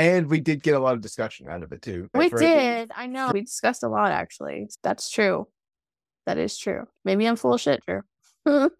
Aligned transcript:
And 0.00 0.30
we 0.30 0.40
did 0.40 0.62
get 0.62 0.74
a 0.74 0.78
lot 0.78 0.94
of 0.94 1.02
discussion 1.02 1.46
out 1.46 1.62
of 1.62 1.72
it 1.72 1.82
too. 1.82 2.08
We 2.14 2.30
did. 2.30 2.90
I 2.96 3.06
know. 3.06 3.30
We 3.34 3.42
discussed 3.42 3.82
a 3.82 3.88
lot 3.88 4.12
actually. 4.12 4.70
That's 4.82 5.10
true. 5.10 5.46
That 6.24 6.38
is 6.38 6.56
true. 6.56 6.86
Maybe 7.04 7.26
I'm 7.26 7.36
full 7.36 7.52
of 7.52 7.60
shit, 7.60 7.82
Drew. 7.84 8.00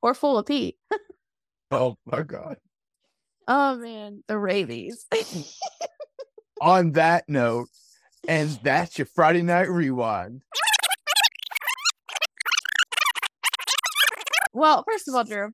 or 0.00 0.14
full 0.14 0.38
of 0.38 0.46
pee. 0.46 0.76
Oh 1.70 1.98
my 2.06 2.22
god. 2.22 2.56
Oh 3.46 3.76
man, 3.76 4.24
the 4.26 4.38
rabies. 4.38 5.04
On 6.62 6.92
that 6.92 7.28
note, 7.28 7.68
and 8.26 8.48
that's 8.62 8.96
your 8.96 9.04
Friday 9.04 9.42
night 9.42 9.68
rewind. 9.68 10.40
well, 14.54 14.82
first 14.90 15.08
of 15.08 15.14
all, 15.14 15.24
Drew, 15.24 15.50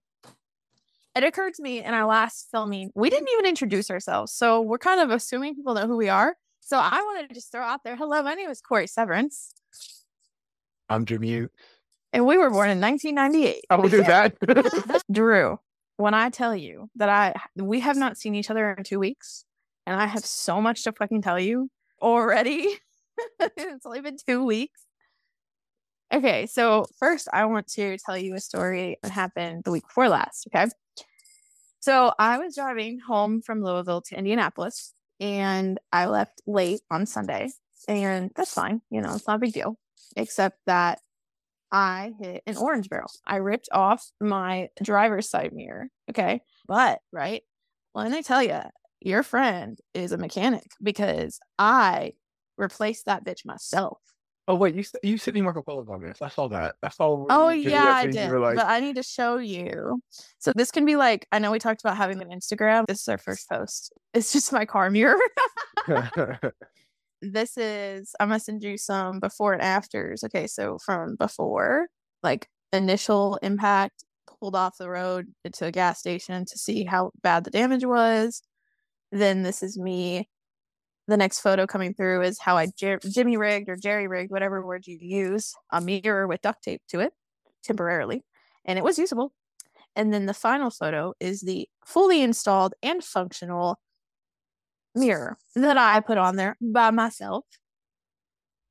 it 1.15 1.25
occurred 1.25 1.55
to 1.55 1.63
me 1.63 1.83
in 1.83 1.95
our 1.95 2.07
last 2.07 2.49
filming, 2.51 2.91
we 2.95 3.09
didn't 3.11 3.29
even 3.33 3.47
introduce 3.47 3.91
ourselves. 3.91 4.33
So 4.33 4.61
we're 4.61 4.79
kind 4.79 5.01
of 5.01 5.11
assuming 5.11 5.55
people 5.55 5.75
know 5.75 5.87
who 5.87 5.97
we 5.97 6.09
are. 6.09 6.37
So 6.61 6.79
I 6.79 7.03
wanted 7.03 7.29
to 7.29 7.35
just 7.35 7.53
throw 7.53 7.63
out 7.63 7.85
there, 7.85 7.97
hello, 7.97 8.23
my 8.23 8.35
name 8.35 8.51
is 8.51 8.61
Corey 8.61 8.87
Severance. 8.87 9.53
I'm 10.89 11.05
Jimmy. 11.05 11.47
And 12.13 12.27
we 12.27 12.39
were 12.39 12.51
born 12.51 12.71
in 12.71 12.81
1998. 12.81 13.65
I 13.71 13.77
will 13.77 13.89
do 13.89 14.03
that. 14.05 15.03
Drew, 15.13 15.59
when 15.97 16.15
I 16.15 16.31
tell 16.31 16.55
you 16.55 16.89
that 16.97 17.09
I 17.09 17.35
we 17.57 17.81
have 17.81 17.97
not 17.97 18.17
seen 18.17 18.35
each 18.35 18.51
other 18.51 18.73
in 18.73 18.85
two 18.85 18.99
weeks, 18.99 19.45
and 19.87 20.01
I 20.01 20.07
have 20.07 20.25
so 20.25 20.61
much 20.61 20.85
to 20.85 20.93
fucking 20.93 21.23
tell 21.23 21.39
you 21.39 21.71
already. 22.01 22.79
it's 23.41 23.87
only 23.87 24.01
been 24.01 24.17
two 24.17 24.45
weeks. 24.45 24.81
Okay, 26.13 26.47
so 26.47 26.87
first 26.99 27.29
I 27.33 27.45
want 27.47 27.67
to 27.69 27.99
tell 27.99 28.17
you 28.17 28.35
a 28.35 28.41
story 28.41 28.99
that 29.03 29.11
happened 29.11 29.65
the 29.65 29.73
week 29.73 29.87
before 29.89 30.09
last. 30.09 30.47
Okay. 30.49 30.71
So 31.85 32.15
I 32.19 32.39
was 32.39 32.55
driving 32.55 32.99
home 32.99 33.43
from 33.43 33.63
Louisville 33.63 34.01
to 34.07 34.17
Indianapolis 34.17 34.95
and 35.21 35.79
I 35.93 36.07
left 36.07 36.41
late 36.47 36.81
on 36.91 37.05
Sunday. 37.05 37.51
And 37.87 38.31
that's 38.35 38.55
fine. 38.55 38.81
You 38.89 39.03
know, 39.03 39.15
it's 39.15 39.27
not 39.27 39.37
a 39.37 39.41
big 39.41 39.53
deal. 39.53 39.77
Except 40.17 40.59
that 40.65 41.01
I 41.71 42.15
hit 42.19 42.43
an 42.47 42.57
orange 42.57 42.89
barrel. 42.89 43.11
I 43.27 43.37
ripped 43.37 43.69
off 43.71 44.03
my 44.19 44.71
driver's 44.83 45.29
side 45.29 45.53
mirror. 45.53 45.89
Okay. 46.09 46.41
But, 46.67 47.01
right. 47.13 47.43
Well, 47.95 48.07
and 48.07 48.15
I 48.15 48.23
tell 48.23 48.43
you, 48.43 48.63
your 49.03 49.23
friend 49.23 49.79
is 49.93 50.13
a 50.13 50.17
mechanic 50.17 50.71
because 50.83 51.39
I 51.59 52.15
replaced 52.57 53.05
that 53.05 53.27
bitch 53.27 53.45
myself. 53.45 53.99
Oh 54.49 54.55
wait, 54.55 54.75
you 54.75 54.85
you 55.03 55.19
sent 55.19 55.35
me 55.35 55.43
Marco 55.43 55.63
Polo 55.63 55.87
on 55.91 56.03
this. 56.03 56.21
I 56.21 56.29
saw 56.29 56.49
that. 56.49 56.77
I 56.83 56.89
saw. 56.89 57.27
Oh 57.31 57.49
yeah, 57.49 57.85
I 57.85 58.07
did. 58.07 58.31
like, 58.31 58.57
but 58.57 58.67
I 58.67 58.81
need 58.81 58.97
to 58.97 59.03
show 59.03 59.39
you. 59.39 60.01
So 60.39 60.53
this 60.55 60.71
can 60.71 60.85
be 60.85 60.97
like 60.97 61.27
I 61.33 61.39
know 61.39 61.51
we 61.51 61.59
talked 61.59 61.81
about 61.81 61.97
having 61.97 62.21
an 62.21 62.29
Instagram. 62.29 62.87
This 62.87 63.01
is 63.01 63.09
our 63.09 63.19
first 63.19 63.49
post. 63.49 63.93
It's 64.13 64.33
just 64.33 64.53
my 64.53 64.65
car 64.65 64.91
mirror. 64.91 65.19
this 67.23 67.57
is 67.57 68.15
I'm 68.21 68.29
gonna 68.29 68.41
send 68.41 68.63
you 68.63 68.77
some 68.79 69.21
before 69.21 69.53
and 69.53 69.63
afters. 69.63 70.25
Okay, 70.25 70.47
so 70.47 70.79
from 70.79 71.17
before, 71.17 71.89
like 72.23 72.49
initial 72.73 73.39
impact, 73.43 74.05
pulled 74.41 74.57
off 74.57 74.79
the 74.79 74.89
road 74.89 75.29
to 75.53 75.67
a 75.67 75.73
gas 75.73 75.99
station 75.99 76.45
to 76.45 76.59
see 76.59 76.85
how 76.85 77.11
bad 77.23 77.45
the 77.45 77.51
damage 77.51 77.85
was. 77.85 78.43
Then 79.13 79.43
this 79.43 79.63
is 79.63 79.79
me. 79.79 80.29
The 81.07 81.17
next 81.17 81.41
photo 81.41 81.67
coming 81.67 81.93
through 81.93 82.23
is 82.23 82.39
how 82.41 82.57
I 82.57 82.69
jer- 82.79 82.99
Jimmy 82.99 83.37
rigged 83.37 83.69
or 83.69 83.77
Jerry 83.77 84.09
rigged, 84.09 84.31
whatever 84.31 84.65
word 84.65 84.87
you 84.87 84.99
use, 85.01 85.55
a 85.71 85.81
mirror 85.81 86.27
with 86.27 86.41
duct 86.41 86.63
tape 86.63 86.81
to 86.89 87.01
it 87.01 87.13
temporarily, 87.63 88.25
and 88.65 88.79
it 88.79 88.85
was 88.85 88.99
usable. 88.99 89.33
And 89.97 90.13
then 90.13 90.27
the 90.27 90.35
final 90.35 90.71
photo 90.71 91.13
is 91.21 91.43
the 91.43 91.69
fully 91.85 92.23
installed 92.23 92.75
and 92.83 93.05
functional 93.05 93.79
mirror 94.95 95.37
that 95.55 95.77
I 95.77 96.01
put 96.01 96.19
on 96.19 96.37
there 96.37 96.57
by 96.61 96.91
myself. 96.91 97.45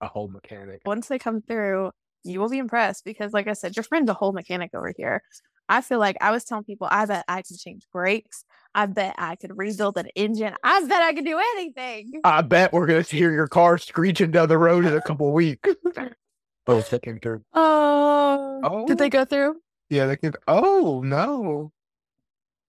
a 0.02 0.08
whole 0.08 0.28
mechanic. 0.28 0.81
Once 0.86 1.08
they 1.08 1.20
come 1.20 1.42
through, 1.42 1.92
you 2.23 2.40
will 2.40 2.50
be 2.50 2.58
impressed 2.58 3.06
because, 3.06 3.31
like 3.34 3.47
I 3.47 3.53
said, 3.53 3.75
your 3.75 3.84
friend's 3.84 4.09
a 4.09 4.13
whole 4.13 4.34
mechanic 4.34 4.72
over 4.74 4.94
here. 4.97 5.22
I 5.69 5.81
feel 5.81 6.00
like 6.00 6.18
I 6.22 6.31
was 6.31 6.44
telling 6.44 6.63
people, 6.66 6.88
I 6.91 7.06
bet 7.06 7.25
I 7.28 7.41
could 7.41 7.57
change 7.57 7.84
brakes. 7.91 8.44
I 8.75 8.85
bet 8.85 9.16
I 9.18 9.35
could 9.35 9.57
rebuild 9.57 9.97
an 9.97 10.07
engine. 10.16 10.53
I 10.63 10.85
bet 10.85 11.01
I 11.01 11.13
could 11.13 11.25
do 11.25 11.40
anything. 11.56 12.13
I 12.24 12.41
bet 12.41 12.74
we're 12.74 12.88
gonna 12.88 13.01
hear 13.01 13.31
your 13.31 13.47
car 13.47 13.78
screeching 13.78 14.31
down 14.31 14.50
the 14.50 14.57
road 14.57 14.85
in 14.85 14.94
a 14.94 15.01
couple 15.01 15.28
of 15.28 15.34
weeks. 15.34 15.69
oh, 16.68 16.81
second 16.81 17.22
turn. 17.22 17.44
Oh, 17.53 18.62
Oh. 18.63 18.85
did 18.88 18.97
they 18.97 19.06
oh. 19.06 19.09
go 19.09 19.25
through? 19.25 19.56
Yeah, 19.90 20.07
they 20.07 20.18
can. 20.18 20.34
Oh 20.47 21.01
no. 21.06 21.72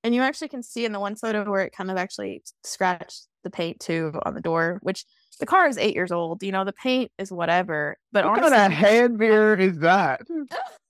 And 0.03 0.15
you 0.15 0.21
actually 0.21 0.49
can 0.49 0.63
see 0.63 0.85
in 0.85 0.93
the 0.93 1.01
one 1.01 1.17
photo 1.17 1.51
where 1.51 1.63
it 1.63 1.73
kind 1.75 1.91
of 1.91 1.97
actually 1.97 2.43
scratched 2.63 3.27
the 3.43 3.51
paint 3.51 3.81
too 3.81 4.13
on 4.27 4.35
the 4.35 4.41
door, 4.41 4.79
which 4.83 5.07
the 5.41 5.47
car 5.47 5.67
is 5.67 5.79
eight 5.79 5.95
years 5.95 6.13
old. 6.13 6.43
You 6.43 6.53
know, 6.53 6.65
the 6.65 6.75
paint 6.75 7.11
is 7.19 7.33
whatever. 7.33 7.97
But 8.13 8.25
What 8.27 8.39
honestly, 8.39 8.51
kind 8.57 8.73
of 8.73 8.79
hand 8.79 9.17
mirror 9.19 9.57
is 9.57 9.79
that? 9.79 10.21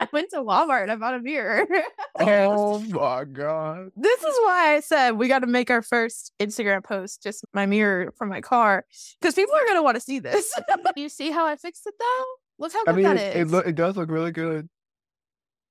I 0.00 0.08
went 0.12 0.30
to 0.30 0.36
Walmart 0.38 0.82
and 0.82 0.92
I 0.92 0.96
bought 0.96 1.14
a 1.14 1.20
mirror. 1.20 1.66
Oh 2.20 2.80
my 2.80 3.24
god. 3.24 3.90
this 3.96 4.20
is 4.24 4.34
why 4.44 4.74
I 4.74 4.80
said 4.80 5.12
we 5.12 5.28
got 5.28 5.38
to 5.40 5.46
make 5.46 5.70
our 5.70 5.82
first 5.82 6.32
Instagram 6.40 6.82
post, 6.82 7.22
just 7.22 7.44
my 7.54 7.64
mirror 7.64 8.12
from 8.18 8.28
my 8.28 8.40
car, 8.40 8.84
because 9.20 9.34
people 9.34 9.54
are 9.54 9.64
going 9.64 9.76
to 9.76 9.82
want 9.82 9.94
to 9.96 10.00
see 10.00 10.18
this. 10.18 10.52
you 10.96 11.08
see 11.08 11.30
how 11.30 11.46
I 11.46 11.54
fixed 11.54 11.86
it 11.86 11.94
though? 11.98 12.24
Look 12.58 12.72
how 12.72 12.80
I 12.80 12.84
good 12.86 12.96
mean, 12.96 13.04
that 13.04 13.16
it, 13.18 13.36
is. 13.36 13.48
it, 13.48 13.52
look, 13.52 13.66
it 13.68 13.76
does 13.76 13.96
look 13.96 14.10
really 14.10 14.32
good. 14.32 14.68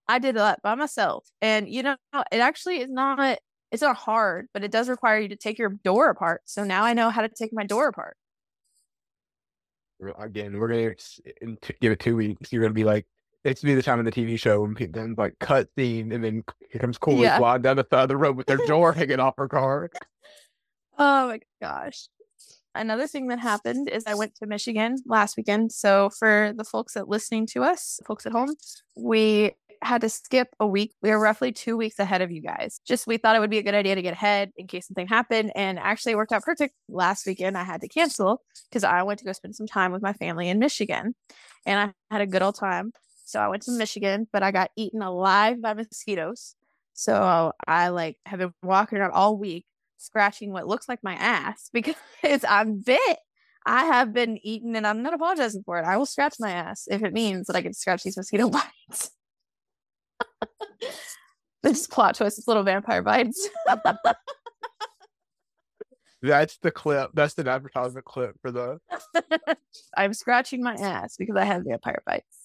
I 0.07 0.19
did 0.19 0.37
that 0.37 0.61
by 0.61 0.75
myself. 0.75 1.27
And 1.41 1.67
you 1.67 1.83
know, 1.83 1.97
it 2.31 2.37
actually 2.39 2.77
is 2.79 2.89
not 2.89 3.39
it's 3.71 3.81
not 3.81 3.97
hard, 3.97 4.47
but 4.53 4.63
it 4.63 4.71
does 4.71 4.87
require 4.87 5.19
you 5.19 5.27
to 5.29 5.35
take 5.35 5.59
your 5.59 5.71
door 5.83 6.09
apart. 6.09 6.41
So 6.45 6.63
now 6.63 6.85
I 6.85 6.93
know 6.93 7.09
how 7.09 7.21
to 7.23 7.29
take 7.29 7.51
my 7.51 7.65
door 7.65 7.89
apart. 7.89 8.15
Again, 10.17 10.57
we're 10.57 10.67
gonna 10.69 10.91
s- 10.91 11.19
in 11.41 11.57
t- 11.61 11.73
give 11.81 11.91
it 11.91 11.99
two 11.99 12.15
weeks. 12.15 12.53
You're 12.53 12.61
gonna 12.61 12.73
be 12.73 12.83
like, 12.85 13.05
it's 13.47 13.61
be 13.61 13.73
the 13.75 13.81
time 13.81 13.99
in 13.99 14.05
the 14.05 14.11
TV 14.11 14.37
show 14.39 14.61
when 14.61 14.75
people 14.75 15.01
then 15.01 15.15
like 15.17 15.37
cut 15.39 15.69
scene, 15.77 16.11
and 16.11 16.23
then 16.23 16.43
here 16.69 16.79
comes 16.81 16.97
Cooley 16.97 17.23
Yeah. 17.23 17.37
flying 17.37 17.61
down 17.61 17.77
the 17.77 18.05
the 18.05 18.17
road 18.17 18.35
with 18.35 18.47
their 18.47 18.57
door 18.67 18.93
hanging 18.93 19.19
off 19.19 19.35
her 19.37 19.47
car. 19.47 19.89
Oh 20.97 21.27
my 21.27 21.39
gosh. 21.61 22.07
Another 22.75 23.07
thing 23.07 23.27
that 23.27 23.39
happened 23.39 23.89
is 23.89 24.03
I 24.05 24.13
went 24.13 24.35
to 24.35 24.45
Michigan 24.45 24.97
last 25.07 25.35
weekend. 25.37 25.71
So 25.71 26.09
for 26.19 26.53
the 26.55 26.63
folks 26.63 26.93
that 26.93 27.07
listening 27.07 27.47
to 27.47 27.63
us, 27.63 27.99
folks 28.05 28.25
at 28.25 28.31
home, 28.33 28.53
we 28.95 29.51
had 29.81 30.01
to 30.01 30.09
skip 30.09 30.49
a 30.59 30.67
week. 30.67 30.93
We 31.01 31.09
were 31.09 31.19
roughly 31.19 31.51
two 31.51 31.77
weeks 31.77 31.97
ahead 31.99 32.21
of 32.21 32.31
you 32.31 32.41
guys. 32.41 32.79
Just 32.85 33.07
we 33.07 33.17
thought 33.17 33.35
it 33.35 33.39
would 33.39 33.49
be 33.49 33.57
a 33.59 33.63
good 33.63 33.75
idea 33.75 33.95
to 33.95 34.01
get 34.01 34.13
ahead 34.13 34.51
in 34.57 34.67
case 34.67 34.87
something 34.87 35.07
happened. 35.07 35.51
And 35.55 35.79
actually 35.79 36.11
it 36.13 36.15
worked 36.17 36.31
out 36.33 36.43
perfect. 36.43 36.73
Last 36.89 37.25
weekend 37.25 37.57
I 37.57 37.63
had 37.63 37.81
to 37.81 37.87
cancel 37.87 38.41
because 38.69 38.83
I 38.83 39.01
went 39.03 39.19
to 39.19 39.25
go 39.25 39.31
spend 39.33 39.55
some 39.55 39.67
time 39.67 39.91
with 39.91 40.01
my 40.03 40.13
family 40.13 40.49
in 40.49 40.59
Michigan. 40.59 41.15
And 41.65 41.79
I 41.79 42.13
had 42.13 42.21
a 42.21 42.27
good 42.27 42.41
old 42.41 42.55
time. 42.55 42.91
So 43.27 43.41
I 43.41 43.49
went 43.49 43.63
to 43.63 43.71
Michigan, 43.71 44.25
but 44.31 44.41
I 44.41 44.51
got 44.51 44.71
eaten 44.77 45.01
alive 45.01 45.61
by 45.61 45.73
mosquitoes. 45.73 46.55
So 46.93 47.51
I 47.67 47.89
like 47.89 48.15
have 48.25 48.39
been 48.39 48.53
walking 48.63 48.99
around 48.99 49.11
all 49.11 49.37
week 49.37 49.65
scratching 49.97 50.53
what 50.53 50.65
looks 50.65 50.87
like 50.87 51.03
my 51.03 51.13
ass 51.15 51.69
because 51.73 51.95
I'm 52.47 52.79
bit. 52.79 53.17
I 53.65 53.83
have 53.83 54.13
been 54.13 54.39
eaten 54.43 54.77
and 54.77 54.87
I'm 54.87 55.03
not 55.03 55.13
apologizing 55.13 55.63
for 55.65 55.77
it. 55.77 55.83
I 55.83 55.97
will 55.97 56.05
scratch 56.05 56.35
my 56.39 56.51
ass 56.51 56.87
if 56.89 57.03
it 57.03 57.11
means 57.11 57.47
that 57.47 57.57
I 57.57 57.61
can 57.61 57.73
scratch 57.73 58.03
these 58.03 58.15
mosquito 58.15 58.49
bites. 58.89 59.11
this 61.63 61.85
plot 61.85 62.15
twist 62.15 62.39
is 62.39 62.47
little 62.47 62.63
vampire 62.63 63.01
bites. 63.01 63.49
That's 66.21 66.57
the 66.63 66.71
clip. 66.71 67.11
That's 67.13 67.33
the 67.33 67.49
advertisement 67.49 68.05
clip 68.05 68.37
for 68.41 68.51
the. 68.51 68.79
I'm 69.97 70.13
scratching 70.13 70.63
my 70.63 70.75
ass 70.75 71.17
because 71.17 71.35
I 71.35 71.43
have 71.43 71.63
vampire 71.65 72.01
bites. 72.05 72.36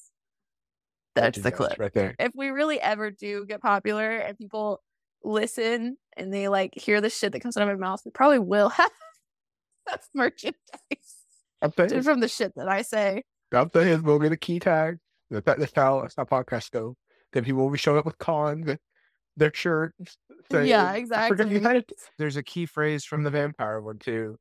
That's 1.15 1.39
the 1.41 1.53
clip. 1.53 1.79
right 1.79 1.93
there. 1.93 2.15
If 2.19 2.33
we 2.35 2.49
really 2.49 2.81
ever 2.81 3.11
do 3.11 3.45
get 3.47 3.61
popular 3.61 4.11
and 4.17 4.37
people 4.39 4.83
listen 5.25 5.97
and 6.17 6.33
they 6.33 6.49
like 6.49 6.73
hear 6.75 7.01
the 7.01 7.11
shit 7.11 7.33
that 7.33 7.41
comes 7.41 7.57
out 7.57 7.69
of 7.69 7.69
my 7.69 7.87
mouth, 7.87 8.01
we 8.05 8.11
probably 8.11 8.39
will 8.39 8.69
have 8.71 8.91
merchandise 10.15 10.57
from 12.05 12.21
the 12.21 12.29
shit 12.29 12.53
that 12.57 12.69
I 12.69 12.83
say. 12.83 13.23
I'm 13.53 13.71
saying 13.73 14.03
we'll 14.03 14.19
get 14.19 14.33
a 14.33 14.37
key 14.37 14.59
tag. 14.59 14.97
That's 15.31 15.73
how, 15.75 16.03
that's 16.03 16.15
how, 16.17 16.25
podcasts 16.25 16.71
go. 16.71 16.97
Then 17.33 17.45
people 17.45 17.63
will 17.63 17.71
be 17.71 17.79
showing 17.79 17.99
up 17.99 18.05
with 18.07 18.19
cons 18.19 18.77
their 19.37 19.53
shirts. 19.55 20.19
saying- 20.51 20.69
Yeah, 20.69 20.85
I 20.91 21.29
forget 21.29 21.49
you 21.49 21.57
exactly. 21.57 21.97
There's 22.19 22.37
a 22.37 22.43
key 22.43 22.67
phrase 22.67 23.05
from 23.05 23.23
the 23.23 23.31
vampire 23.31 23.81
one 23.81 23.99
too. 23.99 24.37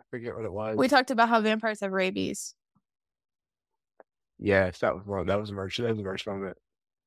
I 0.00 0.04
forget 0.10 0.36
what 0.36 0.44
it 0.44 0.52
was. 0.52 0.76
We 0.76 0.88
talked 0.88 1.10
about 1.10 1.28
how 1.28 1.40
vampires 1.40 1.80
have 1.80 1.92
rabies. 1.92 2.54
Yes, 4.40 4.78
that 4.78 4.94
was 4.94 5.06
one. 5.06 5.26
That 5.26 5.38
was 5.38 5.50
a 5.50 5.52
merch. 5.52 5.76
That 5.76 5.90
was 5.90 5.98
a 5.98 6.02
merch 6.02 6.26
it. 6.26 6.56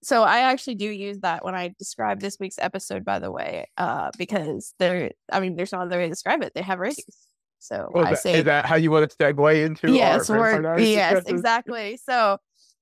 So 0.04 0.24
I 0.24 0.40
actually 0.40 0.76
do 0.76 0.90
use 0.90 1.20
that 1.20 1.46
when 1.46 1.56
I 1.56 1.74
describe 1.80 2.20
this 2.20 2.38
week's 2.40 2.60
episode, 2.60 3.06
by 3.06 3.20
the 3.20 3.32
way, 3.32 3.70
uh, 3.78 4.12
because 4.18 4.74
there, 4.78 5.12
I 5.32 5.40
mean, 5.40 5.56
there's 5.56 5.72
no 5.72 5.80
other 5.80 5.98
way 5.98 6.04
to 6.04 6.10
describe 6.10 6.44
it. 6.44 6.54
They 6.54 6.62
have 6.62 6.80
rabies. 6.80 7.28
So 7.60 7.90
Well, 7.94 8.06
I 8.06 8.12
is, 8.12 8.18
that, 8.18 8.22
say, 8.22 8.40
is 8.40 8.44
that 8.44 8.66
how 8.66 8.76
you 8.76 8.92
want 8.92 9.10
to 9.10 9.16
segue 9.16 9.66
into? 9.66 9.94
yes, 9.94 10.30
we're, 10.30 10.78
yes, 10.78 11.14
discussion? 11.14 11.36
exactly. 11.36 11.98
So 11.98 12.38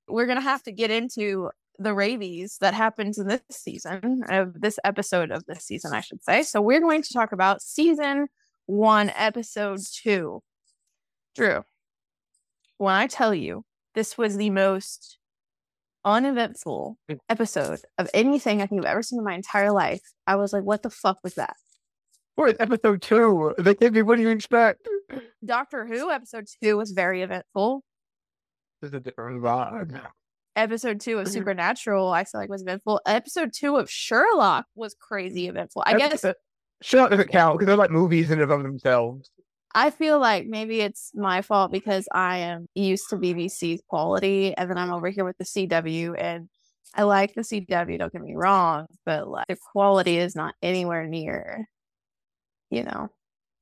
we're 0.08 0.26
going 0.26 0.40
to 0.40 0.44
have 0.44 0.64
to 0.64 0.72
get 0.72 0.90
into 0.90 1.52
the 1.78 1.94
rabies 1.94 2.58
that 2.62 2.74
happens 2.74 3.20
in 3.20 3.28
this 3.28 3.42
season 3.52 4.24
of 4.30 4.60
this 4.60 4.80
episode 4.84 5.30
of 5.30 5.46
this 5.46 5.64
season, 5.64 5.94
I 5.94 6.02
should 6.02 6.24
say. 6.24 6.42
So 6.42 6.60
we're 6.60 6.82
going 6.82 7.04
to 7.04 7.14
talk 7.14 7.32
about 7.32 7.62
season 7.62 8.28
one, 8.66 9.12
episode 9.16 9.80
two. 9.94 10.42
Drew, 11.36 11.64
when 12.78 12.96
I 12.96 13.06
tell 13.06 13.34
you 13.34 13.64
this 13.96 14.18
was 14.18 14.38
the 14.38 14.50
most 14.50 15.18
uneventful 16.04 16.98
Mm. 17.10 17.20
episode 17.30 17.82
of 17.98 18.10
anything 18.14 18.62
I 18.62 18.66
think 18.66 18.82
I've 18.82 18.92
ever 18.92 19.04
seen 19.04 19.20
in 19.20 19.26
my 19.26 19.34
entire 19.36 19.72
life, 19.72 20.02
I 20.26 20.36
was 20.36 20.52
like, 20.54 20.64
what 20.64 20.82
the 20.84 20.90
fuck 20.90 21.20
was 21.24 21.36
that? 21.36 21.56
Or 22.38 22.48
it's 22.48 22.60
episode 22.60 23.02
two. 23.02 23.54
They 23.60 23.76
gave 23.76 23.94
me 23.94 24.02
what 24.02 24.16
do 24.16 24.22
you 24.24 24.30
expect? 24.30 24.88
Doctor 25.46 25.86
Who 25.86 26.10
episode 26.10 26.48
two 26.64 26.78
was 26.78 26.92
very 26.92 27.22
eventful. 27.22 27.84
This 28.82 28.90
is 28.90 28.94
a 28.96 29.00
different 29.00 29.42
vibe. 29.44 30.02
Episode 30.56 31.00
two 31.00 31.20
of 31.20 31.28
Mhm. 31.28 31.32
Supernatural, 31.32 32.10
I 32.12 32.24
feel 32.24 32.42
like 32.42 32.50
was 32.50 32.62
eventful. 32.64 33.02
Episode 33.06 33.52
two 33.54 33.78
of 33.78 33.90
Sherlock 33.90 34.66
was 34.76 34.96
crazy 35.00 35.48
eventful. 35.48 35.84
I 35.86 35.98
guess 35.98 36.26
Sherlock 36.82 37.12
doesn't 37.12 37.30
count 37.30 37.60
because 37.60 37.68
they're 37.68 37.76
like 37.78 37.92
movies 37.92 38.32
in 38.32 38.42
and 38.42 38.52
of 38.52 38.64
themselves. 38.64 39.30
I 39.74 39.90
feel 39.90 40.20
like 40.20 40.48
maybe 40.48 40.82
it's 40.82 41.12
my 41.16 41.42
fault 41.42 41.72
because 41.72 42.08
I 42.14 42.38
am 42.40 42.68
used 42.76 43.10
to 43.10 43.18
BBC's 43.18 43.82
quality 43.88 44.54
and 44.56 44.70
then 44.70 44.78
I'm 44.78 44.92
over 44.92 45.10
here 45.10 45.24
with 45.24 45.38
the 45.38 45.46
CW 45.46 46.16
and 46.18 46.50
I 46.94 47.04
like 47.04 47.34
the 47.34 47.42
CW, 47.42 47.98
don't 48.00 48.12
get 48.12 48.22
me 48.22 48.36
wrong, 48.36 48.88
but 49.06 49.28
like 49.30 49.48
the 49.48 49.56
quality 49.72 50.18
is 50.18 50.36
not 50.36 50.56
anywhere 50.62 51.08
near, 51.08 51.70
you 52.70 52.84
know, 52.84 53.10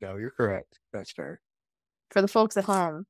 No, 0.02 0.18
you're 0.18 0.32
correct. 0.32 0.80
That's 0.94 1.12
fair. 1.12 1.42
for 2.10 2.22
the 2.24 2.28
folks 2.28 2.58
at 2.58 2.64
home, 2.66 3.06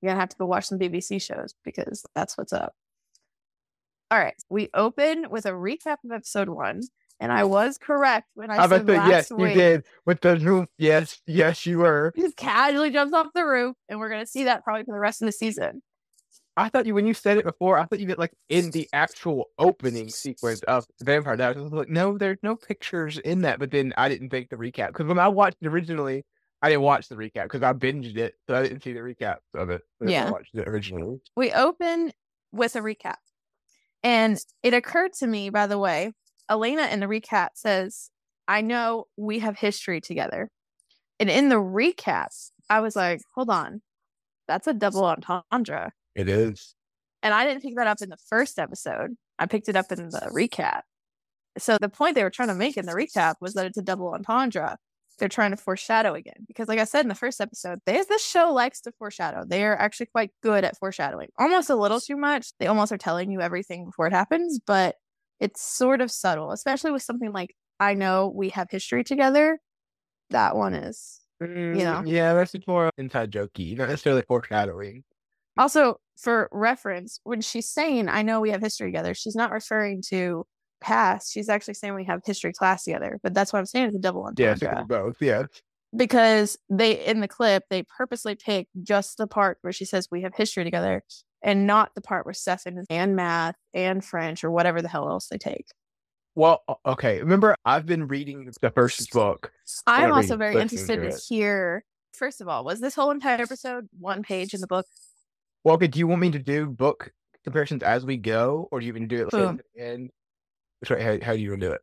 you're 0.00 0.10
gonna 0.10 0.20
have 0.20 0.30
to 0.30 0.36
go 0.36 0.46
watch 0.46 0.66
some 0.66 0.78
BBC 0.78 1.22
shows 1.22 1.54
because 1.64 2.04
that's 2.16 2.36
what's 2.36 2.52
up. 2.52 2.74
All 4.10 4.18
right. 4.18 4.34
We 4.48 4.70
open 4.74 5.30
with 5.30 5.46
a 5.46 5.50
recap 5.50 5.98
of 6.04 6.10
episode 6.12 6.48
one, 6.48 6.82
and 7.20 7.30
I 7.30 7.44
was 7.44 7.78
correct 7.78 8.28
when 8.34 8.50
I, 8.50 8.56
I 8.56 8.68
said 8.68 8.88
last 8.88 8.88
that 8.88 9.08
yes, 9.08 9.30
week. 9.30 9.54
you 9.54 9.60
did 9.60 9.84
with 10.06 10.20
the 10.20 10.36
roof. 10.38 10.66
Yes, 10.78 11.20
yes, 11.26 11.66
you 11.66 11.78
were. 11.78 12.12
He 12.16 12.22
just 12.22 12.36
casually 12.36 12.90
jumps 12.90 13.14
off 13.14 13.28
the 13.34 13.44
roof, 13.44 13.76
and 13.88 14.00
we're 14.00 14.08
gonna 14.10 14.26
see 14.26 14.44
that 14.44 14.64
probably 14.64 14.84
for 14.84 14.94
the 14.94 15.00
rest 15.00 15.22
of 15.22 15.26
the 15.26 15.32
season. 15.32 15.82
I 16.56 16.68
thought 16.68 16.84
you 16.86 16.94
when 16.94 17.06
you 17.06 17.14
said 17.14 17.38
it 17.38 17.44
before. 17.44 17.78
I 17.78 17.84
thought 17.84 18.00
you 18.00 18.06
meant 18.06 18.18
like 18.18 18.34
in 18.48 18.70
the 18.70 18.88
actual 18.92 19.46
opening 19.58 20.08
sequence 20.08 20.62
of 20.62 20.86
Vampire 21.00 21.36
Diaries. 21.36 21.58
I 21.58 21.60
was 21.60 21.72
like, 21.72 21.88
no, 21.88 22.18
there's 22.18 22.38
no 22.42 22.56
pictures 22.56 23.18
in 23.18 23.42
that. 23.42 23.58
But 23.58 23.70
then 23.70 23.94
I 23.96 24.08
didn't 24.08 24.30
think 24.30 24.50
the 24.50 24.56
recap 24.56 24.88
because 24.88 25.06
when 25.06 25.18
I 25.18 25.28
watched 25.28 25.58
it 25.62 25.68
originally, 25.68 26.24
I 26.60 26.68
didn't 26.70 26.82
watch 26.82 27.08
the 27.08 27.14
recap 27.14 27.44
because 27.44 27.62
I 27.62 27.72
binged 27.72 28.16
it, 28.16 28.34
so 28.48 28.56
I 28.56 28.62
didn't 28.64 28.82
see 28.82 28.92
the 28.92 29.00
recap 29.00 29.36
of 29.54 29.70
it. 29.70 29.82
when 29.98 30.08
I 30.10 30.12
Yeah. 30.12 30.30
watched 30.30 30.54
it 30.54 30.68
originally. 30.68 31.20
we 31.36 31.52
open 31.52 32.12
with 32.52 32.76
a 32.76 32.80
recap. 32.80 33.16
And 34.02 34.38
it 34.62 34.74
occurred 34.74 35.12
to 35.14 35.26
me, 35.26 35.50
by 35.50 35.66
the 35.66 35.78
way, 35.78 36.12
Elena 36.50 36.86
in 36.86 37.00
the 37.00 37.06
recap 37.06 37.50
says, 37.54 38.10
I 38.48 38.60
know 38.60 39.04
we 39.16 39.38
have 39.38 39.56
history 39.56 40.00
together. 40.00 40.50
And 41.20 41.30
in 41.30 41.48
the 41.48 41.56
recap, 41.56 42.28
I 42.68 42.80
was 42.80 42.96
like, 42.96 43.20
hold 43.34 43.50
on, 43.50 43.82
that's 44.48 44.66
a 44.66 44.74
double 44.74 45.04
entendre. 45.04 45.92
It 46.14 46.28
is. 46.28 46.74
And 47.22 47.32
I 47.32 47.44
didn't 47.44 47.62
pick 47.62 47.76
that 47.76 47.86
up 47.86 48.02
in 48.02 48.08
the 48.08 48.16
first 48.28 48.58
episode. 48.58 49.16
I 49.38 49.46
picked 49.46 49.68
it 49.68 49.76
up 49.76 49.92
in 49.92 50.08
the 50.08 50.30
recap. 50.34 50.80
So 51.58 51.76
the 51.80 51.88
point 51.88 52.14
they 52.14 52.22
were 52.22 52.30
trying 52.30 52.48
to 52.48 52.54
make 52.54 52.76
in 52.76 52.86
the 52.86 52.92
recap 52.92 53.34
was 53.40 53.54
that 53.54 53.66
it's 53.66 53.78
a 53.78 53.82
double 53.82 54.12
entendre. 54.12 54.78
They're 55.18 55.28
trying 55.28 55.50
to 55.50 55.56
foreshadow 55.56 56.14
again. 56.14 56.46
Because 56.48 56.66
like 56.66 56.78
I 56.78 56.84
said 56.84 57.02
in 57.02 57.08
the 57.08 57.14
first 57.14 57.40
episode, 57.40 57.80
there's 57.84 58.06
this 58.06 58.24
show 58.24 58.52
likes 58.52 58.80
to 58.82 58.92
foreshadow. 58.92 59.44
They 59.46 59.64
are 59.64 59.76
actually 59.76 60.06
quite 60.06 60.30
good 60.42 60.64
at 60.64 60.78
foreshadowing. 60.78 61.28
Almost 61.38 61.68
a 61.68 61.76
little 61.76 62.00
too 62.00 62.16
much. 62.16 62.52
They 62.58 62.66
almost 62.66 62.90
are 62.90 62.98
telling 62.98 63.30
you 63.30 63.40
everything 63.40 63.84
before 63.84 64.06
it 64.06 64.14
happens, 64.14 64.58
but 64.58 64.96
it's 65.40 65.62
sort 65.62 66.00
of 66.00 66.10
subtle, 66.10 66.52
especially 66.52 66.92
with 66.92 67.02
something 67.02 67.32
like 67.32 67.54
I 67.78 67.94
know 67.94 68.32
we 68.34 68.50
have 68.50 68.68
history 68.70 69.04
together. 69.04 69.58
That 70.30 70.54
one 70.54 70.74
is 70.74 71.20
you 71.40 71.84
know? 71.84 72.02
Mm, 72.02 72.08
yeah, 72.10 72.34
that's 72.34 72.52
just 72.52 72.68
more 72.68 72.90
inside 72.98 73.30
jokey, 73.30 73.76
not 73.76 73.88
necessarily 73.88 74.22
foreshadowing. 74.26 75.04
Also, 75.56 76.00
for 76.16 76.48
reference, 76.52 77.20
when 77.24 77.40
she's 77.40 77.68
saying, 77.68 78.08
I 78.08 78.22
know 78.22 78.40
we 78.40 78.50
have 78.50 78.60
history 78.60 78.88
together, 78.88 79.14
she's 79.14 79.34
not 79.34 79.50
referring 79.50 80.02
to 80.08 80.46
past. 80.80 81.32
She's 81.32 81.48
actually 81.48 81.74
saying 81.74 81.94
we 81.94 82.04
have 82.04 82.20
history 82.24 82.52
class 82.52 82.84
together. 82.84 83.18
But 83.22 83.34
that's 83.34 83.52
what 83.52 83.58
I'm 83.58 83.66
saying. 83.66 83.88
is 83.88 83.94
a 83.94 83.98
double 83.98 84.24
entendre. 84.24 84.58
Yeah, 84.62 84.82
both. 84.82 85.16
Yes. 85.20 85.48
Because 85.96 86.56
they, 86.68 87.04
in 87.04 87.20
the 87.20 87.28
clip, 87.28 87.64
they 87.68 87.82
purposely 87.82 88.36
pick 88.36 88.68
just 88.82 89.16
the 89.18 89.26
part 89.26 89.58
where 89.62 89.72
she 89.72 89.84
says 89.84 90.08
we 90.10 90.22
have 90.22 90.34
history 90.36 90.62
together 90.62 91.02
and 91.42 91.66
not 91.66 91.94
the 91.94 92.00
part 92.00 92.26
where 92.26 92.34
Stefan 92.34 92.78
is 92.78 92.86
and 92.90 93.16
math 93.16 93.56
and 93.74 94.04
French 94.04 94.44
or 94.44 94.50
whatever 94.50 94.82
the 94.82 94.88
hell 94.88 95.08
else 95.08 95.28
they 95.28 95.38
take. 95.38 95.66
Well, 96.34 96.62
okay. 96.86 97.20
Remember, 97.20 97.56
I've 97.64 97.86
been 97.86 98.06
reading 98.06 98.50
the 98.60 98.70
first 98.70 99.10
book. 99.12 99.52
I'm 99.86 100.12
also 100.12 100.36
very 100.36 100.60
interested 100.60 101.02
to 101.02 101.18
hear, 101.28 101.84
first 102.14 102.40
of 102.40 102.48
all, 102.48 102.64
was 102.64 102.80
this 102.80 102.94
whole 102.94 103.10
entire 103.10 103.42
episode 103.42 103.88
one 103.98 104.22
page 104.22 104.54
in 104.54 104.60
the 104.60 104.66
book? 104.66 104.86
Well, 105.64 105.74
okay. 105.74 105.88
Do 105.88 105.98
you 105.98 106.06
want 106.06 106.20
me 106.20 106.30
to 106.30 106.38
do 106.38 106.66
book 106.66 107.12
comparisons 107.44 107.82
as 107.82 108.04
we 108.04 108.16
go, 108.16 108.68
or 108.70 108.80
do 108.80 108.86
you 108.86 108.92
to 108.92 109.00
do 109.00 109.26
it 109.26 109.30
the 109.30 109.60
end? 109.76 110.10
Sorry, 110.84 111.02
how, 111.02 111.18
how 111.22 111.32
do 111.34 111.40
you 111.40 111.50
want 111.50 111.62
to 111.62 111.68
do 111.68 111.72
it? 111.72 111.80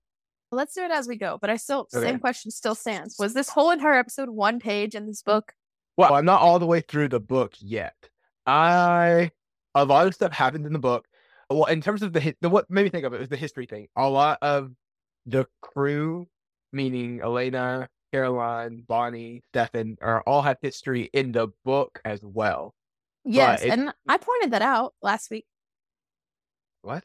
Let's 0.51 0.73
do 0.73 0.83
it 0.83 0.91
as 0.91 1.07
we 1.07 1.17
go. 1.17 1.37
But 1.39 1.49
I 1.49 1.57
still, 1.57 1.87
Okay. 1.93 2.05
same 2.05 2.19
question 2.19 2.51
still 2.51 2.75
stands. 2.75 3.17
Was 3.19 3.33
this 3.33 3.49
whole 3.49 3.71
entire 3.71 3.95
episode 3.95 4.29
one 4.29 4.59
page 4.59 4.95
in 4.95 5.07
this 5.07 5.21
book? 5.21 5.53
Well, 5.97 6.13
I'm 6.13 6.25
not 6.25 6.41
all 6.41 6.59
the 6.59 6.65
way 6.65 6.81
through 6.81 7.09
the 7.09 7.19
book 7.19 7.53
yet. 7.59 7.95
I 8.45 9.31
a 9.81 9.85
lot 9.85 10.07
of 10.07 10.13
stuff 10.15 10.31
happened 10.31 10.65
in 10.65 10.73
the 10.73 10.79
book. 10.79 11.07
Well, 11.49 11.65
in 11.65 11.81
terms 11.81 12.01
of 12.03 12.13
the 12.13 12.35
the 12.41 12.49
what 12.49 12.69
made 12.69 12.83
me 12.83 12.89
think 12.89 13.05
of 13.05 13.13
it 13.13 13.19
was 13.19 13.29
the 13.29 13.37
history 13.37 13.65
thing. 13.65 13.87
A 13.95 14.09
lot 14.09 14.39
of 14.41 14.71
the 15.25 15.45
crew, 15.61 16.27
meaning 16.73 17.21
Elena, 17.21 17.87
Caroline, 18.11 18.83
Bonnie, 18.87 19.41
Stefan, 19.49 19.97
are 20.01 20.21
all 20.25 20.41
have 20.41 20.57
history 20.61 21.09
in 21.13 21.31
the 21.31 21.47
book 21.63 21.99
as 22.03 22.21
well. 22.23 22.73
Yes. 23.23 23.61
it- 23.61 23.69
and 23.71 23.93
I 24.07 24.17
pointed 24.17 24.51
that 24.51 24.61
out 24.61 24.93
last 25.01 25.29
week. 25.29 25.45
What? 26.81 27.03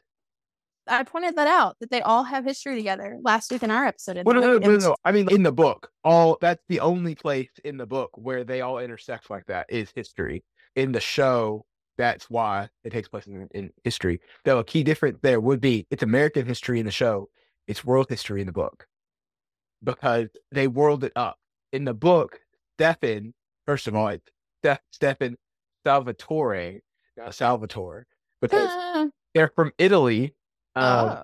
I 0.87 1.03
pointed 1.03 1.37
that 1.37 1.47
out 1.47 1.77
that 1.79 1.89
they 1.91 2.01
all 2.01 2.23
have 2.23 2.43
history 2.43 2.75
together 2.75 3.17
last 3.21 3.51
week 3.51 3.63
in 3.63 3.71
our 3.71 3.85
episode. 3.85 4.17
in 4.17 4.25
Well, 4.25 4.35
no, 4.35 4.57
no, 4.57 4.57
no, 4.57 4.77
no. 4.77 4.95
I 5.05 5.13
mean, 5.13 5.29
in 5.31 5.43
the 5.43 5.51
book, 5.51 5.89
all 6.03 6.37
that's 6.41 6.63
the 6.67 6.81
only 6.81 7.15
place 7.15 7.49
in 7.63 7.77
the 7.77 7.85
book 7.85 8.11
where 8.15 8.43
they 8.43 8.59
all 8.61 8.79
intersect 8.79 9.29
like 9.29 9.45
that 9.45 9.67
is 9.69 9.91
history. 9.95 10.43
In 10.75 10.91
the 10.91 10.99
show, 10.99 11.65
that's 11.97 12.29
why 12.29 12.69
it 12.83 12.91
takes 12.91 13.07
place 13.07 13.27
in, 13.27 13.47
in 13.53 13.71
history. 13.83 14.19
Though 14.45 14.59
a 14.59 14.63
key 14.63 14.83
difference 14.83 15.19
there 15.21 15.39
would 15.39 15.61
be 15.61 15.85
it's 15.89 16.03
American 16.03 16.45
history 16.45 16.79
in 16.79 16.85
the 16.85 16.91
show, 16.91 17.29
it's 17.67 17.85
world 17.85 18.07
history 18.09 18.41
in 18.41 18.47
the 18.47 18.53
book, 18.53 18.87
because 19.83 20.29
they 20.51 20.67
world 20.67 21.03
it 21.03 21.13
up. 21.15 21.37
In 21.71 21.85
the 21.85 21.93
book, 21.93 22.39
Stefan, 22.77 23.33
first 23.65 23.87
of 23.87 23.95
all, 23.95 24.07
it's 24.09 24.23
Steph, 24.61 24.79
Stefan 24.91 25.35
Salvatore, 25.85 26.79
not 27.17 27.35
Salvatore, 27.35 28.05
because 28.41 28.69
Ah, 28.71 29.07
they're 29.33 29.51
from 29.55 29.71
Italy. 29.77 30.35
Um, 30.75 31.09
oh. 31.09 31.23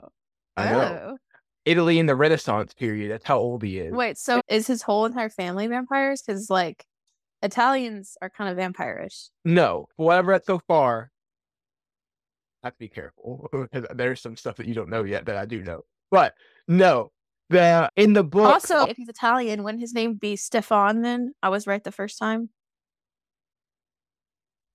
I 0.58 0.72
know 0.72 1.00
Oh. 1.12 1.18
Italy 1.66 2.00
in 2.00 2.06
the 2.06 2.16
Renaissance 2.16 2.74
period. 2.74 3.12
That's 3.12 3.26
how 3.26 3.38
old 3.38 3.64
he 3.64 3.80
is. 3.80 3.94
Wait, 3.94 4.18
so 4.18 4.42
is 4.50 4.68
his 4.68 4.82
whole 4.82 5.06
entire 5.06 5.30
family 5.30 5.68
vampires? 5.68 6.22
Because 6.22 6.50
like 6.50 6.86
Italians 7.42 8.18
are 8.22 8.30
kind 8.30 8.50
of 8.50 8.58
vampirish. 8.58 9.30
No, 9.46 9.88
for 9.96 10.08
what 10.08 10.18
I've 10.18 10.28
read 10.28 10.46
so 10.46 10.60
far, 10.68 11.12
I 12.64 12.68
have 12.68 12.74
to 12.74 12.80
be 12.80 12.90
careful 12.90 13.50
because 13.72 13.88
there's 13.96 14.22
some 14.22 14.36
stuff 14.36 14.58
that 14.58 14.68
you 14.68 14.74
don't 14.74 14.90
know 14.90 15.04
yet 15.04 15.26
that 15.26 15.38
I 15.38 15.46
do 15.46 15.64
know. 15.64 15.82
But 16.12 16.34
no, 16.68 17.12
the 17.50 17.90
in 17.96 18.14
the 18.14 18.24
book. 18.24 18.46
Also, 18.46 18.78
uh 18.78 18.86
if 18.90 18.98
he's 18.98 19.10
Italian, 19.10 19.64
wouldn't 19.64 19.82
his 19.82 19.94
name 19.94 20.16
be 20.16 20.36
Stefan 20.36 21.02
then? 21.02 21.34
I 21.42 21.50
was 21.50 21.68
right 21.68 21.84
the 21.84 21.92
first 21.92 22.18
time. 22.20 22.50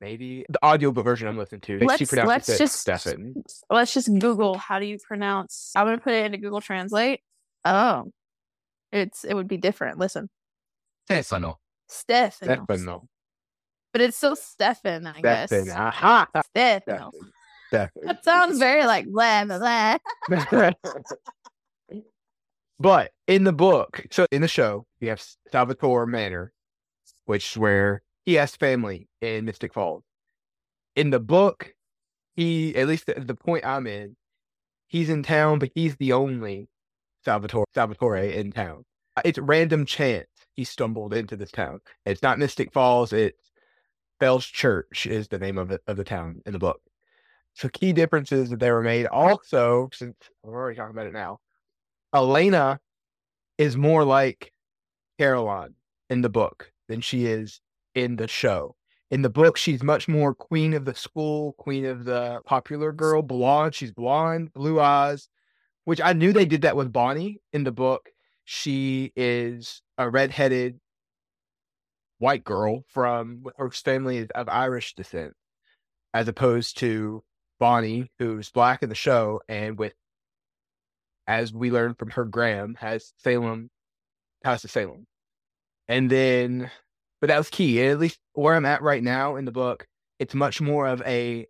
maybe 0.01 0.45
the 0.49 0.65
audiobook 0.65 1.05
version 1.05 1.29
I'm 1.29 1.37
listening 1.39 1.63
to. 1.63 1.79
Let's 1.81 2.09
pronounces 2.09 2.29
let's 2.29 2.49
it 2.49 2.59
just 2.59 2.81
Stefan. 2.81 3.35
let's 3.71 3.93
just 3.95 4.09
Google 4.19 4.57
how 4.59 4.79
do 4.79 4.87
you 4.87 4.99
pronounce 5.07 5.73
I'm 5.77 5.87
gonna 5.87 5.99
put 5.99 6.15
it 6.15 6.27
into 6.27 6.39
Google 6.39 6.61
Translate. 6.61 7.21
Oh. 7.65 8.05
It's 8.93 9.25
it 9.25 9.35
would 9.35 9.49
be 9.49 9.57
different. 9.57 9.99
Listen. 9.99 10.31
Stefano. 11.07 11.59
Stefano. 11.89 12.65
Stefano. 12.65 13.09
But 13.93 14.01
it's 14.01 14.17
still 14.17 14.37
Stefan, 14.37 15.07
I 15.07 15.21
guess. 15.21 15.51
Stefan. 15.51 15.71
Aha. 15.71 16.29
Stefano. 16.47 17.13
Stefan. 17.69 18.03
That 18.07 18.25
sounds 18.25 18.59
very 18.59 18.85
like 18.85 19.07
blah 19.07 19.45
blah 19.45 19.99
blah. 20.29 20.71
but 22.79 23.13
in 23.27 23.45
the 23.45 23.53
book, 23.53 24.07
so 24.11 24.27
in 24.33 24.43
the 24.43 24.49
show, 24.49 24.87
you 25.01 25.11
have 25.11 25.25
Salvatore 25.53 26.07
Manor, 26.07 26.53
which 27.27 27.53
is 27.53 27.57
where 27.57 28.03
he 28.25 28.35
has 28.35 28.57
family 28.57 29.09
in 29.21 29.45
Mystic 29.45 29.73
Falls. 29.73 30.03
In 30.97 31.11
the 31.11 31.21
book, 31.21 31.75
he, 32.37 32.75
at 32.77 32.89
least 32.89 33.09
at 33.09 33.27
the 33.27 33.35
point 33.35 33.65
I'm 33.65 33.87
in, 33.87 34.17
he's 34.89 35.09
in 35.09 35.23
town, 35.23 35.59
but 35.59 35.71
he's 35.75 35.97
the 35.97 36.13
only 36.13 36.69
Salvatore 37.25 37.67
Salvatore 37.75 38.19
in 38.19 38.53
town. 38.53 38.85
It's 39.25 39.39
random 39.39 39.87
chance 39.87 40.27
he 40.55 40.65
stumbled 40.65 41.15
into 41.15 41.37
this 41.37 41.51
town. 41.51 41.81
It's 42.07 42.23
not 42.23 42.39
Mystic 42.39 42.73
Falls. 42.73 43.13
It's 43.13 43.53
Fell's 44.21 44.47
Church 44.47 45.07
is 45.07 45.29
the 45.29 45.39
name 45.39 45.59
of 45.59 45.71
it 45.71 45.83
of 45.87 45.97
the 45.97 46.05
town 46.05 46.41
in 46.47 46.53
the 46.53 46.59
book. 46.59 46.81
So 47.55 47.69
key 47.69 47.93
differences 47.93 48.51
that 48.51 48.61
they 48.61 48.71
were 48.71 48.83
made. 48.83 49.07
Also, 49.07 49.89
since 49.93 50.17
we're 50.43 50.55
already 50.55 50.77
talking 50.77 50.95
about 50.95 51.07
it 51.07 51.13
now, 51.13 51.41
Elena 52.15 52.81
is 53.59 53.77
more 53.77 54.05
like 54.05 54.53
Caroline 55.19 55.75
in 56.11 56.23
the 56.23 56.29
book 56.29 56.73
than 56.89 57.01
she 57.01 57.27
is 57.27 57.61
in 57.95 58.17
the 58.17 58.29
show. 58.29 58.77
In 59.11 59.23
the 59.23 59.31
book, 59.31 59.57
she's 59.57 59.83
much 59.83 60.09
more 60.09 60.35
queen 60.35 60.75
of 60.75 60.85
the 60.85 60.95
school, 60.95 61.53
queen 61.59 61.85
of 61.85 62.05
the 62.05 62.41
popular 62.45 62.93
girl, 62.93 63.23
blonde. 63.23 63.75
She's 63.75 63.93
blonde, 63.93 64.53
blue 64.53 64.81
eyes, 64.81 65.29
which 65.85 66.01
I 66.01 66.13
knew 66.13 66.33
they 66.33 66.47
did 66.47 66.63
that 66.63 66.77
with 66.77 66.93
Bonnie 66.93 67.41
in 67.53 67.63
the 67.63 67.73
book. 67.73 68.11
She 68.45 69.13
is 69.17 69.83
a 69.97 70.09
redheaded 70.09 70.79
white 72.19 72.45
girl 72.45 72.85
from 72.89 73.45
her 73.57 73.71
family 73.71 74.19
is 74.19 74.29
of 74.35 74.49
Irish 74.49 74.95
descent, 74.95 75.35
as 76.13 76.29
opposed 76.29 76.79
to 76.79 77.23
Bonnie, 77.59 78.11
who's 78.19 78.51
black 78.51 78.83
in 78.83 78.89
the 78.89 78.95
show, 78.95 79.41
and 79.49 79.79
with, 79.79 79.95
as 81.27 81.53
we 81.53 81.71
learned 81.71 81.99
from 81.99 82.11
her 82.11 82.25
Graham, 82.25 82.75
has 82.79 83.13
Salem, 83.19 83.71
has 84.45 84.65
of 84.65 84.71
Salem. 84.71 85.07
And 85.89 86.11
then, 86.11 86.71
but 87.21 87.29
that 87.29 87.39
was 87.39 87.51
key. 87.51 87.83
At 87.87 87.99
least 87.99 88.19
where 88.33 88.55
I'm 88.55 88.67
at 88.67 88.83
right 88.83 89.03
now 89.03 89.37
in 89.37 89.45
the 89.45 89.53
book, 89.53 89.87
it's 90.19 90.35
much 90.35 90.61
more 90.61 90.87
of 90.87 91.03
a 91.03 91.47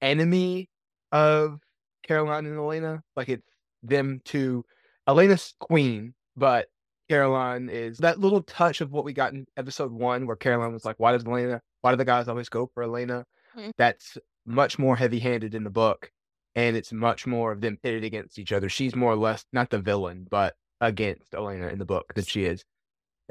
enemy 0.00 0.68
of 1.10 1.58
Caroline 2.06 2.46
and 2.46 2.58
Elena. 2.58 3.02
Like 3.16 3.28
it's 3.28 3.46
them 3.82 4.20
to 4.26 4.64
Elena's 5.06 5.54
queen, 5.58 6.14
but 6.36 6.68
Caroline 7.08 7.68
is 7.68 7.98
that 7.98 8.20
little 8.20 8.42
touch 8.42 8.80
of 8.80 8.90
what 8.92 9.04
we 9.04 9.12
got 9.12 9.32
in 9.32 9.46
episode 9.56 9.92
one, 9.92 10.26
where 10.26 10.36
Caroline 10.36 10.72
was 10.72 10.84
like, 10.84 10.98
"Why 10.98 11.12
does 11.12 11.24
Elena? 11.24 11.60
Why 11.80 11.90
do 11.90 11.96
the 11.96 12.04
guys 12.04 12.28
always 12.28 12.48
go 12.48 12.70
for 12.72 12.82
Elena?" 12.82 13.24
Mm-hmm. 13.56 13.70
That's 13.76 14.16
much 14.46 14.78
more 14.78 14.96
heavy-handed 14.96 15.54
in 15.54 15.64
the 15.64 15.70
book, 15.70 16.10
and 16.54 16.76
it's 16.76 16.92
much 16.92 17.26
more 17.26 17.52
of 17.52 17.60
them 17.60 17.78
pitted 17.82 18.04
against 18.04 18.38
each 18.38 18.52
other. 18.52 18.68
She's 18.68 18.94
more 18.94 19.12
or 19.12 19.16
less 19.16 19.44
not 19.52 19.70
the 19.70 19.78
villain, 19.78 20.26
but 20.30 20.54
against 20.80 21.34
Elena 21.34 21.68
in 21.68 21.78
the 21.78 21.84
book 21.84 22.12
than 22.14 22.24
she 22.24 22.44
is. 22.44 22.64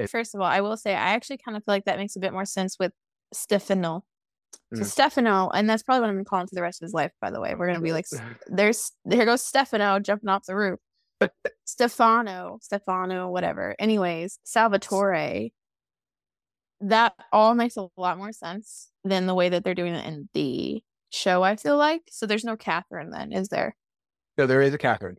First 0.09 0.33
of 0.33 0.41
all, 0.41 0.47
I 0.47 0.61
will 0.61 0.77
say 0.77 0.93
I 0.93 1.13
actually 1.13 1.37
kind 1.37 1.57
of 1.57 1.63
feel 1.63 1.73
like 1.73 1.85
that 1.85 1.99
makes 1.99 2.15
a 2.15 2.19
bit 2.19 2.33
more 2.33 2.45
sense 2.45 2.77
with 2.79 2.91
Stefano. 3.33 4.03
So 4.73 4.81
mm. 4.81 4.85
Stefano, 4.85 5.49
and 5.53 5.69
that's 5.69 5.83
probably 5.83 6.01
what 6.01 6.09
I'm 6.09 6.15
gonna 6.15 6.25
call 6.25 6.41
him 6.41 6.47
for 6.47 6.55
the 6.55 6.61
rest 6.61 6.81
of 6.81 6.85
his 6.85 6.93
life. 6.93 7.11
By 7.21 7.29
the 7.31 7.39
way, 7.39 7.55
we're 7.55 7.67
gonna 7.67 7.81
be 7.81 7.93
like, 7.93 8.05
"There's 8.47 8.91
here 9.09 9.25
goes 9.25 9.45
Stefano 9.45 9.99
jumping 9.99 10.29
off 10.29 10.45
the 10.45 10.55
roof." 10.55 10.79
Stefano, 11.65 12.59
Stefano, 12.61 13.29
whatever. 13.29 13.75
Anyways, 13.79 14.39
Salvatore. 14.43 15.51
That 16.83 17.13
all 17.31 17.53
makes 17.53 17.77
a 17.77 17.87
lot 17.95 18.17
more 18.17 18.31
sense 18.31 18.89
than 19.03 19.27
the 19.27 19.35
way 19.35 19.49
that 19.49 19.63
they're 19.63 19.75
doing 19.75 19.93
it 19.93 20.05
in 20.05 20.29
the 20.33 20.81
show. 21.11 21.43
I 21.43 21.55
feel 21.55 21.77
like 21.77 22.01
so. 22.09 22.25
There's 22.25 22.43
no 22.43 22.57
Catherine 22.57 23.11
then, 23.11 23.31
is 23.31 23.49
there? 23.49 23.75
No, 24.37 24.47
there 24.47 24.63
is 24.63 24.73
a 24.73 24.79
Catherine. 24.79 25.17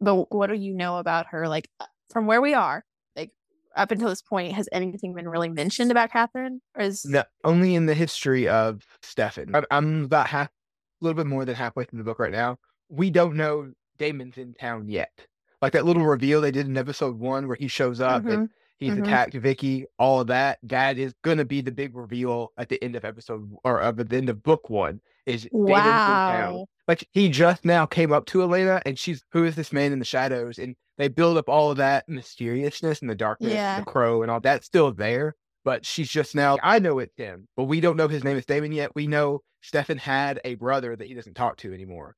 But 0.00 0.30
what 0.34 0.48
do 0.48 0.54
you 0.54 0.74
know 0.74 0.98
about 0.98 1.28
her? 1.28 1.48
Like 1.48 1.70
uh, 1.80 1.86
from 2.10 2.26
where 2.26 2.42
we 2.42 2.52
are, 2.52 2.84
like 3.16 3.30
up 3.74 3.90
until 3.90 4.10
this 4.10 4.20
point, 4.20 4.52
has 4.52 4.68
anything 4.70 5.14
been 5.14 5.28
really 5.28 5.48
mentioned 5.48 5.90
about 5.90 6.12
Catherine? 6.12 6.60
Or 6.74 6.82
is 6.82 7.06
no, 7.06 7.24
only 7.44 7.74
in 7.74 7.86
the 7.86 7.94
history 7.94 8.46
of 8.46 8.84
Stefan. 9.02 9.54
I'm, 9.54 9.64
I'm 9.70 10.04
about 10.04 10.26
half, 10.26 10.48
a 10.48 11.04
little 11.04 11.16
bit 11.16 11.26
more 11.26 11.46
than 11.46 11.54
halfway 11.54 11.84
through 11.84 12.00
the 12.00 12.04
book 12.04 12.18
right 12.18 12.32
now. 12.32 12.58
We 12.90 13.10
don't 13.10 13.36
know 13.36 13.72
Damon's 13.96 14.36
in 14.36 14.54
town 14.54 14.88
yet. 14.88 15.26
Like 15.62 15.72
that 15.72 15.86
little 15.86 16.04
reveal 16.04 16.40
they 16.40 16.50
did 16.50 16.66
in 16.66 16.76
episode 16.76 17.18
one 17.18 17.48
where 17.48 17.56
he 17.56 17.68
shows 17.68 18.00
up 18.00 18.22
mm-hmm. 18.22 18.30
and 18.30 18.50
he's 18.78 18.92
mm-hmm. 18.92 19.04
attacked 19.04 19.34
Vicki, 19.34 19.86
all 19.98 20.20
of 20.20 20.26
that. 20.26 20.58
That 20.62 20.98
is 20.98 21.14
gonna 21.22 21.44
be 21.44 21.60
the 21.60 21.72
big 21.72 21.96
reveal 21.96 22.52
at 22.58 22.68
the 22.68 22.82
end 22.82 22.94
of 22.96 23.04
episode 23.04 23.50
or 23.64 23.80
of 23.80 23.96
the 23.96 24.16
end 24.16 24.28
of 24.28 24.42
book 24.42 24.68
one. 24.68 25.00
Is 25.24 25.48
wow. 25.50 26.66
Like 26.86 27.08
he 27.12 27.28
just 27.28 27.64
now 27.64 27.86
came 27.86 28.12
up 28.12 28.26
to 28.26 28.42
Elena 28.42 28.80
and 28.86 28.98
she's 28.98 29.24
who 29.32 29.44
is 29.44 29.56
this 29.56 29.72
man 29.72 29.92
in 29.92 29.98
the 29.98 30.04
shadows? 30.04 30.58
And 30.58 30.76
they 30.98 31.08
build 31.08 31.36
up 31.36 31.48
all 31.48 31.70
of 31.70 31.78
that 31.78 32.08
mysteriousness 32.08 33.00
and 33.00 33.10
the 33.10 33.14
darkness, 33.14 33.52
yeah. 33.52 33.80
the 33.80 33.86
crow 33.86 34.22
and 34.22 34.30
all 34.30 34.40
that's 34.40 34.66
still 34.66 34.92
there. 34.92 35.34
But 35.64 35.84
she's 35.84 36.08
just 36.08 36.36
now, 36.36 36.58
I 36.62 36.78
know 36.78 37.00
it's 37.00 37.16
him, 37.16 37.48
but 37.56 37.64
we 37.64 37.80
don't 37.80 37.96
know 37.96 38.06
his 38.06 38.22
name 38.22 38.36
is 38.36 38.46
Damon 38.46 38.70
yet. 38.70 38.94
We 38.94 39.08
know 39.08 39.42
Stefan 39.62 39.98
had 39.98 40.40
a 40.44 40.54
brother 40.54 40.94
that 40.94 41.08
he 41.08 41.14
doesn't 41.14 41.34
talk 41.34 41.56
to 41.56 41.74
anymore 41.74 42.14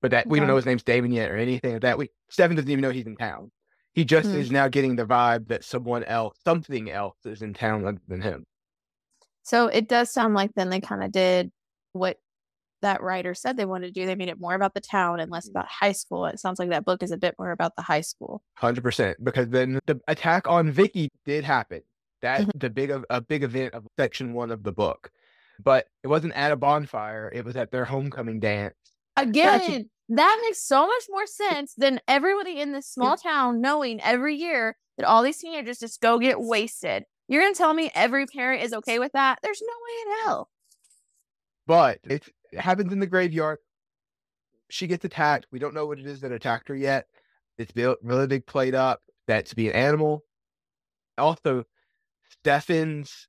but 0.00 0.10
that 0.12 0.26
we 0.26 0.38
don't 0.38 0.48
know 0.48 0.56
his 0.56 0.66
name's 0.66 0.82
Damon 0.82 1.12
yet 1.12 1.30
or 1.30 1.36
anything 1.36 1.72
like 1.72 1.82
that. 1.82 1.98
We 1.98 2.10
Stefan 2.28 2.56
doesn't 2.56 2.70
even 2.70 2.82
know 2.82 2.90
he's 2.90 3.06
in 3.06 3.16
town. 3.16 3.50
He 3.92 4.04
just 4.04 4.28
mm. 4.28 4.36
is 4.36 4.50
now 4.50 4.68
getting 4.68 4.96
the 4.96 5.04
vibe 5.04 5.48
that 5.48 5.64
someone 5.64 6.04
else, 6.04 6.38
something 6.44 6.90
else, 6.90 7.16
is 7.24 7.42
in 7.42 7.54
town 7.54 7.84
other 7.86 8.00
than 8.06 8.20
him. 8.20 8.44
So 9.42 9.66
it 9.66 9.88
does 9.88 10.12
sound 10.12 10.34
like 10.34 10.52
then 10.54 10.70
they 10.70 10.80
kind 10.80 11.02
of 11.02 11.10
did 11.10 11.50
what 11.92 12.18
that 12.82 13.02
writer 13.02 13.34
said 13.34 13.56
they 13.56 13.64
wanted 13.64 13.88
to 13.88 14.00
do. 14.00 14.06
They 14.06 14.14
made 14.14 14.28
it 14.28 14.40
more 14.40 14.54
about 14.54 14.74
the 14.74 14.80
town 14.80 15.20
and 15.20 15.30
less 15.30 15.48
about 15.48 15.66
high 15.66 15.92
school. 15.92 16.26
It 16.26 16.38
sounds 16.38 16.58
like 16.58 16.70
that 16.70 16.84
book 16.84 17.02
is 17.02 17.10
a 17.10 17.16
bit 17.16 17.34
more 17.38 17.50
about 17.50 17.76
the 17.76 17.82
high 17.82 18.00
school. 18.00 18.42
Hundred 18.54 18.82
percent, 18.82 19.22
because 19.22 19.48
then 19.48 19.80
the 19.86 20.00
attack 20.08 20.48
on 20.48 20.70
Vicki 20.70 21.10
did 21.26 21.44
happen. 21.44 21.82
That 22.22 22.42
mm-hmm. 22.42 22.58
the 22.58 22.70
big 22.70 22.92
a 23.10 23.20
big 23.20 23.42
event 23.42 23.74
of 23.74 23.86
section 23.98 24.34
one 24.34 24.50
of 24.50 24.62
the 24.62 24.72
book, 24.72 25.10
but 25.62 25.86
it 26.04 26.08
wasn't 26.08 26.34
at 26.34 26.52
a 26.52 26.56
bonfire. 26.56 27.30
It 27.34 27.44
was 27.44 27.56
at 27.56 27.70
their 27.70 27.84
homecoming 27.84 28.40
dance 28.40 28.74
Again, 29.22 29.90
that 30.10 30.40
makes 30.42 30.62
so 30.62 30.86
much 30.86 31.04
more 31.08 31.26
sense 31.26 31.74
than 31.76 32.00
everybody 32.08 32.60
in 32.60 32.72
this 32.72 32.88
small 32.88 33.16
town 33.16 33.60
knowing 33.60 34.00
every 34.00 34.34
year 34.34 34.76
that 34.98 35.06
all 35.06 35.22
these 35.22 35.38
teenagers 35.38 35.78
just 35.78 36.00
go 36.00 36.18
get 36.18 36.40
wasted. 36.40 37.04
You're 37.28 37.42
gonna 37.42 37.54
tell 37.54 37.74
me 37.74 37.92
every 37.94 38.26
parent 38.26 38.62
is 38.62 38.72
okay 38.72 38.98
with 38.98 39.12
that? 39.12 39.38
There's 39.42 39.62
no 39.62 39.72
way 39.72 40.02
in 40.02 40.24
hell. 40.24 40.50
But 41.66 42.00
it 42.04 42.28
happens 42.58 42.92
in 42.92 42.98
the 42.98 43.06
graveyard. 43.06 43.58
She 44.68 44.88
gets 44.88 45.04
attacked. 45.04 45.46
We 45.52 45.60
don't 45.60 45.74
know 45.74 45.86
what 45.86 46.00
it 46.00 46.06
is 46.06 46.20
that 46.20 46.32
attacked 46.32 46.68
her 46.68 46.74
yet. 46.76 47.06
It's 47.56 47.72
built 47.72 47.98
really 48.02 48.26
big 48.26 48.46
played 48.46 48.74
up 48.74 49.00
that 49.28 49.46
to 49.46 49.56
be 49.56 49.68
an 49.68 49.76
animal. 49.76 50.24
Also, 51.18 51.64
Stefan's 52.30 53.28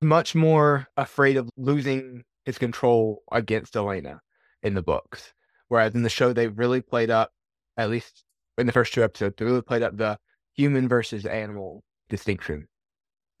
much 0.00 0.34
more 0.34 0.86
afraid 0.96 1.36
of 1.36 1.50
losing 1.56 2.22
his 2.44 2.56
control 2.56 3.22
against 3.30 3.76
Elena 3.76 4.20
in 4.62 4.74
the 4.74 4.82
books. 4.82 5.32
Whereas 5.68 5.94
in 5.94 6.02
the 6.02 6.08
show, 6.08 6.32
they 6.32 6.48
really 6.48 6.80
played 6.80 7.10
up, 7.10 7.32
at 7.76 7.90
least 7.90 8.24
in 8.56 8.66
the 8.66 8.72
first 8.72 8.92
two 8.92 9.04
episodes, 9.04 9.36
they 9.36 9.44
really 9.44 9.62
played 9.62 9.82
up 9.82 9.96
the 9.96 10.18
human 10.54 10.88
versus 10.88 11.26
animal 11.26 11.84
distinction. 12.08 12.66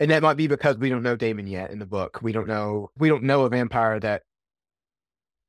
And 0.00 0.10
that 0.10 0.22
might 0.22 0.36
be 0.36 0.46
because 0.46 0.78
we 0.78 0.90
don't 0.90 1.02
know 1.02 1.16
Damon 1.16 1.46
yet 1.46 1.70
in 1.70 1.78
the 1.78 1.86
book. 1.86 2.20
We 2.22 2.32
don't 2.32 2.46
know 2.46 2.90
we 2.96 3.08
don't 3.08 3.24
know 3.24 3.42
a 3.42 3.48
vampire 3.48 3.98
that 4.00 4.22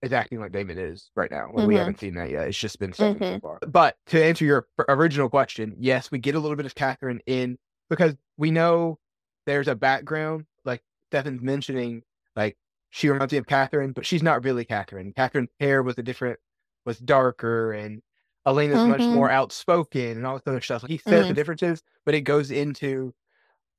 is 0.01 0.13
acting 0.13 0.39
like 0.39 0.51
Damon 0.51 0.77
is 0.77 1.11
right 1.15 1.29
now. 1.29 1.47
mm-hmm. 1.47 1.67
We 1.67 1.75
haven't 1.75 1.99
seen 1.99 2.15
that 2.15 2.29
yet. 2.31 2.47
It's 2.47 2.57
just 2.57 2.79
been 2.79 2.91
mm-hmm. 2.91 3.23
so 3.23 3.39
far. 3.41 3.59
But 3.67 3.97
to 4.07 4.23
answer 4.23 4.45
your 4.45 4.67
original 4.88 5.29
question, 5.29 5.75
yes, 5.77 6.09
we 6.09 6.17
get 6.19 6.35
a 6.35 6.39
little 6.39 6.57
bit 6.57 6.65
of 6.65 6.73
Catherine 6.73 7.21
in 7.25 7.57
because 7.89 8.15
we 8.38 8.49
know 8.49 8.97
there's 9.45 9.67
a 9.67 9.75
background. 9.75 10.45
Like 10.65 10.81
Stefan's 11.11 11.41
mentioning, 11.41 12.01
like 12.35 12.57
she 12.89 13.10
reminds 13.10 13.31
me 13.31 13.38
of 13.38 13.48
Catherine, 13.48 13.91
but 13.91 14.05
she's 14.05 14.24
not 14.24 14.43
really 14.43 14.65
Catherine. 14.65 15.13
Catherine's 15.13 15.50
hair 15.60 15.84
was 15.84 15.98
a 15.98 16.03
different, 16.03 16.39
was 16.86 16.98
darker, 16.98 17.72
and 17.74 18.01
Elena's 18.46 18.77
mm-hmm. 18.77 18.89
much 18.91 19.01
more 19.01 19.29
outspoken 19.29 20.17
and 20.17 20.25
all 20.25 20.36
this 20.36 20.48
other 20.48 20.62
stuff. 20.62 20.84
He 20.88 20.98
says 20.98 21.22
mm-hmm. 21.22 21.27
the 21.29 21.34
differences, 21.34 21.84
but 22.05 22.15
it 22.15 22.22
goes 22.22 22.51
into 22.51 23.13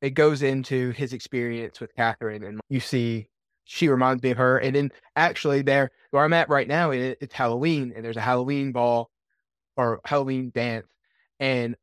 it 0.00 0.10
goes 0.10 0.42
into 0.42 0.90
his 0.92 1.12
experience 1.12 1.80
with 1.80 1.94
Catherine, 1.94 2.44
and 2.44 2.60
you 2.68 2.80
see 2.80 3.28
she 3.64 3.88
reminds 3.88 4.22
me 4.22 4.30
of 4.30 4.38
her. 4.38 4.58
And 4.58 4.74
then 4.74 4.92
actually, 5.16 5.62
there 5.62 5.90
where 6.10 6.24
I'm 6.24 6.32
at 6.32 6.48
right 6.48 6.68
now, 6.68 6.90
it, 6.90 7.18
it's 7.20 7.34
Halloween, 7.34 7.92
and 7.94 8.04
there's 8.04 8.16
a 8.16 8.20
Halloween 8.20 8.72
ball 8.72 9.10
or 9.76 10.00
Halloween 10.04 10.52
dance, 10.54 10.86
and 11.38 11.76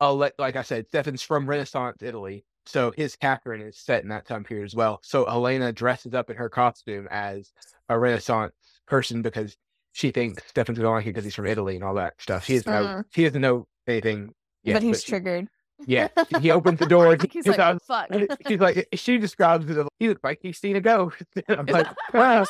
I'll 0.00 0.16
let, 0.16 0.34
like 0.38 0.56
I 0.56 0.62
said, 0.62 0.88
Stefan's 0.88 1.22
from 1.22 1.48
Renaissance 1.48 1.98
Italy, 2.02 2.44
so 2.66 2.92
his 2.96 3.16
Catherine 3.16 3.62
is 3.62 3.78
set 3.78 4.02
in 4.02 4.08
that 4.10 4.26
time 4.26 4.44
period 4.44 4.64
as 4.64 4.74
well. 4.74 5.00
So 5.02 5.24
Elena 5.26 5.72
dresses 5.72 6.14
up 6.14 6.30
in 6.30 6.36
her 6.36 6.48
costume 6.48 7.08
as 7.10 7.52
a 7.88 7.98
Renaissance 7.98 8.54
person 8.86 9.22
because 9.22 9.56
she 9.92 10.10
thinks 10.10 10.42
Stefan's 10.46 10.78
gonna 10.78 10.90
like 10.90 11.06
it 11.06 11.10
because 11.10 11.24
he's 11.24 11.34
from 11.34 11.46
Italy 11.46 11.74
and 11.74 11.84
all 11.84 11.94
that 11.94 12.14
stuff. 12.18 12.46
He 12.46 12.56
doesn't 12.56 12.72
know 12.72 12.84
uh-huh. 12.84 13.02
he 13.14 13.24
doesn't 13.24 13.40
know 13.40 13.66
anything 13.86 14.34
yet, 14.62 14.74
but 14.74 14.82
he's 14.82 15.02
but 15.02 15.08
triggered. 15.08 15.48
yeah, 15.86 16.08
he 16.40 16.50
opens 16.50 16.78
the 16.78 16.86
door. 16.86 17.16
he's 17.30 17.46
like, 17.46 17.58
out, 17.58 17.82
"Fuck." 17.82 18.08
She's 18.46 18.60
like, 18.60 18.88
she 18.92 19.16
describes 19.18 19.70
it. 19.70 19.86
He 19.98 20.08
looks 20.08 20.22
like 20.22 20.40
he's 20.42 20.58
seen 20.58 20.76
a 20.76 20.80
ghost. 20.80 21.22
I'm 21.48 21.66
like, 21.66 21.86
wow. 22.12 22.44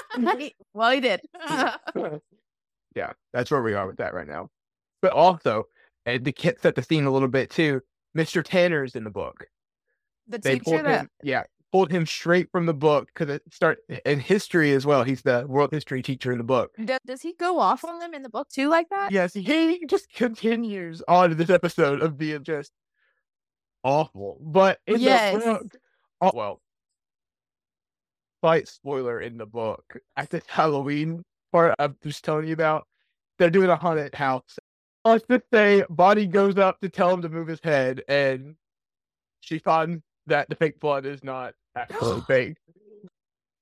well, 0.74 0.90
he 0.90 1.00
did. 1.00 1.20
yeah, 2.94 3.12
that's 3.32 3.50
where 3.50 3.62
we 3.62 3.74
are 3.74 3.86
with 3.86 3.98
that 3.98 4.12
right 4.12 4.26
now. 4.26 4.48
But 5.00 5.12
also, 5.12 5.66
and 6.04 6.24
the 6.24 6.32
kid 6.32 6.60
set 6.60 6.74
the 6.74 6.82
scene 6.82 7.04
a 7.04 7.12
little 7.12 7.28
bit 7.28 7.50
too. 7.50 7.80
Mr. 8.16 8.42
Tanner's 8.42 8.96
in 8.96 9.04
the 9.04 9.10
book. 9.10 9.46
The 10.28 10.38
they 10.38 10.58
teacher 10.58 10.82
that 10.82 11.00
him, 11.00 11.10
yeah 11.22 11.44
pulled 11.72 11.90
him 11.90 12.06
straight 12.06 12.50
from 12.50 12.64
the 12.64 12.72
book 12.72 13.08
because 13.12 13.28
it 13.28 13.42
start 13.52 13.78
in 14.06 14.18
history 14.18 14.72
as 14.72 14.86
well. 14.86 15.04
He's 15.04 15.22
the 15.22 15.44
world 15.46 15.70
history 15.72 16.02
teacher 16.02 16.32
in 16.32 16.38
the 16.38 16.44
book. 16.44 16.70
Does, 16.82 17.00
does 17.04 17.22
he 17.22 17.34
go 17.34 17.58
off 17.58 17.84
on 17.84 17.98
them 17.98 18.14
in 18.14 18.22
the 18.22 18.30
book 18.30 18.48
too, 18.48 18.68
like 18.68 18.88
that? 18.88 19.12
Yes, 19.12 19.34
he 19.34 19.84
just 19.86 20.10
continues 20.12 21.02
on 21.06 21.36
this 21.36 21.50
episode 21.50 22.00
of 22.00 22.16
being 22.16 22.44
just 22.44 22.72
awful. 23.84 24.38
But 24.40 24.78
in 24.86 25.00
yes. 25.00 25.34
the 25.34 25.40
book, 25.40 25.62
oh, 26.22 26.30
well, 26.34 26.60
slight 28.40 28.68
spoiler 28.68 29.20
in 29.20 29.36
the 29.36 29.46
book 29.46 29.98
at 30.16 30.30
the 30.30 30.40
Halloween 30.46 31.24
part 31.52 31.74
I'm 31.78 31.96
just 32.02 32.24
telling 32.24 32.46
you 32.46 32.54
about. 32.54 32.86
They're 33.38 33.50
doing 33.50 33.68
a 33.68 33.76
haunted 33.76 34.14
house. 34.14 34.58
Let's 35.04 35.26
just 35.28 35.44
say 35.52 35.84
Bonnie 35.90 36.26
goes 36.26 36.56
up 36.56 36.80
to 36.80 36.88
tell 36.88 37.12
him 37.12 37.20
to 37.20 37.28
move 37.28 37.48
his 37.48 37.60
head, 37.62 38.02
and 38.08 38.56
she 39.40 39.58
finds 39.58 40.02
that 40.26 40.48
the 40.48 40.56
fake 40.56 40.80
blood 40.80 41.06
is 41.06 41.22
not 41.22 41.54
actually 41.76 42.20
fake. 42.26 42.56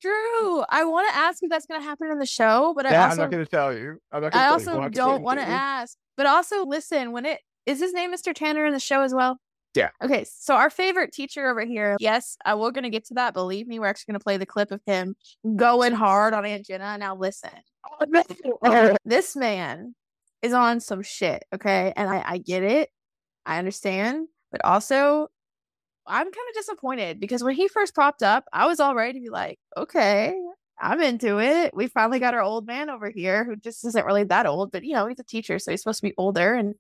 Drew, 0.01 0.63
I 0.69 0.85
want 0.85 1.09
to 1.11 1.17
ask 1.17 1.43
if 1.43 1.49
that's 1.49 1.65
going 1.65 1.81
to 1.81 1.87
happen 1.87 2.11
in 2.11 2.19
the 2.19 2.27
show, 2.27 2.75
but 2.77 2.85
I 2.85 2.91
That 2.91 3.13
I'm 3.13 3.17
not 3.17 3.31
going 3.31 3.45
to 3.45 3.51
tell 3.51 3.73
you. 3.73 3.99
I'm 4.13 4.23
not 4.23 4.35
I 4.35 4.51
gonna 4.51 4.61
tell 4.61 4.61
you. 4.61 4.69
Also 4.69 4.83
have 4.83 4.93
don't 4.93 5.23
want 5.23 5.41
to 5.41 5.47
ask. 5.47 5.97
But 6.17 6.27
also 6.27 6.67
listen, 6.67 7.13
when 7.13 7.25
it 7.25 7.41
is 7.67 7.81
his 7.81 7.93
name 7.93 8.13
Mr. 8.13 8.35
Tanner 8.35 8.67
in 8.67 8.73
the 8.73 8.81
show 8.81 9.01
as 9.03 9.15
well? 9.15 9.39
Yeah. 9.75 9.91
Okay, 10.03 10.25
so 10.29 10.55
our 10.55 10.71
favorite 10.71 11.13
teacher 11.13 11.49
over 11.49 11.65
here. 11.65 11.97
Yes, 11.99 12.37
uh, 12.45 12.57
we're 12.59 12.71
gonna 12.71 12.91
get 12.91 13.07
to 13.07 13.15
that. 13.15 13.35
Believe 13.35 13.67
me, 13.67 13.81
we're 13.81 13.87
actually 13.87 14.13
gonna 14.13 14.21
play 14.21 14.37
the 14.37 14.47
clip 14.47 14.71
of 14.71 14.81
him 14.87 15.17
going 15.57 15.93
hard 15.93 16.33
on 16.33 16.47
Aunt 16.47 16.65
Jenna. 16.65 16.97
Now 16.97 17.17
listen, 17.17 17.51
this 19.05 19.35
man 19.35 19.95
is 20.43 20.53
on 20.53 20.79
some 20.79 21.03
shit. 21.03 21.45
Okay, 21.53 21.93
and 21.97 22.09
I, 22.09 22.23
I 22.25 22.39
get 22.39 22.63
it, 22.63 22.89
I 23.45 23.59
understand, 23.59 24.29
but 24.53 24.65
also 24.65 25.27
I'm 26.07 26.25
kind 26.25 26.49
of 26.51 26.55
disappointed 26.55 27.21
because 27.21 27.43
when 27.43 27.55
he 27.55 27.69
first 27.69 27.95
popped 27.95 28.23
up, 28.23 28.45
I 28.53 28.67
was 28.67 28.81
all 28.81 28.95
ready 28.95 29.15
to 29.15 29.21
be 29.21 29.31
like, 29.31 29.59
okay, 29.77 30.35
I'm 30.81 31.01
into 31.01 31.41
it. 31.41 31.75
We 31.75 31.87
finally 31.87 32.19
got 32.19 32.35
our 32.35 32.43
old 32.43 32.67
man 32.67 32.91
over 32.91 33.11
here 33.11 33.45
who 33.45 33.57
just 33.57 33.85
isn't 33.85 34.07
really 34.07 34.25
that 34.25 34.47
old, 34.47 34.73
but 34.73 34.85
you 34.85 34.95
know, 34.95 35.07
he's 35.07 35.21
a 35.21 35.25
teacher, 35.25 35.59
so 35.59 35.71
he's 35.71 35.83
supposed 35.83 36.01
to 36.01 36.09
be 36.09 36.15
older 36.19 36.55
and 36.55 36.75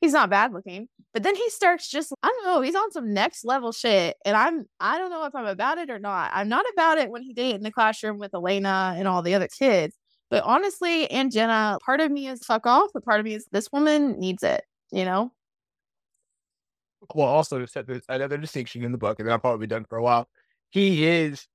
he's 0.00 0.12
not 0.12 0.30
bad 0.30 0.52
looking. 0.52 0.88
But 1.12 1.22
then 1.22 1.34
he 1.36 1.48
starts 1.50 1.90
just, 1.90 2.12
I 2.22 2.28
don't 2.28 2.44
know, 2.44 2.60
he's 2.60 2.74
on 2.74 2.90
some 2.92 3.12
next 3.12 3.44
level 3.44 3.72
shit. 3.72 4.16
And 4.24 4.36
I'm, 4.36 4.64
I 4.80 4.98
don't 4.98 5.10
know 5.10 5.24
if 5.24 5.34
I'm 5.34 5.46
about 5.46 5.78
it 5.78 5.90
or 5.90 5.98
not. 5.98 6.30
I'm 6.34 6.48
not 6.48 6.64
about 6.72 6.98
it 6.98 7.10
when 7.10 7.22
he 7.22 7.34
dated 7.34 7.56
in 7.56 7.62
the 7.62 7.70
classroom 7.70 8.18
with 8.18 8.34
Elena 8.34 8.94
and 8.96 9.06
all 9.08 9.22
the 9.22 9.34
other 9.34 9.48
kids. 9.48 9.96
But 10.30 10.44
honestly, 10.44 11.10
and 11.10 11.30
Jenna, 11.30 11.78
part 11.84 12.00
of 12.00 12.10
me 12.10 12.28
is 12.28 12.44
fuck 12.44 12.66
off, 12.66 12.90
but 12.94 13.04
part 13.04 13.20
of 13.20 13.24
me 13.26 13.34
is 13.34 13.46
this 13.52 13.70
woman 13.70 14.18
needs 14.18 14.42
it, 14.42 14.64
you 14.90 15.04
know? 15.04 15.30
Well, 17.14 17.28
also 17.28 17.58
to 17.58 17.66
set 17.66 17.86
this, 17.86 18.02
another 18.08 18.38
distinction 18.38 18.84
in 18.84 18.92
the 18.92 18.98
book, 18.98 19.20
and 19.20 19.30
I'll 19.30 19.38
probably 19.38 19.66
be 19.66 19.70
done 19.70 19.84
for 19.88 19.98
a 19.98 20.02
while. 20.02 20.28
He 20.70 21.06
is 21.06 21.46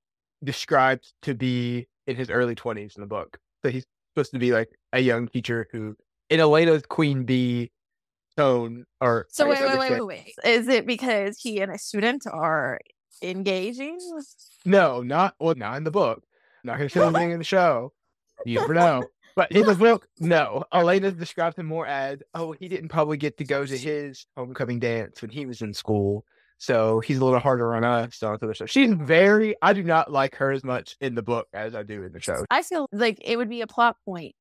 described 0.44 1.12
to 1.24 1.34
be 1.34 1.88
in 2.06 2.16
his 2.16 2.30
early 2.30 2.56
20s 2.56 2.96
in 2.96 3.02
the 3.02 3.08
book. 3.08 3.38
So 3.64 3.72
he's 3.72 3.86
supposed 4.14 4.32
to 4.34 4.40
be 4.40 4.52
like 4.52 4.70
a 4.94 5.00
young 5.00 5.28
teacher 5.28 5.68
who, 5.72 5.96
in 6.30 6.40
Elena's 6.40 6.84
Queen 6.88 7.24
Bee 7.24 7.72
tone, 8.36 8.86
or 9.02 9.28
So 9.30 9.50
wait, 9.50 9.60
wait, 9.62 9.80
wait, 9.80 9.92
wait, 9.92 10.06
wait. 10.06 10.34
Is 10.46 10.68
it 10.68 10.86
because 10.86 11.38
he 11.40 11.60
and 11.60 11.72
a 11.72 11.78
student 11.78 12.26
are 12.32 12.80
engaging? 13.22 14.00
No, 14.66 15.02
not 15.02 15.36
well, 15.40 15.56
not 15.56 15.78
in 15.78 15.84
the 15.84 15.92
book. 15.92 16.24
Not 16.64 16.78
gonna 16.78 16.90
say 16.90 17.02
anything 17.02 17.32
in 17.32 17.40
the 17.40 17.44
show. 17.44 17.94
You 18.46 18.60
never 18.60 18.74
know. 18.74 19.04
But 19.38 19.52
in 19.52 19.68
the 19.68 19.76
book, 19.76 20.08
no. 20.20 20.64
Elena 20.74 21.12
describes 21.12 21.58
him 21.58 21.68
more 21.68 21.86
as, 21.86 22.18
oh, 22.34 22.54
he 22.54 22.68
didn't 22.68 22.90
probably 22.90 23.18
get 23.18 23.38
to 23.38 23.44
go 23.44 23.68
to 23.68 23.78
his 23.78 24.26
homecoming 24.36 24.80
dance 24.80 25.22
when 25.22 25.30
he 25.30 25.46
was 25.46 25.62
in 25.62 25.76
school. 25.76 26.26
So 26.58 27.02
he's 27.02 27.20
a 27.20 27.24
little 27.24 27.40
harder 27.40 27.76
on 27.76 27.84
us. 27.84 28.16
So 28.16 28.34
other 28.34 28.52
stuff. 28.56 28.72
She's 28.72 28.92
very 28.92 29.56
I 29.62 29.74
do 29.74 29.84
not 29.84 30.12
like 30.12 30.36
her 30.38 30.52
as 30.52 30.64
much 30.64 30.96
in 31.02 31.14
the 31.14 31.22
book 31.22 31.48
as 31.54 31.76
I 31.76 31.84
do 31.84 32.02
in 32.02 32.14
the 32.14 32.20
show. 32.20 32.46
I 32.50 32.64
feel 32.64 32.88
like 32.92 33.20
it 33.24 33.38
would 33.38 33.48
be 33.48 33.62
a 33.62 33.68
plot 33.68 33.98
point 34.06 34.34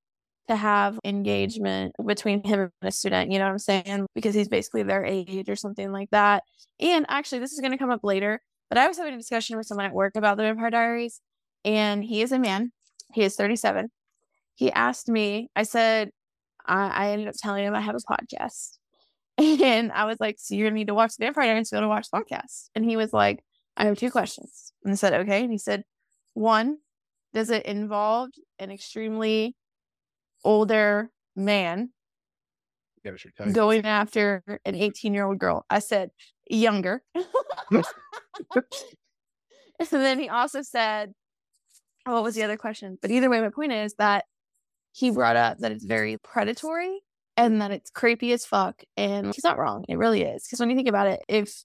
to 0.48 0.56
have 0.56 0.98
engagement 1.04 1.92
between 2.06 2.42
him 2.42 2.60
and 2.60 2.70
a 2.80 2.90
student, 2.90 3.30
you 3.30 3.38
know 3.38 3.44
what 3.44 3.50
I'm 3.50 3.58
saying? 3.58 4.06
Because 4.14 4.34
he's 4.34 4.48
basically 4.48 4.82
their 4.82 5.04
age 5.04 5.50
or 5.50 5.56
something 5.56 5.92
like 5.92 6.08
that. 6.12 6.42
And 6.80 7.04
actually, 7.10 7.40
this 7.40 7.52
is 7.52 7.60
going 7.60 7.72
to 7.72 7.78
come 7.78 7.90
up 7.90 8.02
later, 8.02 8.40
but 8.70 8.78
I 8.78 8.88
was 8.88 8.96
having 8.96 9.12
a 9.12 9.18
discussion 9.18 9.58
with 9.58 9.66
someone 9.66 9.84
at 9.84 9.92
work 9.92 10.16
about 10.16 10.38
the 10.38 10.44
Vampire 10.44 10.70
Diaries, 10.70 11.20
and 11.66 12.02
he 12.02 12.22
is 12.22 12.32
a 12.32 12.38
man. 12.38 12.72
He 13.12 13.24
is 13.24 13.36
37. 13.36 13.90
He 14.56 14.72
asked 14.72 15.08
me, 15.08 15.50
I 15.54 15.62
said, 15.62 16.10
I, 16.66 16.88
I 16.88 17.10
ended 17.10 17.28
up 17.28 17.34
telling 17.38 17.64
him 17.64 17.74
I 17.74 17.80
have 17.80 17.94
a 17.94 17.98
podcast. 17.98 18.78
And 19.38 19.92
I 19.92 20.06
was 20.06 20.16
like, 20.18 20.36
So 20.38 20.54
you're 20.54 20.64
going 20.64 20.72
to 20.72 20.78
need 20.78 20.86
to 20.86 20.94
watch 20.94 21.14
the 21.16 21.26
Vampire 21.26 21.44
Diaries 21.44 21.68
to 21.68 21.76
go 21.76 21.82
to 21.82 21.88
watch 21.88 22.08
the 22.10 22.18
podcast. 22.18 22.70
And 22.74 22.82
he 22.82 22.96
was 22.96 23.12
like, 23.12 23.44
I 23.76 23.84
have 23.84 23.98
two 23.98 24.10
questions. 24.10 24.72
And 24.82 24.92
I 24.92 24.96
said, 24.96 25.12
Okay. 25.12 25.42
And 25.42 25.52
he 25.52 25.58
said, 25.58 25.82
One, 26.32 26.78
does 27.34 27.50
it 27.50 27.66
involve 27.66 28.30
an 28.58 28.70
extremely 28.70 29.54
older 30.42 31.10
man 31.34 31.90
Yeah, 33.04 33.12
going 33.52 33.84
after 33.84 34.42
an 34.64 34.74
18 34.74 35.12
year 35.12 35.26
old 35.26 35.38
girl? 35.38 35.66
I 35.68 35.80
said, 35.80 36.12
Younger. 36.48 37.02
and 37.70 37.84
then 39.90 40.18
he 40.18 40.30
also 40.30 40.62
said, 40.62 41.12
What 42.06 42.22
was 42.22 42.36
the 42.36 42.42
other 42.42 42.56
question? 42.56 42.96
But 43.02 43.10
either 43.10 43.28
way, 43.28 43.42
my 43.42 43.50
point 43.50 43.72
is 43.72 43.92
that 43.98 44.24
he 44.96 45.10
brought 45.10 45.36
up 45.36 45.58
that 45.58 45.72
it's 45.72 45.84
very 45.84 46.16
predatory 46.16 47.00
and 47.36 47.60
that 47.60 47.70
it's 47.70 47.90
creepy 47.90 48.32
as 48.32 48.46
fuck. 48.46 48.82
And 48.96 49.26
he's 49.34 49.44
not 49.44 49.58
wrong. 49.58 49.84
It 49.90 49.96
really 49.98 50.22
is. 50.22 50.44
Because 50.44 50.58
when 50.58 50.70
you 50.70 50.76
think 50.76 50.88
about 50.88 51.06
it, 51.06 51.20
if 51.28 51.64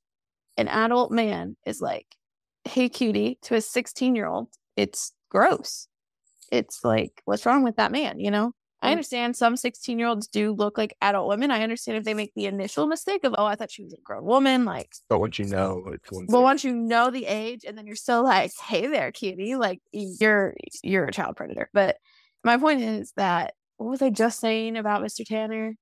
an 0.57 0.67
adult 0.67 1.11
man 1.13 1.55
is 1.65 1.79
like, 1.79 2.07
hey, 2.65 2.89
cutie, 2.89 3.39
to 3.43 3.55
a 3.55 3.61
16 3.61 4.15
year 4.15 4.27
old, 4.27 4.49
it's 4.75 5.13
gross. 5.29 5.87
It's 6.51 6.83
like, 6.83 7.21
what's 7.23 7.45
wrong 7.45 7.63
with 7.63 7.77
that 7.77 7.93
man? 7.93 8.19
You 8.19 8.31
know? 8.31 8.51
I 8.81 8.87
Mm. 8.89 8.91
understand 8.93 9.37
some 9.37 9.55
16 9.55 9.97
year 9.97 10.09
olds 10.09 10.27
do 10.27 10.51
look 10.51 10.77
like 10.77 10.97
adult 11.01 11.29
women. 11.29 11.51
I 11.51 11.61
understand 11.63 11.97
if 11.99 12.03
they 12.03 12.13
make 12.15 12.33
the 12.35 12.47
initial 12.47 12.85
mistake 12.87 13.23
of, 13.23 13.33
oh, 13.37 13.45
I 13.45 13.55
thought 13.55 13.71
she 13.71 13.83
was 13.83 13.93
a 13.93 14.01
grown 14.03 14.25
woman. 14.25 14.65
Like, 14.65 14.91
But 15.07 15.19
once 15.19 15.39
you 15.39 15.45
know, 15.45 15.85
it's 15.93 16.11
one 16.11 16.25
but 16.25 16.33
thing. 16.33 16.41
once 16.43 16.63
you 16.65 16.73
know 16.75 17.11
the 17.11 17.27
age 17.27 17.63
and 17.65 17.77
then 17.77 17.87
you're 17.87 17.95
still 17.95 18.23
like, 18.23 18.51
hey 18.67 18.87
there, 18.87 19.13
cutie, 19.13 19.55
like 19.55 19.79
you're 19.93 20.55
you're 20.83 21.05
a 21.05 21.11
child 21.13 21.37
predator. 21.37 21.69
But 21.73 21.95
my 22.43 22.57
point 22.57 22.81
is 22.81 23.13
that 23.17 23.53
what 23.77 23.89
was 23.89 24.01
I 24.01 24.09
just 24.09 24.39
saying 24.39 24.77
about 24.77 25.01
Mr. 25.01 25.25
Tanner? 25.25 25.75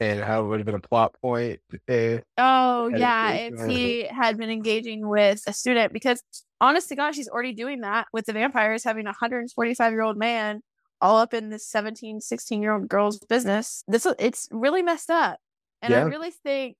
and 0.00 0.20
how 0.20 0.44
it 0.44 0.48
would 0.48 0.58
have 0.58 0.66
been 0.66 0.74
a 0.74 0.80
plot 0.80 1.14
point. 1.22 1.60
eh, 1.88 2.18
Oh 2.36 2.88
yeah, 2.88 3.34
if 3.34 3.54
he 3.68 4.04
had 4.06 4.36
been 4.36 4.50
engaging 4.50 5.08
with 5.08 5.42
a 5.46 5.52
student, 5.52 5.92
because 5.92 6.20
honest 6.60 6.88
to 6.88 6.96
God, 6.96 7.14
she's 7.14 7.28
already 7.28 7.52
doing 7.52 7.80
that 7.82 8.08
with 8.12 8.26
the 8.26 8.32
vampires, 8.32 8.82
having 8.82 9.06
a 9.06 9.10
145 9.10 9.92
year 9.92 10.02
old 10.02 10.16
man 10.16 10.60
all 11.00 11.16
up 11.18 11.32
in 11.32 11.50
this 11.50 11.68
17, 11.68 12.20
16 12.20 12.60
year 12.60 12.72
old 12.74 12.88
girl's 12.88 13.18
business. 13.20 13.84
This 13.86 14.04
it's 14.18 14.48
really 14.50 14.82
messed 14.82 15.10
up, 15.10 15.38
and 15.80 15.92
I 15.94 16.00
really 16.08 16.32
think 16.32 16.76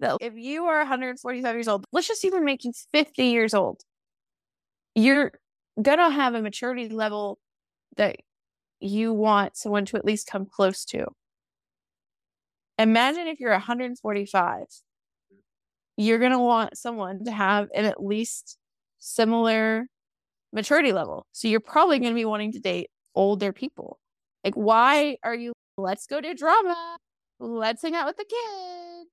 that 0.00 0.16
if 0.20 0.34
you 0.34 0.64
are 0.64 0.78
145 0.78 1.54
years 1.54 1.68
old, 1.68 1.84
let's 1.92 2.08
just 2.08 2.24
even 2.24 2.44
make 2.44 2.64
you 2.64 2.72
50 2.92 3.24
years 3.26 3.54
old, 3.54 3.80
you're 4.94 5.32
gonna 5.80 6.10
have 6.10 6.34
a 6.34 6.42
maturity 6.42 6.88
level 6.88 7.38
that 7.96 8.16
you 8.80 9.12
want 9.12 9.56
someone 9.56 9.84
to 9.86 9.96
at 9.96 10.04
least 10.04 10.28
come 10.30 10.46
close 10.46 10.84
to. 10.86 11.06
Imagine 12.78 13.26
if 13.26 13.40
you're 13.40 13.52
145, 13.52 14.64
you're 15.96 16.18
going 16.18 16.32
to 16.32 16.38
want 16.38 16.76
someone 16.76 17.24
to 17.24 17.32
have 17.32 17.68
an 17.74 17.86
at 17.86 18.04
least 18.04 18.58
similar 18.98 19.86
maturity 20.52 20.92
level. 20.92 21.26
So 21.32 21.48
you're 21.48 21.60
probably 21.60 21.98
going 21.98 22.12
to 22.12 22.16
be 22.16 22.24
wanting 22.24 22.52
to 22.52 22.58
date 22.58 22.88
older 23.14 23.52
people. 23.52 23.98
Like, 24.44 24.54
why 24.54 25.16
are 25.22 25.34
you, 25.34 25.52
let's 25.78 26.06
go 26.06 26.20
to 26.20 26.34
drama, 26.34 26.98
let's 27.40 27.82
hang 27.82 27.94
out 27.94 28.06
with 28.06 28.16
the 28.16 28.24
kids? 28.24 29.10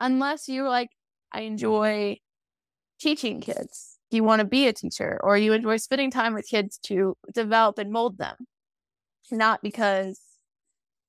Unless 0.00 0.48
you're 0.48 0.68
like, 0.68 0.90
I 1.32 1.42
enjoy 1.42 2.18
teaching 3.00 3.40
kids. 3.40 3.98
You 4.10 4.24
want 4.24 4.40
to 4.40 4.46
be 4.46 4.66
a 4.66 4.72
teacher 4.72 5.20
or 5.22 5.36
you 5.36 5.52
enjoy 5.52 5.76
spending 5.76 6.10
time 6.10 6.34
with 6.34 6.48
kids 6.48 6.78
to 6.84 7.16
develop 7.32 7.78
and 7.78 7.92
mold 7.92 8.18
them, 8.18 8.34
not 9.32 9.62
because 9.62 10.20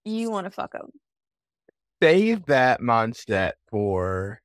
you 0.06 0.32
want 0.32 0.46
to 0.46 0.52
fuck 0.52 0.74
them. 0.74 0.90
save 2.02 2.46
that 2.48 2.82
mindset 2.82 3.54
for 3.70 4.42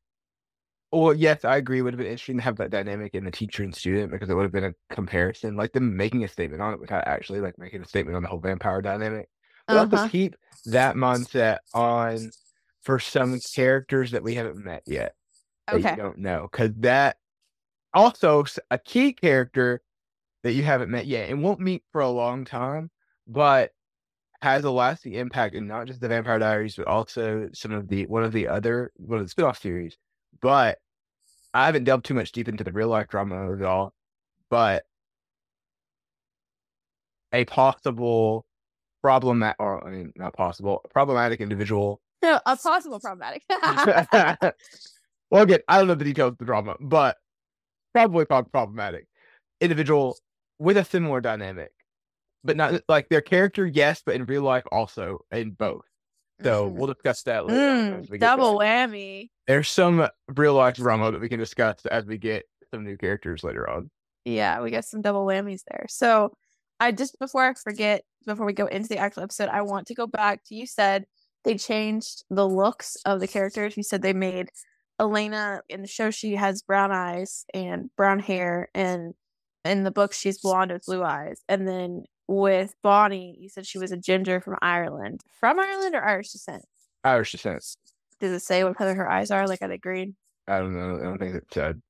well 0.93 1.15
yes 1.15 1.45
i 1.45 1.57
agree 1.57 1.79
it 1.79 1.83
would 1.83 1.95
have 1.95 1.99
been 1.99 2.07
interesting 2.07 2.37
to 2.37 2.43
have 2.43 2.57
that 2.57 2.71
dynamic 2.71 3.15
in 3.15 3.25
the 3.25 3.31
teacher 3.31 3.63
and 3.63 3.75
student 3.75 4.11
because 4.11 4.29
it 4.29 4.35
would 4.35 4.43
have 4.43 4.53
been 4.53 4.65
a 4.65 4.95
comparison 4.95 5.57
like 5.57 5.73
them 5.73 5.97
making 5.97 6.23
a 6.25 6.29
statement 6.29 6.63
on 6.63 6.73
it 6.75 6.81
without 6.81 7.07
actually 7.07 7.41
like 7.41 7.59
making 7.59 7.83
a 7.83 7.87
statement 7.87 8.17
on 8.17 8.23
the 8.23 8.29
whole 8.29 8.41
vampire 8.41 8.83
dynamic 8.83 9.29
but 9.67 9.79
also 9.79 9.97
Uh-huh. 9.97 10.09
keep 10.09 10.37
that 10.67 10.97
mindset 10.97 11.59
on 11.75 12.31
for 12.83 12.99
some 12.99 13.41
characters 13.55 14.11
that 14.13 14.23
we 14.23 14.35
haven't 14.35 14.63
met 14.63 14.83
yet 14.87 15.15
that 15.69 15.81
Okay. 15.81 15.91
you 15.91 15.97
don't 15.97 16.19
know 16.19 16.49
because 16.51 16.71
that 16.77 17.17
also 17.95 18.45
a 18.71 18.79
key 18.79 19.13
character 19.13 19.83
that 20.45 20.53
you 20.53 20.63
haven't 20.63 20.91
met 20.91 21.07
yet 21.07 21.31
and 21.31 21.43
won't 21.43 21.59
meet 21.59 21.83
for 21.91 22.01
a 22.01 22.09
long 22.09 22.45
time 22.45 22.91
but 23.27 23.71
has 24.43 24.65
a 24.65 24.71
lasting 24.71 25.15
impact 25.15 25.55
in 25.55 25.67
not 25.67 25.87
just 25.87 26.01
the 26.01 26.09
Vampire 26.09 26.39
Diaries, 26.39 26.77
but 26.77 26.87
also 26.87 27.49
some 27.53 27.73
of 27.73 27.89
the 27.89 28.07
one 28.07 28.25
of 28.25 28.33
the 28.33 28.49
other 28.49 28.93
one 28.97 29.19
of 29.19 29.25
the 29.25 29.31
spin-off 29.31 29.61
series. 29.61 29.97
But 30.41 30.79
I 31.55 31.67
haven't 31.67 31.85
delved 31.85 32.05
too 32.05 32.15
much 32.15 32.33
deep 32.33 32.49
into 32.49 32.65
the 32.65 32.73
real 32.73 32.89
life 32.89 33.09
drama 33.09 33.51
of 33.51 33.61
it 33.61 33.65
all. 33.65 33.95
But 34.51 34.85
a 37.33 37.45
possible 37.45 38.47
problematic, 39.03 39.57
or 39.59 39.87
I 39.87 39.91
mean, 39.91 40.13
not 40.17 40.35
possible, 40.35 40.83
problematic 40.93 41.41
individual. 41.41 42.01
No, 42.23 42.41
a 42.47 42.57
possible 42.57 43.01
problematic. 43.01 43.43
well, 45.31 45.43
again, 45.43 45.61
I 45.69 45.79
don't 45.79 45.89
know 45.89 45.95
the 45.95 46.05
details 46.05 46.33
of 46.33 46.39
the 46.39 46.45
drama, 46.45 46.77
but 46.81 47.17
probably 47.95 48.25
problematic 48.27 49.07
individual 49.61 50.17
with 50.59 50.77
a 50.77 50.85
similar 50.85 51.21
dynamic, 51.21 51.73
but 52.45 52.57
not 52.57 52.83
like 52.89 53.09
their 53.09 53.21
character, 53.21 53.67
yes, 53.67 54.03
but 54.05 54.15
in 54.15 54.25
real 54.25 54.43
life 54.43 54.65
also, 54.71 55.21
in 55.31 55.51
both. 55.53 55.85
So 56.43 56.69
Mm. 56.71 56.75
we'll 56.75 56.93
discuss 56.93 57.23
that 57.23 57.47
later. 57.47 57.61
Mm, 57.61 58.01
as 58.03 58.11
we 58.11 58.19
get 58.19 58.27
double 58.27 58.59
whammy. 58.59 59.31
There's 59.47 59.69
some 59.71 60.07
real 60.29 60.55
life 60.55 60.77
drama 60.77 61.11
that 61.13 61.21
we 61.21 61.29
can 61.29 61.39
discuss 61.39 61.85
as 61.87 62.05
we 62.05 62.19
get 62.19 62.45
some 62.73 62.85
new 62.85 62.97
characters 62.97 63.43
later 63.43 63.69
on. 63.69 63.91
Yeah, 64.25 64.61
we 64.61 64.71
got 64.71 64.85
some 64.85 65.01
double 65.03 65.25
whammies 65.25 65.63
there. 65.71 65.87
So 65.89 66.33
I 66.79 66.93
just 66.93 67.19
before 67.19 67.45
I 67.45 67.55
forget, 67.55 68.03
before 68.27 68.45
we 68.45 68.53
go 68.53 68.67
into 68.67 68.89
the 68.89 68.99
actual 68.99 69.23
episode, 69.23 69.49
I 69.49 69.63
want 69.63 69.87
to 69.87 69.95
go 69.95 70.07
back 70.07 70.43
to 70.47 70.55
you 70.55 70.67
said 70.67 71.07
they 71.45 71.57
changed 71.57 72.25
the 72.29 72.47
looks 72.47 72.97
of 73.07 73.21
the 73.21 73.29
characters. 73.29 73.77
You 73.77 73.83
said 73.83 74.03
they 74.03 74.13
made 74.13 74.51
Elena 74.99 75.63
in 75.69 75.81
the 75.83 75.89
show 75.89 76.11
she 76.11 76.35
has 76.35 76.61
brown 76.63 76.91
eyes 76.93 77.45
and 77.55 77.89
brown 77.97 78.19
hair 78.19 78.69
and 78.75 79.15
in 79.65 79.85
the 79.85 79.91
book 79.91 80.13
she's 80.13 80.41
blonde 80.41 80.73
with 80.73 80.85
blue 80.87 81.03
eyes. 81.05 81.41
And 81.49 81.67
then 81.69 82.05
with 82.29 82.75
Bonnie, 82.83 83.37
you 83.39 83.49
said 83.49 83.67
she 83.67 83.79
was 83.79 83.93
a 83.93 83.97
ginger 83.97 84.41
from 84.41 84.57
Ireland. 84.63 85.21
From 85.41 85.59
Ireland 85.59 85.95
or 85.95 86.05
Irish 86.05 86.33
descent? 86.33 86.65
Irish 87.05 87.33
descent. 87.33 87.65
Does 88.21 88.33
it 88.33 88.41
say 88.41 88.65
what 88.65 88.77
color 88.77 88.95
her 88.95 89.09
eyes 89.11 89.31
are? 89.31 89.47
Like 89.47 89.61
are 89.63 89.69
they 89.69 89.79
green? 89.79 90.17
I 90.49 90.59
don't 90.59 90.75
know. 90.75 90.99
I 91.01 91.05
don't 91.05 91.19
think 91.19 91.35
it 91.35 91.45
said. 91.53 91.81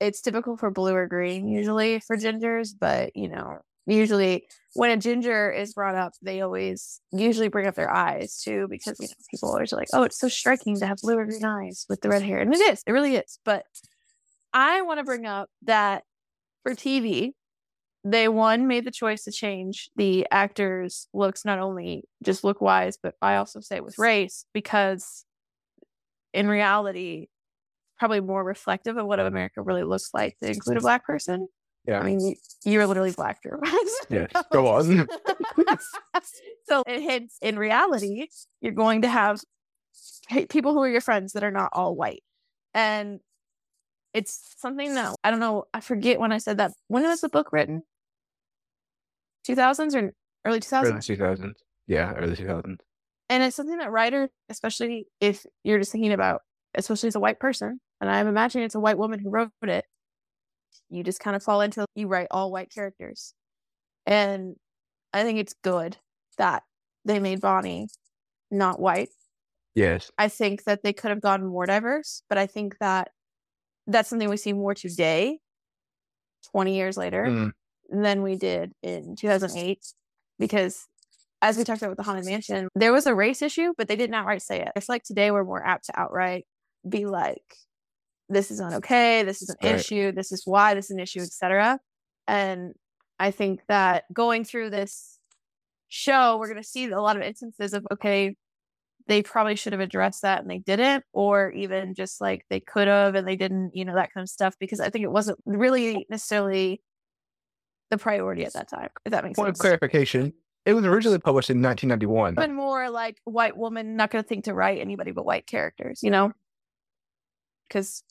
it's 0.00 0.20
typical 0.22 0.56
for 0.56 0.70
blue 0.70 0.94
or 0.94 1.06
green 1.06 1.48
usually 1.48 2.00
for 2.00 2.16
gingers, 2.16 2.70
but 2.78 3.14
you 3.14 3.28
know, 3.28 3.58
usually 3.86 4.46
when 4.74 4.90
a 4.90 4.96
ginger 4.96 5.50
is 5.50 5.74
brought 5.74 5.94
up, 5.94 6.12
they 6.22 6.40
always 6.40 7.00
usually 7.12 7.48
bring 7.48 7.66
up 7.66 7.74
their 7.74 7.90
eyes 7.90 8.40
too, 8.42 8.66
because 8.70 8.98
you 9.00 9.08
know, 9.08 9.14
people 9.30 9.50
always 9.50 9.72
are 9.72 9.76
like, 9.76 9.88
oh, 9.92 10.02
it's 10.04 10.18
so 10.18 10.28
striking 10.28 10.76
to 10.78 10.86
have 10.86 10.98
blue 11.02 11.16
or 11.18 11.26
green 11.26 11.44
eyes 11.44 11.86
with 11.88 12.00
the 12.00 12.08
red 12.08 12.22
hair. 12.22 12.38
And 12.38 12.54
it 12.54 12.60
is, 12.60 12.82
it 12.86 12.92
really 12.92 13.16
is. 13.16 13.38
But 13.44 13.64
I 14.52 14.82
want 14.82 14.98
to 14.98 15.04
bring 15.04 15.26
up 15.26 15.48
that 15.62 16.04
for 16.62 16.74
TV, 16.74 17.32
they 18.04 18.28
one 18.28 18.66
made 18.66 18.84
the 18.84 18.90
choice 18.90 19.24
to 19.24 19.32
change 19.32 19.90
the 19.96 20.26
actors' 20.30 21.08
looks, 21.12 21.44
not 21.44 21.58
only 21.58 22.04
just 22.24 22.44
look 22.44 22.60
wise, 22.60 22.98
but 23.02 23.14
I 23.20 23.36
also 23.36 23.60
say 23.60 23.80
with 23.80 23.98
race, 23.98 24.46
because 24.54 25.24
in 26.32 26.48
reality, 26.48 27.26
probably 27.98 28.20
more 28.20 28.42
reflective 28.42 28.96
of 28.96 29.06
what 29.06 29.20
America 29.20 29.60
really 29.60 29.84
looks 29.84 30.10
like 30.14 30.38
to 30.38 30.50
include 30.50 30.78
a 30.78 30.80
black 30.80 31.04
person. 31.04 31.48
Yeah. 31.86 32.00
I 32.00 32.04
mean, 32.04 32.20
you, 32.20 32.34
you're 32.64 32.86
literally 32.86 33.12
black. 33.12 33.38
Yes. 34.08 34.30
Go 34.52 34.68
on. 34.68 35.06
so 36.68 36.82
it 36.86 37.00
hints 37.00 37.36
in 37.42 37.58
reality, 37.58 38.28
you're 38.60 38.72
going 38.72 39.02
to 39.02 39.08
have 39.08 39.40
people 40.48 40.72
who 40.72 40.80
are 40.80 40.88
your 40.88 41.00
friends 41.00 41.32
that 41.32 41.44
are 41.44 41.50
not 41.50 41.70
all 41.72 41.94
white. 41.94 42.22
And 42.74 43.20
it's 44.14 44.54
something 44.58 44.94
that 44.94 45.14
I 45.22 45.30
don't 45.30 45.40
know. 45.40 45.64
I 45.72 45.80
forget 45.80 46.18
when 46.18 46.32
I 46.32 46.38
said 46.38 46.58
that. 46.58 46.72
When 46.88 47.02
was 47.02 47.20
the 47.20 47.28
book 47.28 47.52
written? 47.52 47.82
2000s 49.50 49.94
or 49.94 50.12
early 50.44 50.60
2000s? 50.60 50.92
Early 50.92 51.00
2000s. 51.18 51.54
Yeah, 51.86 52.12
early 52.14 52.36
2000s. 52.36 52.78
And 53.28 53.42
it's 53.42 53.56
something 53.56 53.78
that 53.78 53.92
writers, 53.92 54.28
especially 54.48 55.06
if 55.20 55.46
you're 55.62 55.78
just 55.78 55.92
thinking 55.92 56.12
about, 56.12 56.42
especially 56.74 57.08
as 57.08 57.14
a 57.14 57.20
white 57.20 57.38
person, 57.38 57.80
and 58.00 58.10
I'm 58.10 58.26
imagining 58.26 58.64
it's 58.64 58.74
a 58.74 58.80
white 58.80 58.98
woman 58.98 59.20
who 59.20 59.30
wrote 59.30 59.50
it, 59.62 59.84
you 60.88 61.04
just 61.04 61.20
kind 61.20 61.36
of 61.36 61.42
fall 61.42 61.60
into 61.60 61.84
you 61.94 62.08
write 62.08 62.28
all 62.30 62.50
white 62.50 62.72
characters. 62.72 63.34
And 64.06 64.56
I 65.12 65.22
think 65.22 65.38
it's 65.38 65.54
good 65.62 65.96
that 66.38 66.62
they 67.04 67.18
made 67.18 67.40
Bonnie 67.40 67.88
not 68.50 68.80
white. 68.80 69.10
Yes. 69.74 70.10
I 70.18 70.28
think 70.28 70.64
that 70.64 70.82
they 70.82 70.92
could 70.92 71.10
have 71.10 71.20
gone 71.20 71.46
more 71.46 71.66
diverse, 71.66 72.22
but 72.28 72.38
I 72.38 72.46
think 72.46 72.76
that 72.80 73.12
that's 73.86 74.08
something 74.08 74.28
we 74.28 74.36
see 74.36 74.52
more 74.52 74.74
today, 74.74 75.38
20 76.50 76.74
years 76.74 76.96
later, 76.96 77.26
Mm, 77.26 77.52
than 77.90 78.22
we 78.22 78.36
did 78.36 78.72
in 78.82 79.16
2008 79.16 79.78
because 80.38 80.86
as 81.42 81.56
we 81.56 81.64
talked 81.64 81.80
about 81.82 81.90
with 81.90 81.96
the 81.98 82.04
haunted 82.04 82.24
mansion 82.24 82.68
there 82.74 82.92
was 82.92 83.06
a 83.06 83.14
race 83.14 83.42
issue 83.42 83.72
but 83.76 83.88
they 83.88 83.96
didn't 83.96 84.14
outright 84.14 84.42
say 84.42 84.60
it 84.60 84.68
it's 84.76 84.88
like 84.88 85.02
today 85.02 85.30
we're 85.30 85.44
more 85.44 85.64
apt 85.66 85.86
to 85.86 85.98
outright 86.00 86.44
be 86.88 87.06
like 87.06 87.42
this 88.28 88.50
is 88.50 88.60
not 88.60 88.72
okay 88.74 89.22
this 89.24 89.42
is 89.42 89.50
an 89.50 89.56
Right. 89.62 89.74
issue 89.80 90.12
this 90.12 90.30
is 90.32 90.42
why 90.46 90.74
this 90.74 90.86
is 90.86 90.90
an 90.92 91.00
issue 91.00 91.20
etc 91.20 91.78
and 92.28 92.74
i 93.18 93.30
think 93.30 93.60
that 93.68 94.04
going 94.12 94.44
through 94.44 94.70
this 94.70 95.18
show 95.88 96.36
we're 96.38 96.46
going 96.48 96.62
to 96.62 96.68
see 96.68 96.84
a 96.86 97.00
lot 97.00 97.16
of 97.16 97.22
instances 97.22 97.72
of 97.74 97.84
okay 97.90 98.36
they 99.08 99.22
probably 99.22 99.56
should 99.56 99.72
have 99.72 99.80
addressed 99.80 100.22
that 100.22 100.40
and 100.40 100.48
they 100.48 100.58
didn't 100.58 101.02
or 101.12 101.50
even 101.50 101.94
just 101.94 102.20
like 102.20 102.44
they 102.48 102.60
could 102.60 102.86
have 102.86 103.16
and 103.16 103.26
they 103.26 103.34
didn't 103.34 103.72
you 103.74 103.84
know 103.84 103.94
that 103.94 104.12
kind 104.14 104.22
of 104.22 104.28
stuff 104.28 104.54
because 104.60 104.78
i 104.78 104.88
think 104.88 105.02
it 105.02 105.10
wasn't 105.10 105.36
really 105.44 106.06
necessarily 106.08 106.80
the 107.90 107.98
priority 107.98 108.44
at 108.44 108.52
that 108.54 108.68
time 108.68 108.88
if 109.04 109.10
that 109.12 109.24
makes 109.24 109.36
sense. 109.36 109.44
point 109.44 109.48
of 109.56 109.58
clarification. 109.58 110.32
It 110.66 110.74
was 110.74 110.84
originally 110.84 111.18
published 111.18 111.50
in 111.50 111.62
1991. 111.62 112.34
been 112.34 112.54
more 112.54 112.90
like 112.90 113.16
white 113.24 113.56
woman 113.56 113.96
not 113.96 114.10
going 114.10 114.22
to 114.22 114.28
think 114.28 114.44
to 114.44 114.54
write 114.54 114.78
anybody 114.80 115.10
but 115.10 115.24
white 115.24 115.46
characters 115.46 116.00
you 116.02 116.10
know 116.10 116.32
because 117.68 118.02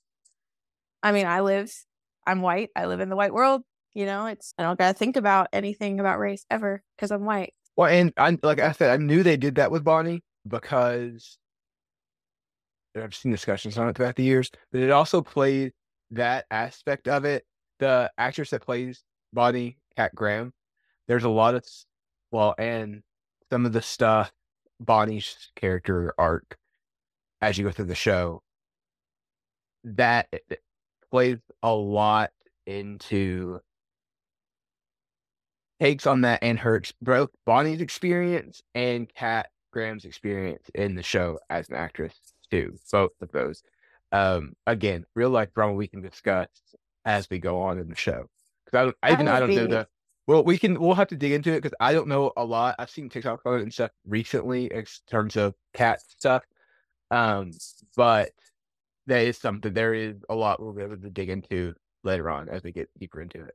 i 1.03 1.11
mean 1.11 1.27
i 1.27 1.41
live 1.41 1.71
i'm 2.25 2.41
white 2.41 2.69
i 2.75 2.85
live 2.87 2.99
in 3.01 3.09
the 3.09 3.15
white 3.15 3.33
world 3.33 3.61
you 3.93 4.05
know 4.05 4.25
it's 4.25 4.53
i 4.57 4.63
don't 4.63 4.79
gotta 4.79 4.97
think 4.97 5.15
about 5.15 5.47
anything 5.53 5.99
about 5.99 6.17
race 6.19 6.45
ever 6.49 6.81
because 6.97 7.11
i'm 7.11 7.23
white 7.23 7.53
Well, 7.77 7.87
and 7.87 8.11
I, 8.17 8.37
like 8.43 8.59
I 8.59 8.71
said, 8.73 8.89
I 8.91 8.97
knew 8.97 9.23
they 9.23 9.37
did 9.37 9.55
that 9.55 9.71
with 9.71 9.83
Bonnie 9.83 10.21
because 10.47 11.37
I've 12.97 13.15
seen 13.15 13.31
discussions 13.31 13.77
on 13.77 13.87
it 13.87 13.95
throughout 13.95 14.15
the 14.15 14.23
years, 14.23 14.49
but 14.71 14.81
it 14.81 14.89
also 14.91 15.21
played 15.21 15.71
that 16.11 16.45
aspect 16.51 17.07
of 17.07 17.23
it. 17.23 17.45
The 17.79 18.11
actress 18.17 18.49
that 18.49 18.61
plays 18.63 19.03
Bonnie, 19.33 19.77
Kat 19.95 20.13
Graham, 20.15 20.53
there's 21.07 21.23
a 21.23 21.29
lot 21.29 21.55
of, 21.55 21.65
well, 22.31 22.55
and 22.57 23.03
some 23.51 23.65
of 23.65 23.73
the 23.73 23.81
stuff, 23.81 24.31
Bonnie's 24.79 25.49
character 25.55 26.13
arc, 26.17 26.57
as 27.41 27.57
you 27.57 27.65
go 27.65 27.71
through 27.71 27.85
the 27.85 27.95
show, 27.95 28.41
that 29.83 30.27
plays 31.11 31.39
a 31.63 31.73
lot 31.73 32.31
into 32.65 33.59
takes 35.79 36.05
on 36.05 36.21
that 36.21 36.39
and 36.43 36.59
her 36.59 36.81
both 37.01 37.29
Bonnie's 37.45 37.81
experience 37.81 38.61
and 38.75 39.13
Kat 39.13 39.49
Graham's 39.71 40.05
experience 40.05 40.69
in 40.75 40.95
the 40.95 41.03
show 41.03 41.39
as 41.49 41.69
an 41.69 41.75
actress 41.75 42.13
too. 42.51 42.77
Both 42.91 43.11
of 43.21 43.31
those. 43.31 43.63
Um, 44.11 44.53
again, 44.65 45.05
real 45.15 45.29
life 45.29 45.53
drama 45.53 45.73
we 45.73 45.87
can 45.87 46.01
discuss 46.01 46.47
as 47.05 47.29
we 47.29 47.39
go 47.39 47.61
on 47.61 47.79
in 47.79 47.89
the 47.89 47.95
show. 47.95 48.29
Because 48.71 48.81
I 48.81 48.85
don't, 48.85 48.97
I 49.03 49.11
even 49.13 49.27
I 49.27 49.39
don't 49.39 49.49
know 49.49 49.67
be- 49.67 49.73
the. 49.73 49.87
Well, 50.27 50.43
we 50.43 50.59
can 50.59 50.79
we'll 50.79 50.93
have 50.93 51.07
to 51.07 51.15
dig 51.15 51.31
into 51.31 51.51
it 51.51 51.61
because 51.61 51.75
I 51.79 51.91
don't 51.91 52.07
know 52.07 52.31
a 52.37 52.45
lot. 52.45 52.75
I've 52.77 52.91
seen 52.91 53.09
TikTok 53.09 53.41
on 53.45 53.59
it 53.59 53.63
and 53.63 53.73
stuff 53.73 53.91
recently 54.05 54.65
in 54.65 54.85
terms 55.09 55.35
of 55.35 55.55
cat 55.73 56.01
stuff. 56.07 56.43
Um, 57.09 57.51
but 57.95 58.29
that 59.07 59.23
is 59.23 59.39
something. 59.39 59.73
There 59.73 59.95
is 59.95 60.17
a 60.29 60.35
lot 60.35 60.61
we'll 60.61 60.73
be 60.73 60.83
able 60.83 60.97
to 60.97 61.09
dig 61.09 61.29
into 61.29 61.73
later 62.03 62.29
on 62.29 62.47
as 62.47 62.63
we 62.63 62.71
get 62.71 62.89
deeper 62.97 63.21
into 63.21 63.43
it. 63.43 63.53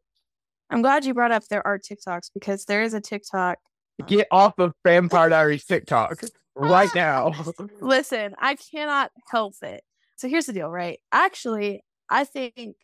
i'm 0.68 0.82
glad 0.82 1.02
you 1.02 1.14
brought 1.14 1.32
up 1.32 1.42
there 1.48 1.66
are 1.66 1.78
tiktoks 1.78 2.30
because 2.34 2.66
there 2.66 2.82
is 2.82 2.92
a 2.92 3.00
tiktok 3.00 3.58
Get 4.06 4.26
off 4.30 4.58
of 4.58 4.72
Vampire 4.84 5.28
Diaries 5.28 5.64
TikTok 5.64 6.20
right 6.56 6.90
now. 6.94 7.32
Listen, 7.80 8.34
I 8.38 8.56
cannot 8.56 9.10
help 9.30 9.54
it. 9.62 9.84
So 10.16 10.28
here's 10.28 10.46
the 10.46 10.52
deal, 10.52 10.68
right? 10.68 11.00
Actually, 11.12 11.84
I 12.10 12.24
think 12.24 12.76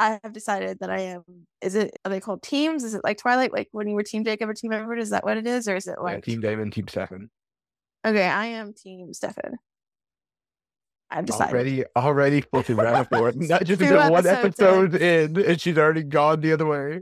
I 0.00 0.20
have 0.22 0.32
decided 0.32 0.78
that 0.80 0.90
I 0.90 1.00
am. 1.00 1.22
Is 1.60 1.74
it 1.74 1.96
are 2.04 2.10
they 2.10 2.20
called 2.20 2.42
teams? 2.42 2.84
Is 2.84 2.94
it 2.94 3.02
like 3.04 3.18
Twilight, 3.18 3.52
like 3.52 3.68
when 3.72 3.88
you 3.88 3.94
were 3.94 4.02
Team 4.02 4.24
Jacob 4.24 4.48
or 4.48 4.54
Team 4.54 4.72
Edward? 4.72 4.98
Is 5.00 5.10
that 5.10 5.24
what 5.24 5.36
it 5.36 5.46
is, 5.46 5.68
or 5.68 5.76
is 5.76 5.86
it 5.86 5.96
Yeah, 5.98 6.02
like? 6.02 6.24
Team 6.24 6.40
Damon, 6.40 6.70
Team 6.70 6.86
Stefan. 6.88 7.30
Okay, 8.06 8.24
I 8.26 8.46
am 8.46 8.72
Team 8.74 9.12
Stefan. 9.12 9.56
I've 11.10 11.24
decided. 11.24 11.54
Already, 11.54 11.84
already 11.96 12.40
flipping 12.42 12.76
back 12.76 12.94
and 12.94 13.08
forth. 13.08 13.36
Not 13.36 13.64
just 13.64 13.80
one 13.80 14.26
episode 14.26 14.94
in, 14.94 15.36
and 15.42 15.60
she's 15.60 15.78
already 15.78 16.02
gone 16.02 16.40
the 16.40 16.52
other 16.52 16.66
way. 16.66 17.00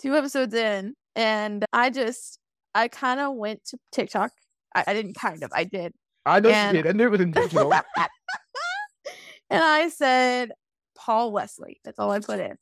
Two 0.00 0.14
episodes 0.14 0.54
in, 0.54 0.94
and 1.16 1.64
I 1.72 1.90
just 1.90 2.38
I 2.74 2.88
kind 2.88 3.20
of 3.20 3.34
went 3.34 3.64
to 3.66 3.78
TikTok. 3.92 4.30
I, 4.74 4.84
I 4.86 4.94
didn't 4.94 5.14
kind 5.14 5.42
of. 5.42 5.50
I 5.52 5.64
did. 5.64 5.92
I 6.24 6.40
know 6.40 6.50
And- 6.50 6.76
she 6.76 6.82
did. 6.82 6.88
I 6.88 6.92
knew 6.92 7.06
it 7.06 7.10
was 7.10 7.20
intentional. 7.20 7.72
and 9.50 9.62
I 9.62 9.88
said 9.88 10.52
Paul 11.04 11.32
Wesley. 11.32 11.80
That's 11.84 11.98
all 11.98 12.10
I 12.10 12.20
put 12.20 12.40
in. 12.40 12.56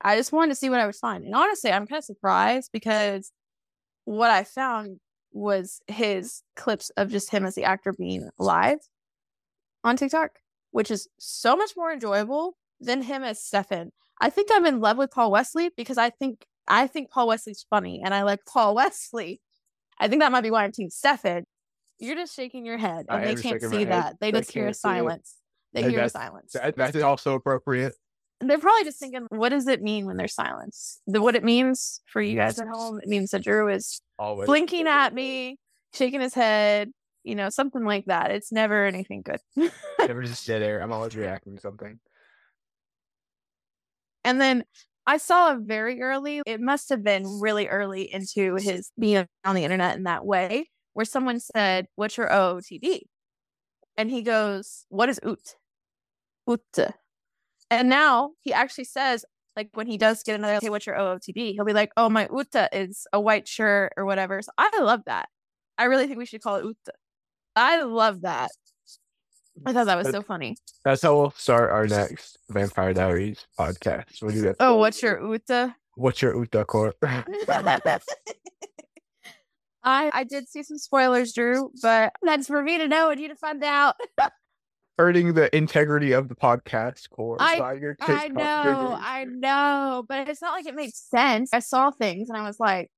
I 0.00 0.16
just 0.16 0.32
wanted 0.32 0.50
to 0.50 0.54
see 0.56 0.70
what 0.70 0.80
I 0.80 0.86
would 0.86 0.94
find. 0.94 1.24
And 1.24 1.34
honestly, 1.34 1.70
I'm 1.70 1.86
kind 1.86 1.98
of 1.98 2.04
surprised 2.04 2.70
because 2.72 3.32
what 4.04 4.30
I 4.30 4.44
found 4.44 5.00
was 5.32 5.80
his 5.88 6.42
clips 6.56 6.90
of 6.96 7.10
just 7.10 7.30
him 7.30 7.44
as 7.44 7.54
the 7.54 7.64
actor 7.64 7.92
being 7.92 8.28
live 8.38 8.78
on 9.82 9.96
TikTok, 9.96 10.38
which 10.70 10.90
is 10.90 11.08
so 11.18 11.56
much 11.56 11.72
more 11.76 11.92
enjoyable 11.92 12.56
than 12.80 13.02
him 13.02 13.22
as 13.22 13.42
Stefan. 13.42 13.92
I 14.20 14.30
think 14.30 14.48
I'm 14.52 14.66
in 14.66 14.80
love 14.80 14.96
with 14.96 15.10
Paul 15.10 15.30
Wesley 15.30 15.70
because 15.76 15.98
I 15.98 16.10
think 16.10 16.44
I 16.68 16.86
think 16.86 17.10
Paul 17.10 17.28
Wesley's 17.28 17.66
funny 17.68 18.00
and 18.04 18.14
I 18.14 18.22
like 18.22 18.40
Paul 18.46 18.74
Wesley. 18.76 19.40
I 19.98 20.08
think 20.08 20.22
that 20.22 20.32
might 20.32 20.42
be 20.42 20.50
why 20.50 20.64
I'm 20.64 20.72
Team 20.72 20.90
Stefan. 20.90 21.44
You're 21.98 22.16
just 22.16 22.34
shaking 22.34 22.66
your 22.66 22.78
head 22.78 23.06
I 23.08 23.20
and 23.22 23.38
they 23.38 23.42
can't 23.42 23.62
see 23.62 23.78
head. 23.78 23.88
that. 23.92 24.20
They 24.20 24.28
I 24.28 24.32
just 24.32 24.50
hear 24.52 24.64
a 24.64 24.66
can't 24.66 24.76
it. 24.76 24.78
silence. 24.78 25.36
They 25.74 25.82
hear 25.82 25.90
a 25.90 25.94
that's- 25.94 26.12
silence. 26.12 26.52
That, 26.52 26.76
that's 26.76 26.96
also 27.02 27.34
appropriate. 27.34 27.94
They're 28.40 28.58
probably 28.58 28.84
just 28.84 28.98
thinking, 28.98 29.26
what 29.30 29.50
does 29.50 29.68
it 29.68 29.80
mean 29.82 30.06
when 30.06 30.16
there's 30.16 30.34
silence? 30.34 31.00
The, 31.06 31.22
what 31.22 31.34
it 31.36 31.44
means 31.44 32.00
for 32.06 32.20
you 32.20 32.36
guys 32.36 32.58
at 32.58 32.66
home, 32.68 32.98
it 33.00 33.08
means 33.08 33.30
that 33.30 33.44
Drew 33.44 33.68
is 33.68 34.00
Always. 34.18 34.46
blinking 34.46 34.86
at 34.86 35.14
me, 35.14 35.56
shaking 35.94 36.20
his 36.20 36.34
head, 36.34 36.90
you 37.22 37.36
know, 37.36 37.48
something 37.48 37.84
like 37.84 38.06
that. 38.06 38.30
It's 38.32 38.52
never 38.52 38.84
anything 38.84 39.22
good. 39.22 39.40
Never 39.98 40.22
just 40.26 40.46
dead 40.46 40.62
air. 40.62 40.80
I'm 40.80 40.92
always 40.92 41.16
reacting 41.16 41.54
to 41.54 41.60
something. 41.60 41.98
And 44.24 44.40
then 44.40 44.64
I 45.06 45.18
saw 45.18 45.52
it 45.52 45.60
very 45.60 46.02
early. 46.02 46.42
It 46.44 46.60
must 46.60 46.88
have 46.88 47.02
been 47.02 47.40
really 47.40 47.68
early 47.68 48.12
into 48.12 48.56
his 48.56 48.90
being 48.98 49.26
on 49.44 49.54
the 49.54 49.64
internet 49.64 49.96
in 49.96 50.04
that 50.04 50.26
way, 50.26 50.68
where 50.92 51.06
someone 51.06 51.40
said, 51.40 51.86
What's 51.94 52.16
your 52.16 52.28
OOTD? 52.28 53.02
And 53.96 54.10
he 54.10 54.22
goes, 54.22 54.86
What 54.88 55.08
is 55.08 55.20
oot? 55.26 55.56
Oot. 56.50 56.78
And 57.70 57.88
now 57.88 58.32
he 58.40 58.52
actually 58.52 58.84
says, 58.84 59.24
like 59.56 59.70
when 59.74 59.86
he 59.86 59.98
does 59.98 60.22
get 60.22 60.34
another, 60.34 60.58
hey, 60.60 60.70
what's 60.70 60.86
your 60.86 60.96
OOTD? 60.96 61.52
He'll 61.52 61.64
be 61.64 61.72
like, 61.72 61.92
oh, 61.96 62.08
my 62.08 62.26
OOTDA 62.26 62.68
is 62.72 63.06
a 63.12 63.20
white 63.20 63.46
shirt 63.46 63.92
or 63.96 64.04
whatever. 64.04 64.42
So 64.42 64.50
I 64.58 64.70
love 64.80 65.02
that. 65.06 65.28
I 65.78 65.84
really 65.84 66.06
think 66.06 66.18
we 66.18 66.26
should 66.26 66.42
call 66.42 66.56
it 66.56 66.64
OOTDA. 66.64 66.92
I 67.56 67.82
love 67.82 68.22
that. 68.22 68.50
I 69.64 69.72
thought 69.72 69.86
that 69.86 69.96
was 69.96 70.10
so 70.10 70.22
funny. 70.22 70.56
That's 70.84 71.02
how 71.02 71.16
we'll 71.16 71.30
start 71.32 71.70
our 71.70 71.86
next 71.86 72.38
Vampire 72.50 72.92
Diaries 72.92 73.46
podcast. 73.58 74.20
We'll 74.20 74.32
do 74.32 74.42
that. 74.42 74.56
Oh, 74.58 74.76
what's 74.76 75.00
your 75.00 75.20
OOTDA? 75.20 75.74
What's 75.94 76.20
your 76.20 76.34
OOTDA 76.34 76.66
Corp? 76.66 76.96
I 79.84 80.10
I 80.12 80.24
did 80.24 80.48
see 80.48 80.62
some 80.62 80.78
spoilers, 80.78 81.32
Drew, 81.34 81.70
but 81.82 82.12
that's 82.22 82.46
for 82.48 82.62
me 82.62 82.78
to 82.78 82.88
know 82.88 83.10
and 83.10 83.20
you 83.20 83.28
to 83.28 83.36
find 83.36 83.62
out. 83.62 83.94
Hurting 84.98 85.34
the 85.34 85.54
integrity 85.56 86.12
of 86.12 86.28
the 86.28 86.36
podcast 86.36 87.10
core. 87.10 87.36
I- 87.40 87.58
by 87.58 87.74
your 87.74 87.96
I 88.00 88.28
know. 88.28 88.96
I 89.00 89.24
know, 89.24 90.04
but 90.08 90.28
it's 90.28 90.40
not 90.40 90.52
like 90.52 90.66
it 90.66 90.74
made 90.74 90.94
sense. 90.94 91.50
I 91.52 91.58
saw 91.58 91.90
things 91.90 92.28
and 92.28 92.38
I 92.38 92.42
was 92.42 92.60
like, 92.60 92.90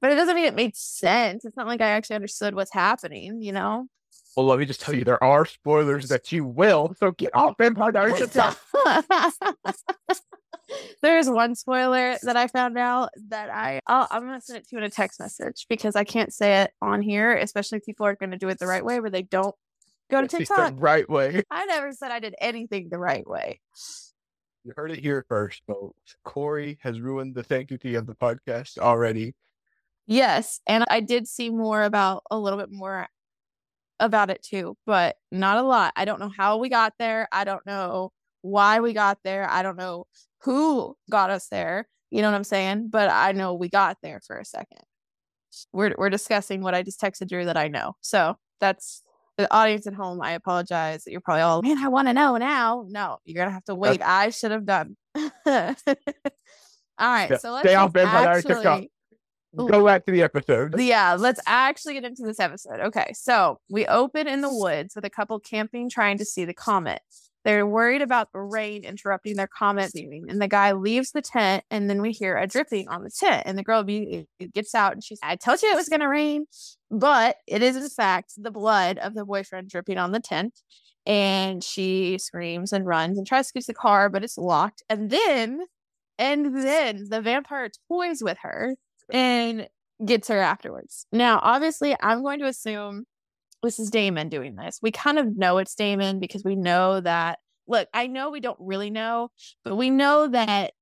but 0.00 0.10
it 0.10 0.14
doesn't 0.14 0.34
mean 0.34 0.46
it 0.46 0.54
made 0.54 0.76
sense. 0.76 1.44
It's 1.44 1.56
not 1.56 1.66
like 1.66 1.80
I 1.80 1.88
actually 1.88 2.16
understood 2.16 2.54
what's 2.54 2.72
happening, 2.72 3.42
you 3.42 3.52
know? 3.52 3.88
Well, 4.36 4.46
let 4.46 4.58
me 4.58 4.64
just 4.66 4.80
tell 4.80 4.94
you, 4.94 5.04
there 5.04 5.22
are 5.22 5.44
spoilers 5.44 6.08
that 6.08 6.30
you 6.30 6.44
will. 6.44 6.94
So 6.98 7.10
get 7.10 7.34
off 7.34 7.56
Vampire 7.58 7.92
Diaries. 7.92 8.20
There's 11.02 11.30
one 11.30 11.54
spoiler 11.54 12.16
that 12.22 12.36
I 12.36 12.46
found 12.46 12.76
out 12.78 13.10
that 13.28 13.50
I 13.50 13.80
I'll, 13.86 14.06
I'm 14.10 14.22
gonna 14.22 14.40
send 14.40 14.58
it 14.58 14.68
to 14.68 14.76
you 14.76 14.78
in 14.78 14.84
a 14.84 14.90
text 14.90 15.18
message 15.18 15.66
because 15.68 15.96
I 15.96 16.04
can't 16.04 16.32
say 16.32 16.62
it 16.62 16.72
on 16.82 17.00
here, 17.02 17.34
especially 17.34 17.78
if 17.78 17.84
people 17.84 18.06
are 18.06 18.14
gonna 18.14 18.38
do 18.38 18.48
it 18.48 18.58
the 18.58 18.66
right 18.66 18.84
way 18.84 19.00
where 19.00 19.10
they 19.10 19.22
don't 19.22 19.54
go 20.10 20.20
to 20.20 20.28
TikTok. 20.28 20.74
right 20.76 21.08
way. 21.08 21.42
I 21.50 21.66
never 21.66 21.92
said 21.92 22.10
I 22.10 22.20
did 22.20 22.34
anything 22.40 22.88
the 22.90 22.98
right 22.98 23.26
way. 23.26 23.60
You 24.64 24.72
heard 24.76 24.90
it 24.90 24.98
here 24.98 25.24
first, 25.28 25.62
folks. 25.66 26.16
Corey 26.24 26.78
has 26.82 27.00
ruined 27.00 27.34
the 27.34 27.42
thank 27.42 27.70
sanctity 27.70 27.94
of 27.94 28.06
the 28.06 28.14
podcast 28.14 28.78
already. 28.78 29.34
Yes, 30.06 30.60
and 30.66 30.84
I 30.88 31.00
did 31.00 31.28
see 31.28 31.50
more 31.50 31.82
about 31.82 32.22
a 32.30 32.38
little 32.38 32.58
bit 32.58 32.70
more 32.70 33.08
about 34.00 34.30
it 34.30 34.42
too, 34.42 34.76
but 34.86 35.16
not 35.30 35.58
a 35.58 35.62
lot. 35.62 35.92
I 35.96 36.04
don't 36.04 36.20
know 36.20 36.32
how 36.34 36.58
we 36.58 36.68
got 36.68 36.94
there. 36.98 37.28
I 37.32 37.44
don't 37.44 37.64
know 37.66 38.12
why 38.42 38.80
we 38.80 38.92
got 38.92 39.18
there. 39.24 39.48
I 39.48 39.62
don't 39.62 39.76
know 39.76 40.06
who 40.42 40.96
got 41.10 41.30
us 41.30 41.48
there. 41.48 41.88
You 42.10 42.22
know 42.22 42.30
what 42.30 42.36
I'm 42.36 42.44
saying? 42.44 42.88
But 42.90 43.10
I 43.10 43.32
know 43.32 43.54
we 43.54 43.68
got 43.68 43.98
there 44.02 44.20
for 44.26 44.38
a 44.38 44.44
second. 44.44 44.80
We're 45.72 45.94
we're 45.98 46.10
discussing 46.10 46.62
what 46.62 46.74
I 46.74 46.82
just 46.82 47.00
texted 47.00 47.28
Drew 47.28 47.44
that 47.44 47.56
I 47.56 47.68
know. 47.68 47.96
So 48.00 48.36
that's 48.60 49.02
the 49.38 49.52
audience 49.54 49.86
at 49.86 49.94
home. 49.94 50.20
I 50.20 50.32
apologize. 50.32 51.04
You're 51.06 51.20
probably 51.22 51.42
all, 51.42 51.62
man, 51.62 51.78
I 51.78 51.88
want 51.88 52.08
to 52.08 52.12
know 52.12 52.36
now. 52.36 52.84
No, 52.88 53.18
you're 53.24 53.36
gonna 53.42 53.52
have 53.54 53.64
to 53.64 53.74
wait. 53.74 54.02
I 54.04 54.28
should 54.30 54.50
have 54.50 54.66
done. 54.66 54.96
all 55.16 55.24
right, 55.46 57.30
Yeah, 57.30 57.36
so 57.38 57.52
let's 57.52 57.66
stay 57.66 57.74
off 57.74 57.92
Vampire 57.92 58.24
Diaries 58.24 58.44
TikTok. 58.44 58.66
actually- 58.66 58.90
Go 59.56 59.84
back 59.86 60.04
to 60.04 60.12
the 60.12 60.22
episode. 60.22 60.78
yeah, 60.78 61.14
let's 61.18 61.40
actually 61.46 61.94
get 61.94 62.04
into 62.04 62.22
this 62.22 62.38
episode. 62.38 62.80
Okay, 62.80 63.12
so 63.14 63.58
we 63.70 63.86
open 63.86 64.28
in 64.28 64.42
the 64.42 64.52
woods 64.52 64.94
with 64.94 65.06
a 65.06 65.10
couple 65.10 65.40
camping 65.40 65.88
trying 65.88 66.18
to 66.18 66.24
see 66.24 66.44
the 66.44 66.52
comet. 66.52 67.00
They're 67.48 67.66
worried 67.66 68.02
about 68.02 68.30
the 68.34 68.40
rain 68.40 68.84
interrupting 68.84 69.36
their 69.36 69.46
comment 69.48 69.92
viewing, 69.94 70.26
and 70.28 70.38
the 70.38 70.48
guy 70.48 70.72
leaves 70.72 71.12
the 71.12 71.22
tent, 71.22 71.64
and 71.70 71.88
then 71.88 72.02
we 72.02 72.12
hear 72.12 72.36
a 72.36 72.46
dripping 72.46 72.88
on 72.88 73.02
the 73.04 73.10
tent, 73.10 73.44
and 73.46 73.56
the 73.56 73.62
girl 73.62 73.82
be- 73.84 74.26
eh, 74.38 74.46
gets 74.52 74.74
out 74.74 74.92
and 74.92 75.02
she's, 75.02 75.18
"I 75.22 75.36
told 75.36 75.62
you 75.62 75.70
it 75.72 75.74
was 75.74 75.88
gonna 75.88 76.10
rain," 76.10 76.44
but 76.90 77.36
it 77.46 77.62
is 77.62 77.74
in 77.74 77.88
fact 77.88 78.34
the 78.36 78.50
blood 78.50 78.98
of 78.98 79.14
the 79.14 79.24
boyfriend 79.24 79.70
dripping 79.70 79.96
on 79.96 80.12
the 80.12 80.20
tent, 80.20 80.60
and 81.06 81.64
she 81.64 82.18
screams 82.18 82.70
and 82.70 82.84
runs 82.84 83.16
and 83.16 83.26
tries 83.26 83.46
to 83.46 83.54
get 83.54 83.60
to 83.62 83.68
the 83.68 83.74
car, 83.74 84.10
but 84.10 84.22
it's 84.22 84.36
locked, 84.36 84.82
and 84.90 85.08
then, 85.08 85.62
and 86.18 86.54
then 86.66 87.06
the 87.08 87.22
vampire 87.22 87.70
toys 87.88 88.22
with 88.22 88.36
her 88.42 88.76
and 89.10 89.70
gets 90.04 90.28
her 90.28 90.38
afterwards. 90.38 91.06
Now, 91.12 91.40
obviously, 91.42 91.96
I'm 92.00 92.22
going 92.22 92.40
to 92.40 92.46
assume 92.46 93.06
this 93.62 93.78
is 93.78 93.90
Damon 93.90 94.28
doing 94.28 94.56
this. 94.56 94.78
We 94.82 94.90
kind 94.90 95.18
of 95.18 95.36
know 95.36 95.58
it's 95.58 95.74
Damon 95.74 96.20
because 96.20 96.44
we 96.44 96.56
know 96.56 97.00
that. 97.00 97.38
Look, 97.66 97.88
I 97.92 98.06
know 98.06 98.30
we 98.30 98.40
don't 98.40 98.58
really 98.60 98.88
know, 98.88 99.30
but 99.62 99.76
we 99.76 99.90
know 99.90 100.28
that 100.28 100.72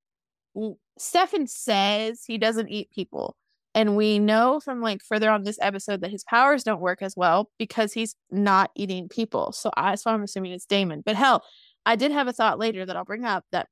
Stefan 0.99 1.47
says 1.47 2.23
he 2.27 2.39
doesn't 2.39 2.69
eat 2.69 2.91
people. 2.91 3.37
And 3.75 3.95
we 3.95 4.19
know 4.19 4.59
from 4.61 4.81
like 4.81 5.03
further 5.03 5.31
on 5.31 5.43
this 5.43 5.59
episode 5.61 6.01
that 6.01 6.11
his 6.11 6.25
powers 6.25 6.65
don't 6.65 6.81
work 6.81 7.03
as 7.03 7.15
well 7.15 7.51
because 7.59 7.93
he's 7.93 8.15
not 8.31 8.71
eating 8.75 9.09
people. 9.09 9.53
So 9.53 9.71
I 9.77 9.97
so 9.97 10.11
I'm 10.11 10.23
assuming 10.23 10.53
it's 10.53 10.65
Damon. 10.65 11.03
But 11.05 11.17
hell, 11.17 11.45
I 11.85 11.97
did 11.97 12.11
have 12.11 12.27
a 12.27 12.33
thought 12.33 12.59
later 12.59 12.87
that 12.87 12.97
I'll 12.97 13.05
bring 13.05 13.25
up 13.25 13.45
that 13.53 13.69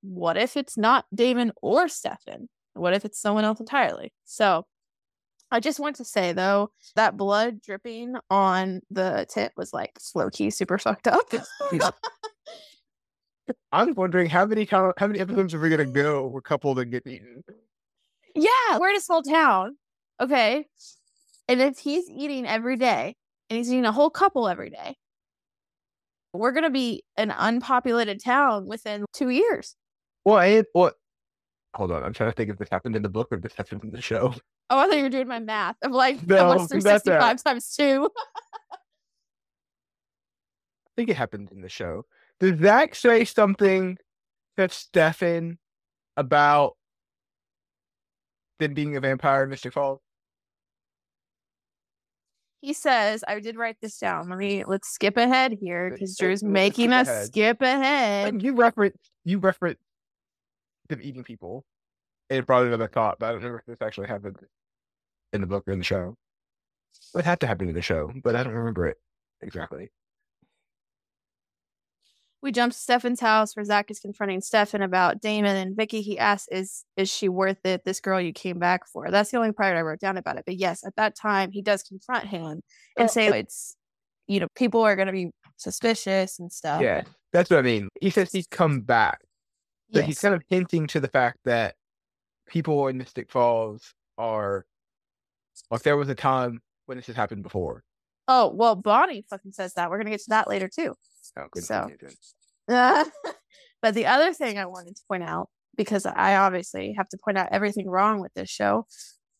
what 0.00 0.38
if 0.38 0.56
it's 0.56 0.78
not 0.78 1.04
Damon 1.14 1.52
or 1.60 1.88
Stefan? 1.88 2.48
What 2.74 2.94
if 2.94 3.04
it's 3.04 3.20
someone 3.20 3.44
else 3.44 3.60
entirely? 3.60 4.12
So 4.24 4.64
I 5.50 5.60
just 5.60 5.80
want 5.80 5.96
to 5.96 6.04
say 6.04 6.32
though, 6.32 6.70
that 6.94 7.16
blood 7.16 7.62
dripping 7.62 8.16
on 8.30 8.80
the 8.90 9.26
tent 9.28 9.52
was 9.56 9.72
like 9.72 9.92
slow 9.98 10.30
key 10.30 10.50
super 10.50 10.78
fucked 10.78 11.08
up. 11.08 11.32
I'm 13.72 13.94
wondering 13.96 14.28
how 14.28 14.44
many 14.44 14.66
how 14.70 14.92
many 15.00 15.20
episodes 15.20 15.54
are 15.54 15.60
we 15.60 15.70
gonna 15.70 15.86
go 15.86 16.26
where 16.26 16.42
couple 16.42 16.74
that 16.74 16.86
get 16.86 17.06
eaten? 17.06 17.42
yeah, 18.34 18.78
we're 18.78 18.90
in 18.90 18.96
a 18.96 19.00
small 19.00 19.22
town. 19.22 19.76
Okay. 20.20 20.66
And 21.48 21.62
if 21.62 21.78
he's 21.78 22.08
eating 22.10 22.46
every 22.46 22.76
day 22.76 23.16
and 23.48 23.56
he's 23.56 23.70
eating 23.72 23.86
a 23.86 23.92
whole 23.92 24.10
couple 24.10 24.48
every 24.48 24.70
day, 24.70 24.96
we're 26.34 26.52
gonna 26.52 26.70
be 26.70 27.04
an 27.16 27.32
unpopulated 27.36 28.22
town 28.22 28.66
within 28.66 29.06
two 29.14 29.30
years. 29.30 29.74
Well, 30.24 30.40
and 30.40 30.66
what? 30.72 30.94
Hold 31.74 31.92
on, 31.92 32.02
I'm 32.02 32.12
trying 32.12 32.30
to 32.30 32.34
think 32.34 32.50
if 32.50 32.58
this 32.58 32.68
happened 32.70 32.96
in 32.96 33.02
the 33.02 33.08
book 33.08 33.28
or 33.30 33.36
if 33.36 33.42
this 33.42 33.52
happened 33.54 33.84
in 33.84 33.90
the 33.90 34.02
show. 34.02 34.34
Oh, 34.70 34.80
I 34.80 34.86
thought 34.86 34.96
you 34.98 35.02
were 35.04 35.08
doing 35.08 35.28
my 35.28 35.38
math 35.38 35.76
of 35.82 35.92
like 35.92 36.26
No, 36.26 36.48
what's 36.48 36.68
that's 36.68 36.84
that. 36.84 37.02
365 37.02 37.42
times 37.42 37.74
two. 37.74 38.10
I 38.72 38.76
think 40.94 41.08
it 41.08 41.16
happened 41.16 41.50
in 41.52 41.62
the 41.62 41.70
show. 41.70 42.04
Did 42.38 42.60
Zach 42.60 42.94
say 42.94 43.24
something 43.24 43.96
to 44.58 44.68
Stefan 44.68 45.56
about 46.18 46.74
them 48.58 48.74
being 48.74 48.94
a 48.96 49.00
vampire 49.00 49.44
in 49.44 49.48
Mystic 49.48 49.72
Falls? 49.72 50.00
He 52.60 52.74
says, 52.74 53.24
I 53.26 53.40
did 53.40 53.56
write 53.56 53.76
this 53.80 53.96
down. 53.98 54.28
Let 54.28 54.38
me 54.38 54.64
let's 54.66 54.88
skip 54.88 55.16
ahead 55.16 55.56
here 55.58 55.90
because 55.90 56.14
Drew's 56.16 56.42
making 56.42 56.90
skip 56.90 57.00
us 57.00 57.08
ahead. 57.08 57.26
skip 57.26 57.62
ahead. 57.62 58.28
And 58.28 58.42
you 58.42 58.54
reference 58.54 58.98
you 59.24 59.38
reference 59.38 59.78
them 60.88 61.00
eating 61.02 61.24
people. 61.24 61.64
And 62.30 62.46
probably 62.46 62.68
another 62.68 62.88
thought, 62.88 63.18
but 63.18 63.26
I 63.26 63.28
don't 63.30 63.38
remember 63.38 63.60
if 63.60 63.66
this 63.66 63.86
actually 63.86 64.08
happened 64.08 64.36
in 65.32 65.40
the 65.40 65.46
book 65.46 65.64
or 65.66 65.72
in 65.72 65.78
the 65.78 65.84
show. 65.84 66.14
It 67.14 67.24
had 67.24 67.40
to 67.40 67.46
happen 67.46 67.68
in 67.68 67.74
the 67.74 67.82
show, 67.82 68.12
but 68.22 68.36
I 68.36 68.42
don't 68.42 68.52
remember 68.52 68.86
it 68.86 68.98
exactly. 69.40 69.90
We 72.40 72.52
jump 72.52 72.72
to 72.72 72.78
Stefan's 72.78 73.20
house 73.20 73.56
where 73.56 73.64
Zach 73.64 73.90
is 73.90 73.98
confronting 73.98 74.40
Stefan 74.40 74.82
about 74.82 75.20
Damon 75.20 75.56
and 75.56 75.76
Vicki. 75.76 76.02
He 76.02 76.18
asks, 76.18 76.48
"Is 76.52 76.84
is 76.96 77.08
she 77.10 77.28
worth 77.28 77.64
it? 77.64 77.84
This 77.84 78.00
girl 78.00 78.20
you 78.20 78.32
came 78.32 78.58
back 78.58 78.86
for?" 78.86 79.10
That's 79.10 79.30
the 79.30 79.38
only 79.38 79.52
part 79.52 79.76
I 79.76 79.80
wrote 79.80 79.98
down 79.98 80.18
about 80.18 80.36
it. 80.36 80.44
But 80.46 80.56
yes, 80.56 80.84
at 80.86 80.94
that 80.96 81.16
time 81.16 81.50
he 81.50 81.62
does 81.62 81.82
confront 81.82 82.26
him 82.26 82.44
and 82.44 82.62
Well, 82.96 83.08
say 83.08 83.26
it's, 83.28 83.74
you 84.28 84.38
know, 84.38 84.46
people 84.54 84.82
are 84.82 84.94
going 84.94 85.06
to 85.06 85.12
be 85.12 85.30
suspicious 85.56 86.38
and 86.38 86.52
stuff. 86.52 86.80
Yeah, 86.80 87.02
that's 87.32 87.50
what 87.50 87.58
I 87.58 87.62
mean. 87.62 87.88
He 88.00 88.10
says 88.10 88.30
he's 88.30 88.46
come 88.46 88.82
back. 88.82 89.20
So 89.92 90.02
he's 90.02 90.20
kind 90.20 90.34
of 90.34 90.42
hinting 90.48 90.86
to 90.88 91.00
the 91.00 91.08
fact 91.08 91.38
that 91.44 91.74
people 92.46 92.88
in 92.88 92.98
Mystic 92.98 93.30
Falls 93.30 93.94
are 94.16 94.66
like 95.70 95.82
there 95.82 95.96
was 95.96 96.08
a 96.08 96.14
time 96.14 96.60
when 96.86 96.98
this 96.98 97.06
has 97.06 97.16
happened 97.16 97.42
before. 97.42 97.84
Oh 98.26 98.52
well, 98.54 98.76
Bonnie 98.76 99.24
fucking 99.30 99.52
says 99.52 99.74
that. 99.74 99.90
We're 99.90 99.98
gonna 99.98 100.10
get 100.10 100.20
to 100.20 100.30
that 100.30 100.48
later 100.48 100.68
too. 100.68 100.94
Oh, 101.38 101.46
good 101.50 101.64
So- 101.64 101.90
but 102.68 103.94
the 103.94 104.06
other 104.06 104.32
thing 104.32 104.58
I 104.58 104.66
wanted 104.66 104.96
to 104.96 105.02
point 105.08 105.22
out, 105.22 105.48
because 105.76 106.04
I 106.04 106.36
obviously 106.36 106.94
have 106.98 107.08
to 107.10 107.18
point 107.24 107.38
out 107.38 107.48
everything 107.50 107.88
wrong 107.88 108.20
with 108.20 108.34
this 108.34 108.50
show, 108.50 108.86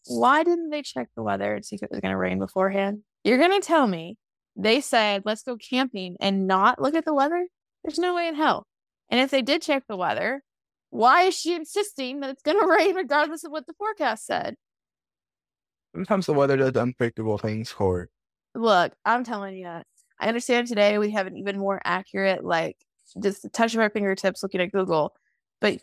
why 0.06 0.44
didn't 0.44 0.70
they 0.70 0.80
check 0.82 1.08
the 1.16 1.22
weather 1.22 1.54
and 1.54 1.64
see 1.64 1.76
if 1.76 1.82
it 1.82 1.90
was 1.90 2.00
going 2.00 2.12
to 2.12 2.18
rain 2.18 2.38
beforehand? 2.38 3.00
You're 3.24 3.38
going 3.38 3.60
to 3.60 3.66
tell 3.66 3.86
me 3.86 4.16
they 4.56 4.80
said, 4.80 5.22
let's 5.26 5.42
go 5.42 5.56
camping 5.56 6.16
and 6.20 6.46
not 6.46 6.80
look 6.80 6.94
at 6.94 7.04
the 7.04 7.12
weather? 7.12 7.46
There's 7.84 7.98
no 7.98 8.14
way 8.14 8.28
in 8.28 8.34
hell. 8.34 8.66
And 9.10 9.20
if 9.20 9.30
they 9.30 9.42
did 9.42 9.62
check 9.62 9.84
the 9.88 9.96
weather, 9.96 10.42
why 10.90 11.22
is 11.22 11.38
she 11.38 11.54
insisting 11.54 12.20
that 12.20 12.30
it's 12.30 12.42
going 12.42 12.58
to 12.60 12.66
rain 12.66 12.94
regardless 12.94 13.44
of 13.44 13.52
what 13.52 13.66
the 13.66 13.74
forecast 13.74 14.26
said? 14.26 14.56
Sometimes 15.94 16.26
the 16.26 16.34
weather 16.34 16.56
does 16.56 16.76
unpredictable 16.76 17.38
things 17.38 17.70
for 17.70 18.08
Look, 18.54 18.92
I'm 19.04 19.24
telling 19.24 19.56
you, 19.56 19.66
I 19.66 19.82
understand 20.26 20.66
today 20.66 20.98
we 20.98 21.10
have 21.12 21.26
an 21.26 21.36
even 21.36 21.58
more 21.58 21.80
accurate, 21.84 22.44
like 22.44 22.76
just 23.22 23.42
the 23.42 23.48
touch 23.48 23.74
of 23.74 23.80
our 23.80 23.90
fingertips 23.90 24.42
looking 24.42 24.60
at 24.60 24.72
Google, 24.72 25.14
but 25.60 25.78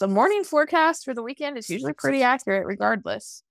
the 0.00 0.08
morning 0.08 0.44
forecast 0.44 1.04
for 1.04 1.14
the 1.14 1.22
weekend 1.22 1.58
is 1.58 1.68
usually 1.68 1.92
pretty 1.92 2.22
accurate 2.22 2.66
regardless. 2.66 3.42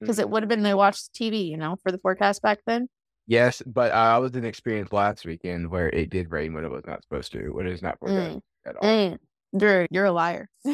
Because 0.00 0.18
it 0.18 0.22
mm-hmm. 0.22 0.32
would 0.32 0.42
have 0.44 0.48
been 0.48 0.62
they 0.62 0.74
watched 0.74 1.12
TV, 1.14 1.48
you 1.48 1.56
know, 1.56 1.76
for 1.82 1.90
the 1.90 1.98
forecast 1.98 2.42
back 2.42 2.60
then. 2.66 2.88
Yes, 3.28 3.62
but 3.66 3.92
I 3.92 4.16
was 4.18 4.34
in 4.34 4.46
experience 4.46 4.90
last 4.90 5.26
weekend 5.26 5.70
where 5.70 5.90
it 5.90 6.08
did 6.08 6.32
rain 6.32 6.54
when 6.54 6.64
it 6.64 6.70
was 6.70 6.84
not 6.86 7.02
supposed 7.02 7.30
to, 7.32 7.50
when 7.50 7.66
it 7.66 7.72
is 7.74 7.82
not 7.82 7.98
forecast 8.00 8.38
Mm. 8.38 8.42
at 8.66 8.76
all. 8.76 8.88
Mm. 8.88 9.18
Drew, 9.56 9.86
you're 9.90 10.06
a 10.06 10.12
liar. 10.12 10.48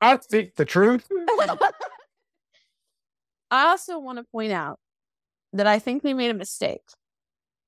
I 0.00 0.18
speak 0.20 0.56
the 0.56 0.64
truth. 0.64 1.06
I 3.50 3.68
also 3.68 3.98
want 3.98 4.18
to 4.18 4.24
point 4.24 4.52
out 4.52 4.78
that 5.52 5.66
I 5.66 5.78
think 5.78 6.04
we 6.04 6.14
made 6.14 6.30
a 6.30 6.34
mistake. 6.34 6.82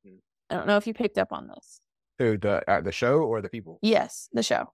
Hmm. 0.05 0.17
I 0.49 0.55
don't 0.57 0.67
know 0.67 0.77
if 0.77 0.87
you 0.87 0.95
picked 0.95 1.19
up 1.19 1.33
on 1.33 1.49
this. 1.49 1.81
Who 2.19 2.37
the 2.39 2.63
uh, 2.71 2.81
the 2.83 2.93
show 2.93 3.21
or 3.21 3.41
the 3.41 3.49
people? 3.49 3.79
Yes, 3.83 4.29
the 4.33 4.43
show. 4.43 4.73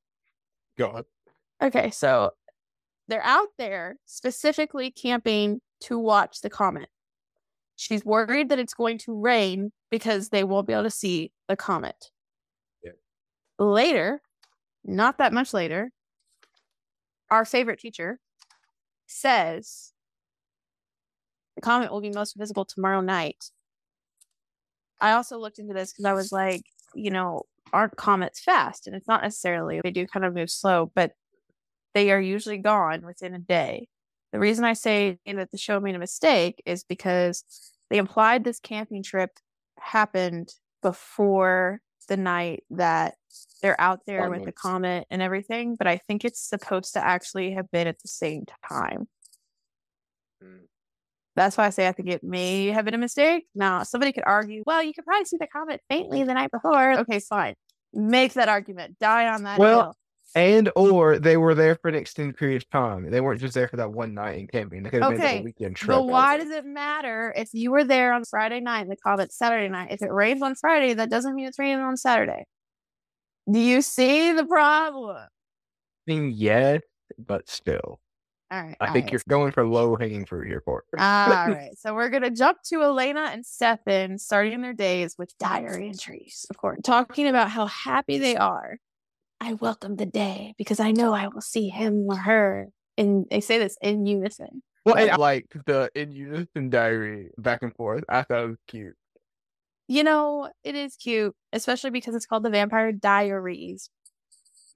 Go 0.79 0.89
on. 0.91 1.05
Okay, 1.63 1.91
so 1.91 2.33
they're 3.09 3.25
out 3.25 3.49
there 3.59 3.97
specifically 4.05 4.91
camping 4.91 5.61
to 5.83 5.99
watch 5.99 6.41
the 6.43 6.51
comet. 6.51 6.89
She's 7.77 8.05
worried 8.05 8.49
that 8.49 8.59
it's 8.59 8.75
going 8.75 8.99
to 8.99 9.19
rain 9.19 9.71
because 9.91 10.31
they 10.31 10.45
won't 10.45 10.67
be 10.67 10.73
able 10.73 10.85
to 10.85 10.91
see 10.91 11.31
the 11.47 11.57
comet. 11.57 12.11
Yeah. 12.83 12.93
Later, 13.59 14.23
not 14.85 15.19
that 15.19 15.33
much 15.33 15.53
later, 15.53 15.91
our 17.31 17.45
favorite 17.45 17.79
teacher 17.79 18.19
says 19.07 19.93
the 21.55 21.61
comet 21.61 21.93
will 21.93 22.01
be 22.01 22.11
most 22.11 22.35
visible 22.37 22.65
tomorrow 22.65 23.01
night. 23.01 23.51
I 25.01 25.13
also 25.13 25.39
looked 25.39 25.59
into 25.59 25.75
this 25.75 25.93
because 25.93 26.07
I 26.07 26.15
was 26.15 26.33
like, 26.33 26.63
you 26.95 27.11
know, 27.11 27.43
aren't 27.73 27.97
comets 27.97 28.41
fast? 28.41 28.87
And 28.87 28.97
it's 28.97 29.09
not 29.09 29.23
necessarily, 29.23 29.81
they 29.83 29.91
do 29.91 30.07
kind 30.07 30.25
of 30.25 30.35
move 30.35 30.51
slow, 30.51 30.91
but 30.95 31.13
they 31.95 32.11
are 32.11 32.21
usually 32.21 32.59
gone 32.59 33.05
within 33.05 33.35
a 33.35 33.39
day. 33.39 33.89
The 34.33 34.39
reason 34.39 34.65
I 34.65 34.73
say 34.75 35.19
that 35.27 35.51
the 35.51 35.59
show 35.59 35.81
made 35.81 35.95
a 35.95 36.01
mistake 36.01 36.63
is 36.67 36.85
because 36.85 37.45
they 37.91 37.99
implied 37.99 38.45
this 38.45 38.61
camping 38.61 39.03
trip 39.03 39.31
happened 39.79 40.53
before 40.83 41.81
the 42.09 42.17
night 42.17 42.65
that 42.71 43.15
they're 43.63 43.81
out 43.81 44.01
there 44.07 44.31
with 44.31 44.45
the 44.45 44.53
comet 44.53 45.07
and 45.11 45.21
everything, 45.21 45.77
but 45.77 45.87
I 45.87 45.99
think 46.07 46.25
it's 46.25 46.41
supposed 46.41 46.95
to 46.95 47.05
actually 47.05 47.53
have 47.53 47.71
been 47.71 47.87
at 47.87 48.01
the 48.01 48.09
same 48.09 48.45
time. 48.69 49.09
Mm. 50.43 50.67
That's 51.35 51.57
why 51.57 51.67
I 51.67 51.71
say 51.71 51.87
I 51.87 51.93
think 51.93 52.09
it 52.09 52.25
may 52.25 52.69
have 52.69 52.85
been 52.85 52.95
a 52.95 52.99
mistake. 52.99 53.47
Now, 53.55 53.83
somebody 53.83 54.13
could 54.13 54.25
argue, 54.25 54.63
well, 54.67 54.83
you 54.83 54.95
could 54.95 55.05
probably 55.05 55.27
see 55.27 55.37
the 55.39 55.47
comet 55.47 55.81
faintly 55.89 56.23
the 56.25 56.35
night 56.35 56.51
before. 56.51 56.99
Okay, 57.01 57.21
fine. 57.21 57.55
Make 57.93 58.35
that 58.35 58.49
argument. 58.49 58.99
Die 58.99 59.29
on 59.29 59.43
that 59.43 59.59
Well, 59.59 59.81
hill. 59.81 59.97
And 60.37 60.71
or 60.77 61.19
they 61.19 61.39
were 61.39 61.55
there 61.55 61.77
for 61.77 61.89
an 61.89 61.95
extended 61.95 62.37
period 62.37 62.63
of 62.63 62.69
time. 62.69 63.11
They 63.11 63.23
weren't 63.23 63.41
just 63.41 63.55
there 63.55 63.69
for 63.69 63.77
that 63.79 63.91
one 63.91 64.13
night 64.13 64.39
in 64.39 64.47
camping. 64.47 64.83
They 64.83 64.91
could 64.91 65.03
have 65.03 65.13
been 65.13 65.19
there 65.19 65.29
Okay, 65.29 65.39
a 65.39 65.43
weekend 65.43 65.77
trip. 65.77 65.97
But 65.97 66.05
why 66.05 66.37
does 66.37 66.51
it 66.51 66.67
matter 66.67 67.33
if 67.35 67.49
you 67.55 67.71
were 67.71 67.85
there 67.85 68.13
on 68.13 68.23
Friday 68.27 68.61
night 68.61 68.83
and 68.83 68.91
they 68.91 68.97
the 68.97 69.01
comet's 69.01 69.39
Saturday 69.39 69.71
night? 69.71 69.93
If 69.93 70.03
it 70.03 70.13
rains 70.13 70.43
on 70.43 70.55
Friday, 70.55 70.93
that 70.93 71.09
doesn't 71.09 71.35
mean 71.35 71.47
it's 71.47 71.59
raining 71.59 71.81
on 71.81 71.97
Saturday. 71.97 72.45
Do 73.51 73.59
you 73.59 73.81
see 73.81 74.33
the 74.33 74.45
problem? 74.45 75.17
I 75.17 75.27
mean, 76.07 76.33
yes, 76.37 76.83
but 77.19 77.49
still. 77.49 77.99
All 78.51 78.63
right. 78.63 78.77
I 78.79 78.89
all 78.89 78.93
think 78.93 79.07
right. 79.07 79.13
you're 79.13 79.23
going 79.29 79.53
for 79.53 79.67
low 79.67 79.97
hanging 79.97 80.27
fruit 80.27 80.49
here, 80.49 80.61
Court. 80.61 80.85
all 80.93 80.99
right. 81.01 81.71
So 81.79 81.95
we're 81.95 82.11
gonna 82.11 82.31
jump 82.31 82.59
to 82.67 82.83
Elena 82.83 83.31
and 83.33 83.45
Stefan 83.45 84.19
starting 84.19 84.61
their 84.61 84.75
days 84.75 85.17
with 85.19 85.37
diary 85.39 85.89
entries, 85.89 86.45
of 86.51 86.59
course, 86.59 86.79
talking 86.85 87.27
about 87.27 87.51
how 87.51 87.67
happy 87.67 88.19
they 88.19 88.37
are. 88.37 88.77
I 89.41 89.55
welcome 89.55 89.97
the 89.97 90.07
day 90.07 90.55
because 90.59 90.81
I 90.81 90.93
know 90.93 91.13
I 91.13 91.29
will 91.29 91.41
see 91.41 91.69
him 91.69 92.07
or 92.09 92.17
her. 92.17 92.69
And 92.99 93.27
they 93.31 93.41
say 93.41 93.59
this 93.59 93.77
in 93.83 94.07
unison. 94.07 94.63
Well, 94.85 94.97
and 94.97 95.11
I 95.11 95.17
like 95.17 95.47
the 95.67 95.91
in 95.95 96.13
unison 96.13 96.71
diary 96.71 97.31
back 97.37 97.63
and 97.63 97.75
forth. 97.75 98.05
I 98.09 98.23
thought 98.23 98.45
it 98.45 98.49
was 98.49 98.59
cute. 98.67 98.95
You 99.89 100.05
know, 100.05 100.51
it 100.65 100.75
is 100.75 100.97
cute, 100.97 101.35
especially 101.53 101.91
because 101.91 102.15
it's 102.15 102.27
called 102.27 102.45
the 102.45 102.51
Vampire 102.51 102.93
Diaries. 102.93 103.91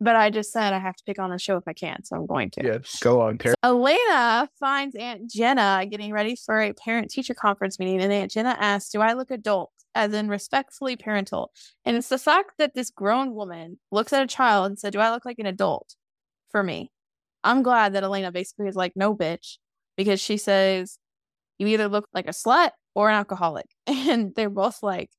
But 0.02 0.16
I 0.16 0.30
just 0.30 0.50
said 0.50 0.72
I 0.72 0.78
have 0.78 0.96
to 0.96 1.04
pick 1.04 1.18
on 1.18 1.30
the 1.30 1.38
show 1.38 1.58
if 1.58 1.64
I 1.66 1.74
can, 1.74 2.02
so 2.04 2.16
I'm 2.16 2.26
going 2.26 2.50
to. 2.52 2.64
Yes, 2.64 2.98
go 3.00 3.20
on, 3.20 3.36
Terry. 3.36 3.54
Elena 3.62 4.48
finds 4.58 4.96
Aunt 4.96 5.30
Jenna 5.30 5.86
getting 5.90 6.12
ready 6.12 6.36
for 6.36 6.58
a 6.58 6.72
parent 6.72 7.10
teacher 7.10 7.34
conference 7.34 7.78
meeting, 7.78 8.00
and 8.00 8.10
Aunt 8.10 8.30
Jenna 8.30 8.56
asks, 8.58 8.90
Do 8.90 9.00
I 9.00 9.12
look 9.12 9.30
adult? 9.30 9.70
As 9.94 10.14
in 10.14 10.28
respectfully 10.28 10.96
parental. 10.96 11.50
And 11.84 11.96
it's 11.96 12.08
the 12.08 12.16
fact 12.16 12.52
that 12.58 12.74
this 12.74 12.90
grown 12.90 13.34
woman 13.34 13.78
looks 13.90 14.12
at 14.12 14.22
a 14.22 14.26
child 14.26 14.66
and 14.66 14.78
said, 14.78 14.92
Do 14.92 15.00
I 15.00 15.10
look 15.10 15.24
like 15.24 15.38
an 15.38 15.46
adult 15.46 15.96
for 16.50 16.62
me? 16.62 16.92
I'm 17.42 17.62
glad 17.62 17.92
that 17.92 18.04
Elena 18.04 18.32
basically 18.32 18.68
is 18.68 18.76
like, 18.76 18.92
No, 18.94 19.14
bitch, 19.14 19.58
because 19.96 20.20
she 20.20 20.38
says, 20.38 20.98
You 21.58 21.66
either 21.66 21.88
look 21.88 22.08
like 22.14 22.26
a 22.26 22.30
slut 22.30 22.70
or 22.94 23.10
an 23.10 23.16
alcoholic. 23.16 23.66
And 23.86 24.34
they're 24.34 24.48
both 24.48 24.82
like, 24.82 25.10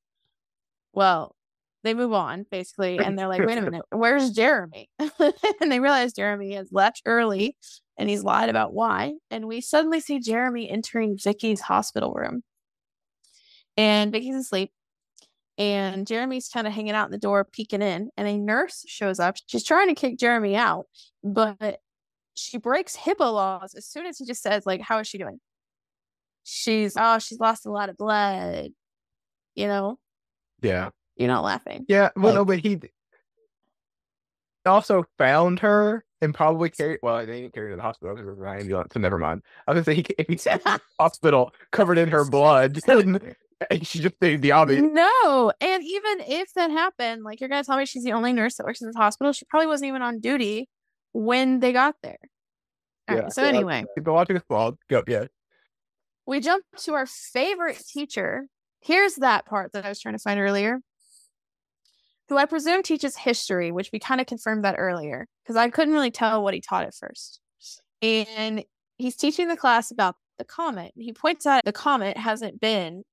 Well, 0.92 1.36
they 1.82 1.94
move 1.94 2.12
on 2.12 2.46
basically, 2.50 2.98
and 2.98 3.18
they're 3.18 3.28
like, 3.28 3.44
Wait 3.44 3.58
a 3.58 3.62
minute, 3.62 3.84
where's 3.90 4.30
Jeremy? 4.30 4.88
and 4.98 5.72
they 5.72 5.80
realize 5.80 6.12
Jeremy 6.12 6.54
has 6.54 6.68
left 6.72 7.02
early 7.06 7.56
and 7.98 8.08
he's 8.08 8.24
lied 8.24 8.48
about 8.48 8.72
why. 8.72 9.14
And 9.30 9.46
we 9.46 9.60
suddenly 9.60 10.00
see 10.00 10.18
Jeremy 10.18 10.68
entering 10.68 11.16
Vicki's 11.16 11.60
hospital 11.60 12.12
room. 12.12 12.42
And 13.76 14.12
Vicki's 14.12 14.36
asleep. 14.36 14.70
And 15.58 16.06
Jeremy's 16.06 16.48
kind 16.48 16.66
of 16.66 16.72
hanging 16.72 16.94
out 16.94 17.06
in 17.06 17.12
the 17.12 17.18
door, 17.18 17.44
peeking 17.44 17.82
in. 17.82 18.10
And 18.16 18.26
a 18.26 18.38
nurse 18.38 18.84
shows 18.86 19.20
up. 19.20 19.36
She's 19.46 19.64
trying 19.64 19.88
to 19.88 19.94
kick 19.94 20.18
Jeremy 20.18 20.56
out, 20.56 20.86
but 21.22 21.80
she 22.34 22.56
breaks 22.58 22.96
HIPAA 22.96 23.32
laws 23.32 23.74
as 23.74 23.86
soon 23.86 24.06
as 24.06 24.18
he 24.18 24.24
just 24.24 24.42
says, 24.42 24.64
like, 24.64 24.80
how 24.80 24.98
is 24.98 25.06
she 25.06 25.18
doing? 25.18 25.38
She's 26.44 26.94
oh, 26.98 27.18
she's 27.18 27.38
lost 27.38 27.66
a 27.66 27.70
lot 27.70 27.88
of 27.88 27.96
blood. 27.96 28.70
You 29.54 29.66
know, 29.66 29.98
Yeah. 30.62 30.88
You're 31.16 31.28
not 31.28 31.44
laughing. 31.44 31.84
Yeah. 31.88 32.10
Well, 32.16 32.26
Like- 32.26 32.34
no, 32.34 32.44
but 32.44 32.58
he 32.60 32.80
also 34.66 35.04
found 35.18 35.60
her 35.60 36.04
and 36.20 36.34
probably 36.34 36.70
carried. 36.70 37.00
Well, 37.02 37.18
they 37.26 37.42
didn't 37.42 37.54
carry 37.54 37.66
her 37.68 37.72
to 37.72 37.76
the 37.76 37.82
hospital 37.82 38.14
because 38.14 38.28
it 38.28 38.30
was 38.30 38.38
an 38.38 38.60
ambulance. 38.60 38.92
So 38.94 39.00
never 39.00 39.18
mind. 39.18 39.42
I 39.66 39.72
was 39.72 39.84
gonna 39.84 39.96
say 39.96 40.02
he, 40.02 40.06
if 40.18 40.26
he's 40.28 40.46
at 40.46 40.62
the 40.62 40.80
hospital 40.98 41.52
covered 41.72 41.98
in 41.98 42.08
her 42.10 42.24
blood, 42.24 42.78
and, 42.86 43.34
and 43.70 43.86
she 43.86 43.98
just 44.00 44.18
did 44.20 44.40
the 44.42 44.52
obvious. 44.52 44.82
No, 44.82 45.52
and 45.60 45.82
even 45.82 46.20
if 46.20 46.52
that 46.54 46.70
happened, 46.70 47.24
like 47.24 47.40
you're 47.40 47.48
gonna 47.48 47.64
tell 47.64 47.76
me 47.76 47.86
she's 47.86 48.04
the 48.04 48.12
only 48.12 48.32
nurse 48.32 48.56
that 48.56 48.64
works 48.66 48.80
in 48.80 48.86
this 48.86 48.96
hospital, 48.96 49.32
she 49.32 49.44
probably 49.46 49.66
wasn't 49.66 49.88
even 49.88 50.02
on 50.02 50.20
duty 50.20 50.68
when 51.12 51.58
they 51.60 51.72
got 51.72 51.96
there. 52.02 52.18
All 53.08 53.16
right, 53.16 53.24
Yeah. 53.24 53.28
so 53.30 53.42
anyway, 53.42 53.84
the 53.96 54.12
logic 54.12 54.36
is 54.36 54.42
flawed. 54.46 54.76
Go. 54.88 55.02
Yeah. 55.08 55.24
we 56.24 56.38
jump 56.38 56.64
to 56.78 56.94
our 56.94 57.06
favorite 57.06 57.82
teacher. 57.84 58.46
Here's 58.80 59.16
that 59.16 59.44
part 59.44 59.72
that 59.72 59.84
I 59.84 59.88
was 59.88 60.00
trying 60.00 60.14
to 60.14 60.20
find 60.20 60.38
earlier, 60.40 60.78
who 62.28 62.36
I 62.36 62.46
presume 62.46 62.82
teaches 62.82 63.16
history, 63.16 63.72
which 63.72 63.90
we 63.92 63.98
kind 63.98 64.20
of 64.20 64.26
confirmed 64.26 64.64
that 64.64 64.76
earlier 64.78 65.26
because 65.42 65.56
I 65.56 65.68
couldn't 65.70 65.94
really 65.94 66.10
tell 66.10 66.42
what 66.42 66.54
he 66.54 66.60
taught 66.60 66.84
at 66.84 66.94
first. 66.94 67.40
And 68.00 68.64
he's 68.96 69.16
teaching 69.16 69.48
the 69.48 69.56
class 69.56 69.90
about 69.90 70.16
the 70.38 70.44
comet. 70.44 70.92
He 70.96 71.12
points 71.12 71.46
out 71.46 71.64
the 71.64 71.72
comet 71.72 72.16
hasn't 72.16 72.60
been 72.60 73.04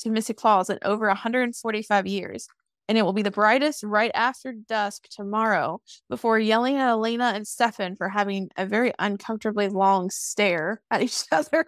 to 0.00 0.10
Mystic 0.10 0.40
Falls 0.40 0.70
in 0.70 0.78
over 0.82 1.06
145 1.06 2.06
years, 2.06 2.48
and 2.88 2.98
it 2.98 3.02
will 3.02 3.12
be 3.12 3.22
the 3.22 3.30
brightest 3.30 3.82
right 3.82 4.10
after 4.14 4.52
dusk 4.52 5.08
tomorrow 5.10 5.80
before 6.08 6.38
yelling 6.38 6.76
at 6.76 6.88
Elena 6.88 7.32
and 7.34 7.46
Stefan 7.46 7.96
for 7.96 8.08
having 8.08 8.50
a 8.56 8.66
very 8.66 8.92
uncomfortably 8.98 9.68
long 9.68 10.10
stare 10.10 10.82
at 10.90 11.02
each 11.02 11.24
other. 11.32 11.66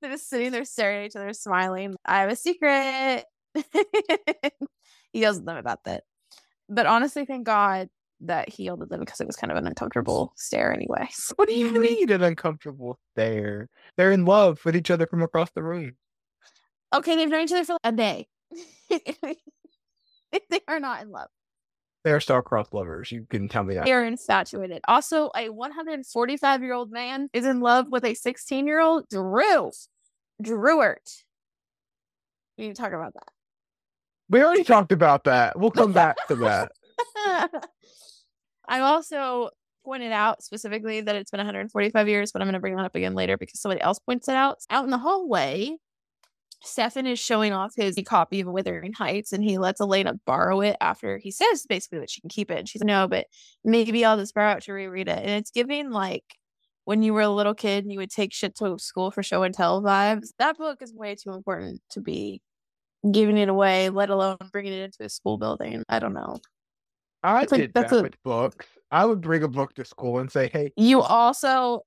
They're 0.00 0.12
just 0.12 0.28
sitting 0.28 0.52
there 0.52 0.64
staring 0.64 1.00
at 1.00 1.06
each 1.06 1.16
other, 1.16 1.32
smiling. 1.32 1.96
I 2.04 2.20
have 2.20 2.30
a 2.30 2.36
secret. 2.36 3.24
he 5.12 5.20
yells 5.20 5.38
at 5.38 5.44
them 5.44 5.56
about 5.56 5.84
that. 5.84 6.04
But 6.68 6.86
honestly, 6.86 7.24
thank 7.24 7.46
God 7.46 7.88
that 8.20 8.48
he 8.48 8.64
yelled 8.64 8.82
at 8.82 8.90
them 8.90 9.00
because 9.00 9.20
it 9.20 9.26
was 9.26 9.36
kind 9.36 9.50
of 9.50 9.56
an 9.56 9.66
uncomfortable 9.66 10.32
stare 10.36 10.72
anyway. 10.72 11.08
What 11.36 11.48
do 11.48 11.54
you 11.54 11.68
mm-hmm. 11.68 11.80
mean 11.80 12.10
an 12.10 12.22
uncomfortable 12.22 12.98
stare? 13.12 13.68
They're 13.96 14.12
in 14.12 14.24
love 14.24 14.60
with 14.64 14.76
each 14.76 14.90
other 14.90 15.06
from 15.06 15.22
across 15.22 15.50
the 15.52 15.62
room. 15.62 15.92
Okay, 16.94 17.16
they've 17.16 17.28
known 17.28 17.42
each 17.42 17.52
other 17.52 17.64
for 17.64 17.76
a 17.84 17.92
day. 17.92 18.26
they 18.90 20.60
are 20.66 20.80
not 20.80 21.02
in 21.02 21.10
love. 21.10 21.28
They're 22.04 22.20
star-crossed 22.20 22.72
lovers. 22.72 23.12
You 23.12 23.26
can 23.28 23.48
tell 23.48 23.64
me 23.64 23.74
that. 23.74 23.84
They 23.84 23.92
are 23.92 24.04
infatuated. 24.04 24.80
Also, 24.88 25.30
a 25.36 25.50
145 25.50 26.62
year 26.62 26.72
old 26.72 26.90
man 26.90 27.28
is 27.32 27.44
in 27.44 27.60
love 27.60 27.86
with 27.90 28.04
a 28.04 28.14
16 28.14 28.66
year 28.66 28.80
old 28.80 29.08
Drew. 29.10 29.70
Drewert. 30.42 31.22
We 32.56 32.68
need 32.68 32.76
to 32.76 32.80
talk 32.80 32.92
about 32.92 33.14
We 34.30 34.42
already 34.42 34.64
talked 34.64 34.92
about 34.92 35.24
that. 35.24 35.58
We'll 35.58 35.70
come 35.70 35.92
back 35.92 36.16
to 36.28 36.34
that. 36.36 36.72
I 38.68 38.80
also 38.80 39.50
pointed 39.84 40.12
out 40.12 40.42
specifically 40.42 41.00
that 41.00 41.16
it's 41.16 41.30
been 41.30 41.38
145 41.38 42.08
years, 42.08 42.30
but 42.30 42.42
I'm 42.42 42.46
going 42.46 42.52
to 42.52 42.60
bring 42.60 42.76
that 42.76 42.84
up 42.84 42.94
again 42.94 43.14
later 43.14 43.38
because 43.38 43.60
somebody 43.60 43.80
else 43.80 43.98
points 43.98 44.28
it 44.28 44.34
out. 44.34 44.58
Out 44.68 44.84
in 44.84 44.90
the 44.90 44.98
hallway, 44.98 45.76
Stefan 46.62 47.06
is 47.06 47.18
showing 47.18 47.52
off 47.52 47.72
his 47.76 47.98
copy 48.04 48.40
of 48.40 48.48
Wuthering 48.48 48.92
Heights 48.92 49.32
and 49.32 49.42
he 49.42 49.56
lets 49.56 49.80
Elena 49.80 50.14
borrow 50.26 50.60
it 50.60 50.76
after 50.80 51.18
he 51.18 51.30
says 51.30 51.64
basically 51.66 52.00
that 52.00 52.10
she 52.10 52.20
can 52.20 52.28
keep 52.28 52.50
it. 52.50 52.58
And 52.58 52.68
she's 52.68 52.82
like, 52.82 52.86
no, 52.88 53.08
but 53.08 53.26
maybe 53.64 54.04
I'll 54.04 54.18
just 54.18 54.34
borrow 54.34 54.56
it 54.56 54.64
to 54.64 54.72
reread 54.72 55.08
it. 55.08 55.18
And 55.18 55.30
it's 55.30 55.50
giving 55.50 55.90
like 55.90 56.24
when 56.84 57.02
you 57.02 57.14
were 57.14 57.22
a 57.22 57.28
little 57.28 57.54
kid 57.54 57.84
and 57.84 57.92
you 57.92 57.98
would 57.98 58.10
take 58.10 58.32
shit 58.32 58.56
to 58.56 58.78
school 58.78 59.10
for 59.10 59.22
show 59.22 59.42
and 59.42 59.54
tell 59.54 59.82
vibes. 59.82 60.28
That 60.38 60.58
book 60.58 60.82
is 60.82 60.92
way 60.92 61.14
too 61.14 61.32
important 61.32 61.80
to 61.90 62.00
be 62.00 62.42
giving 63.12 63.36
it 63.38 63.48
away, 63.48 63.90
let 63.90 64.10
alone 64.10 64.36
bringing 64.52 64.72
it 64.72 64.82
into 64.82 65.04
a 65.04 65.08
school 65.08 65.38
building. 65.38 65.82
I 65.88 65.98
don't 65.98 66.14
know. 66.14 66.38
I 67.22 67.42
It's 67.42 67.52
like- 67.52 67.60
did 67.62 67.74
that's 67.74 67.90
that 67.90 67.98
a- 67.98 68.02
with 68.02 68.22
books. 68.22 68.66
I 68.90 69.04
would 69.04 69.20
bring 69.20 69.42
a 69.42 69.48
book 69.48 69.74
to 69.74 69.84
school 69.84 70.18
and 70.18 70.30
say, 70.30 70.48
"Hey, 70.52 70.72
You 70.76 71.00
also 71.02 71.82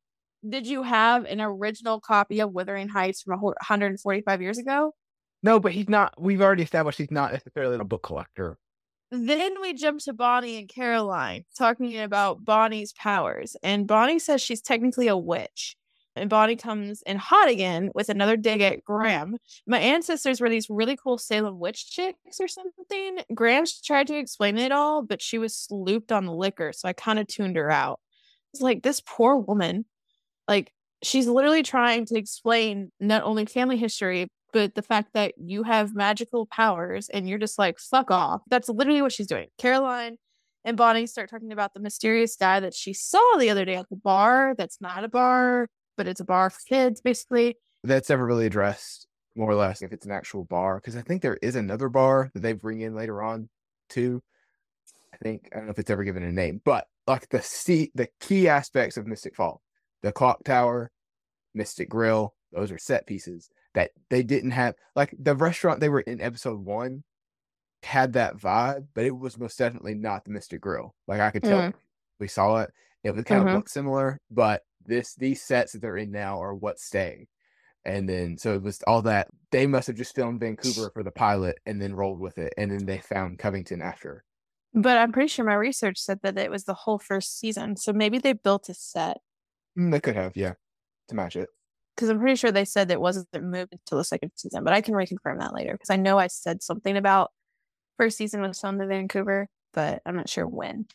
did 0.47 0.65
you 0.67 0.81
have 0.83 1.25
an 1.25 1.39
original 1.39 1.99
copy 1.99 2.39
of 2.41 2.51
Wuthering 2.51 2.89
Heights 2.89 3.21
from 3.21 3.33
a 3.33 3.37
145 3.37 4.41
years 4.41 4.57
ago? 4.57 4.93
no," 5.43 5.59
but 5.59 5.71
he's 5.71 5.89
not. 5.89 6.13
We've 6.19 6.41
already 6.41 6.63
established 6.63 6.97
he's 6.99 7.11
not 7.11 7.31
necessarily 7.31 7.77
a 7.77 7.83
book 7.83 8.03
collector. 8.03 8.57
Then 9.09 9.59
we 9.61 9.73
jump 9.73 9.99
to 10.01 10.13
Bonnie 10.13 10.57
and 10.57 10.69
Caroline 10.69 11.43
talking 11.57 11.97
about 11.99 12.45
Bonnie's 12.45 12.93
powers. 12.93 13.55
And 13.63 13.85
Bonnie 13.87 14.19
says 14.19 14.41
she's 14.41 14.61
technically 14.61 15.07
a 15.07 15.17
witch. 15.17 15.75
And 16.15 16.29
Bonnie 16.29 16.57
comes 16.57 17.01
in 17.03 17.17
hot 17.17 17.49
again 17.49 17.89
with 17.95 18.09
another 18.09 18.35
dig 18.35 18.61
at 18.61 18.83
Grams. 18.83 19.37
My 19.65 19.79
ancestors 19.79 20.41
were 20.41 20.49
these 20.49 20.69
really 20.69 20.97
cool 20.97 21.17
Salem 21.17 21.57
witch 21.57 21.89
chicks 21.89 22.39
or 22.39 22.47
something. 22.47 23.19
Grams 23.33 23.81
tried 23.81 24.07
to 24.07 24.17
explain 24.17 24.57
it 24.57 24.71
all, 24.71 25.03
but 25.03 25.21
she 25.21 25.37
was 25.37 25.67
slooped 25.71 26.11
on 26.11 26.25
the 26.25 26.33
liquor. 26.33 26.73
So 26.73 26.89
I 26.89 26.93
kind 26.93 27.17
of 27.17 27.27
tuned 27.27 27.55
her 27.55 27.71
out. 27.71 27.99
It's 28.53 28.61
like 28.61 28.83
this 28.83 29.01
poor 29.05 29.37
woman, 29.37 29.85
like 30.47 30.73
she's 31.01 31.27
literally 31.27 31.63
trying 31.63 32.05
to 32.07 32.17
explain 32.17 32.91
not 32.99 33.23
only 33.23 33.45
family 33.45 33.77
history, 33.77 34.27
but 34.51 34.75
the 34.75 34.81
fact 34.81 35.13
that 35.13 35.33
you 35.37 35.63
have 35.63 35.95
magical 35.95 36.45
powers 36.45 37.07
and 37.07 37.29
you're 37.29 37.39
just 37.39 37.57
like, 37.57 37.79
fuck 37.79 38.11
off. 38.11 38.41
That's 38.49 38.67
literally 38.67 39.01
what 39.01 39.13
she's 39.13 39.27
doing. 39.27 39.47
Caroline 39.57 40.17
and 40.65 40.75
Bonnie 40.75 41.07
start 41.07 41.29
talking 41.29 41.53
about 41.53 41.73
the 41.73 41.79
mysterious 41.79 42.35
guy 42.35 42.59
that 42.59 42.73
she 42.73 42.93
saw 42.93 43.37
the 43.37 43.49
other 43.49 43.65
day 43.65 43.75
at 43.75 43.89
the 43.89 43.95
bar. 43.95 44.53
That's 44.57 44.81
not 44.81 45.03
a 45.03 45.07
bar, 45.07 45.69
but 46.01 46.07
it's 46.07 46.19
a 46.19 46.25
bar 46.25 46.49
for 46.49 46.59
kids, 46.67 46.99
basically. 46.99 47.59
That's 47.83 48.09
never 48.09 48.25
really 48.25 48.47
addressed, 48.47 49.07
more 49.35 49.51
or 49.51 49.55
less, 49.55 49.83
if 49.83 49.93
it's 49.93 50.05
an 50.05 50.11
actual 50.11 50.45
bar. 50.45 50.77
Because 50.77 50.95
I 50.95 51.03
think 51.03 51.21
there 51.21 51.37
is 51.43 51.55
another 51.55 51.89
bar 51.89 52.31
that 52.33 52.39
they 52.39 52.53
bring 52.53 52.81
in 52.81 52.95
later 52.95 53.21
on, 53.21 53.49
too. 53.87 54.23
I 55.13 55.17
think 55.17 55.49
I 55.53 55.57
don't 55.57 55.65
know 55.65 55.71
if 55.71 55.77
it's 55.77 55.91
ever 55.91 56.03
given 56.03 56.23
a 56.23 56.31
name, 56.31 56.59
but 56.65 56.87
like 57.05 57.29
the 57.29 57.39
see 57.43 57.91
the 57.93 58.07
key 58.19 58.47
aspects 58.47 58.97
of 58.97 59.05
Mystic 59.05 59.35
Fall, 59.35 59.61
the 60.01 60.11
clock 60.11 60.43
tower, 60.43 60.89
Mystic 61.53 61.87
Grill, 61.87 62.33
those 62.51 62.71
are 62.71 62.79
set 62.79 63.05
pieces 63.05 63.49
that 63.75 63.91
they 64.09 64.23
didn't 64.23 64.51
have. 64.51 64.73
Like 64.95 65.13
the 65.19 65.35
restaurant 65.35 65.81
they 65.81 65.89
were 65.89 66.01
in 66.01 66.19
episode 66.19 66.65
one 66.65 67.03
had 67.83 68.13
that 68.13 68.37
vibe, 68.37 68.87
but 68.95 69.05
it 69.05 69.15
was 69.15 69.37
most 69.37 69.59
definitely 69.59 69.93
not 69.93 70.25
the 70.25 70.31
Mystic 70.31 70.61
Grill. 70.61 70.95
Like 71.07 71.19
I 71.19 71.29
could 71.29 71.43
tell 71.43 71.59
Mhm. 71.59 71.73
we 72.19 72.27
saw 72.27 72.61
it. 72.61 72.71
It 73.03 73.11
would 73.15 73.25
kind 73.25 73.43
Mhm. 73.43 73.47
of 73.49 73.53
look 73.53 73.69
similar, 73.69 74.19
but 74.31 74.63
this 74.85 75.15
these 75.15 75.41
sets 75.41 75.73
that 75.73 75.81
they're 75.81 75.97
in 75.97 76.11
now 76.11 76.41
are 76.41 76.53
what's 76.55 76.83
staying. 76.85 77.27
And 77.83 78.07
then 78.07 78.37
so 78.37 78.53
it 78.53 78.61
was 78.61 78.81
all 78.87 79.01
that 79.03 79.27
they 79.51 79.65
must 79.67 79.87
have 79.87 79.95
just 79.95 80.15
filmed 80.15 80.39
Vancouver 80.39 80.91
for 80.93 81.03
the 81.03 81.11
pilot 81.11 81.57
and 81.65 81.81
then 81.81 81.95
rolled 81.95 82.19
with 82.19 82.37
it, 82.37 82.53
and 82.57 82.71
then 82.71 82.85
they 82.85 82.99
found 82.99 83.39
Covington 83.39 83.81
after. 83.81 84.23
But 84.73 84.97
I'm 84.97 85.11
pretty 85.11 85.27
sure 85.27 85.43
my 85.45 85.55
research 85.55 85.97
said 85.97 86.19
that 86.23 86.37
it 86.37 86.51
was 86.51 86.63
the 86.63 86.73
whole 86.73 86.99
first 86.99 87.37
season. 87.39 87.75
So 87.75 87.91
maybe 87.91 88.19
they 88.19 88.33
built 88.33 88.69
a 88.69 88.73
set 88.73 89.17
Mm, 89.77 89.91
they 89.91 89.99
could 90.01 90.15
have, 90.15 90.35
yeah, 90.35 90.53
to 91.07 91.15
match 91.15 91.35
it. 91.35 91.47
because 91.95 92.09
I'm 92.09 92.19
pretty 92.19 92.35
sure 92.35 92.51
they 92.51 92.65
said 92.65 92.87
that 92.89 92.95
it 92.95 93.01
wasn't 93.01 93.27
moved 93.41 93.71
until 93.73 93.97
the 93.97 94.03
second 94.03 94.31
season, 94.35 94.63
but 94.63 94.73
I 94.73 94.81
can 94.81 94.93
reconfirm 94.93 95.39
that 95.39 95.53
later 95.53 95.73
because 95.73 95.89
I 95.89 95.95
know 95.95 96.17
I 96.17 96.27
said 96.27 96.61
something 96.61 96.97
about 96.97 97.31
first 97.97 98.17
season 98.17 98.41
was 98.41 98.59
filmed 98.59 98.81
in 98.81 98.87
Vancouver, 98.89 99.47
but 99.73 100.01
I'm 100.05 100.15
not 100.15 100.29
sure 100.29 100.47
when. 100.47 100.87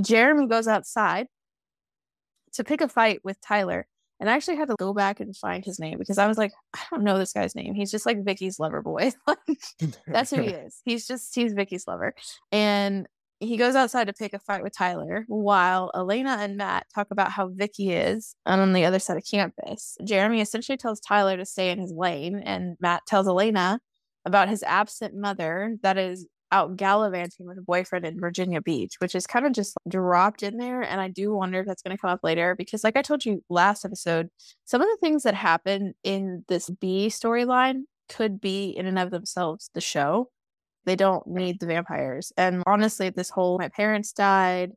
Jeremy 0.00 0.46
goes 0.46 0.68
outside 0.68 1.26
to 2.58 2.64
pick 2.64 2.80
a 2.80 2.88
fight 2.88 3.20
with 3.24 3.40
Tyler. 3.40 3.86
And 4.20 4.28
I 4.28 4.34
actually 4.34 4.56
had 4.56 4.68
to 4.68 4.74
go 4.78 4.92
back 4.92 5.20
and 5.20 5.36
find 5.36 5.64
his 5.64 5.78
name 5.78 5.96
because 5.98 6.18
I 6.18 6.26
was 6.26 6.36
like, 6.36 6.52
I 6.74 6.80
don't 6.90 7.04
know 7.04 7.18
this 7.18 7.32
guy's 7.32 7.54
name. 7.54 7.74
He's 7.74 7.90
just 7.90 8.04
like 8.04 8.24
Vicki's 8.24 8.58
lover 8.58 8.82
boy. 8.82 9.12
That's 10.08 10.30
who 10.30 10.42
he 10.42 10.48
is. 10.48 10.80
He's 10.84 11.06
just 11.06 11.34
he's 11.34 11.52
Vicki's 11.52 11.86
lover. 11.86 12.14
And 12.50 13.06
he 13.40 13.56
goes 13.56 13.76
outside 13.76 14.08
to 14.08 14.12
pick 14.12 14.34
a 14.34 14.40
fight 14.40 14.64
with 14.64 14.76
Tyler 14.76 15.24
while 15.28 15.92
Elena 15.94 16.38
and 16.40 16.56
Matt 16.56 16.86
talk 16.92 17.08
about 17.12 17.30
how 17.30 17.48
Vicki 17.48 17.92
is 17.92 18.34
on 18.44 18.72
the 18.72 18.84
other 18.84 18.98
side 18.98 19.16
of 19.16 19.22
campus. 19.30 19.96
Jeremy 20.04 20.40
essentially 20.40 20.76
tells 20.76 20.98
Tyler 20.98 21.36
to 21.36 21.44
stay 21.44 21.70
in 21.70 21.78
his 21.78 21.92
lane, 21.92 22.42
and 22.44 22.76
Matt 22.80 23.06
tells 23.06 23.28
Elena 23.28 23.78
about 24.24 24.48
his 24.48 24.64
absent 24.64 25.14
mother 25.14 25.76
that 25.82 25.96
is 25.96 26.26
out 26.50 26.76
gallivanting 26.76 27.46
with 27.46 27.58
a 27.58 27.62
boyfriend 27.62 28.04
in 28.04 28.20
Virginia 28.20 28.60
Beach, 28.60 28.94
which 28.98 29.14
is 29.14 29.26
kind 29.26 29.46
of 29.46 29.52
just 29.52 29.76
dropped 29.88 30.42
in 30.42 30.56
there. 30.56 30.82
And 30.82 31.00
I 31.00 31.08
do 31.08 31.34
wonder 31.34 31.60
if 31.60 31.66
that's 31.66 31.82
going 31.82 31.96
to 31.96 32.00
come 32.00 32.10
up 32.10 32.20
later 32.22 32.54
because, 32.56 32.84
like 32.84 32.96
I 32.96 33.02
told 33.02 33.24
you 33.24 33.42
last 33.48 33.84
episode, 33.84 34.28
some 34.64 34.80
of 34.80 34.88
the 34.88 34.98
things 35.00 35.22
that 35.24 35.34
happen 35.34 35.94
in 36.02 36.44
this 36.48 36.70
B 36.70 37.08
storyline 37.08 37.82
could 38.08 38.40
be 38.40 38.70
in 38.70 38.86
and 38.86 38.98
of 38.98 39.10
themselves 39.10 39.70
the 39.74 39.80
show. 39.80 40.30
They 40.84 40.96
don't 40.96 41.26
need 41.26 41.60
the 41.60 41.66
vampires. 41.66 42.32
And 42.36 42.62
honestly, 42.66 43.10
this 43.10 43.30
whole 43.30 43.58
my 43.58 43.68
parents 43.68 44.12
died, 44.12 44.72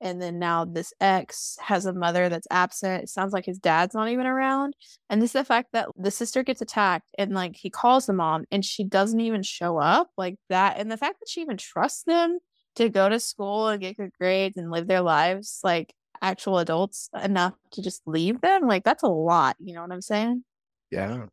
and 0.00 0.20
then 0.20 0.38
now 0.38 0.64
this 0.64 0.92
ex 1.00 1.56
has 1.60 1.86
a 1.86 1.92
mother 1.92 2.28
that's 2.28 2.46
absent. 2.50 3.04
It 3.04 3.08
sounds 3.08 3.32
like 3.32 3.44
his 3.44 3.58
dad's 3.58 3.94
not 3.94 4.08
even 4.08 4.26
around. 4.26 4.74
And 5.08 5.20
this 5.20 5.30
is 5.30 5.32
the 5.34 5.44
fact 5.44 5.68
that 5.72 5.88
the 5.96 6.10
sister 6.10 6.42
gets 6.42 6.60
attacked 6.60 7.06
and 7.18 7.32
like 7.32 7.56
he 7.56 7.70
calls 7.70 8.06
the 8.06 8.12
mom 8.12 8.44
and 8.50 8.64
she 8.64 8.84
doesn't 8.84 9.20
even 9.20 9.42
show 9.42 9.78
up 9.78 10.10
like 10.16 10.36
that. 10.48 10.78
And 10.78 10.90
the 10.90 10.96
fact 10.96 11.20
that 11.20 11.28
she 11.28 11.40
even 11.40 11.56
trusts 11.56 12.02
them 12.04 12.38
to 12.76 12.88
go 12.88 13.08
to 13.08 13.20
school 13.20 13.68
and 13.68 13.80
get 13.80 13.96
good 13.96 14.10
grades 14.18 14.56
and 14.56 14.70
live 14.70 14.86
their 14.86 15.00
lives 15.00 15.60
like 15.62 15.94
actual 16.20 16.58
adults 16.58 17.08
enough 17.22 17.54
to 17.72 17.82
just 17.82 18.02
leave 18.06 18.40
them, 18.40 18.66
like 18.66 18.84
that's 18.84 19.02
a 19.02 19.08
lot. 19.08 19.56
You 19.58 19.74
know 19.74 19.82
what 19.82 19.92
I'm 19.92 20.00
saying? 20.00 20.44
Yeah. 20.90 21.26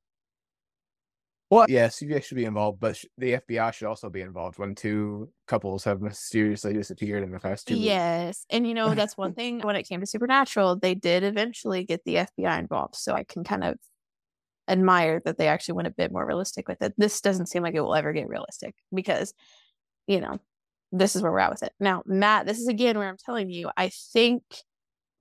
Well, 1.52 1.66
yeah, 1.68 1.88
CPS 1.88 2.24
should 2.24 2.38
be 2.38 2.46
involved, 2.46 2.80
but 2.80 2.96
sh- 2.96 3.06
the 3.18 3.34
FBI 3.34 3.74
should 3.74 3.88
also 3.88 4.10
be 4.10 4.22
involved 4.22 4.58
when 4.58 4.74
two 4.74 5.30
couples 5.48 5.84
have 5.84 6.02
mysteriously 6.02 6.72
disappeared 6.72 7.24
in 7.24 7.32
the 7.32 7.42
past 7.42 7.68
two 7.68 7.74
weeks. 7.74 7.84
Yes. 7.84 8.46
And 8.50 8.66
you 8.66 8.74
know, 8.74 8.96
that's 8.96 9.18
one 9.18 9.34
thing 9.34 9.60
when 9.60 9.76
it 9.76 9.84
came 9.84 10.00
to 10.00 10.06
Supernatural, 10.06 10.78
they 10.78 10.96
did 10.96 11.26
eventually 11.26 11.84
get 11.84 12.06
the 12.06 12.16
FBI 12.16 12.58
involved. 12.58 12.96
So 12.96 13.14
I 13.14 13.26
can 13.26 13.44
kind 13.44 13.66
of 13.66 13.78
admire 14.70 15.22
that 15.26 15.38
they 15.38 15.50
actually 15.50 15.74
went 15.74 15.90
a 15.90 15.92
bit 15.92 16.14
more 16.14 16.26
realistic 16.26 16.70
with 16.70 16.82
it. 16.82 16.94
This 16.98 17.20
doesn't 17.20 17.48
seem 17.48 17.64
like 17.64 17.76
it 17.76 17.82
will 17.82 17.96
ever 17.96 18.14
get 18.14 18.30
realistic 18.30 18.74
because, 18.96 19.34
you 20.08 20.22
know, 20.22 20.40
this 20.94 21.18
is 21.18 21.22
where 21.22 21.34
we're 21.34 21.40
at 21.40 21.52
with 21.52 21.64
it. 21.64 21.74
Now, 21.82 22.02
Matt, 22.06 22.46
this 22.46 22.60
is 22.60 22.70
again 22.70 22.98
where 22.98 23.10
I'm 23.10 23.18
telling 23.18 23.50
you, 23.50 23.70
I 23.76 23.90
think 24.14 24.44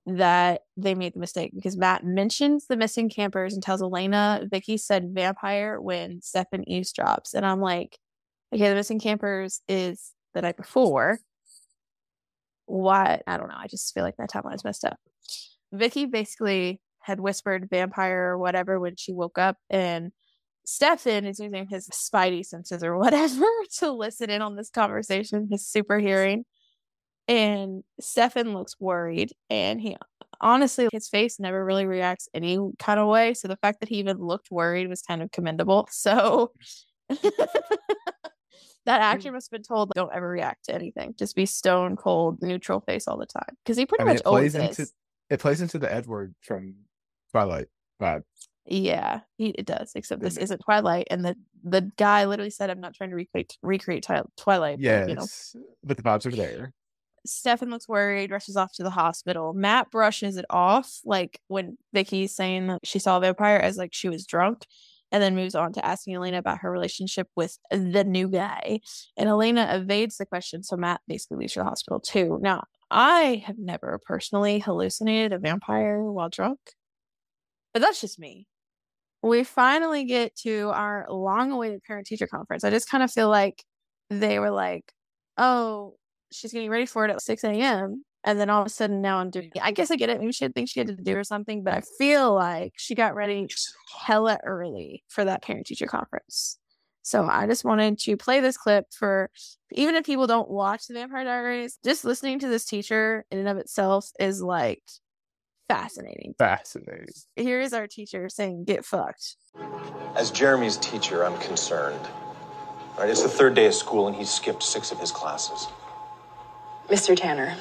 that 0.05 0.61
they 0.77 0.95
made 0.95 1.13
the 1.13 1.19
mistake 1.19 1.51
because 1.53 1.77
Matt 1.77 2.03
mentions 2.03 2.67
the 2.67 2.75
missing 2.77 3.09
campers 3.09 3.53
and 3.53 3.61
tells 3.61 3.81
Elena 3.81 4.47
Vicki 4.49 4.77
said 4.77 5.11
vampire 5.13 5.79
when 5.79 6.21
Stefan 6.21 6.63
eavesdrops. 6.69 7.33
And 7.33 7.45
I'm 7.45 7.61
like, 7.61 7.99
okay, 8.53 8.69
the 8.69 8.75
missing 8.75 8.99
campers 8.99 9.61
is 9.67 10.13
the 10.33 10.41
night 10.41 10.57
before 10.57 11.19
What? 12.65 13.23
I 13.27 13.37
don't 13.37 13.49
know. 13.49 13.55
I 13.57 13.67
just 13.67 13.93
feel 13.93 14.03
like 14.03 14.17
that 14.17 14.31
timeline 14.31 14.55
is 14.55 14.63
messed 14.63 14.85
up. 14.85 14.97
Vicki 15.73 16.05
basically 16.05 16.81
had 17.01 17.19
whispered 17.19 17.69
vampire 17.69 18.29
or 18.31 18.37
whatever 18.37 18.79
when 18.79 18.95
she 18.95 19.13
woke 19.13 19.37
up, 19.37 19.57
and 19.69 20.11
Stefan 20.65 21.25
is 21.25 21.39
using 21.39 21.67
his 21.67 21.87
spidey 21.89 22.45
senses 22.45 22.83
or 22.83 22.97
whatever 22.99 23.45
to 23.79 23.91
listen 23.91 24.29
in 24.29 24.41
on 24.41 24.55
this 24.55 24.69
conversation, 24.69 25.47
his 25.51 25.67
super 25.67 25.99
hearing. 25.99 26.45
And 27.27 27.83
Stefan 27.99 28.53
looks 28.53 28.75
worried, 28.79 29.31
and 29.49 29.79
he 29.79 29.95
honestly, 30.41 30.89
his 30.91 31.07
face 31.07 31.39
never 31.39 31.63
really 31.63 31.85
reacts 31.85 32.27
any 32.33 32.59
kind 32.79 32.99
of 32.99 33.07
way. 33.07 33.33
So 33.33 33.47
the 33.47 33.57
fact 33.57 33.79
that 33.79 33.89
he 33.89 33.95
even 33.97 34.17
looked 34.17 34.51
worried 34.51 34.89
was 34.89 35.01
kind 35.01 35.21
of 35.21 35.31
commendable. 35.31 35.87
So 35.91 36.51
that 37.09 37.21
mm. 38.87 38.87
actor 38.87 39.31
must 39.31 39.51
have 39.51 39.59
been 39.59 39.63
told, 39.63 39.91
don't 39.95 40.13
ever 40.13 40.27
react 40.27 40.65
to 40.65 40.75
anything. 40.75 41.13
Just 41.17 41.35
be 41.35 41.45
stone 41.45 41.95
cold, 41.95 42.41
neutral 42.41 42.81
face 42.81 43.07
all 43.07 43.17
the 43.17 43.25
time. 43.25 43.55
Because 43.63 43.77
he 43.77 43.85
pretty 43.85 44.03
I 44.03 44.05
mean, 44.05 44.13
much 44.15 44.21
it 44.21 44.25
always 44.25 44.55
plays 44.55 44.71
is. 44.71 44.79
into 44.79 44.91
it 45.29 45.39
plays 45.39 45.61
into 45.61 45.79
the 45.79 45.93
Edward 45.93 46.35
from 46.41 46.75
Twilight 47.31 47.67
vibe. 48.01 48.23
Yeah, 48.65 49.21
he, 49.37 49.49
it 49.49 49.65
does. 49.65 49.91
Except 49.95 50.21
this 50.21 50.35
mm-hmm. 50.35 50.43
isn't 50.43 50.59
Twilight, 50.59 51.07
and 51.09 51.25
the 51.25 51.35
the 51.63 51.91
guy 51.97 52.25
literally 52.25 52.51
said, 52.51 52.69
"I'm 52.69 52.79
not 52.79 52.93
trying 52.93 53.09
to 53.09 53.15
recreate 53.15 53.57
recreate 53.61 54.03
Twi- 54.03 54.23
Twilight." 54.37 54.79
but, 55.05 55.09
you 55.09 55.15
know, 55.15 55.25
but 55.83 55.97
the 55.97 56.03
vibes 56.03 56.25
are 56.25 56.31
there. 56.31 56.73
Stefan 57.25 57.69
looks 57.69 57.87
worried, 57.87 58.31
rushes 58.31 58.57
off 58.57 58.73
to 58.73 58.83
the 58.83 58.89
hospital. 58.89 59.53
Matt 59.53 59.91
brushes 59.91 60.37
it 60.37 60.45
off, 60.49 60.99
like 61.05 61.39
when 61.47 61.77
Vicki's 61.93 62.35
saying 62.35 62.67
that 62.67 62.79
she 62.83 62.99
saw 62.99 63.17
a 63.17 63.21
vampire 63.21 63.57
as 63.57 63.77
like 63.77 63.93
she 63.93 64.09
was 64.09 64.25
drunk, 64.25 64.65
and 65.11 65.21
then 65.21 65.35
moves 65.35 65.55
on 65.55 65.73
to 65.73 65.85
asking 65.85 66.15
Elena 66.15 66.37
about 66.39 66.59
her 66.59 66.71
relationship 66.71 67.27
with 67.35 67.57
the 67.69 68.03
new 68.03 68.29
guy. 68.29 68.79
And 69.17 69.29
Elena 69.29 69.69
evades 69.73 70.17
the 70.17 70.25
question, 70.25 70.63
so 70.63 70.77
Matt 70.77 71.01
basically 71.07 71.37
leaves 71.37 71.53
for 71.53 71.59
the 71.59 71.65
hospital 71.65 71.99
too. 71.99 72.39
Now, 72.41 72.63
I 72.89 73.43
have 73.45 73.57
never 73.59 73.99
personally 74.05 74.59
hallucinated 74.59 75.33
a 75.33 75.39
vampire 75.39 76.01
while 76.03 76.29
drunk, 76.29 76.59
but 77.73 77.81
that's 77.81 78.01
just 78.01 78.19
me. 78.19 78.47
we 79.23 79.43
finally 79.43 80.03
get 80.05 80.35
to 80.35 80.69
our 80.73 81.05
long 81.09 81.51
awaited 81.51 81.83
parent 81.83 82.07
teacher 82.07 82.27
conference. 82.27 82.63
I 82.63 82.69
just 82.71 82.89
kind 82.89 83.03
of 83.03 83.11
feel 83.11 83.29
like 83.29 83.63
they 84.09 84.39
were 84.39 84.51
like, 84.51 84.91
oh, 85.37 85.95
she's 86.31 86.53
getting 86.53 86.69
ready 86.69 86.85
for 86.85 87.05
it 87.05 87.11
at 87.11 87.21
6 87.21 87.43
a.m. 87.43 88.03
And 88.23 88.39
then 88.39 88.49
all 88.49 88.61
of 88.61 88.67
a 88.67 88.69
sudden 88.69 89.01
now 89.01 89.17
I'm 89.17 89.31
doing 89.31 89.51
I 89.61 89.71
guess 89.71 89.89
I 89.89 89.95
get 89.95 90.09
it. 90.09 90.19
Maybe 90.19 90.31
she 90.31 90.45
didn't 90.45 90.55
think 90.55 90.69
she 90.69 90.79
had 90.79 90.87
to 90.87 90.95
do 90.95 91.17
or 91.17 91.23
something, 91.23 91.63
but 91.63 91.73
I 91.73 91.81
feel 91.97 92.33
like 92.33 92.73
she 92.77 92.93
got 92.93 93.15
ready 93.15 93.47
hella 93.99 94.37
early 94.43 95.03
for 95.07 95.25
that 95.25 95.41
parent 95.41 95.65
teacher 95.65 95.87
conference. 95.87 96.57
So 97.03 97.25
I 97.25 97.47
just 97.47 97.65
wanted 97.65 97.97
to 97.99 98.15
play 98.15 98.39
this 98.41 98.57
clip 98.57 98.85
for 98.91 99.31
even 99.71 99.95
if 99.95 100.05
people 100.05 100.27
don't 100.27 100.49
watch 100.49 100.85
the 100.87 100.93
Vampire 100.93 101.23
Diaries, 101.23 101.79
just 101.83 102.05
listening 102.05 102.39
to 102.39 102.47
this 102.47 102.65
teacher 102.65 103.25
in 103.31 103.39
and 103.39 103.47
of 103.47 103.57
itself 103.57 104.11
is 104.19 104.41
like 104.41 104.83
fascinating. 105.67 106.35
Fascinating. 106.37 107.07
Here 107.35 107.59
is 107.59 107.73
our 107.73 107.87
teacher 107.87 108.29
saying, 108.29 108.65
get 108.65 108.85
fucked. 108.85 109.37
As 110.15 110.29
Jeremy's 110.29 110.77
teacher, 110.77 111.25
I'm 111.25 111.39
concerned. 111.39 112.05
All 112.93 112.99
right, 112.99 113.09
it's 113.09 113.23
the 113.23 113.29
third 113.29 113.55
day 113.55 113.65
of 113.65 113.73
school 113.73 114.07
and 114.07 114.15
he's 114.15 114.29
skipped 114.29 114.61
six 114.61 114.91
of 114.91 114.99
his 114.99 115.11
classes. 115.11 115.67
Mr. 116.91 117.15
Tanner, 117.15 117.55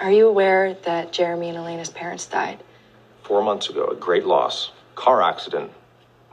are 0.00 0.12
you 0.12 0.28
aware 0.28 0.74
that 0.84 1.12
Jeremy 1.12 1.48
and 1.48 1.58
Elena's 1.58 1.90
parents 1.90 2.26
died? 2.26 2.62
Four 3.24 3.42
months 3.42 3.68
ago, 3.68 3.88
a 3.88 3.96
great 3.96 4.24
loss. 4.24 4.70
Car 4.94 5.20
accident. 5.20 5.72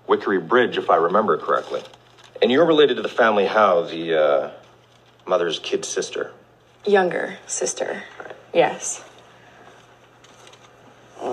Wickery 0.07 0.47
Bridge, 0.47 0.77
if 0.77 0.91
I 0.91 0.97
remember 0.97 1.39
correctly. 1.39 1.81
And 2.39 2.51
you're 2.51 2.67
related 2.67 2.97
to 2.97 3.01
the 3.01 3.09
family 3.09 3.47
how? 3.47 3.81
The 3.81 4.13
uh, 4.13 4.51
mother's 5.25 5.57
kid 5.57 5.85
sister. 5.85 6.33
Younger 6.85 7.39
sister. 7.47 8.03
Yes. 8.53 9.03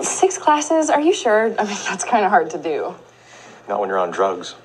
Six 0.01 0.39
classes? 0.39 0.89
Are 0.89 0.99
you 0.99 1.13
sure? 1.13 1.53
I 1.59 1.63
mean, 1.63 1.77
that's 1.85 2.03
kind 2.03 2.25
of 2.25 2.31
hard 2.31 2.49
to 2.49 2.57
do. 2.57 2.95
Not 3.69 3.79
when 3.81 3.89
you're 3.89 3.99
on 3.99 4.09
drugs. 4.09 4.55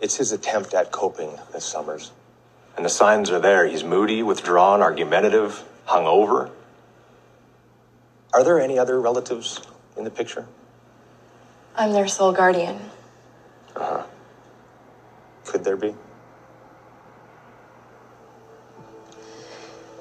It's 0.00 0.14
his 0.16 0.30
attempt 0.30 0.74
at 0.74 0.92
coping 0.92 1.36
Miss 1.52 1.64
Sommers. 1.64 2.12
And 2.76 2.84
the 2.84 2.90
signs 2.90 3.30
are 3.30 3.38
there. 3.38 3.66
He's 3.66 3.84
moody, 3.84 4.22
withdrawn, 4.22 4.82
argumentative, 4.82 5.64
hungover. 5.86 6.50
Are 8.32 8.42
there 8.42 8.60
any 8.60 8.78
other 8.78 9.00
relatives 9.00 9.60
in 9.96 10.04
the 10.04 10.10
picture? 10.10 10.46
I'm 11.76 11.92
their 11.92 12.08
sole 12.08 12.32
guardian. 12.32 12.78
Uh 13.76 13.84
huh. 13.84 14.02
Could 15.44 15.64
there 15.64 15.76
be? 15.76 15.94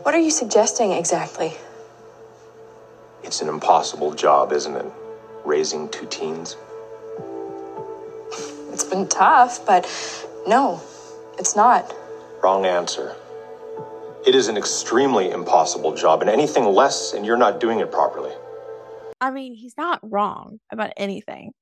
What 0.01 0.15
are 0.15 0.19
you 0.19 0.32
suggesting 0.32 0.91
exactly? 0.91 1.53
It's 3.24 3.41
an 3.41 3.49
impossible 3.49 4.13
job, 4.13 4.51
isn't 4.51 4.76
it? 4.76 4.86
Raising 5.45 5.89
two 5.89 6.05
teens. 6.07 6.57
It's 8.71 8.84
been 8.84 9.07
tough, 9.07 9.65
but 9.65 9.86
no, 10.47 10.82
it's 11.38 11.55
not. 11.55 11.93
Wrong 12.44 12.66
answer. 12.66 13.16
It 14.28 14.36
is 14.36 14.50
an 14.50 14.58
extremely 14.58 15.32
impossible 15.32 15.96
job, 15.96 16.20
and 16.22 16.30
anything 16.30 16.66
less, 16.66 17.14
and 17.14 17.26
you're 17.26 17.38
not 17.38 17.62
doing 17.62 17.80
it 17.80 17.89
properly. 17.89 18.34
I 19.22 19.32
mean, 19.32 19.56
he's 19.56 19.78
not 19.78 20.00
wrong 20.04 20.60
about 20.70 20.91
anything. 20.98 21.54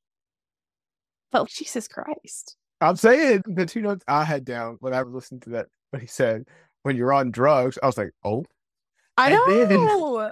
But 1.32 1.48
Jesus 1.50 1.88
Christ. 1.88 2.56
I'm 2.82 2.96
saying 2.96 3.44
the 3.46 3.68
two 3.68 3.82
notes 3.82 4.04
I 4.08 4.24
had 4.24 4.44
down 4.44 4.78
when 4.80 4.92
I 4.94 5.04
was 5.04 5.14
listening 5.14 5.42
to 5.42 5.50
that, 5.52 5.68
what 5.92 6.02
he 6.02 6.08
said, 6.08 6.46
when 6.82 6.96
you're 6.98 7.14
on 7.14 7.30
drugs, 7.30 7.78
I 7.84 7.86
was 7.86 7.98
like, 8.00 8.12
oh. 8.24 8.44
I 9.18 9.32
And 9.34 9.70
then- 9.70 9.86
know. 9.86 10.32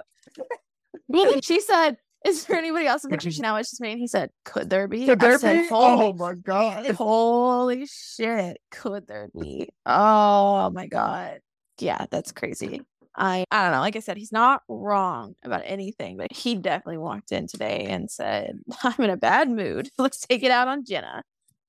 well, 1.06 1.24
then 1.30 1.42
she 1.42 1.60
said, 1.60 1.96
Is 2.24 2.44
there 2.44 2.58
anybody 2.58 2.86
else 2.86 3.04
in 3.04 3.10
the 3.10 3.16
picture 3.16 3.42
now? 3.42 3.56
It's 3.56 3.70
just 3.70 3.80
me. 3.80 3.92
And 3.92 4.00
he 4.00 4.06
said, 4.06 4.30
Could 4.44 4.68
there 4.68 4.86
be? 4.88 5.06
Could 5.06 5.20
there 5.20 5.38
said, 5.38 5.62
be? 5.62 5.68
Oh 5.70 6.12
my 6.12 6.34
God. 6.34 6.86
Holy 6.90 7.86
shit. 7.86 8.58
Could 8.70 9.06
there 9.06 9.28
be? 9.38 9.68
Oh 9.86 10.70
my 10.70 10.86
god. 10.86 11.40
Yeah, 11.78 12.04
that's 12.10 12.32
crazy. 12.32 12.82
I 13.16 13.44
I 13.50 13.62
don't 13.62 13.72
know. 13.72 13.80
Like 13.80 13.96
I 13.96 14.00
said, 14.00 14.18
he's 14.18 14.32
not 14.32 14.62
wrong 14.68 15.34
about 15.42 15.62
anything, 15.64 16.16
but 16.16 16.32
he 16.32 16.54
definitely 16.54 16.98
walked 16.98 17.32
in 17.32 17.46
today 17.46 17.86
and 17.88 18.10
said, 18.10 18.60
I'm 18.84 18.94
in 18.98 19.10
a 19.10 19.16
bad 19.16 19.50
mood. 19.50 19.88
Let's 19.98 20.20
take 20.20 20.42
it 20.42 20.50
out 20.50 20.68
on 20.68 20.84
Jenna. 20.84 21.22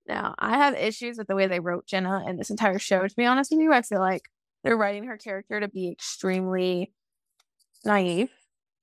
Now, 0.08 0.36
I 0.38 0.58
have 0.58 0.76
issues 0.76 1.18
with 1.18 1.28
the 1.28 1.36
way 1.36 1.48
they 1.48 1.60
wrote 1.60 1.88
Jenna 1.88 2.24
in 2.28 2.38
this 2.38 2.50
entire 2.50 2.80
show, 2.80 3.08
to 3.08 3.16
be 3.16 3.26
honest 3.26 3.52
with 3.52 3.62
you. 3.62 3.72
I 3.72 3.82
feel 3.82 4.00
like 4.00 4.24
they're 4.64 4.78
writing 4.78 5.06
her 5.06 5.18
character 5.18 5.60
to 5.60 5.68
be 5.68 5.90
extremely 5.90 6.92
naive 7.86 8.30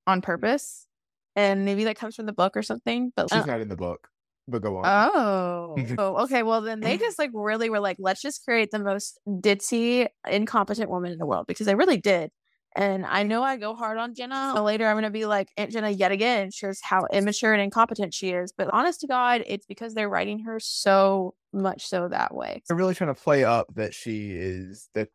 on 0.07 0.23
purpose. 0.23 0.88
And 1.37 1.65
maybe 1.65 1.85
that 1.85 1.97
comes 1.97 2.17
from 2.17 2.27
the 2.27 2.33
book 2.33 2.57
or 2.57 2.63
something. 2.63 3.13
But 3.15 3.31
She's 3.31 3.43
uh 3.43 3.47
not 3.47 3.61
in 3.61 3.69
the 3.69 3.77
book, 3.77 4.09
but 4.47 4.63
go 4.63 4.79
on. 4.79 4.85
Oh, 4.87 5.77
oh, 5.99 6.25
okay. 6.25 6.43
Well, 6.43 6.63
then 6.63 6.81
they 6.81 6.97
just 6.99 7.19
like 7.19 7.31
really 7.33 7.71
were 7.71 7.81
like, 7.81 7.97
let's 7.99 8.21
just 8.21 8.45
create 8.45 8.71
the 8.71 8.79
most 8.79 9.19
ditzy, 9.29 10.09
incompetent 10.29 10.91
woman 10.91 11.13
in 11.13 11.19
the 11.19 11.27
world 11.27 11.47
because 11.47 11.67
they 11.67 11.75
really 11.75 11.99
did. 11.99 12.31
And 12.77 13.07
I 13.07 13.23
know 13.23 13.43
I 13.43 13.57
go 13.57 13.75
hard 13.75 13.99
on 13.99 14.15
Jenna. 14.15 14.53
but 14.55 14.63
Later, 14.63 14.87
I'm 14.87 14.95
going 14.95 15.05
to 15.05 15.11
be 15.11 15.27
like, 15.27 15.49
Aunt 15.57 15.73
Jenna 15.73 15.91
yet 15.91 16.13
again 16.13 16.51
shows 16.51 16.79
how 16.83 17.07
immature 17.13 17.53
and 17.53 17.63
incompetent 17.63 18.15
she 18.15 18.31
is. 18.31 18.53
But 18.57 18.69
honest 18.73 19.01
to 19.01 19.07
God, 19.07 19.43
it's 19.47 19.67
because 19.67 19.95
they're 19.95 20.09
writing 20.09 20.41
her 20.45 20.61
so 20.61 21.35
much 21.53 21.87
so 21.87 22.09
that 22.09 22.35
way. 22.35 22.63
They're 22.69 22.77
really 22.77 22.95
trying 22.95 23.13
to 23.15 23.21
play 23.21 23.43
up 23.43 23.67
that 23.75 23.95
she 23.95 24.31
is 24.33 24.91
the 24.95 25.09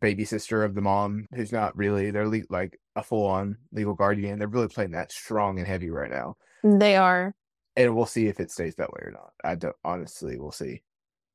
baby 0.00 0.24
sister 0.24 0.64
of 0.64 0.74
the 0.74 0.80
mom 0.80 1.26
who's 1.34 1.52
not 1.52 1.76
really 1.76 2.10
they're 2.10 2.28
le- 2.28 2.42
like 2.50 2.78
a 2.94 3.02
full 3.02 3.26
on 3.26 3.56
legal 3.72 3.94
guardian. 3.94 4.38
They're 4.38 4.48
really 4.48 4.68
playing 4.68 4.92
that 4.92 5.12
strong 5.12 5.58
and 5.58 5.66
heavy 5.66 5.90
right 5.90 6.10
now. 6.10 6.36
They 6.62 6.96
are. 6.96 7.34
And 7.76 7.94
we'll 7.94 8.06
see 8.06 8.26
if 8.26 8.40
it 8.40 8.50
stays 8.50 8.74
that 8.76 8.92
way 8.92 9.00
or 9.02 9.10
not. 9.10 9.32
I 9.44 9.54
don't 9.54 9.76
honestly 9.84 10.38
we'll 10.38 10.52
see. 10.52 10.82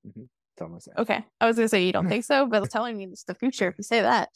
Mm-hmm. 0.08 0.24
That's 0.58 0.88
all 0.88 0.94
I'm. 0.96 1.02
Okay. 1.02 1.26
I 1.40 1.46
was 1.46 1.56
going 1.56 1.66
to 1.66 1.70
say 1.70 1.84
you 1.84 1.92
don't 1.92 2.10
think 2.10 2.24
so, 2.24 2.46
but 2.46 2.64
it's 2.64 2.74
telling 2.74 2.98
me 2.98 3.06
it's 3.06 3.24
the 3.24 3.36
future 3.36 3.68
if 3.68 3.76
you 3.78 3.84
say 3.84 4.02
that. 4.02 4.30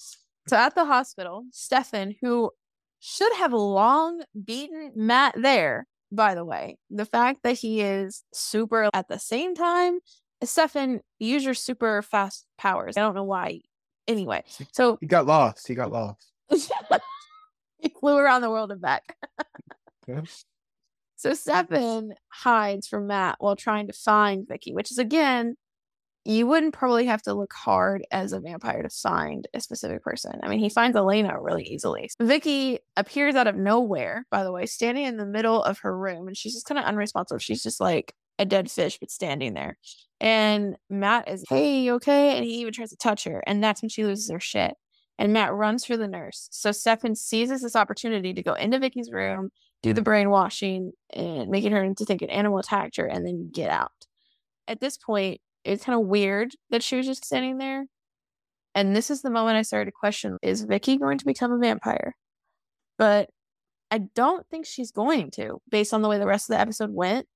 So 0.47 0.55
at 0.55 0.75
the 0.75 0.85
hospital, 0.85 1.45
Stefan, 1.51 2.15
who 2.21 2.51
should 2.99 3.33
have 3.37 3.53
long 3.53 4.21
beaten 4.43 4.91
Matt 4.95 5.35
there, 5.37 5.87
by 6.11 6.35
the 6.35 6.45
way, 6.45 6.77
the 6.89 7.05
fact 7.05 7.41
that 7.43 7.57
he 7.57 7.81
is 7.81 8.23
super 8.33 8.89
at 8.93 9.07
the 9.07 9.19
same 9.19 9.55
time, 9.55 9.99
Stefan, 10.43 11.01
use 11.19 11.43
your 11.43 11.53
super 11.53 12.01
fast 12.01 12.45
powers. 12.57 12.95
I 12.97 13.01
don't 13.01 13.15
know 13.15 13.23
why. 13.23 13.61
Anyway, 14.07 14.43
so 14.71 14.97
He 15.01 15.07
got 15.07 15.25
lost. 15.25 15.67
He 15.67 15.75
got 15.75 15.91
lost. 15.91 16.31
he 17.79 17.89
flew 17.99 18.17
around 18.17 18.41
the 18.41 18.49
world 18.49 18.71
and 18.71 18.81
back. 18.81 19.15
So 21.15 21.33
Stefan 21.33 22.13
hides 22.29 22.87
from 22.87 23.07
Matt 23.07 23.37
while 23.39 23.55
trying 23.55 23.87
to 23.87 23.93
find 23.93 24.47
Vicki, 24.47 24.73
which 24.73 24.91
is 24.91 24.99
again, 24.99 25.55
you 26.25 26.45
wouldn't 26.47 26.73
probably 26.73 27.05
have 27.05 27.21
to 27.23 27.33
look 27.33 27.53
hard 27.53 28.03
as 28.11 28.33
a 28.33 28.39
vampire 28.39 28.81
to 28.81 28.89
find 28.89 29.47
a 29.53 29.61
specific 29.61 30.03
person. 30.03 30.39
I 30.43 30.49
mean, 30.49 30.59
he 30.59 30.69
finds 30.69 30.97
Elena 30.97 31.39
really 31.41 31.63
easily. 31.63 32.09
Vicki 32.19 32.79
appears 32.97 33.35
out 33.35 33.47
of 33.47 33.55
nowhere, 33.55 34.25
by 34.29 34.43
the 34.43 34.51
way, 34.51 34.65
standing 34.65 35.05
in 35.05 35.17
the 35.17 35.25
middle 35.25 35.63
of 35.63 35.79
her 35.79 35.97
room, 35.97 36.27
and 36.27 36.35
she's 36.35 36.53
just 36.53 36.65
kind 36.65 36.79
of 36.79 36.85
unresponsive. 36.85 37.41
She's 37.41 37.63
just 37.63 37.79
like 37.79 38.13
a 38.37 38.45
dead 38.45 38.69
fish, 38.69 38.97
but 38.99 39.11
standing 39.11 39.53
there. 39.53 39.77
And 40.19 40.77
Matt 40.89 41.29
is, 41.29 41.43
hey, 41.49 41.91
okay? 41.91 42.37
And 42.37 42.45
he 42.45 42.61
even 42.61 42.73
tries 42.73 42.91
to 42.91 42.97
touch 42.97 43.25
her, 43.25 43.43
and 43.45 43.63
that's 43.63 43.81
when 43.81 43.89
she 43.89 44.05
loses 44.05 44.29
her 44.31 44.39
shit. 44.39 44.75
And 45.17 45.31
Matt 45.33 45.53
runs 45.53 45.85
for 45.85 45.95
the 45.95 46.07
nurse. 46.07 46.49
So 46.51 46.71
Stefan 46.71 47.15
seizes 47.15 47.61
this 47.61 47.75
opportunity 47.75 48.33
to 48.33 48.43
go 48.43 48.53
into 48.53 48.79
Vicki's 48.79 49.11
room, 49.11 49.49
do 49.81 49.93
the 49.93 50.01
brainwashing 50.01 50.91
and 51.13 51.49
making 51.49 51.71
her 51.71 51.83
into 51.83 52.05
think 52.05 52.21
an 52.21 52.29
animal 52.29 52.59
attacked 52.59 52.97
her 52.97 53.05
and 53.05 53.25
then 53.25 53.49
get 53.53 53.69
out. 53.69 53.91
At 54.67 54.81
this 54.81 54.97
point, 54.97 55.39
it's 55.63 55.85
kind 55.85 55.99
of 55.99 56.07
weird 56.07 56.51
that 56.69 56.83
she 56.83 56.97
was 56.97 57.05
just 57.05 57.23
standing 57.23 57.59
there. 57.59 57.85
And 58.73 58.93
this 58.93 59.09
is 59.09 59.21
the 59.21 59.29
moment 59.29 59.57
I 59.57 59.61
started 59.61 59.85
to 59.85 59.91
question 59.91 60.37
is 60.41 60.63
Vicki 60.63 60.97
going 60.97 61.17
to 61.17 61.25
become 61.25 61.51
a 61.51 61.57
vampire? 61.57 62.15
But 62.97 63.29
I 63.91 63.99
don't 63.99 64.45
think 64.49 64.65
she's 64.65 64.91
going 64.91 65.31
to, 65.31 65.61
based 65.69 65.93
on 65.93 66.01
the 66.01 66.09
way 66.09 66.17
the 66.17 66.27
rest 66.27 66.49
of 66.49 66.55
the 66.55 66.59
episode 66.59 66.89
went. 66.91 67.27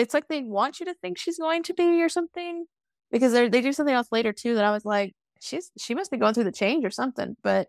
It's 0.00 0.14
like 0.14 0.28
they 0.28 0.42
want 0.42 0.80
you 0.80 0.86
to 0.86 0.94
think 0.94 1.18
she's 1.18 1.38
going 1.38 1.62
to 1.64 1.74
be 1.74 2.02
or 2.02 2.08
something 2.08 2.66
because 3.10 3.32
they 3.32 3.48
they 3.48 3.60
do 3.60 3.72
something 3.72 3.94
else 3.94 4.08
later 4.12 4.32
too 4.32 4.54
that 4.54 4.64
I 4.64 4.70
was 4.70 4.84
like, 4.84 5.14
she's 5.40 5.70
she 5.78 5.94
must 5.94 6.10
be 6.10 6.16
going 6.16 6.34
through 6.34 6.44
the 6.44 6.52
change 6.52 6.84
or 6.84 6.90
something. 6.90 7.36
But 7.42 7.68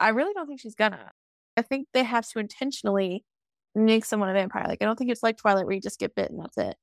I 0.00 0.10
really 0.10 0.32
don't 0.34 0.46
think 0.46 0.60
she's 0.60 0.74
gonna. 0.74 1.10
I 1.56 1.62
think 1.62 1.88
they 1.94 2.02
have 2.02 2.28
to 2.30 2.38
intentionally 2.38 3.24
make 3.74 4.04
someone 4.04 4.28
a 4.28 4.32
vampire. 4.32 4.66
Like 4.68 4.82
I 4.82 4.84
don't 4.84 4.96
think 4.96 5.10
it's 5.10 5.22
like 5.22 5.36
Twilight 5.36 5.66
where 5.66 5.74
you 5.74 5.80
just 5.80 6.00
get 6.00 6.14
bit 6.14 6.30
and 6.30 6.40
that's 6.40 6.58
it. 6.58 6.76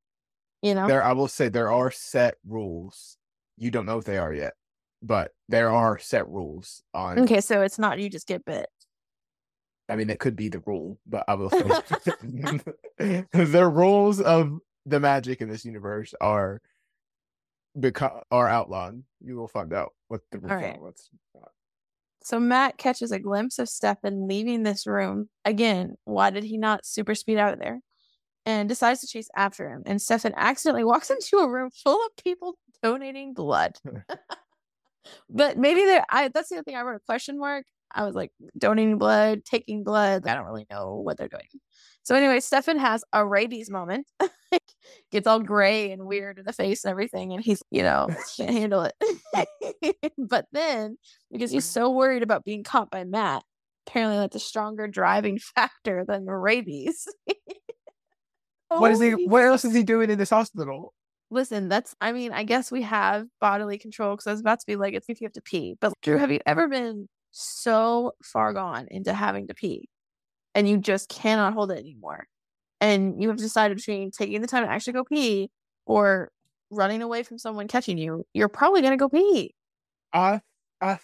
You 0.62 0.76
know? 0.76 0.88
There 0.88 1.04
I 1.04 1.14
will 1.14 1.28
say 1.28 1.50
there 1.50 1.72
are 1.72 1.92
set 1.92 2.36
rules. 2.48 3.18
You 3.58 3.72
don't 3.72 3.86
know 3.86 3.98
if 3.98 4.06
they 4.06 4.18
are 4.18 4.34
yet, 4.34 4.54
but 5.02 5.32
there 5.50 5.70
are 5.70 6.00
set 6.00 6.28
rules 6.28 6.84
on 6.94 7.20
Okay, 7.20 7.42
so 7.42 7.62
it's 7.62 7.80
not 7.80 8.00
you 8.00 8.10
just 8.10 8.28
get 8.28 8.46
bit. 8.46 8.68
I 9.90 9.98
mean, 9.98 10.10
it 10.10 10.20
could 10.20 10.38
be 10.38 10.48
the 10.48 10.64
rule, 10.66 11.00
but 11.06 11.26
I 11.28 11.34
will 11.34 11.50
say 11.50 11.62
the 13.34 13.70
rules 13.72 14.22
of 14.22 14.60
the 14.86 15.00
magic 15.00 15.42
in 15.42 15.50
this 15.50 15.66
universe 15.66 16.14
are 16.20 16.62
become 17.80 18.22
are 18.32 18.48
outlawed. 18.48 19.04
You 19.24 19.36
will 19.36 19.48
find 19.48 19.74
out 19.74 19.94
what 20.08 20.22
the 20.32 20.40
Alright. 20.40 20.82
What's 20.82 21.10
not. 21.36 21.52
So 22.24 22.40
Matt 22.40 22.78
catches 22.78 23.12
a 23.12 23.20
glimpse 23.20 23.58
of 23.58 23.68
Stefan 23.68 24.28
leaving 24.28 24.64
this 24.64 24.86
room. 24.86 25.30
Again, 25.44 25.96
why 26.06 26.30
did 26.30 26.44
he 26.44 26.58
not 26.58 26.86
super 26.86 27.16
speed 27.16 27.38
out 27.38 27.54
of 27.54 27.60
there? 27.60 27.82
and 28.46 28.68
decides 28.68 29.02
to 29.02 29.08
chase 29.08 29.30
after 29.36 29.70
him. 29.70 29.84
And 29.86 30.02
Stefan 30.02 30.34
accidentally 30.36 30.84
walks 30.84 31.10
into 31.12 31.38
a 31.38 31.50
room 31.50 31.70
full 31.84 32.04
of 32.06 32.24
people 32.24 32.56
donating 32.82 33.34
blood. 33.34 33.78
but 35.30 35.58
maybe 35.58 35.82
there 35.82 36.06
I 36.10 36.30
that's 36.30 36.50
the 36.50 36.56
other 36.56 36.64
thing 36.64 36.76
I 36.76 36.82
wrote 36.82 36.96
a 36.96 37.06
question 37.06 37.40
mark. 37.40 37.66
I 37.94 38.06
was 38.06 38.16
like 38.16 38.32
donating 38.58 38.98
blood, 38.98 39.44
taking 39.44 39.84
blood. 39.84 40.26
I 40.26 40.36
don't 40.36 40.46
really 40.46 40.68
know 40.72 40.96
what 40.96 41.18
they're 41.18 41.28
doing. 41.28 41.48
So 42.04 42.16
anyway, 42.16 42.40
Stefan 42.40 42.78
has 42.78 43.04
a 43.14 43.26
rabies 43.26 43.70
moment. 43.70 44.08
Gets 45.12 45.28
all 45.28 45.40
gray 45.40 45.92
and 45.92 46.06
weird 46.06 46.40
in 46.40 46.46
the 46.46 46.54
face 46.54 46.84
and 46.84 46.92
everything, 46.92 47.32
and 47.34 47.44
he's 47.44 47.62
you 47.70 47.84
know 47.84 48.08
can't 48.38 48.50
handle 48.50 48.84
it. 48.84 50.06
but 50.18 50.46
then 50.52 50.98
because 51.32 51.52
he's 51.52 51.66
mm. 51.66 51.72
so 51.72 51.92
worried 51.92 52.24
about 52.24 52.44
being 52.44 52.64
caught 52.64 52.90
by 52.90 53.04
Matt, 53.04 53.44
apparently 53.88 54.18
that's 54.18 54.36
a 54.36 54.40
stronger 54.40 54.88
driving 54.88 55.38
factor 55.56 56.04
than 56.08 56.26
the 56.26 56.34
rabies. 56.34 57.08
What 58.70 58.92
is 58.92 59.02
he? 59.02 59.12
What 59.28 59.44
else 59.44 59.66
is 59.66 59.74
he 59.74 59.84
doing 59.84 60.10
in 60.10 60.18
this 60.18 60.30
hospital? 60.30 60.94
Listen, 61.30 61.70
that's, 61.70 61.96
I 62.02 62.12
mean, 62.12 62.34
I 62.34 62.44
guess 62.44 62.72
we 62.72 62.82
have 62.82 63.26
bodily 63.40 63.78
control 63.78 64.16
because 64.16 64.28
I 64.28 64.32
was 64.32 64.42
about 64.42 64.60
to 64.60 64.66
be 64.68 64.76
like, 64.76 64.94
it's 64.94 65.08
if 65.08 65.22
you 65.22 65.26
have 65.26 65.34
to 65.34 65.42
pee. 65.42 65.78
But 65.80 65.94
Drew, 66.02 66.18
have 66.18 66.30
you 66.30 66.42
ever 66.46 66.68
been 66.68 67.08
so 67.32 68.12
far 68.22 68.52
gone 68.52 68.88
into 68.92 69.14
having 69.14 69.48
to 69.48 69.54
pee 69.54 69.88
and 70.56 70.68
you 70.68 70.78
just 70.78 71.10
cannot 71.10 71.54
hold 71.54 71.72
it 71.72 71.80
anymore? 71.80 72.28
And 72.80 73.22
you 73.22 73.30
have 73.30 73.38
decided 73.38 73.78
between 73.78 74.12
taking 74.12 74.42
the 74.42 74.48
time 74.48 74.64
to 74.64 74.72
actually 74.72 74.94
go 74.94 75.04
pee 75.04 75.52
or 75.86 76.32
running 76.72 77.02
away 77.02 77.24
from 77.24 77.38
someone 77.38 77.68
catching 77.68 77.98
you, 77.98 78.26
you're 78.34 78.48
probably 78.48 78.82
going 78.82 78.92
to 78.92 78.98
go 78.98 79.10
pee. 79.10 79.54
I 80.14 80.42
I 80.82 80.98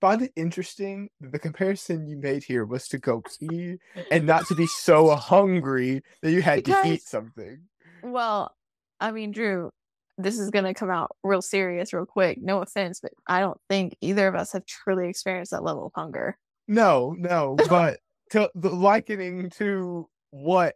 find 0.00 0.22
it 0.22 0.32
interesting 0.34 1.08
that 1.20 1.30
the 1.30 1.38
comparison 1.38 2.08
you 2.08 2.16
made 2.16 2.42
here 2.42 2.64
was 2.64 2.88
to 2.88 2.98
go 2.98 3.22
pee 3.22 3.76
and 4.10 4.26
not 4.26 4.46
to 4.48 4.56
be 4.56 4.66
so 4.66 5.14
hungry 5.14 6.02
that 6.22 6.32
you 6.32 6.42
had 6.42 6.64
to 6.64 6.82
eat 6.84 7.02
something. 7.02 7.60
Well, 8.02 8.52
I 8.98 9.12
mean, 9.12 9.30
Drew, 9.30 9.70
this 10.18 10.38
is 10.38 10.50
going 10.50 10.64
to 10.64 10.74
come 10.74 10.90
out 10.90 11.12
real 11.22 11.42
serious 11.42 11.92
real 11.92 12.06
quick. 12.06 12.38
No 12.42 12.60
offense, 12.60 13.00
but 13.00 13.12
I 13.28 13.38
don't 13.38 13.60
think 13.68 13.96
either 14.00 14.26
of 14.26 14.34
us 14.34 14.52
have 14.52 14.66
truly 14.66 15.08
experienced 15.08 15.52
that 15.52 15.62
level 15.62 15.86
of 15.86 15.92
hunger. 15.94 16.36
No, 16.66 17.14
no, 17.16 17.56
but 17.68 18.00
to 18.30 18.50
the 18.54 18.70
likening 18.70 19.50
to 19.50 20.08
what 20.30 20.74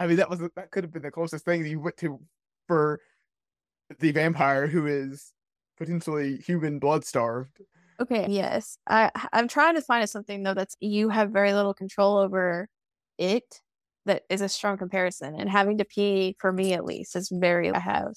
I 0.00 0.06
mean, 0.06 0.16
that 0.16 0.28
was 0.28 0.40
that 0.40 0.70
could 0.70 0.84
have 0.84 0.92
been 0.92 1.02
the 1.02 1.10
closest 1.10 1.44
thing 1.44 1.64
you 1.64 1.80
went 1.80 1.96
to 1.98 2.20
for 2.66 3.00
the 4.00 4.10
vampire 4.12 4.66
who 4.66 4.86
is 4.86 5.32
potentially 5.78 6.38
human 6.38 6.78
blood 6.78 7.04
starved. 7.04 7.60
Okay, 8.00 8.26
yes. 8.28 8.78
I 8.88 9.10
I'm 9.32 9.48
trying 9.48 9.76
to 9.76 9.82
find 9.82 10.08
something 10.08 10.42
though 10.42 10.54
that's 10.54 10.76
you 10.80 11.08
have 11.08 11.30
very 11.30 11.52
little 11.52 11.74
control 11.74 12.18
over 12.18 12.68
it 13.18 13.60
that 14.06 14.22
is 14.28 14.40
a 14.40 14.48
strong 14.48 14.76
comparison. 14.76 15.36
And 15.38 15.48
having 15.48 15.78
to 15.78 15.84
pee 15.84 16.36
for 16.40 16.52
me 16.52 16.72
at 16.72 16.84
least 16.84 17.14
is 17.14 17.28
very 17.32 17.70
I 17.70 17.78
have 17.78 18.14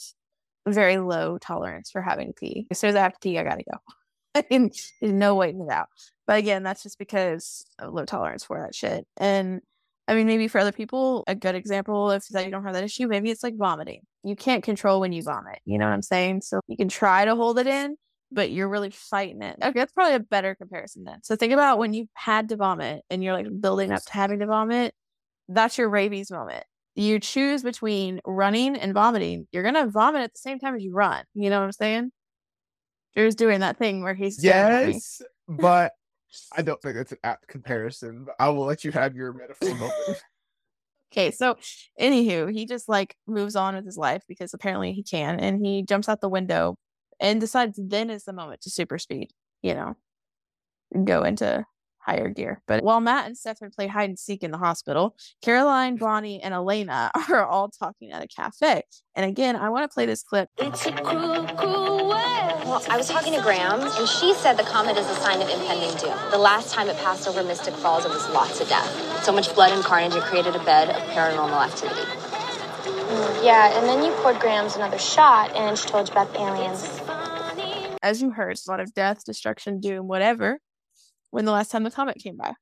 very 0.68 0.98
low 0.98 1.38
tolerance 1.38 1.92
for 1.92 2.02
having 2.02 2.28
to 2.28 2.34
pee. 2.34 2.68
As 2.72 2.80
soon 2.80 2.90
as 2.90 2.96
I 2.96 3.02
have 3.02 3.14
to 3.14 3.20
pee, 3.22 3.38
I 3.38 3.44
gotta 3.44 3.64
go. 3.64 3.78
There's 4.50 4.94
no 5.02 5.36
waiting 5.36 5.62
it 5.62 5.70
out. 5.70 5.88
But 6.28 6.38
again, 6.38 6.64
that's 6.64 6.84
just 6.84 6.98
because 6.98 7.66
of 7.80 7.94
low 7.94 8.06
tolerance 8.06 8.44
for 8.44 8.60
that 8.60 8.76
shit. 8.76 9.06
And 9.18 9.62
I 10.08 10.14
mean, 10.14 10.28
maybe 10.28 10.48
for 10.48 10.60
other 10.60 10.72
people, 10.72 11.24
a 11.28 11.36
good 11.36 11.56
example, 11.56 12.12
if 12.12 12.28
that 12.30 12.46
you 12.46 12.52
don't 12.52 12.64
have 12.64 12.74
that 12.74 12.84
issue, 12.84 13.08
maybe 13.08 13.32
it's 13.32 13.44
like 13.44 13.56
vomiting. 13.58 14.02
You 14.24 14.36
can't 14.36 14.64
control 14.64 15.00
when 15.00 15.14
you 15.14 15.24
vomit. 15.24 15.60
You 15.66 15.78
know 15.78 15.86
what 15.86 15.94
I'm 15.94 16.02
saying? 16.02 16.42
So 16.42 16.60
you 16.68 16.78
can 16.78 16.90
try 16.90 17.26
to 17.26 17.36
hold 17.36 17.58
it 17.58 17.68
in, 17.68 17.96
but 18.32 18.52
you're 18.52 18.70
really 18.70 18.92
fighting 18.92 19.42
it. 19.42 19.58
Okay, 19.64 19.80
that's 19.80 19.94
probably 19.94 20.16
a 20.16 20.20
better 20.20 20.54
comparison 20.54 21.04
then. 21.06 21.24
So 21.24 21.36
think 21.36 21.54
about 21.54 21.80
when 21.80 21.94
you 21.94 22.08
had 22.14 22.50
to 22.50 22.56
vomit 22.56 23.04
and 23.10 23.24
you're 23.24 23.34
like 23.34 23.48
building 23.60 23.92
up 23.92 24.04
to 24.04 24.14
having 24.14 24.40
to 24.40 24.46
vomit. 24.46 24.94
That's 25.48 25.78
your 25.78 25.90
rabies 25.90 26.32
moment. 26.32 26.66
You 26.96 27.20
choose 27.20 27.62
between 27.62 28.22
running 28.26 28.76
and 28.76 28.94
vomiting. 28.94 29.48
You're 29.52 29.64
gonna 29.64 29.88
vomit 29.88 30.22
at 30.22 30.34
the 30.34 30.40
same 30.40 30.60
time 30.60 30.76
as 30.76 30.84
you 30.84 30.94
run. 30.94 31.24
You 31.34 31.50
know 31.50 31.60
what 31.60 31.66
I'm 31.66 31.72
saying? 31.72 32.12
Drew's 33.16 33.36
doing 33.36 33.62
that 33.62 33.78
thing 33.78 34.04
where 34.04 34.14
he's 34.14 34.38
staring 34.38 34.74
at 34.74 34.88
me. 34.88 34.94
Yes, 34.94 35.22
but 35.48 35.94
I 36.58 36.62
don't 36.62 36.82
think 36.82 36.96
that's 36.96 37.12
an 37.12 37.20
apt 37.24 37.48
comparison. 37.48 38.26
But 38.26 38.36
I 38.40 38.50
will 38.50 38.66
let 38.66 38.84
you 38.84 38.92
have 38.92 39.16
your 39.16 39.34
metaphor 39.34 39.70
moment. 39.76 39.94
Okay, 41.14 41.32
so 41.32 41.56
anywho, 41.98 42.52
he 42.52 42.66
just 42.66 42.90
like 42.90 43.16
moves 43.26 43.56
on 43.56 43.76
with 43.76 43.86
his 43.86 43.96
life 43.96 44.24
because 44.28 44.54
apparently 44.54 44.92
he 44.92 45.02
can, 45.02 45.40
and 45.40 45.66
he 45.66 45.82
jumps 45.82 46.10
out 46.10 46.20
the 46.20 46.28
window 46.28 46.76
and 47.22 47.40
decides 47.40 47.80
then 47.82 48.10
is 48.10 48.26
the 48.26 48.34
moment 48.34 48.62
to 48.62 48.70
super 48.70 48.98
speed, 48.98 49.30
you 49.62 49.74
know, 49.76 49.96
go 51.06 51.24
into 51.24 51.64
higher 52.06 52.30
gear. 52.30 52.62
But 52.68 52.84
while 52.84 53.00
Matt 53.00 53.26
and 53.26 53.38
Stefan 53.38 53.72
play 53.72 53.88
hide 53.88 54.10
and 54.10 54.20
seek 54.20 54.44
in 54.44 54.52
the 54.52 54.58
hospital, 54.58 55.16
Caroline, 55.42 55.98
Bonnie, 55.98 56.42
and 56.42 56.54
Elena 56.54 57.12
are 57.30 57.46
all 57.46 57.70
talking 57.70 58.12
at 58.12 58.24
a 58.24 58.28
cafe. 58.28 58.84
And 59.16 59.26
again, 59.26 59.56
I 59.56 59.70
want 59.70 59.90
to 59.90 59.94
play 59.94 60.06
this 60.06 60.24
clip. 60.24 60.50
It's 60.58 60.86
a 60.86 60.92
cruel, 60.92 61.46
cruel 61.58 62.10
world. 62.10 62.66
Well, 62.66 62.84
I 62.90 62.98
was 62.98 63.08
talking 63.08 63.34
to 63.34 63.42
Grams, 63.42 63.96
and 63.96 64.08
she 64.08 64.34
said 64.34 64.58
the 64.58 64.64
comet 64.64 64.98
is 64.98 65.08
a 65.10 65.16
sign 65.16 65.42
of 65.42 65.50
impending 65.50 65.96
doom. 65.98 66.18
The 66.32 66.38
last 66.38 66.74
time 66.74 66.88
it 66.88 66.98
passed 66.98 67.28
over 67.28 67.44
Mystic 67.44 67.74
Falls, 67.76 68.06
it 68.06 68.10
was 68.10 68.28
lots 68.30 68.60
of 68.60 68.68
death. 68.68 69.24
So 69.24 69.32
much 69.32 69.54
blood 69.54 69.72
and 69.72 69.84
carnage, 69.84 70.16
it 70.16 70.24
created 70.24 70.56
a 70.56 70.64
bed 70.64 70.90
of 70.90 71.02
paranormal 71.10 71.64
activity. 71.64 72.02
Mm, 72.02 73.46
yeah, 73.46 73.78
and 73.78 73.88
then 73.88 74.04
you 74.04 74.12
poured 74.22 74.40
Grams 74.40 74.76
another 74.76 74.98
shot, 74.98 75.56
and 75.56 75.78
she 75.78 75.88
told 75.88 76.08
you 76.08 76.14
about 76.14 76.34
the 76.34 76.40
aliens. 76.40 77.02
As 78.02 78.22
you 78.22 78.32
heard, 78.32 78.52
it's 78.52 78.68
a 78.68 78.72
lot 78.72 78.80
of 78.80 78.94
death, 78.94 79.24
destruction, 79.24 79.80
doom, 79.80 80.08
whatever, 80.08 80.60
when 81.32 81.46
the 81.46 81.52
last 81.52 81.72
time 81.72 81.84
the 81.84 81.92
comet 81.92 82.18
came 82.18 82.38
by, 82.38 82.54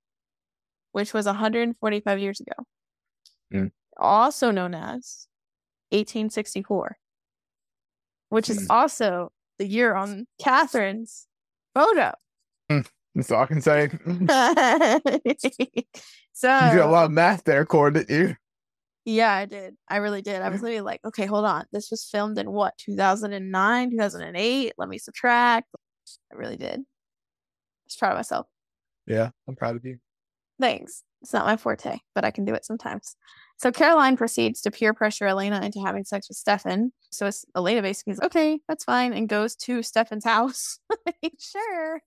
which 0.92 1.14
was 1.14 1.26
145 1.26 2.20
years 2.20 2.40
ago. 2.40 2.54
Mm. 3.54 3.72
Also 3.98 4.52
known 4.52 4.74
as 4.74 5.28
1864, 5.92 6.98
which 8.30 8.50
is 8.50 8.60
Mm. 8.64 8.68
also 8.70 9.32
the 9.60 9.68
year 9.68 9.94
on 9.94 10.26
Katherine's 10.42 11.28
photo. 11.76 12.14
That's 13.16 13.30
all 13.32 13.44
I 13.44 13.46
can 13.46 13.62
say. 13.62 13.90
So 16.36 16.50
you 16.50 16.72
did 16.72 16.80
a 16.82 16.88
lot 16.88 17.06
of 17.06 17.12
math 17.12 17.44
there, 17.44 17.64
Cord, 17.64 17.94
didn't 17.94 18.10
you? 18.10 18.36
Yeah, 19.06 19.32
I 19.32 19.46
did. 19.46 19.76
I 19.88 19.98
really 19.98 20.24
did. 20.24 20.42
I 20.42 20.50
was 20.50 20.64
literally 20.64 20.82
like, 20.82 21.00
okay, 21.06 21.28
hold 21.28 21.46
on. 21.46 21.66
This 21.72 21.92
was 21.92 22.04
filmed 22.12 22.40
in 22.40 22.52
what, 22.52 22.76
2009, 22.80 23.92
2008? 23.92 24.74
Let 24.78 24.90
me 24.90 24.98
subtract. 24.98 25.68
I 26.32 26.36
really 26.36 26.58
did. 26.58 26.80
I 26.80 26.84
was 27.86 27.96
proud 27.96 28.14
of 28.14 28.18
myself. 28.18 28.48
Yeah, 29.06 29.30
I'm 29.48 29.56
proud 29.56 29.76
of 29.76 29.86
you. 29.86 29.98
Thanks. 30.60 31.04
It's 31.22 31.34
not 31.34 31.46
my 31.46 31.58
forte, 31.58 32.00
but 32.14 32.26
I 32.26 32.32
can 32.32 32.46
do 32.46 32.54
it 32.54 32.66
sometimes. 32.66 33.16
So 33.58 33.72
Caroline 33.72 34.18
proceeds 34.18 34.62
to 34.62 34.72
peer 34.72 34.94
pressure 34.94 35.26
Elena 35.26 35.62
into 35.62 35.80
having 35.80 36.04
sex 36.04 36.28
with 36.28 36.38
Stefan. 36.38 36.92
So 37.12 37.30
Elena 37.56 37.82
basically 37.82 38.14
is 38.14 38.20
okay, 38.22 38.60
that's 38.68 38.84
fine, 38.84 39.14
and 39.14 39.30
goes 39.30 39.56
to 39.58 39.84
Stefan's 39.84 40.26
house. 40.26 40.80
sure. 41.40 42.02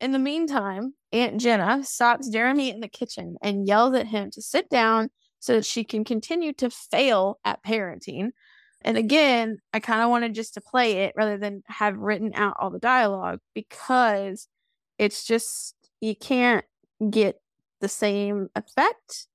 In 0.00 0.12
the 0.12 0.18
meantime, 0.18 0.94
Aunt 1.12 1.40
Jenna 1.40 1.82
stops 1.84 2.28
Jeremy 2.28 2.70
in 2.70 2.80
the 2.80 2.88
kitchen 2.88 3.36
and 3.42 3.66
yells 3.66 3.94
at 3.94 4.06
him 4.06 4.30
to 4.32 4.42
sit 4.42 4.70
down 4.70 5.10
so 5.40 5.54
that 5.54 5.66
she 5.66 5.84
can 5.84 6.04
continue 6.04 6.52
to 6.54 6.70
fail 6.70 7.38
at 7.44 7.62
parenting. 7.62 8.30
And 8.82 8.96
again, 8.96 9.58
I 9.72 9.80
kind 9.80 10.02
of 10.02 10.10
wanted 10.10 10.34
just 10.34 10.54
to 10.54 10.60
play 10.60 11.04
it 11.04 11.14
rather 11.16 11.36
than 11.36 11.62
have 11.66 11.96
written 11.98 12.32
out 12.34 12.56
all 12.58 12.70
the 12.70 12.78
dialogue 12.78 13.40
because 13.54 14.46
it's 14.98 15.24
just, 15.24 15.74
you 16.00 16.14
can't 16.14 16.64
get 17.10 17.40
the 17.80 17.88
same 17.88 18.48
effect 18.54 19.26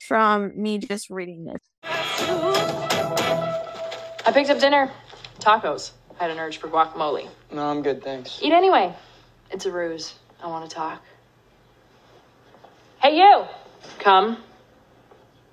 from 0.00 0.52
me 0.60 0.78
just 0.78 1.10
reading 1.10 1.44
this. 1.44 1.60
I 4.24 4.30
picked 4.32 4.50
up 4.50 4.60
dinner. 4.60 4.90
Tacos. 5.40 5.92
I 6.18 6.24
had 6.24 6.30
an 6.30 6.38
urge 6.38 6.58
for 6.58 6.68
guacamole. 6.68 7.28
No, 7.52 7.66
I'm 7.66 7.82
good, 7.82 8.02
thanks. 8.02 8.38
Eat 8.42 8.52
anyway. 8.52 8.94
It's 9.50 9.66
a 9.66 9.72
ruse. 9.72 10.14
I 10.42 10.46
want 10.46 10.68
to 10.68 10.74
talk. 10.74 11.02
Hey, 13.00 13.16
you! 13.16 13.44
Come. 13.98 14.38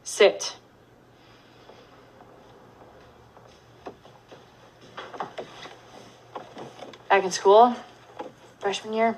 Sit. 0.04 0.56
Back 7.10 7.24
in 7.24 7.32
school, 7.32 7.76
freshman 8.60 8.93
year, 8.93 9.18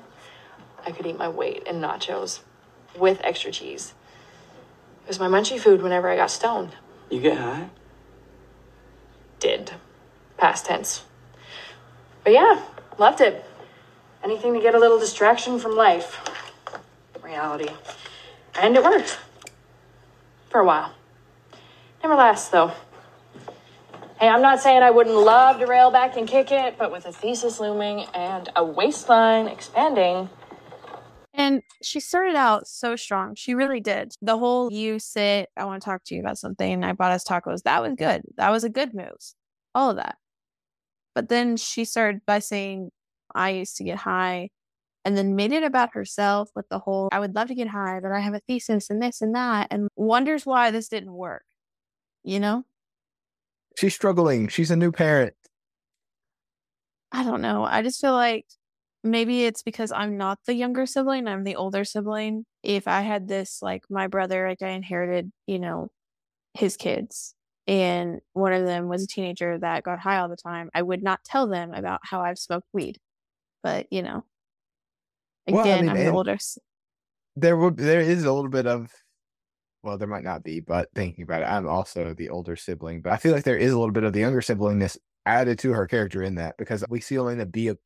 I 0.84 0.92
could 0.92 1.06
eat 1.06 1.18
my 1.18 1.28
weight 1.28 1.64
in 1.66 1.76
nachos 1.76 2.40
with 2.96 3.20
extra 3.22 3.50
cheese. 3.50 3.94
It 5.04 5.08
was 5.08 5.18
my 5.18 5.28
munchy 5.28 5.58
food 5.58 5.82
whenever 5.82 6.08
I 6.08 6.16
got 6.16 6.30
stoned. 6.30 6.76
You 7.10 7.20
get 7.20 7.38
high? 7.38 7.68
Did. 9.40 9.72
Past 10.36 10.66
tense. 10.66 11.04
But 12.24 12.32
yeah, 12.32 12.62
loved 12.98 13.20
it. 13.20 13.44
Anything 14.22 14.54
to 14.54 14.60
get 14.60 14.74
a 14.74 14.78
little 14.78 14.98
distraction 14.98 15.58
from 15.58 15.76
life. 15.76 16.20
Reality. 17.22 17.68
And 18.54 18.76
it 18.76 18.84
worked. 18.84 19.18
For 20.50 20.60
a 20.60 20.64
while. 20.64 20.94
Never 22.02 22.14
lasts, 22.14 22.48
though. 22.48 22.72
Hey, 24.20 24.28
I'm 24.28 24.42
not 24.42 24.60
saying 24.60 24.82
I 24.82 24.90
wouldn't 24.90 25.16
love 25.16 25.58
to 25.58 25.66
rail 25.66 25.90
back 25.90 26.16
and 26.16 26.28
kick 26.28 26.52
it, 26.52 26.78
but 26.78 26.92
with 26.92 27.06
a 27.06 27.12
thesis 27.12 27.58
looming 27.58 28.06
and 28.14 28.48
a 28.54 28.64
waistline 28.64 29.48
expanding, 29.48 30.30
And 31.34 31.62
she 31.82 31.98
started 31.98 32.36
out 32.36 32.66
so 32.66 32.94
strong. 32.94 33.34
She 33.34 33.54
really 33.54 33.80
did. 33.80 34.14
The 34.20 34.36
whole 34.36 34.70
you 34.70 34.98
sit, 34.98 35.48
I 35.56 35.64
want 35.64 35.82
to 35.82 35.86
talk 35.86 36.04
to 36.04 36.14
you 36.14 36.20
about 36.20 36.38
something. 36.38 36.84
I 36.84 36.92
bought 36.92 37.12
us 37.12 37.24
tacos. 37.24 37.62
That 37.62 37.82
was 37.82 37.94
good. 37.96 38.22
That 38.36 38.50
was 38.50 38.64
a 38.64 38.68
good 38.68 38.92
move. 38.92 39.16
All 39.74 39.90
of 39.90 39.96
that. 39.96 40.16
But 41.14 41.28
then 41.28 41.56
she 41.56 41.84
started 41.84 42.20
by 42.26 42.40
saying, 42.40 42.90
I 43.34 43.50
used 43.50 43.76
to 43.78 43.84
get 43.84 43.98
high 43.98 44.50
and 45.04 45.16
then 45.16 45.34
made 45.34 45.52
it 45.52 45.62
about 45.62 45.94
herself 45.94 46.50
with 46.54 46.68
the 46.68 46.78
whole, 46.78 47.08
I 47.12 47.18
would 47.18 47.34
love 47.34 47.48
to 47.48 47.54
get 47.54 47.68
high, 47.68 48.00
but 48.00 48.12
I 48.12 48.20
have 48.20 48.34
a 48.34 48.40
thesis 48.46 48.90
and 48.90 49.02
this 49.02 49.20
and 49.20 49.34
that, 49.34 49.68
and 49.70 49.88
wonders 49.96 50.46
why 50.46 50.70
this 50.70 50.88
didn't 50.88 51.12
work. 51.12 51.44
You 52.24 52.40
know? 52.40 52.64
She's 53.76 53.94
struggling. 53.94 54.48
She's 54.48 54.70
a 54.70 54.76
new 54.76 54.92
parent. 54.92 55.34
I 57.10 57.24
don't 57.24 57.40
know. 57.40 57.64
I 57.64 57.82
just 57.82 58.00
feel 58.00 58.12
like 58.12 58.46
maybe 59.04 59.44
it's 59.44 59.62
because 59.62 59.92
I'm 59.92 60.16
not 60.16 60.38
the 60.46 60.54
younger 60.54 60.86
sibling, 60.86 61.26
I'm 61.28 61.44
the 61.44 61.56
older 61.56 61.84
sibling. 61.84 62.46
If 62.62 62.88
I 62.88 63.02
had 63.02 63.28
this, 63.28 63.60
like 63.62 63.84
my 63.90 64.06
brother, 64.08 64.48
like 64.48 64.62
I 64.62 64.68
inherited, 64.70 65.32
you 65.46 65.58
know, 65.58 65.90
his 66.54 66.76
kids, 66.76 67.34
and 67.66 68.20
one 68.34 68.52
of 68.52 68.66
them 68.66 68.88
was 68.88 69.04
a 69.04 69.08
teenager 69.08 69.58
that 69.58 69.84
got 69.84 70.00
high 70.00 70.18
all 70.18 70.28
the 70.28 70.36
time, 70.36 70.70
I 70.74 70.82
would 70.82 71.02
not 71.02 71.24
tell 71.24 71.46
them 71.48 71.74
about 71.74 72.00
how 72.04 72.20
I've 72.22 72.38
smoked 72.38 72.68
weed. 72.72 72.98
But, 73.62 73.88
you 73.92 74.02
know, 74.02 74.24
again, 75.46 75.56
Well, 75.56 75.72
I 75.74 75.76
mean, 75.82 75.90
I'm 75.90 76.04
the 76.04 76.08
older. 76.08 76.38
There 77.36 77.56
will 77.56 77.70
there 77.70 78.00
is 78.00 78.24
a 78.24 78.32
little 78.32 78.50
bit 78.50 78.66
of 78.66 78.92
well, 79.82 79.98
there 79.98 80.08
might 80.08 80.24
not 80.24 80.44
be, 80.44 80.60
but 80.60 80.90
thinking 80.94 81.24
about 81.24 81.42
it, 81.42 81.46
I'm 81.46 81.68
also 81.68 82.14
the 82.14 82.30
older 82.30 82.56
sibling. 82.56 83.02
But 83.02 83.12
I 83.12 83.16
feel 83.18 83.32
like 83.32 83.44
there 83.44 83.58
is 83.58 83.72
a 83.72 83.78
little 83.78 83.92
bit 83.92 84.04
of 84.04 84.12
the 84.12 84.20
younger 84.20 84.40
siblingness 84.40 84.98
added 85.26 85.58
to 85.60 85.72
her 85.72 85.86
character 85.86 86.22
in 86.22 86.36
that 86.36 86.56
because 86.58 86.84
we 86.88 87.00
see 87.00 87.16
Elena 87.16 87.46
be 87.46 87.68
a 87.68 87.76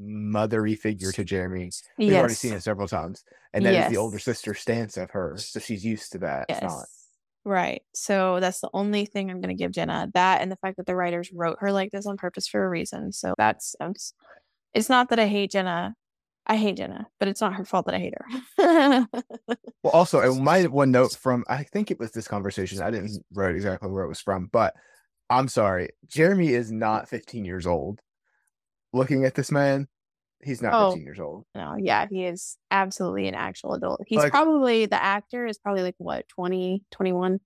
mothery 0.00 0.78
figure 0.78 1.12
to 1.12 1.24
Jeremy. 1.24 1.70
We've 1.98 2.14
already 2.14 2.34
seen 2.34 2.52
it 2.52 2.62
several 2.62 2.88
times. 2.88 3.24
And 3.52 3.64
that 3.64 3.74
is 3.86 3.90
the 3.90 3.96
older 3.96 4.18
sister 4.18 4.54
stance 4.54 4.96
of 4.96 5.10
her. 5.10 5.36
So 5.38 5.60
she's 5.60 5.84
used 5.84 6.12
to 6.12 6.18
that. 6.18 6.46
It's 6.48 6.60
not. 6.62 6.84
Right. 7.44 7.82
So 7.94 8.40
that's 8.40 8.60
the 8.60 8.70
only 8.74 9.06
thing 9.06 9.30
I'm 9.30 9.40
going 9.40 9.56
to 9.56 9.62
give 9.62 9.70
Jenna 9.70 10.08
that 10.14 10.42
and 10.42 10.50
the 10.50 10.56
fact 10.56 10.76
that 10.78 10.86
the 10.86 10.96
writers 10.96 11.30
wrote 11.32 11.58
her 11.60 11.72
like 11.72 11.92
this 11.92 12.04
on 12.06 12.16
purpose 12.16 12.48
for 12.48 12.64
a 12.64 12.68
reason. 12.68 13.12
So 13.12 13.34
that's, 13.38 13.76
s- 13.80 14.12
it's 14.74 14.88
not 14.88 15.10
that 15.10 15.20
I 15.20 15.26
hate 15.26 15.52
Jenna. 15.52 15.94
I 16.48 16.56
hate 16.56 16.76
Jenna, 16.76 17.06
but 17.18 17.28
it's 17.28 17.40
not 17.40 17.54
her 17.54 17.64
fault 17.64 17.86
that 17.86 17.94
I 17.94 17.98
hate 17.98 18.14
her. 18.58 19.06
Well, 19.82 19.92
also, 19.92 20.34
my 20.34 20.64
one 20.64 20.90
note 20.90 21.12
from 21.12 21.44
I 21.48 21.62
think 21.62 21.92
it 21.92 22.00
was 22.00 22.10
this 22.10 22.26
conversation. 22.26 22.82
I 22.82 22.90
didn't 22.90 23.22
write 23.32 23.54
exactly 23.54 23.88
where 23.88 24.02
it 24.02 24.08
was 24.08 24.20
from, 24.20 24.48
but 24.52 24.74
I'm 25.30 25.46
sorry. 25.46 25.90
Jeremy 26.08 26.48
is 26.48 26.72
not 26.72 27.08
15 27.08 27.44
years 27.44 27.68
old. 27.68 28.00
Looking 28.96 29.24
at 29.24 29.34
this 29.34 29.52
man, 29.52 29.86
he's 30.42 30.62
not 30.62 30.72
Oh. 30.74 30.90
15 30.90 31.04
years 31.04 31.20
old. 31.20 31.44
no, 31.54 31.76
yeah, 31.78 32.06
he 32.10 32.24
is 32.24 32.56
absolutely 32.70 33.28
an 33.28 33.34
actual 33.34 33.74
adult. 33.74 34.00
He's 34.06 34.18
Like- 34.18 34.32
probably, 34.32 34.86
the 34.86 35.02
actor 35.02 35.46
is 35.46 35.58
probably 35.58 35.82
like 35.82 35.94
what, 35.98 36.26
20, 36.28 36.82
21? 36.90 37.40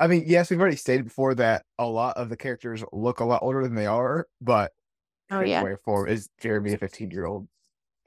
I 0.00 0.06
mean, 0.06 0.24
yes, 0.26 0.50
we've 0.50 0.60
already 0.60 0.76
stated 0.76 1.04
before 1.04 1.34
that 1.36 1.64
a 1.78 1.86
lot 1.86 2.16
of 2.16 2.28
the 2.28 2.36
characters 2.36 2.84
look 2.92 3.20
a 3.20 3.24
lot 3.24 3.42
older 3.42 3.62
than 3.62 3.74
they 3.74 3.86
are, 3.86 4.26
but 4.40 4.72
Oh, 5.30 5.40
yeah. 5.40 5.62
way 5.62 5.70
Wherefore 5.70 6.08
is 6.08 6.28
Jeremy 6.40 6.72
a 6.72 6.78
15 6.78 7.10
year 7.10 7.26
old? 7.26 7.48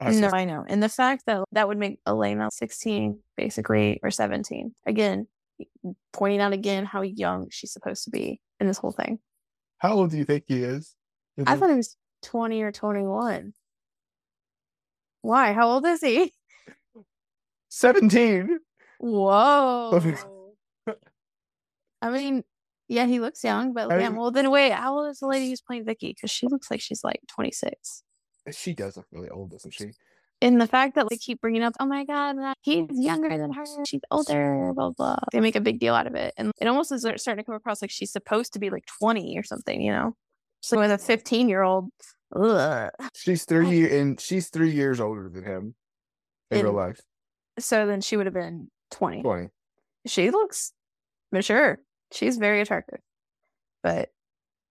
No, 0.00 0.30
I 0.30 0.44
know. 0.44 0.64
And 0.68 0.82
the 0.82 0.88
fact 0.88 1.26
that 1.26 1.44
that 1.52 1.68
would 1.68 1.78
make 1.78 2.00
Elena 2.08 2.48
16, 2.50 3.20
basically, 3.36 4.00
or 4.02 4.10
17. 4.10 4.74
Again, 4.84 5.28
pointing 6.12 6.40
out 6.40 6.52
again 6.52 6.84
how 6.84 7.02
young 7.02 7.48
she's 7.50 7.72
supposed 7.72 8.02
to 8.04 8.10
be 8.10 8.40
in 8.58 8.66
this 8.66 8.78
whole 8.78 8.90
thing. 8.90 9.20
How 9.78 9.92
old 9.92 10.10
do 10.10 10.16
you 10.16 10.24
think 10.24 10.44
he 10.48 10.64
is? 10.64 10.96
I 11.46 11.56
thought 11.56 11.70
he 11.70 11.76
was 11.76 11.96
20 12.22 12.62
or 12.62 12.72
21. 12.72 13.52
Why? 15.22 15.52
How 15.52 15.68
old 15.68 15.86
is 15.86 16.00
he? 16.00 16.32
17. 17.68 18.58
Whoa. 18.98 20.00
I 22.02 22.10
mean, 22.10 22.44
yeah, 22.88 23.06
he 23.06 23.20
looks 23.20 23.42
young, 23.44 23.72
but 23.72 23.90
I 23.90 23.98
yeah, 23.98 24.08
mean- 24.08 24.18
well, 24.18 24.30
then 24.30 24.50
wait, 24.50 24.72
how 24.72 24.98
old 24.98 25.10
is 25.10 25.20
the 25.20 25.26
lady 25.26 25.48
who's 25.48 25.60
playing 25.60 25.84
Vicki? 25.84 26.12
Because 26.12 26.30
she 26.30 26.46
looks 26.46 26.70
like 26.70 26.80
she's 26.80 27.04
like 27.04 27.20
26. 27.28 28.02
She 28.50 28.74
does 28.74 28.96
look 28.96 29.06
really 29.12 29.30
old, 29.30 29.50
doesn't 29.50 29.72
she? 29.72 29.92
And 30.42 30.60
the 30.60 30.66
fact 30.66 30.96
that 30.96 31.08
they 31.08 31.16
keep 31.16 31.40
bringing 31.40 31.62
up, 31.62 31.74
oh 31.78 31.86
my 31.86 32.04
God, 32.04 32.36
uh, 32.36 32.54
he's 32.62 32.88
younger 32.90 33.38
than 33.38 33.52
her, 33.52 33.64
she's 33.86 34.00
older, 34.10 34.72
blah, 34.74 34.90
blah. 34.90 35.16
They 35.30 35.38
make 35.38 35.54
a 35.54 35.60
big 35.60 35.78
deal 35.78 35.94
out 35.94 36.08
of 36.08 36.16
it. 36.16 36.34
And 36.36 36.50
it 36.60 36.66
almost 36.66 36.90
is 36.90 37.02
starting 37.02 37.36
to 37.36 37.44
come 37.44 37.54
across 37.54 37.80
like 37.80 37.92
she's 37.92 38.10
supposed 38.10 38.52
to 38.54 38.58
be 38.58 38.68
like 38.68 38.84
20 38.98 39.38
or 39.38 39.44
something, 39.44 39.80
you 39.80 39.92
know? 39.92 40.16
So 40.62 40.78
with 40.78 40.90
a 40.90 40.98
15 40.98 41.48
year 41.48 41.62
old, 41.62 41.90
ugh. 42.34 42.90
She's 43.14 43.44
three 43.44 43.98
and 43.98 44.18
she's 44.20 44.48
three 44.48 44.70
years 44.70 45.00
older 45.00 45.28
than 45.28 45.44
him 45.44 45.74
in 46.50 46.58
In- 46.60 46.64
real 46.66 46.74
life. 46.74 47.00
so 47.58 47.86
then 47.86 48.00
she 48.00 48.16
would 48.16 48.26
have 48.26 48.34
been 48.34 48.70
20. 48.92 49.22
20. 49.22 49.48
She 50.06 50.30
looks 50.30 50.72
mature. 51.30 51.78
She's 52.12 52.36
very 52.38 52.60
attractive. 52.60 53.00
But 53.82 54.10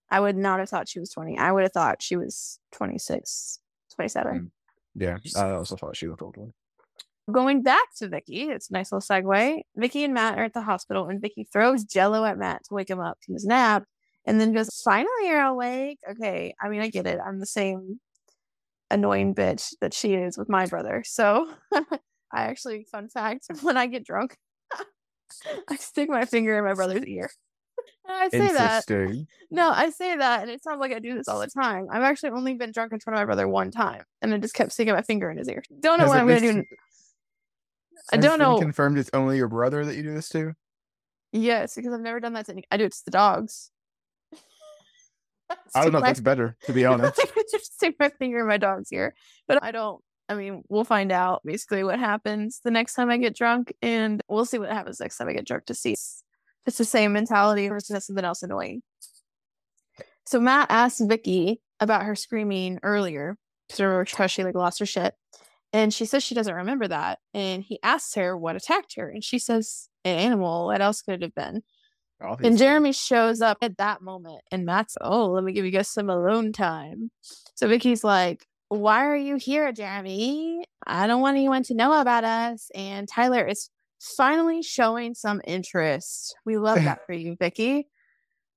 I 0.09 0.19
would 0.19 0.37
not 0.37 0.59
have 0.59 0.69
thought 0.69 0.87
she 0.89 0.99
was 0.99 1.09
20. 1.11 1.37
I 1.37 1.51
would 1.51 1.63
have 1.63 1.71
thought 1.73 2.01
she 2.01 2.15
was 2.15 2.59
26, 2.73 3.59
27. 3.95 4.33
Mm. 4.33 4.51
Yeah, 4.95 5.17
I 5.37 5.51
also 5.51 5.75
thought 5.75 5.95
she 5.95 6.07
looked 6.07 6.21
older. 6.21 6.47
Going 7.31 7.61
back 7.63 7.87
to 7.97 8.09
Vicki, 8.09 8.43
it's 8.43 8.69
a 8.69 8.73
nice 8.73 8.91
little 8.91 9.05
segue. 9.05 9.61
Vicki 9.77 10.03
and 10.03 10.13
Matt 10.13 10.37
are 10.37 10.43
at 10.43 10.53
the 10.53 10.61
hospital, 10.61 11.07
and 11.07 11.21
Vicki 11.21 11.47
throws 11.51 11.83
Jello 11.85 12.25
at 12.25 12.37
Matt 12.37 12.63
to 12.65 12.73
wake 12.73 12.89
him 12.89 12.99
up 12.99 13.17
from 13.25 13.35
his 13.35 13.45
nap, 13.45 13.83
and 14.26 14.39
then 14.39 14.53
goes, 14.53 14.69
"Finally, 14.84 15.28
you're 15.28 15.41
awake." 15.41 15.99
Okay, 16.11 16.53
I 16.61 16.69
mean, 16.69 16.82
I 16.82 16.89
get 16.89 17.07
it. 17.07 17.19
I'm 17.26 17.39
the 17.39 17.45
same 17.45 17.99
annoying 18.89 19.34
bitch 19.34 19.74
that 19.82 19.93
she 19.93 20.13
is 20.13 20.38
with 20.38 20.49
my 20.49 20.65
brother. 20.65 21.03
So, 21.05 21.49
I 21.74 21.82
actually, 22.32 22.86
fun 22.91 23.09
fact, 23.09 23.47
when 23.61 23.78
I 23.78 23.88
get 23.88 24.05
drunk, 24.05 24.38
I 25.69 25.76
stick 25.78 26.09
my 26.09 26.26
finger 26.26 26.57
in 26.57 26.63
my 26.65 26.74
brother's 26.74 27.05
ear. 27.05 27.30
I 28.07 28.30
say 28.30 28.39
that. 28.51 28.86
No, 29.49 29.69
I 29.72 29.89
say 29.89 30.17
that, 30.17 30.41
and 30.41 30.51
it 30.51 30.61
sounds 30.63 30.80
like 30.80 30.91
I 30.91 30.99
do 30.99 31.13
this 31.15 31.28
all 31.28 31.39
the 31.39 31.47
time. 31.47 31.88
I've 31.91 32.03
actually 32.03 32.32
only 32.32 32.53
been 32.55 32.72
drunk 32.72 32.91
in 32.93 32.99
front 32.99 33.15
of 33.15 33.22
my 33.22 33.26
brother 33.26 33.47
one 33.47 33.72
time, 33.72 34.03
and 34.22 34.34
I 34.34 34.38
just 34.38 34.53
kept 34.53 34.72
sticking 34.72 34.93
my 34.93 35.01
finger 35.01 35.32
in 35.32 35.38
his 35.38 35.47
ear. 35.47 35.63
Don't 35.80 35.97
know 35.97 36.05
Has 36.05 36.09
what 36.09 36.19
I'm 36.19 36.28
gonna 36.28 36.39
been- 36.41 36.55
do. 36.57 36.65
I 38.11 38.17
don't 38.17 38.39
know. 38.39 38.59
Confirmed 38.59 38.97
it's 38.97 39.09
only 39.13 39.38
your 39.38 39.47
brother 39.47 39.86
that 39.86 39.95
you 39.95 40.03
do 40.03 40.13
this 40.13 40.28
to? 40.30 40.53
Yes, 41.32 41.76
because 41.76 41.93
I've 41.93 42.01
never 42.01 42.19
done 42.19 42.34
that 42.34 42.47
to 42.47 42.51
any. 42.51 42.63
I 42.69 42.78
do 42.78 42.86
it 42.86 42.91
to 42.91 43.05
the 43.05 43.11
dogs. 43.11 43.70
I 45.76 45.84
don't 45.84 45.93
know 45.93 45.99
if 45.99 46.06
that's 46.06 46.20
better, 46.20 46.56
to 46.64 46.74
be 46.74 46.86
honest. 46.86 47.20
I 47.20 47.43
just 47.52 47.76
stick 47.76 47.95
my 47.99 48.10
finger 48.10 48.39
in 48.39 48.47
my 48.47 48.58
dog's 48.58 48.91
ear, 48.91 49.16
but 49.47 49.64
I 49.64 49.72
don't. 49.72 50.02
I 50.30 50.36
mean, 50.36 50.64
we'll 50.70 50.86
find 50.86 51.12
out 51.12 51.41
basically 51.43 51.84
what 51.84 51.99
happens 51.99 52.62
the 52.64 52.72
next 52.72 52.93
time 52.93 53.10
I 53.10 53.18
get 53.18 53.36
drunk, 53.36 53.74
and 53.82 54.22
we'll 54.30 54.45
see 54.45 54.60
what 54.60 54.72
happens 54.72 54.99
next 54.99 55.18
time 55.18 55.28
I 55.28 55.34
get 55.34 55.45
drunk 55.45 55.66
to 55.66 55.74
see 55.74 55.93
if 55.93 55.99
it's 56.66 56.78
the 56.78 56.86
same 56.86 57.14
mentality 57.14 57.70
or 57.70 57.78
is 57.78 57.89
it 57.89 58.02
something 58.02 58.24
else 58.24 58.43
annoying. 58.43 58.82
So 60.26 60.39
Matt 60.39 60.68
asked 60.70 61.02
Vicki 61.06 61.62
about 61.80 62.04
her 62.04 62.16
screaming 62.16 62.80
earlier 62.84 63.38
because 63.68 64.32
she 64.32 64.43
like 64.43 64.56
lost 64.56 64.80
her 64.80 64.86
shit, 64.86 65.16
and 65.74 65.93
she 65.93 66.06
says 66.06 66.24
she 66.24 66.36
doesn't 66.36 66.54
remember 66.54 66.88
that. 66.88 67.20
And 67.34 67.64
he 67.64 67.80
asks 67.84 68.16
her 68.16 68.38
what 68.38 68.56
attacked 68.56 68.95
her, 68.95 69.10
and 69.10 69.24
she 69.24 69.39
says 69.39 69.89
an 70.06 70.18
animal. 70.18 70.68
What 70.68 70.82
else 70.82 71.02
could 71.02 71.16
it 71.16 71.22
have 71.24 71.36
been? 71.36 71.64
Obviously. 72.24 72.49
And 72.49 72.57
Jeremy 72.57 72.91
shows 72.91 73.41
up 73.41 73.57
at 73.61 73.78
that 73.78 74.01
moment, 74.01 74.41
and 74.51 74.65
Matt's, 74.65 74.97
oh, 75.01 75.28
let 75.28 75.43
me 75.43 75.53
give 75.53 75.65
you 75.65 75.72
guys 75.72 75.89
some 75.89 76.09
alone 76.09 76.53
time. 76.53 77.11
So 77.55 77.67
Vicki's 77.67 78.03
like, 78.03 78.45
why 78.69 79.05
are 79.05 79.17
you 79.17 79.36
here, 79.36 79.72
Jeremy? 79.72 80.63
I 80.88 81.07
don't 81.07 81.22
want 81.22 81.36
anyone 81.36 81.63
to 81.63 81.74
know 81.74 81.99
about 81.99 82.24
us. 82.24 82.69
And 82.74 83.07
Tyler 83.07 83.45
is 83.45 83.69
finally 83.99 84.63
showing 84.63 85.13
some 85.13 85.41
interest. 85.45 86.36
We 86.45 86.57
love 86.57 86.78
that 86.84 87.05
for 87.05 87.13
you, 87.13 87.36
Vicki. 87.38 87.88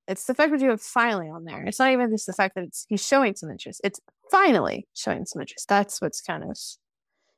It's 0.07 0.27
the 0.27 0.35
fact 0.35 0.53
that 0.53 0.61
you 0.61 0.71
have 0.71 0.83
finally 0.83 1.29
on 1.29 1.45
there. 1.45 1.65
It's 1.65 1.79
not 1.79 1.91
even 1.91 2.11
just 2.11 2.27
the 2.27 2.33
fact 2.33 2.55
that 2.55 2.65
it's 2.65 2.85
he's 2.89 3.05
showing 3.05 3.35
some 3.35 3.51
interest. 3.51 3.81
It's 3.83 4.01
finally 4.31 4.87
showing 4.95 5.25
some 5.25 5.41
interest. 5.41 5.69
That's 5.69 6.01
what's 6.01 6.21
kind 6.21 6.45
of 6.45 6.57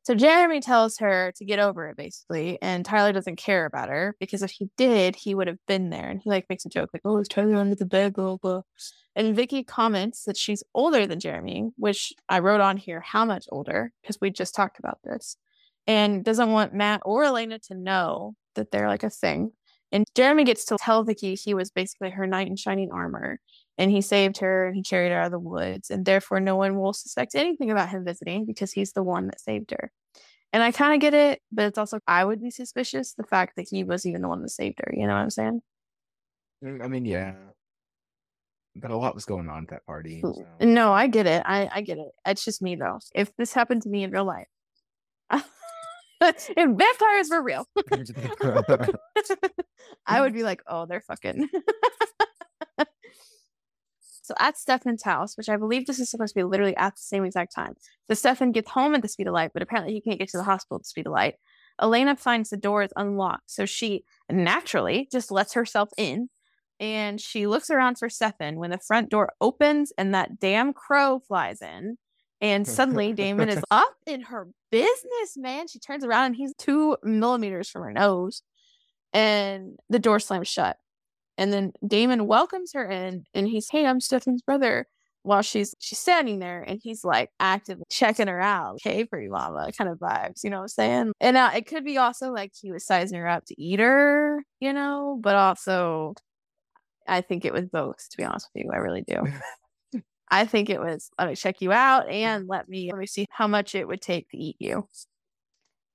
so 0.07 0.15
Jeremy 0.15 0.61
tells 0.61 0.99
her 0.99 1.33
to 1.35 1.45
get 1.45 1.59
over 1.59 1.89
it 1.89 1.97
basically, 1.97 2.63
and 2.63 2.85
Tyler 2.85 3.13
doesn't 3.13 3.39
care 3.39 3.67
about 3.67 3.89
her 3.89 4.15
because 4.21 4.41
if 4.41 4.53
he 4.53 4.71
did, 4.77 5.17
he 5.17 5.35
would 5.35 5.49
have 5.49 5.59
been 5.67 5.91
there. 5.91 6.09
And 6.09 6.21
he 6.23 6.31
like 6.31 6.47
makes 6.49 6.65
a 6.65 6.69
joke 6.69 6.91
like, 6.93 7.03
"Oh, 7.05 7.19
is 7.19 7.27
Tyler 7.27 7.57
under 7.57 7.75
the 7.75 7.87
bed?" 7.87 8.15
Blah 8.15 8.37
blah. 8.37 8.63
And 9.17 9.35
Vicki 9.35 9.65
comments 9.65 10.23
that 10.23 10.37
she's 10.37 10.63
older 10.75 11.09
than 11.09 11.19
Jeremy, 11.19 11.71
which 11.77 12.13
I 12.29 12.39
wrote 12.39 12.61
on 12.61 12.77
here 12.77 13.01
how 13.01 13.25
much 13.25 13.47
older 13.51 13.91
because 14.01 14.19
we 14.21 14.31
just 14.31 14.55
talked 14.55 14.79
about 14.79 15.01
this, 15.03 15.39
and 15.89 16.25
doesn't 16.25 16.53
want 16.53 16.73
Matt 16.73 17.03
or 17.05 17.25
Elena 17.25 17.59
to 17.67 17.75
know 17.75 18.37
that 18.55 18.71
they're 18.71 18.89
like 18.89 19.03
a 19.03 19.11
thing. 19.11 19.51
And 19.91 20.05
Jeremy 20.15 20.45
gets 20.45 20.65
to 20.67 20.77
tell 20.79 21.03
Vicki 21.03 21.35
he 21.35 21.53
was 21.53 21.73
basically 21.73 22.11
her 22.11 22.29
knight 22.29 22.47
in 22.47 22.55
shining 22.55 22.93
armor, 22.93 23.41
and 23.79 23.91
he 23.91 24.01
saved 24.01 24.39
her 24.39 24.67
and 24.67 24.77
he 24.77 24.83
carried 24.83 25.13
her 25.13 25.21
out 25.21 25.27
of 25.27 25.33
the 25.33 25.39
woods, 25.39 25.91
and 25.91 26.05
therefore 26.05 26.41
no 26.41 26.57
one 26.57 26.79
will 26.79 26.93
suspect 26.93 27.35
anything 27.35 27.71
about 27.71 27.89
him 27.91 28.05
visiting 28.05 28.47
because 28.47 28.73
he's 28.73 28.93
the 28.93 29.03
one 29.03 29.27
that 29.27 29.41
saved 29.41 29.71
her. 29.73 29.91
And 30.53 30.63
I 30.63 30.71
kind 30.73 30.95
of 30.95 31.01
get 31.01 31.15
it, 31.15 31.43
but 31.53 31.67
it's 31.67 31.79
also 31.79 31.99
I 32.07 32.25
would 32.25 32.41
be 32.41 32.51
suspicious 32.51 33.15
the 33.15 33.25
fact 33.25 33.55
that 33.57 33.67
he 33.71 33.85
was 33.85 34.07
even 34.07 34.23
the 34.23 34.29
one 34.29 34.43
that 34.43 34.51
saved 34.51 34.79
her. 34.79 34.93
You 34.97 35.07
know 35.07 35.15
what 35.15 35.21
I'm 35.21 35.31
saying? 35.31 35.61
Mm, 36.65 36.85
I 36.85 36.89
mean, 36.89 37.05
yeah. 37.05 37.35
But 38.77 38.91
a 38.91 38.97
lot 38.97 39.15
was 39.15 39.25
going 39.25 39.49
on 39.49 39.65
at 39.65 39.69
that 39.71 39.87
party. 39.87 40.21
so- 40.23 40.47
No, 40.61 40.93
I 40.93 41.07
get 41.09 41.27
it. 41.27 41.43
I 41.47 41.69
I 41.75 41.81
get 41.83 41.99
it. 41.99 42.09
It's 42.27 42.45
just 42.45 42.63
me 42.63 42.77
though. 42.77 42.99
If 43.15 43.35
this 43.37 43.53
happened 43.53 43.83
to 43.83 43.89
me 43.89 44.05
in 44.05 44.11
real 44.11 44.25
life, 44.25 44.49
if 45.31 46.47
vampires 46.57 47.29
were 47.31 47.43
real, 47.43 47.67
I 50.07 50.21
would 50.21 50.33
be 50.33 50.43
like, 50.43 50.63
oh, 50.67 50.87
they're 50.87 51.01
fucking. 51.03 51.49
So 54.27 54.35
at 54.39 54.59
Stefan's 54.59 55.03
house, 55.03 55.37
which 55.37 55.49
I 55.49 55.57
believe 55.57 55.87
this 55.87 55.99
is 56.01 56.11
supposed 56.11 56.35
to 56.35 56.41
be 56.41 56.45
literally 56.45 56.77
at 56.77 56.95
the 56.97 57.03
same 57.03 57.25
exact 57.25 57.55
time. 57.55 57.75
So 58.09 58.15
Stefan 58.15 58.53
gets 58.53 58.71
home 58.71 58.95
at 58.95 59.03
the 59.03 59.09
speed 59.09 59.29
of 59.29 59.35
light, 59.35 59.53
but 59.53 59.63
apparently 59.63 59.95
he 59.95 60.01
can't 60.01 60.19
get 60.19 60.29
to 60.31 60.37
the 60.37 60.45
hospital 60.45 60.77
at 60.77 60.83
the 60.83 60.89
speed 60.89 61.07
of 61.07 61.13
light. 61.13 61.35
Elena 61.81 62.17
finds 62.17 62.51
the 62.51 62.57
door 62.57 62.83
is 62.83 62.93
unlocked, 62.97 63.51
so 63.51 63.67
she 63.67 64.05
naturally 64.31 65.09
just 65.13 65.31
lets 65.31 65.53
herself 65.53 65.91
in 65.97 66.29
and 66.79 67.21
she 67.21 67.47
looks 67.47 67.71
around 67.71 67.99
for 67.99 68.09
Stefan 68.09 68.57
when 68.57 68.71
the 68.71 68.79
front 68.79 69.11
door 69.11 69.33
opens 69.41 69.93
and 69.97 70.15
that 70.15 70.39
damn 70.39 70.73
crow 70.73 71.21
flies 71.21 71.63
in. 71.63 71.97
And 72.41 72.67
suddenly 72.69 73.13
Damon 73.13 73.49
is 73.49 73.63
up 73.71 73.95
in 74.07 74.23
her 74.23 74.49
business, 74.71 75.37
man. 75.37 75.69
She 75.69 75.79
turns 75.79 76.05
around 76.05 76.27
and 76.27 76.37
he's 76.37 76.55
two 76.59 76.97
millimeters 77.03 77.69
from 77.69 77.83
her 77.83 77.93
nose. 77.93 78.43
And 79.13 79.79
the 79.89 79.99
door 79.99 80.21
slams 80.21 80.49
shut. 80.49 80.77
And 81.39 81.53
then 81.53 81.73
Damon 81.87 82.27
welcomes 82.27 82.73
her 82.73 82.89
in 82.89 83.25
and 83.35 83.49
he's, 83.49 83.69
Hey, 83.71 83.87
I'm 83.87 84.01
Stefan's 84.01 84.43
brother. 84.43 84.87
While 85.23 85.43
she's 85.43 85.75
she's 85.81 85.99
standing 85.99 86.39
there 86.39 86.63
and 86.63 86.79
he's 86.81 87.03
like 87.05 87.31
actively 87.41 87.85
checking 87.91 88.29
her 88.29 88.41
out. 88.41 88.79
Hey, 88.81 89.05
pretty 89.05 89.27
mama 89.29 89.73
kind 89.77 89.91
of 89.91 89.99
vibes, 89.99 90.45
you 90.45 90.51
know 90.51 90.59
what 90.59 90.63
I'm 90.63 90.69
saying? 90.69 91.13
And 91.21 91.37
uh, 91.37 91.51
it 91.57 91.67
could 91.67 91.85
be 91.85 91.99
also 91.99 92.31
like 92.33 92.53
he 92.55 92.71
was 92.71 92.87
sizing 92.87 93.19
her 93.19 93.27
up 93.27 93.45
to 93.47 93.61
eat 93.61 93.81
her, 93.81 94.45
you 94.61 94.73
know, 94.73 95.19
but 95.21 95.35
also 95.35 96.15
I 97.09 97.21
think 97.23 97.45
it 97.45 97.53
was 97.53 97.67
both, 97.67 98.09
to 98.11 98.17
be 98.17 98.25
honest 98.25 98.49
with 98.55 98.65
you. 98.65 98.71
I 98.73 98.77
really 98.77 99.03
do. 99.03 99.27
I 100.31 100.45
think 100.45 100.71
it 100.71 100.81
was 100.81 101.11
let 101.19 101.29
me 101.29 101.37
check 101.37 101.61
you 101.61 101.73
out 101.73 102.09
and 102.09 102.49
let 102.49 102.69
me 102.69 102.91
let 102.93 102.99
me 102.99 103.07
see 103.07 103.27
how 103.31 103.47
much 103.47 103.75
it 103.75 103.87
would 103.87 104.01
take 104.01 104.29
to 104.31 104.37
eat 104.37 104.57
you. 104.59 104.89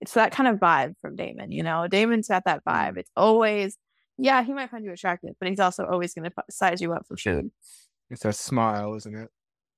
It's 0.01 0.13
that 0.15 0.31
kind 0.31 0.49
of 0.49 0.57
vibe 0.59 0.95
from 0.99 1.15
Damon, 1.15 1.51
you 1.51 1.63
know. 1.63 1.87
Damon's 1.87 2.27
got 2.27 2.43
that 2.45 2.63
vibe. 2.65 2.97
It's 2.97 3.11
always, 3.15 3.77
yeah, 4.17 4.43
he 4.43 4.53
might 4.53 4.69
find 4.69 4.83
you 4.85 4.91
attractive, 4.91 5.31
but 5.39 5.49
he's 5.49 5.59
also 5.59 5.85
always 5.85 6.13
going 6.13 6.29
to 6.29 6.35
size 6.49 6.81
you 6.81 6.93
up 6.93 7.07
for 7.07 7.17
food. 7.17 7.51
It's 8.09 8.25
a 8.25 8.33
smile, 8.33 8.95
isn't 8.95 9.15
it? 9.15 9.29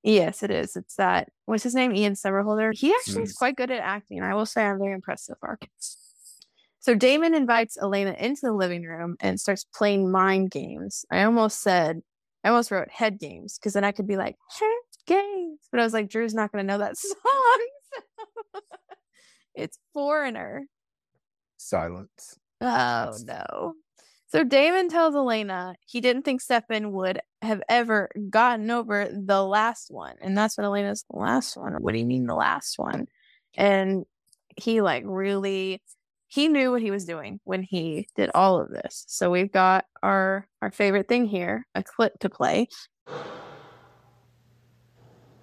Yes, 0.02 0.42
it 0.42 0.50
is. 0.50 0.76
It's 0.76 0.96
that. 0.96 1.30
What's 1.46 1.62
his 1.62 1.74
name? 1.74 1.94
Ian 1.94 2.12
Somerhalder. 2.14 2.72
He 2.74 2.92
actually 2.92 3.22
Mm. 3.22 3.26
is 3.26 3.32
quite 3.32 3.56
good 3.56 3.70
at 3.70 3.80
acting. 3.80 4.22
I 4.22 4.34
will 4.34 4.44
say 4.46 4.64
I'm 4.64 4.78
very 4.78 4.92
impressed 4.92 5.26
so 5.26 5.34
far. 5.40 5.58
So 6.80 6.94
Damon 6.94 7.34
invites 7.34 7.78
Elena 7.80 8.14
into 8.18 8.40
the 8.42 8.52
living 8.52 8.82
room 8.82 9.16
and 9.20 9.40
starts 9.40 9.64
playing 9.74 10.10
mind 10.10 10.50
games. 10.50 11.06
I 11.10 11.22
almost 11.22 11.62
said, 11.62 12.02
I 12.42 12.50
almost 12.50 12.70
wrote 12.70 12.90
head 12.90 13.18
games 13.18 13.56
because 13.58 13.72
then 13.72 13.84
I 13.84 13.92
could 13.92 14.06
be 14.06 14.18
like 14.18 14.36
head 14.60 14.68
games, 15.06 15.60
but 15.70 15.80
I 15.80 15.84
was 15.84 15.94
like, 15.94 16.10
Drew's 16.10 16.34
not 16.34 16.52
going 16.52 16.62
to 16.66 16.70
know 16.70 16.78
that 16.78 16.96
song. 16.98 17.14
so- 17.22 18.60
it's 19.54 19.78
Foreigner. 19.94 20.66
Silence. 21.56 22.38
Oh 22.60 23.12
no. 23.24 23.74
So 24.34 24.42
Damon 24.42 24.88
tells 24.88 25.14
Elena 25.14 25.76
he 25.86 26.00
didn't 26.00 26.22
think 26.22 26.40
Stefan 26.40 26.90
would 26.90 27.20
have 27.40 27.62
ever 27.68 28.10
gotten 28.30 28.68
over 28.68 29.08
the 29.08 29.40
last 29.44 29.92
one. 29.92 30.16
And 30.20 30.36
that's 30.36 30.58
what 30.58 30.64
Elena's 30.64 31.04
last 31.08 31.56
one. 31.56 31.74
What 31.74 31.92
do 31.92 32.00
you 32.00 32.04
mean 32.04 32.26
the 32.26 32.34
last 32.34 32.76
one? 32.76 33.06
And 33.56 34.04
he 34.56 34.80
like 34.80 35.04
really 35.06 35.80
he 36.26 36.48
knew 36.48 36.72
what 36.72 36.82
he 36.82 36.90
was 36.90 37.04
doing 37.04 37.38
when 37.44 37.62
he 37.62 38.08
did 38.16 38.32
all 38.34 38.60
of 38.60 38.70
this. 38.70 39.04
So 39.06 39.30
we've 39.30 39.52
got 39.52 39.84
our 40.02 40.48
our 40.60 40.72
favorite 40.72 41.06
thing 41.06 41.26
here, 41.26 41.64
a 41.76 41.84
clip 41.84 42.18
to 42.18 42.28
play. 42.28 42.66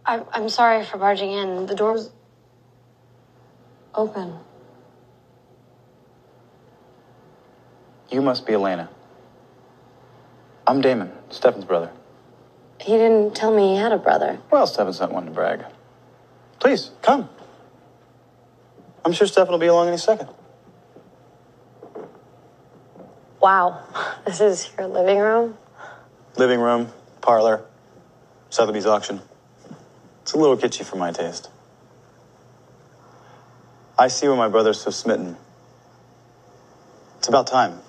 I, 0.05 0.21
I'm 0.33 0.49
sorry 0.49 0.83
for 0.83 0.97
barging 0.97 1.31
in. 1.31 1.65
The 1.65 1.75
door's 1.75 2.11
open. 3.95 4.37
You 8.11 8.21
must 8.21 8.45
be 8.45 8.53
Elena. 8.53 8.89
I'm 10.67 10.81
Damon, 10.81 11.11
Stefan's 11.29 11.63
brother. 11.63 11.91
He 12.79 12.91
didn't 12.91 13.35
tell 13.35 13.55
me 13.55 13.73
he 13.73 13.77
had 13.77 13.93
a 13.93 13.97
brother. 13.97 14.39
Well, 14.51 14.67
Stefan's 14.67 14.99
not 14.99 15.11
one 15.13 15.25
to 15.25 15.31
brag. 15.31 15.63
Please, 16.59 16.91
come. 17.01 17.29
I'm 19.05 19.13
sure 19.13 19.27
Stefan 19.27 19.51
will 19.51 19.59
be 19.59 19.67
along 19.67 19.87
any 19.87 19.97
second. 19.97 20.29
Wow. 23.41 23.83
This 24.25 24.39
is 24.39 24.69
your 24.77 24.87
living 24.87 25.17
room? 25.17 25.57
Living 26.37 26.59
room, 26.59 26.89
parlor, 27.21 27.65
Sotheby's 28.51 28.85
auction. 28.85 29.19
It's 30.21 30.33
a 30.33 30.37
little 30.37 30.55
kitschy 30.55 30.85
for 30.85 30.95
my 30.95 31.11
taste. 31.11 31.49
I 33.97 34.09
see 34.09 34.27
why 34.27 34.35
my 34.35 34.47
brother's 34.47 34.79
so 34.79 34.91
smitten. 34.91 35.37
It's 37.17 37.27
about 37.27 37.47
time. 37.47 37.79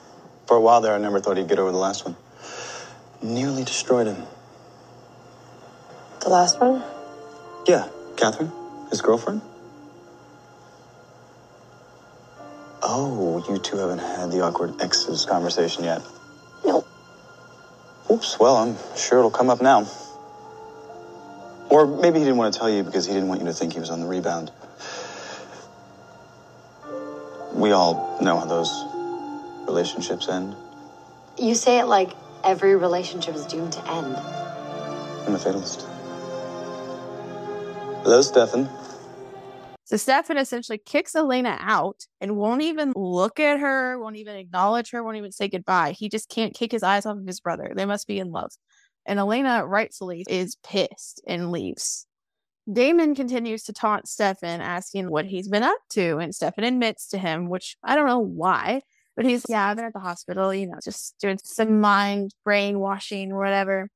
For 0.52 0.58
a 0.58 0.60
while 0.60 0.82
there, 0.82 0.94
I 0.94 0.98
never 0.98 1.18
thought 1.18 1.38
he'd 1.38 1.48
get 1.48 1.58
over 1.58 1.72
the 1.72 1.78
last 1.78 2.04
one. 2.04 2.14
Nearly 3.22 3.64
destroyed 3.64 4.06
him. 4.06 4.22
The 6.20 6.28
last 6.28 6.60
one? 6.60 6.82
Yeah, 7.66 7.88
Katherine, 8.18 8.52
his 8.90 9.00
girlfriend. 9.00 9.40
Oh, 12.82 13.42
you 13.48 13.56
two 13.60 13.78
haven't 13.78 14.00
had 14.00 14.30
the 14.30 14.42
awkward 14.42 14.78
exes 14.82 15.24
conversation 15.24 15.84
yet. 15.84 16.02
Nope. 16.66 16.86
Oops, 18.10 18.38
well, 18.38 18.56
I'm 18.56 18.76
sure 18.94 19.20
it'll 19.20 19.30
come 19.30 19.48
up 19.48 19.62
now. 19.62 19.88
Or 21.70 21.86
maybe 21.86 22.18
he 22.18 22.26
didn't 22.26 22.36
want 22.36 22.52
to 22.52 22.60
tell 22.60 22.68
you 22.68 22.82
because 22.82 23.06
he 23.06 23.14
didn't 23.14 23.28
want 23.28 23.40
you 23.40 23.46
to 23.46 23.54
think 23.54 23.72
he 23.72 23.80
was 23.80 23.88
on 23.88 24.02
the 24.02 24.06
rebound. 24.06 24.50
We 27.54 27.72
all 27.72 28.18
know 28.20 28.38
how 28.38 28.44
those 28.44 28.91
relationships 29.66 30.28
end. 30.28 30.54
You 31.38 31.54
say 31.54 31.78
it 31.78 31.86
like 31.86 32.12
every 32.44 32.76
relationship 32.76 33.34
is 33.34 33.46
doomed 33.46 33.72
to 33.72 33.90
end. 33.90 34.16
I'm 35.26 35.34
a 35.34 35.38
fatalist. 35.38 35.86
Hello, 38.02 38.20
Stefan. 38.20 38.68
So 39.84 39.96
Stefan 39.96 40.38
essentially 40.38 40.78
kicks 40.78 41.14
Elena 41.14 41.56
out 41.60 42.06
and 42.20 42.36
won't 42.36 42.62
even 42.62 42.92
look 42.96 43.38
at 43.38 43.60
her, 43.60 43.98
won't 43.98 44.16
even 44.16 44.36
acknowledge 44.36 44.90
her, 44.90 45.02
won't 45.02 45.18
even 45.18 45.32
say 45.32 45.48
goodbye. 45.48 45.92
He 45.92 46.08
just 46.08 46.28
can't 46.28 46.54
kick 46.54 46.72
his 46.72 46.82
eyes 46.82 47.04
off 47.04 47.18
of 47.18 47.26
his 47.26 47.40
brother. 47.40 47.72
They 47.76 47.84
must 47.84 48.06
be 48.06 48.18
in 48.18 48.30
love. 48.30 48.52
And 49.04 49.18
Elena, 49.18 49.66
rightfully, 49.66 50.24
is 50.28 50.56
pissed 50.64 51.22
and 51.26 51.52
leaves. 51.52 52.06
Damon 52.72 53.14
continues 53.14 53.64
to 53.64 53.72
taunt 53.72 54.08
Stefan, 54.08 54.60
asking 54.60 55.10
what 55.10 55.26
he's 55.26 55.48
been 55.48 55.64
up 55.64 55.80
to. 55.90 56.18
And 56.18 56.34
Stefan 56.34 56.64
admits 56.64 57.08
to 57.08 57.18
him, 57.18 57.48
which 57.48 57.76
I 57.82 57.94
don't 57.94 58.06
know 58.06 58.20
why, 58.20 58.82
but 59.16 59.24
he's, 59.24 59.44
yeah, 59.48 59.72
been 59.74 59.84
at 59.84 59.92
the 59.92 60.00
hospital, 60.00 60.52
you 60.54 60.66
know, 60.66 60.78
just 60.82 61.14
doing 61.20 61.38
some 61.42 61.80
mind 61.80 62.32
brainwashing 62.44 63.34
whatever. 63.34 63.88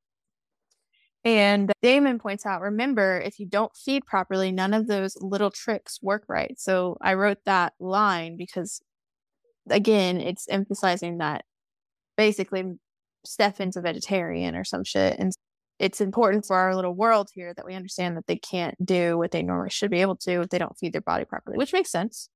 And 1.25 1.73
Damon 1.83 2.21
points 2.21 2.47
out, 2.47 2.61
remember, 2.61 3.21
if 3.21 3.41
you 3.41 3.47
don't 3.47 3.75
feed 3.77 4.07
properly, 4.07 4.53
none 4.53 4.73
of 4.73 4.87
those 4.87 5.17
little 5.21 5.51
tricks 5.51 5.99
work 6.01 6.25
right. 6.29 6.55
So 6.57 6.99
I 7.01 7.15
wrote 7.15 7.39
that 7.47 7.73
line 7.81 8.37
because, 8.37 8.81
again, 9.69 10.21
it's 10.21 10.47
emphasizing 10.49 11.19
that 11.19 11.45
basically 12.17 12.65
Stefan's 13.25 13.77
a 13.77 13.81
vegetarian 13.81 14.55
or 14.55 14.63
some 14.63 14.85
shit. 14.85 15.19
And 15.19 15.33
it's 15.81 16.01
important 16.01 16.47
for 16.47 16.57
our 16.57 16.77
little 16.77 16.95
world 16.95 17.29
here 17.35 17.53
that 17.55 17.67
we 17.67 17.75
understand 17.75 18.17
that 18.17 18.27
they 18.29 18.37
can't 18.37 18.77
do 18.87 19.19
what 19.19 19.33
they 19.33 19.43
normally 19.43 19.71
should 19.71 19.91
be 19.91 20.03
able 20.03 20.17
to 20.17 20.43
if 20.43 20.51
they 20.51 20.59
don't 20.59 20.79
feed 20.79 20.93
their 20.93 21.01
body 21.01 21.25
properly, 21.25 21.59
which 21.59 21.73
makes 21.73 21.91
sense. 21.91 22.29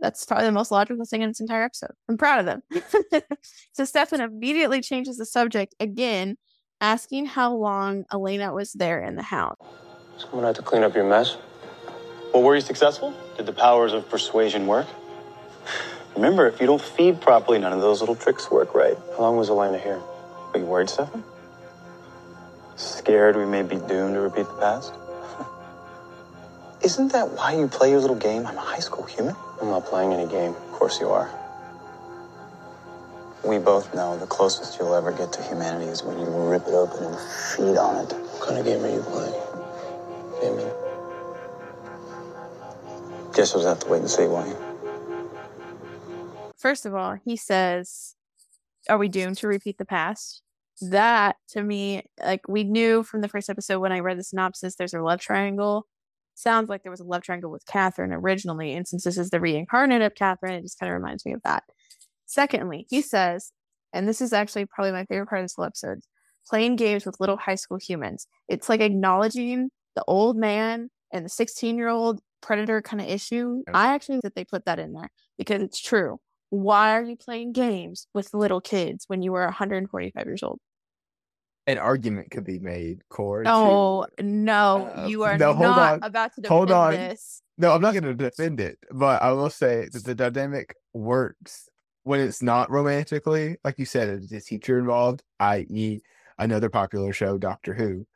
That's 0.00 0.24
probably 0.24 0.46
the 0.46 0.52
most 0.52 0.70
logical 0.70 1.04
thing 1.04 1.22
in 1.22 1.30
this 1.30 1.40
entire 1.40 1.64
episode. 1.64 1.92
I'm 2.08 2.16
proud 2.16 2.40
of 2.40 2.46
them. 2.46 3.22
so 3.72 3.84
Stefan 3.84 4.20
immediately 4.20 4.80
changes 4.80 5.16
the 5.16 5.26
subject 5.26 5.74
again 5.78 6.36
asking 6.80 7.26
how 7.26 7.54
long 7.54 8.04
Elena 8.12 8.52
was 8.54 8.72
there 8.72 9.02
in 9.02 9.16
the 9.16 9.22
house. 9.22 9.56
Someone 10.16 10.44
had 10.44 10.56
to 10.56 10.62
clean 10.62 10.82
up 10.82 10.94
your 10.94 11.08
mess. 11.08 11.36
Well, 12.32 12.42
were 12.42 12.54
you 12.54 12.60
successful? 12.60 13.14
Did 13.36 13.46
the 13.46 13.52
powers 13.52 13.92
of 13.92 14.08
persuasion 14.08 14.66
work? 14.66 14.86
Remember, 16.14 16.46
if 16.46 16.60
you 16.60 16.66
don't 16.66 16.80
feed 16.80 17.20
properly, 17.20 17.58
none 17.58 17.72
of 17.72 17.80
those 17.80 18.00
little 18.00 18.16
tricks 18.16 18.50
work 18.50 18.74
right. 18.74 18.96
How 19.16 19.22
long 19.22 19.36
was 19.36 19.50
Elena 19.50 19.78
here? 19.78 20.00
Are 20.52 20.58
you 20.58 20.66
worried, 20.66 20.90
Stefan? 20.90 21.22
Scared 22.76 23.36
we 23.36 23.44
may 23.44 23.62
be 23.62 23.76
doomed 23.76 24.14
to 24.14 24.20
repeat 24.20 24.46
the 24.46 24.56
past? 24.60 24.94
Isn't 26.82 27.12
that 27.12 27.30
why 27.32 27.52
you 27.52 27.68
play 27.68 27.90
your 27.90 28.00
little 28.00 28.16
game? 28.16 28.46
I'm 28.46 28.56
a 28.56 28.60
high 28.60 28.78
school 28.78 29.04
human. 29.04 29.36
I'm 29.60 29.68
not 29.68 29.84
playing 29.84 30.14
any 30.14 30.26
game. 30.26 30.52
Of 30.52 30.72
course 30.72 30.98
you 30.98 31.10
are. 31.10 31.30
We 33.44 33.58
both 33.58 33.94
know 33.94 34.16
the 34.16 34.26
closest 34.26 34.78
you'll 34.78 34.94
ever 34.94 35.12
get 35.12 35.30
to 35.34 35.42
humanity 35.42 35.90
is 35.90 36.02
when 36.02 36.18
you 36.18 36.24
rip 36.24 36.66
it 36.66 36.72
open 36.72 37.04
and 37.04 37.18
feed 37.18 37.76
on 37.76 38.04
it. 38.04 38.12
What 38.12 38.48
kind 38.48 38.58
of 38.58 38.64
game 38.64 38.82
are 38.82 38.88
you 38.88 39.02
playing? 39.02 39.34
Damon? 40.40 40.72
Guess 43.34 43.54
we'll 43.54 43.66
have 43.66 43.80
to 43.80 43.88
wait 43.88 44.00
and 44.00 44.10
see, 44.10 44.26
won't 44.26 44.48
you? 44.48 44.56
First 46.56 46.86
of 46.86 46.94
all, 46.94 47.18
he 47.22 47.36
says, 47.36 48.16
Are 48.88 48.98
we 48.98 49.08
doomed 49.08 49.36
to 49.38 49.48
repeat 49.48 49.76
the 49.76 49.84
past? 49.84 50.42
That 50.80 51.36
to 51.50 51.62
me, 51.62 52.04
like 52.24 52.48
we 52.48 52.64
knew 52.64 53.02
from 53.02 53.20
the 53.20 53.28
first 53.28 53.50
episode 53.50 53.80
when 53.80 53.92
I 53.92 54.00
read 54.00 54.18
the 54.18 54.24
synopsis, 54.24 54.76
there's 54.76 54.94
a 54.94 55.02
love 55.02 55.20
triangle. 55.20 55.86
Sounds 56.40 56.70
like 56.70 56.82
there 56.82 56.90
was 56.90 57.00
a 57.00 57.04
love 57.04 57.20
triangle 57.20 57.50
with 57.50 57.66
Katherine 57.66 58.14
originally. 58.14 58.72
And 58.72 58.88
since 58.88 59.04
this 59.04 59.18
is 59.18 59.28
the 59.28 59.40
reincarnate 59.40 60.00
of 60.00 60.14
Katherine, 60.14 60.54
it 60.54 60.62
just 60.62 60.78
kind 60.78 60.90
of 60.90 60.94
reminds 60.94 61.26
me 61.26 61.34
of 61.34 61.42
that. 61.44 61.64
Secondly, 62.24 62.86
he 62.88 63.02
says, 63.02 63.52
and 63.92 64.08
this 64.08 64.22
is 64.22 64.32
actually 64.32 64.64
probably 64.64 64.92
my 64.92 65.04
favorite 65.04 65.28
part 65.28 65.40
of 65.40 65.44
this 65.44 65.54
whole 65.54 65.66
episode 65.66 66.00
playing 66.48 66.76
games 66.76 67.04
with 67.04 67.20
little 67.20 67.36
high 67.36 67.56
school 67.56 67.76
humans. 67.76 68.26
It's 68.48 68.70
like 68.70 68.80
acknowledging 68.80 69.68
the 69.94 70.04
old 70.06 70.38
man 70.38 70.88
and 71.12 71.26
the 71.26 71.28
16 71.28 71.76
year 71.76 71.88
old 71.88 72.22
predator 72.40 72.80
kind 72.80 73.02
of 73.02 73.08
issue. 73.08 73.62
I 73.74 73.88
actually 73.88 74.14
think 74.14 74.22
that 74.22 74.34
they 74.34 74.46
put 74.46 74.64
that 74.64 74.78
in 74.78 74.94
there 74.94 75.10
because 75.36 75.60
it's 75.60 75.78
true. 75.78 76.20
Why 76.48 76.92
are 76.96 77.02
you 77.02 77.16
playing 77.16 77.52
games 77.52 78.06
with 78.14 78.32
little 78.32 78.62
kids 78.62 79.04
when 79.08 79.20
you 79.20 79.32
were 79.32 79.44
145 79.44 80.24
years 80.24 80.42
old? 80.42 80.58
An 81.70 81.78
argument 81.78 82.30
could 82.30 82.44
be 82.44 82.58
made, 82.58 83.02
Kore. 83.08 83.44
No, 83.44 84.06
no, 84.20 84.86
Uh, 84.88 85.06
you 85.08 85.22
are 85.22 85.38
no, 85.38 85.52
hold 85.52 85.76
not 85.76 85.92
on. 85.94 86.02
about 86.02 86.34
to 86.34 86.40
defend 86.40 86.56
Hold 86.56 86.70
on. 86.72 86.92
this. 86.94 87.42
No, 87.58 87.72
I'm 87.72 87.80
not 87.80 87.92
going 87.92 88.04
to 88.04 88.14
defend 88.14 88.58
it, 88.58 88.78
but 88.90 89.22
I 89.22 89.32
will 89.32 89.50
say 89.50 89.88
that 89.92 90.04
the 90.04 90.14
dynamic 90.14 90.74
works 90.94 91.68
when 92.02 92.18
it's 92.20 92.42
not 92.42 92.70
romantically. 92.70 93.56
Like 93.62 93.78
you 93.78 93.84
said, 93.84 94.08
it's 94.08 94.32
a 94.32 94.40
teacher 94.40 94.78
involved, 94.78 95.22
i.e., 95.40 96.00
another 96.38 96.70
popular 96.70 97.12
show, 97.12 97.38
Doctor 97.38 97.74
Who, 97.74 98.06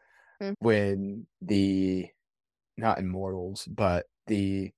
Mm. 0.42 0.54
when 0.58 1.26
the 1.42 2.08
not 2.76 2.98
immortals, 2.98 3.66
but 3.70 4.06
the 4.26 4.72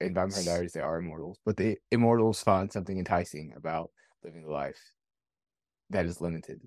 in 0.00 0.14
Vampire 0.14 0.42
Diaries 0.44 0.72
they 0.72 0.80
are 0.80 0.98
immortals, 0.98 1.38
but 1.44 1.56
the 1.58 1.76
immortals 1.90 2.42
find 2.42 2.72
something 2.72 2.98
enticing 2.98 3.52
about 3.56 3.90
living 4.24 4.44
a 4.44 4.50
life 4.50 4.80
that 5.90 6.06
is 6.06 6.20
limited. 6.20 6.60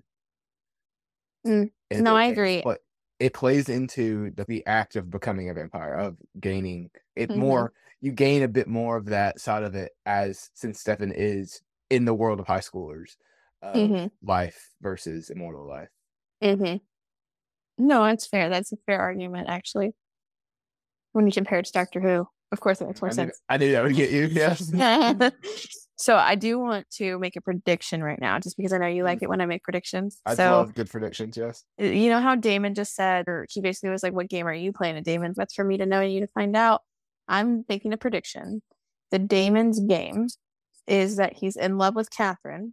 Mm. 1.46 1.70
No, 1.92 2.14
I 2.16 2.26
agree. 2.26 2.62
But 2.62 2.80
it 3.18 3.34
plays 3.34 3.68
into 3.68 4.30
the, 4.30 4.44
the 4.44 4.64
act 4.66 4.96
of 4.96 5.10
becoming 5.10 5.50
a 5.50 5.54
vampire, 5.54 5.94
of 5.94 6.16
gaining 6.38 6.90
it 7.16 7.30
Mhm. 7.30 7.36
more. 7.36 7.72
You 8.00 8.12
gain 8.12 8.42
a 8.42 8.48
bit 8.48 8.66
more 8.66 8.96
of 8.96 9.06
that 9.06 9.40
side 9.40 9.62
of 9.62 9.74
it 9.74 9.92
as 10.06 10.50
since 10.54 10.80
Stefan 10.80 11.12
is 11.12 11.62
in 11.90 12.04
the 12.04 12.14
world 12.14 12.40
of 12.40 12.46
high 12.46 12.60
schoolers, 12.60 13.16
of 13.62 13.76
Mhm. 13.76 14.10
life 14.22 14.70
versus 14.80 15.28
immortal 15.30 15.66
life. 15.66 15.90
Mm-hmm. 16.42 16.76
No, 17.86 18.04
that's 18.04 18.26
fair. 18.26 18.48
That's 18.48 18.72
a 18.72 18.76
fair 18.86 19.00
argument, 19.00 19.48
actually. 19.48 19.94
When 21.12 21.26
you 21.26 21.32
compare 21.32 21.58
it 21.58 21.66
to 21.66 21.72
Doctor 21.72 22.00
Who, 22.00 22.28
of 22.52 22.60
course, 22.60 22.80
it 22.80 22.86
makes 22.86 23.02
more 23.02 23.10
I 23.10 23.12
knew, 23.12 23.16
sense. 23.16 23.40
I 23.48 23.56
knew 23.58 23.72
that 23.72 23.82
would 23.82 23.96
get 23.96 24.10
you. 24.10 24.26
Yes. 24.30 24.70
so 26.00 26.16
I 26.16 26.34
do 26.34 26.58
want 26.58 26.88
to 26.92 27.18
make 27.18 27.36
a 27.36 27.42
prediction 27.42 28.02
right 28.02 28.18
now, 28.18 28.38
just 28.38 28.56
because 28.56 28.72
I 28.72 28.78
know 28.78 28.86
you 28.86 29.04
like 29.04 29.22
it 29.22 29.28
when 29.28 29.42
I 29.42 29.46
make 29.46 29.62
predictions. 29.62 30.18
I 30.24 30.34
so 30.34 30.52
love 30.52 30.74
good 30.74 30.88
predictions. 30.88 31.36
Yes. 31.36 31.62
uh, 31.78 31.84
you 31.84 32.08
know 32.08 32.20
how 32.20 32.36
Damon 32.36 32.74
just 32.74 32.94
said, 32.94 33.28
or 33.28 33.46
he 33.50 33.60
basically 33.60 33.90
was 33.90 34.02
like, 34.02 34.14
"What 34.14 34.30
game 34.30 34.46
are 34.46 34.54
you 34.54 34.72
playing?" 34.72 34.96
And 34.96 35.04
Damon, 35.04 35.34
that's 35.36 35.52
for 35.52 35.62
me 35.62 35.76
to 35.76 35.84
know 35.84 36.00
and 36.00 36.10
you 36.10 36.20
to 36.20 36.26
find 36.28 36.56
out. 36.56 36.80
I'm 37.28 37.66
making 37.68 37.92
a 37.92 37.98
prediction. 37.98 38.62
The 39.10 39.18
Damon's 39.18 39.78
game 39.78 40.28
is 40.86 41.16
that 41.16 41.34
he's 41.34 41.56
in 41.56 41.76
love 41.76 41.94
with 41.94 42.10
Katherine, 42.10 42.72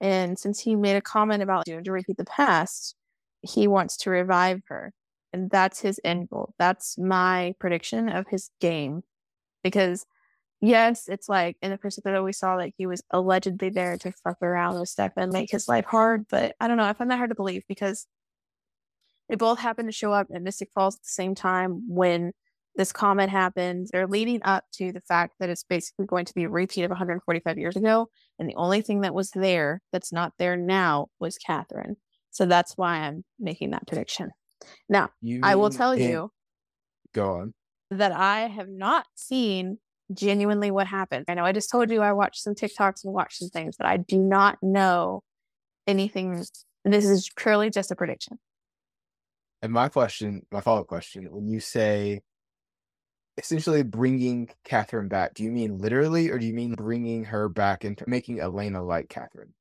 and 0.00 0.36
since 0.36 0.58
he 0.58 0.74
made 0.74 0.96
a 0.96 1.00
comment 1.00 1.44
about 1.44 1.66
doing 1.66 1.84
to 1.84 1.92
repeat 1.92 2.16
the 2.16 2.24
past, 2.24 2.96
he 3.42 3.68
wants 3.68 3.96
to 3.98 4.10
revive 4.10 4.62
her, 4.66 4.92
and 5.32 5.52
that's 5.52 5.80
his 5.82 6.00
end 6.02 6.28
goal. 6.30 6.52
That's 6.58 6.98
my 6.98 7.54
prediction 7.60 8.08
of 8.08 8.26
his 8.26 8.50
game, 8.60 9.04
because 9.62 10.04
yes, 10.60 11.08
it's 11.08 11.28
like 11.28 11.56
in 11.62 11.70
the 11.70 11.78
person 11.78 12.02
that 12.04 12.24
we 12.24 12.32
saw 12.32 12.56
that 12.58 12.72
he 12.76 12.86
was 12.86 13.02
allegedly 13.10 13.70
there 13.70 13.96
to 13.98 14.12
fuck 14.24 14.42
around 14.42 14.78
with 14.78 14.88
Stefan 14.88 15.24
and 15.24 15.32
make 15.32 15.50
his 15.50 15.68
life 15.68 15.86
hard, 15.86 16.26
but 16.28 16.54
I 16.60 16.68
don't 16.68 16.76
know. 16.76 16.84
I 16.84 16.92
find 16.92 17.10
that 17.10 17.16
hard 17.16 17.30
to 17.30 17.36
believe 17.36 17.62
because 17.68 18.06
they 19.28 19.36
both 19.36 19.58
happen 19.58 19.86
to 19.86 19.92
show 19.92 20.12
up 20.12 20.28
at 20.34 20.42
Mystic 20.42 20.70
Falls 20.74 20.96
at 20.96 21.02
the 21.02 21.08
same 21.08 21.34
time 21.34 21.84
when 21.88 22.32
this 22.76 22.92
comment 22.92 23.30
happened. 23.30 23.88
They're 23.92 24.06
leading 24.06 24.40
up 24.42 24.64
to 24.74 24.92
the 24.92 25.00
fact 25.02 25.34
that 25.40 25.50
it's 25.50 25.64
basically 25.64 26.06
going 26.06 26.24
to 26.24 26.34
be 26.34 26.44
a 26.44 26.48
repeat 26.48 26.82
of 26.82 26.90
145 26.90 27.58
years 27.58 27.76
ago. 27.76 28.08
And 28.38 28.48
the 28.48 28.54
only 28.56 28.80
thing 28.80 29.02
that 29.02 29.14
was 29.14 29.30
there 29.30 29.82
that's 29.92 30.12
not 30.12 30.32
there 30.38 30.56
now 30.56 31.08
was 31.18 31.36
Katherine. 31.38 31.96
So 32.30 32.46
that's 32.46 32.76
why 32.76 32.98
I'm 32.98 33.24
making 33.38 33.70
that 33.70 33.86
prediction. 33.86 34.30
Now, 34.88 35.10
You 35.20 35.40
I 35.42 35.56
will 35.56 35.70
tell 35.70 35.96
you 35.96 36.30
Go 37.12 37.32
on. 37.34 37.54
that 37.90 38.12
I 38.12 38.40
have 38.48 38.68
not 38.68 39.06
seen 39.14 39.78
genuinely 40.12 40.70
what 40.70 40.86
happened. 40.86 41.26
I 41.28 41.34
know 41.34 41.44
I 41.44 41.52
just 41.52 41.70
told 41.70 41.90
you 41.90 42.02
I 42.02 42.12
watched 42.12 42.42
some 42.42 42.54
TikToks 42.54 43.04
and 43.04 43.12
watched 43.12 43.38
some 43.38 43.48
things, 43.48 43.76
but 43.76 43.86
I 43.86 43.96
do 43.96 44.18
not 44.18 44.58
know 44.62 45.22
anything. 45.86 46.44
This 46.84 47.04
is 47.04 47.30
purely 47.36 47.70
just 47.70 47.90
a 47.90 47.96
prediction. 47.96 48.38
And 49.62 49.72
my 49.72 49.88
question, 49.88 50.46
my 50.50 50.60
follow 50.60 50.80
up 50.80 50.86
question, 50.86 51.28
when 51.30 51.46
you 51.46 51.60
say 51.60 52.22
essentially 53.36 53.82
bringing 53.82 54.48
Katherine 54.64 55.08
back, 55.08 55.34
do 55.34 55.42
you 55.44 55.50
mean 55.50 55.78
literally 55.78 56.30
or 56.30 56.38
do 56.38 56.46
you 56.46 56.54
mean 56.54 56.74
bringing 56.74 57.24
her 57.24 57.48
back 57.48 57.84
and 57.84 58.02
making 58.06 58.40
Elena 58.40 58.82
like 58.82 59.08
Katherine? 59.08 59.54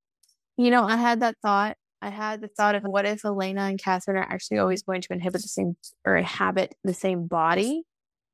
You 0.57 0.71
know, 0.71 0.83
I 0.83 0.97
had 0.97 1.21
that 1.21 1.35
thought. 1.41 1.77
I 2.01 2.09
had 2.09 2.41
the 2.41 2.47
thought 2.47 2.75
of 2.75 2.83
what 2.83 3.05
if 3.05 3.25
Elena 3.25 3.63
and 3.63 3.81
Katherine 3.81 4.17
are 4.17 4.21
actually 4.21 4.59
always 4.59 4.83
going 4.83 5.01
to 5.01 5.11
inhibit 5.11 5.41
the 5.41 5.49
same 5.49 5.75
or 6.05 6.15
inhabit 6.15 6.75
the 6.83 6.93
same 6.93 7.27
body, 7.27 7.83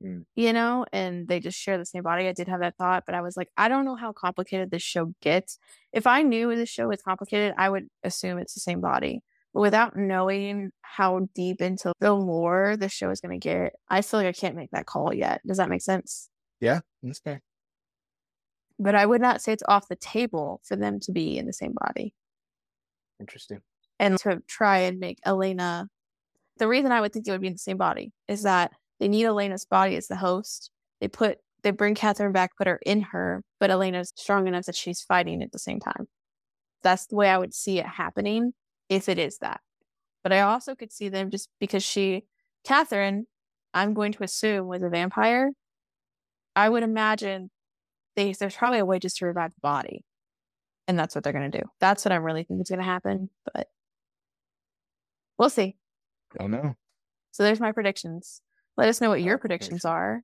Mm. 0.05 0.25
you 0.35 0.53
know, 0.53 0.85
and 0.93 1.27
they 1.27 1.39
just 1.39 1.57
share 1.57 1.77
the 1.79 1.85
same 1.85 2.03
body. 2.03 2.27
I 2.27 2.31
did 2.33 2.47
have 2.47 2.59
that 2.59 2.75
thought, 2.77 3.03
but 3.07 3.15
I 3.15 3.21
was 3.21 3.35
like, 3.35 3.49
I 3.57 3.67
don't 3.67 3.85
know 3.85 3.95
how 3.95 4.11
complicated 4.11 4.69
this 4.69 4.83
show 4.83 5.13
gets. 5.21 5.57
If 5.91 6.05
I 6.05 6.21
knew 6.21 6.55
this 6.55 6.69
show 6.69 6.87
was 6.89 7.01
complicated, 7.01 7.55
I 7.57 7.69
would 7.69 7.87
assume 8.03 8.37
it's 8.37 8.53
the 8.53 8.59
same 8.59 8.81
body. 8.81 9.23
But 9.53 9.61
without 9.61 9.95
knowing 9.95 10.71
how 10.81 11.27
deep 11.33 11.61
into 11.61 11.91
the 11.99 12.13
lore 12.13 12.75
the 12.77 12.89
show 12.89 13.09
is 13.09 13.21
going 13.21 13.39
to 13.39 13.43
get, 13.43 13.73
I 13.89 14.01
feel 14.01 14.19
like 14.19 14.27
I 14.27 14.33
can't 14.33 14.55
make 14.55 14.71
that 14.71 14.85
call 14.85 15.13
yet. 15.13 15.41
Does 15.47 15.57
that 15.57 15.69
make 15.69 15.81
sense? 15.81 16.29
Yeah, 16.59 16.81
that's 17.01 17.19
fair. 17.19 17.41
But 18.77 18.93
I 18.95 19.05
would 19.05 19.21
not 19.21 19.41
say 19.41 19.53
it's 19.53 19.63
off 19.67 19.87
the 19.87 19.95
table 19.95 20.61
for 20.65 20.75
them 20.75 20.99
to 21.01 21.11
be 21.11 21.37
in 21.37 21.45
the 21.47 21.53
same 21.53 21.73
body. 21.73 22.13
Interesting. 23.19 23.61
and 23.97 24.19
to 24.19 24.41
try 24.45 24.79
and 24.79 24.99
make 24.99 25.19
Elena. 25.25 25.87
The 26.57 26.67
reason 26.67 26.91
I 26.91 27.01
would 27.01 27.13
think 27.13 27.27
it 27.27 27.31
would 27.31 27.41
be 27.41 27.47
in 27.47 27.53
the 27.53 27.59
same 27.59 27.77
body 27.77 28.11
is 28.27 28.43
that 28.43 28.71
they 28.99 29.07
need 29.07 29.25
Elena's 29.25 29.65
body 29.65 29.95
as 29.95 30.07
the 30.07 30.15
host. 30.15 30.71
They 31.01 31.07
put 31.07 31.39
they 31.63 31.71
bring 31.71 31.95
Katherine 31.95 32.31
back, 32.31 32.55
put 32.57 32.67
her 32.67 32.79
in 32.85 33.01
her, 33.01 33.43
but 33.59 33.71
Elena's 33.71 34.13
strong 34.15 34.47
enough 34.47 34.65
that 34.65 34.75
she's 34.75 35.01
fighting 35.01 35.41
at 35.41 35.51
the 35.51 35.59
same 35.59 35.79
time. 35.79 36.07
That's 36.83 37.07
the 37.07 37.15
way 37.15 37.29
I 37.29 37.39
would 37.39 37.55
see 37.55 37.79
it 37.79 37.87
happening 37.87 38.53
if 38.87 39.09
it 39.09 39.17
is 39.17 39.39
that. 39.39 39.61
But 40.21 40.31
I 40.31 40.41
also 40.41 40.75
could 40.75 40.91
see 40.91 41.09
them 41.09 41.31
just 41.31 41.49
because 41.59 41.83
she, 41.83 42.25
Katherine, 42.63 43.25
I'm 43.73 43.95
going 43.95 44.11
to 44.11 44.23
assume 44.23 44.67
was 44.67 44.83
a 44.83 44.89
vampire. 44.89 45.51
I 46.55 46.69
would 46.69 46.83
imagine 46.83 47.49
they, 48.15 48.33
there's 48.33 48.55
probably 48.55 48.79
a 48.79 48.85
way 48.85 48.99
just 48.99 49.17
to 49.17 49.25
revive 49.25 49.51
the 49.55 49.61
body 49.61 50.05
and 50.87 50.97
that's 50.97 51.15
what 51.15 51.23
they're 51.23 51.33
going 51.33 51.51
to 51.51 51.59
do. 51.59 51.65
That's 51.79 52.05
what 52.05 52.11
I'm 52.11 52.23
really 52.23 52.43
think 52.43 52.61
is 52.61 52.69
going 52.69 52.79
to 52.79 52.85
happen, 52.85 53.29
but 53.53 53.67
we'll 55.37 55.49
see. 55.49 55.75
Don't 56.37 56.51
know. 56.51 56.75
So 57.31 57.43
there's 57.43 57.59
my 57.59 57.71
predictions. 57.71 58.41
Let 58.77 58.89
us 58.89 59.01
know 59.01 59.09
what 59.09 59.21
your 59.21 59.37
predictions 59.37 59.85
are. 59.85 60.21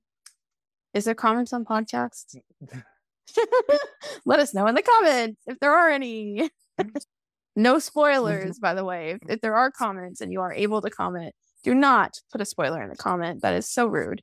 Is 0.94 1.04
there 1.04 1.14
comments 1.14 1.52
on 1.52 1.64
podcasts? 1.64 2.36
Let 4.24 4.40
us 4.40 4.54
know 4.54 4.66
in 4.66 4.74
the 4.74 4.82
comments 4.82 5.40
if 5.46 5.58
there 5.60 5.72
are 5.72 5.90
any. 5.90 6.50
no 7.56 7.78
spoilers, 7.78 8.58
by 8.58 8.74
the 8.74 8.84
way. 8.84 9.10
If, 9.10 9.20
if 9.28 9.40
there 9.40 9.54
are 9.54 9.70
comments 9.70 10.20
and 10.20 10.32
you 10.32 10.40
are 10.40 10.52
able 10.52 10.80
to 10.82 10.90
comment, 10.90 11.34
do 11.62 11.74
not 11.74 12.18
put 12.30 12.40
a 12.40 12.44
spoiler 12.44 12.82
in 12.82 12.90
the 12.90 12.96
comment. 12.96 13.42
That 13.42 13.54
is 13.54 13.68
so 13.68 13.86
rude. 13.86 14.22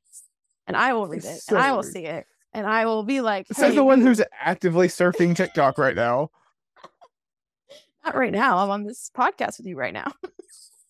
And 0.68 0.76
I 0.76 0.94
will 0.94 1.08
read 1.08 1.24
it 1.26 1.42
So 1.42 1.56
and 1.56 1.64
I 1.64 1.72
will 1.72 1.82
rude. 1.82 1.94
see 1.94 2.06
it. 2.06 2.26
And 2.54 2.66
I 2.68 2.86
will 2.86 3.04
be 3.04 3.22
like, 3.22 3.48
Says 3.52 3.76
the 3.76 3.84
one 3.84 4.02
who's 4.02 4.22
actively 4.40 4.88
surfing 4.88 5.36
TikTok 5.36 5.78
right 5.78 5.96
now. 5.96 6.30
Not 8.04 8.16
right 8.16 8.32
now. 8.32 8.58
I'm 8.58 8.70
on 8.72 8.86
this 8.86 9.12
podcast 9.16 9.58
with 9.60 9.68
you 9.68 9.76
right 9.76 9.94
now. 9.94 10.12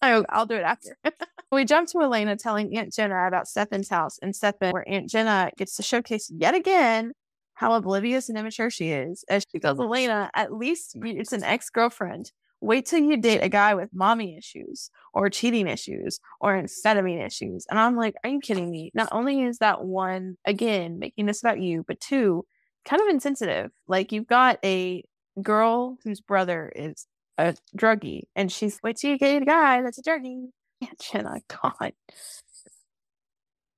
I, 0.01 0.23
I'll 0.29 0.45
do 0.45 0.55
it 0.55 0.63
after. 0.63 0.97
we 1.51 1.65
jump 1.65 1.89
to 1.89 2.01
Elena 2.01 2.35
telling 2.35 2.75
Aunt 2.77 2.93
Jenna 2.93 3.27
about 3.27 3.47
Stefan's 3.47 3.89
house 3.89 4.17
and 4.21 4.35
Stefan, 4.35 4.71
where 4.71 4.87
Aunt 4.87 5.09
Jenna 5.09 5.51
gets 5.57 5.75
to 5.75 5.83
showcase 5.83 6.31
yet 6.33 6.55
again 6.55 7.13
how 7.55 7.73
oblivious 7.73 8.29
and 8.29 8.37
immature 8.37 8.69
she 8.69 8.89
is. 8.91 9.25
As 9.29 9.43
she 9.51 9.59
tells 9.59 9.79
Elena, 9.79 10.31
at 10.33 10.53
least 10.53 10.95
it's 11.01 11.33
an 11.33 11.43
ex 11.43 11.69
girlfriend. 11.69 12.31
Wait 12.61 12.85
till 12.85 12.99
you 12.99 13.17
date 13.17 13.39
a 13.41 13.49
guy 13.49 13.73
with 13.73 13.89
mommy 13.93 14.37
issues 14.37 14.91
or 15.13 15.29
cheating 15.29 15.67
issues 15.67 16.19
or 16.41 16.53
amphetamine 16.53 17.25
issues. 17.25 17.65
And 17.69 17.79
I'm 17.79 17.95
like, 17.95 18.15
are 18.23 18.29
you 18.29 18.39
kidding 18.39 18.69
me? 18.69 18.91
Not 18.93 19.09
only 19.11 19.41
is 19.43 19.59
that 19.59 19.83
one, 19.83 20.37
again, 20.45 20.99
making 20.99 21.25
this 21.25 21.41
about 21.41 21.59
you, 21.59 21.83
but 21.87 21.99
two, 21.99 22.45
kind 22.85 23.01
of 23.01 23.07
insensitive. 23.07 23.71
Like 23.87 24.11
you've 24.11 24.27
got 24.27 24.59
a 24.63 25.03
girl 25.41 25.97
whose 26.03 26.21
brother 26.21 26.71
is 26.75 27.07
a 27.39 27.55
druggie, 27.75 28.23
and 28.35 28.51
she's 28.51 28.79
wait 28.83 28.97
till 28.97 29.11
you 29.11 29.17
get 29.17 29.41
a 29.41 29.45
guy 29.45 29.81
that's 29.81 29.97
a 29.97 30.03
druggie. 30.03 30.49
Aunt 30.81 30.99
Jenna, 30.99 31.41
God. 31.47 31.93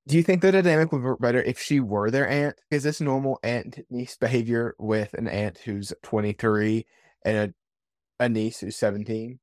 Do 0.08 0.18
you 0.18 0.24
think 0.24 0.42
the 0.42 0.52
dynamic 0.52 0.92
would 0.92 1.04
work 1.04 1.22
better 1.22 1.42
if 1.42 1.60
she 1.60 1.80
were 1.80 2.10
their 2.10 2.28
aunt? 2.28 2.60
Is 2.72 2.84
this 2.84 3.00
normal 3.00 3.40
aunt 3.44 3.80
niece 3.90 4.18
behavior 4.18 4.76
with 4.80 5.14
an 5.14 5.28
aunt 5.28 5.60
who's 5.60 5.94
23 6.04 6.86
and 7.24 7.38
a, 8.20 8.26
a 8.26 8.30
niece 8.30 8.60
who's 8.60 8.76
17? 8.76 9.40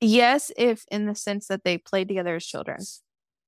Yes, 0.00 0.52
if 0.56 0.84
in 0.90 1.06
the 1.06 1.14
sense 1.14 1.46
that 1.46 1.64
they 1.64 1.78
played 1.78 2.08
together 2.08 2.36
as 2.36 2.44
children. 2.44 2.80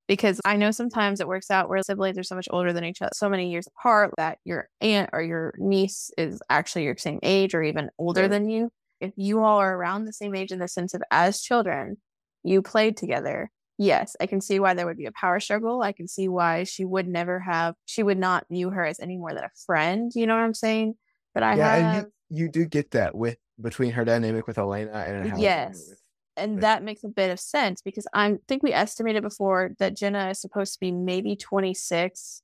Because 0.07 0.41
I 0.45 0.57
know 0.57 0.71
sometimes 0.71 1.21
it 1.21 1.29
works 1.29 1.51
out 1.51 1.69
where 1.69 1.83
siblings 1.83 2.19
are 2.19 2.23
so 2.23 2.35
much 2.37 2.49
older 2.51 2.73
than 2.73 2.85
each 2.85 3.03
other, 3.03 3.11
so 3.15 3.29
many 3.29 3.51
years 3.51 3.67
apart 3.67 4.13
that 4.19 4.39
your 4.45 4.69
aunt 4.81 5.11
or 5.13 5.23
your 5.23 5.55
niece 5.59 6.11
is 6.19 6.41
actually 6.51 6.85
your 6.85 6.97
same 6.97 7.21
age 7.23 7.55
or 7.55 7.63
even 7.63 7.91
older 7.99 8.23
Right. 8.23 8.29
than 8.29 8.49
you. 8.49 8.71
If 9.01 9.13
you 9.17 9.43
all 9.43 9.59
are 9.59 9.77
around 9.77 10.05
the 10.05 10.13
same 10.13 10.35
age 10.35 10.53
in 10.53 10.59
the 10.59 10.69
sense 10.69 10.95
of 10.95 11.03
as 11.11 11.41
children, 11.43 11.97
you 12.43 12.63
played 12.63 12.97
together. 12.97 13.51
Yes, 13.79 14.15
I 14.21 14.27
can 14.27 14.41
see 14.41 14.61
why 14.61 14.75
there 14.75 14.87
would 14.87 14.97
be 14.97 15.07
a 15.07 15.13
power 15.13 15.41
struggle. 15.41 15.83
I 15.83 15.93
can 15.93 16.07
see 16.07 16.29
why 16.29 16.65
she 16.65 16.85
would 16.85 17.09
never 17.09 17.41
have, 17.41 17.75
she 17.87 18.03
would 18.03 18.19
not 18.19 18.47
view 18.51 18.71
her 18.71 18.85
as 18.85 19.01
any 19.01 19.17
more 19.17 19.35
than 19.35 19.45
a 19.45 19.51
friend. 19.67 20.13
You 20.15 20.27
know 20.27 20.35
what 20.35 20.45
I'm 20.45 20.55
saying? 20.55 20.95
But 21.35 21.43
I 21.43 21.57
yeah, 21.57 21.57
have, 21.57 21.81
and 21.81 21.91
you, 21.91 22.13
you 22.31 22.49
do 22.49 22.65
get 22.67 22.91
that 22.93 23.15
with 23.15 23.39
between 23.61 23.93
her 23.93 24.05
dynamic 24.05 24.47
with 24.47 24.59
Elena 24.59 24.93
and 24.93 25.27
how 25.27 25.43
her 25.43 25.51
dynamic 25.51 25.87
Yes. 25.87 26.01
And 26.37 26.61
that 26.62 26.82
makes 26.82 27.05
a 27.05 27.09
bit 27.09 27.30
of 27.30 27.39
sense 27.39 27.80
because 27.82 28.07
I 28.12 28.37
think 28.49 28.62
we 28.62 28.72
estimated 28.72 29.22
before 29.22 29.72
that 29.78 29.97
Jenna 29.97 30.30
is 30.30 30.41
supposed 30.41 30.74
to 30.74 30.80
be 30.80 30.91
maybe 30.91 31.37
26, 31.37 32.43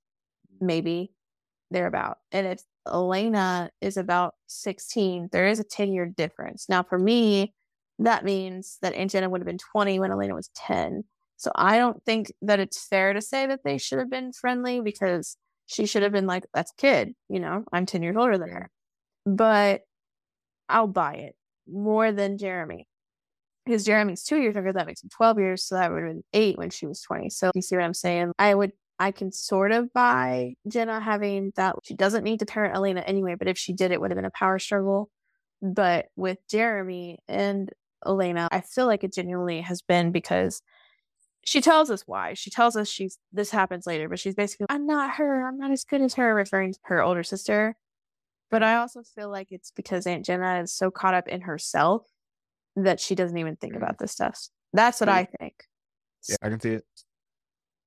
maybe 0.61 1.13
thereabout. 1.71 2.19
And 2.33 2.47
if 2.47 2.63
Elena 2.87 3.71
is 3.81 3.97
about 3.97 4.35
16, 4.47 5.31
there 5.33 5.49
is 5.49 5.59
a 5.59 5.65
10 5.65 5.93
year 5.93 6.07
difference. 6.07 6.67
Now, 6.69 6.83
for 6.83 6.99
me, 6.99 7.55
that 7.99 8.25
means 8.25 8.79
that 8.83 8.95
Aunt 8.95 9.11
Jenna 9.11 9.29
would 9.29 9.41
have 9.41 9.47
been 9.47 9.59
20 9.59 9.99
when 9.99 10.13
Elena 10.13 10.35
was 10.35 10.51
10. 10.55 11.05
So 11.37 11.51
I 11.55 11.79
don't 11.79 12.03
think 12.05 12.33
that 12.43 12.61
it's 12.61 12.87
fair 12.87 13.13
to 13.13 13.21
say 13.21 13.47
that 13.47 13.61
they 13.65 13.79
should 13.79 13.99
have 13.99 14.11
been 14.11 14.33
friendly 14.33 14.81
because 14.81 15.37
she 15.67 15.87
should 15.87 16.03
have 16.03 16.13
been 16.13 16.27
like, 16.27 16.45
that's 16.53 16.73
a 16.73 16.81
kid, 16.81 17.15
you 17.29 17.41
know, 17.41 17.65
I'm 17.73 17.87
10 17.87 18.03
years 18.03 18.17
older 18.17 18.39
than 18.39 18.51
her. 18.51 18.71
But 19.25 19.83
I'll 20.69 20.87
buy 20.87 21.15
it 21.15 21.37
more 21.67 22.13
than 22.13 22.39
Jeremy 22.39 22.87
because 23.71 23.85
Jeremy's 23.85 24.25
two 24.25 24.39
years 24.39 24.55
younger. 24.55 24.73
That 24.73 24.87
makes 24.87 25.03
him 25.03 25.11
12 25.11 25.39
years. 25.39 25.65
So 25.65 25.77
that 25.77 25.91
would 25.93 26.03
have 26.03 26.13
been 26.13 26.25
eight 26.33 26.59
when 26.59 26.71
she 26.71 26.87
was 26.87 27.01
20. 27.03 27.31
So 27.31 27.51
you 27.55 27.63
see 27.63 27.77
what 27.77 27.85
I'm 27.85 27.95
saying? 27.95 28.33
I 28.39 28.55
would, 28.55 28.73
I 28.99 29.13
can 29.13 29.31
sort 29.31 29.71
of 29.71 29.93
buy 29.93 30.55
Jenna 30.69 31.01
having 31.01 31.53
that. 31.57 31.77
She 31.85 31.95
doesn't 31.95 32.25
need 32.25 32.41
to 32.41 32.47
parent 32.47 32.75
Elena 32.75 33.01
anyway, 33.01 33.37
but 33.39 33.49
if 33.49 33.57
she 33.57 33.73
did, 33.73 33.93
it 33.93 34.01
would 34.01 34.11
have 34.11 34.17
been 34.17 34.25
a 34.25 34.31
power 34.31 34.59
struggle. 34.59 35.09
But 35.63 36.07
with 36.17 36.39
Jeremy 36.51 37.19
and 37.29 37.71
Elena, 38.05 38.49
I 38.51 38.61
feel 38.61 38.87
like 38.87 39.05
it 39.05 39.15
genuinely 39.15 39.61
has 39.61 39.83
been 39.83 40.11
because 40.11 40.63
she 41.45 41.61
tells 41.61 41.91
us 41.91 42.03
why. 42.07 42.35
She 42.35 42.51
tells 42.51 42.77
us 42.77 42.89
she's, 42.89 43.19
this 43.33 43.51
happens 43.51 43.87
later, 43.87 44.09
but 44.09 44.19
she's 44.19 44.35
basically, 44.35 44.67
I'm 44.69 44.87
not 44.87 45.15
her. 45.15 45.47
I'm 45.47 45.59
not 45.59 45.71
as 45.71 45.85
good 45.85 46.03
as 46.03 46.15
her, 46.15 46.35
referring 46.35 46.73
to 46.73 46.79
her 46.85 47.03
older 47.03 47.23
sister. 47.23 47.77
But 48.51 48.65
I 48.65 48.77
also 48.77 49.03
feel 49.03 49.31
like 49.31 49.53
it's 49.53 49.71
because 49.71 50.09
Aunt 50.09 50.27
Jenna 50.27 50.61
is 50.63 50.75
so 50.75 50.91
caught 50.91 51.15
up 51.15 51.29
in 51.29 51.43
herself 51.43 52.03
that 52.77 53.01
she 53.01 53.15
doesn't 53.15 53.37
even 53.37 53.57
think 53.57 53.75
about 53.75 53.95
mm. 53.95 53.99
this 53.99 54.13
stuff. 54.13 54.39
That's 54.73 55.01
what 55.01 55.09
I 55.09 55.27
think. 55.39 55.55
Yeah, 56.29 56.37
I 56.43 56.49
can 56.49 56.61
see 56.61 56.71
it. 56.71 56.85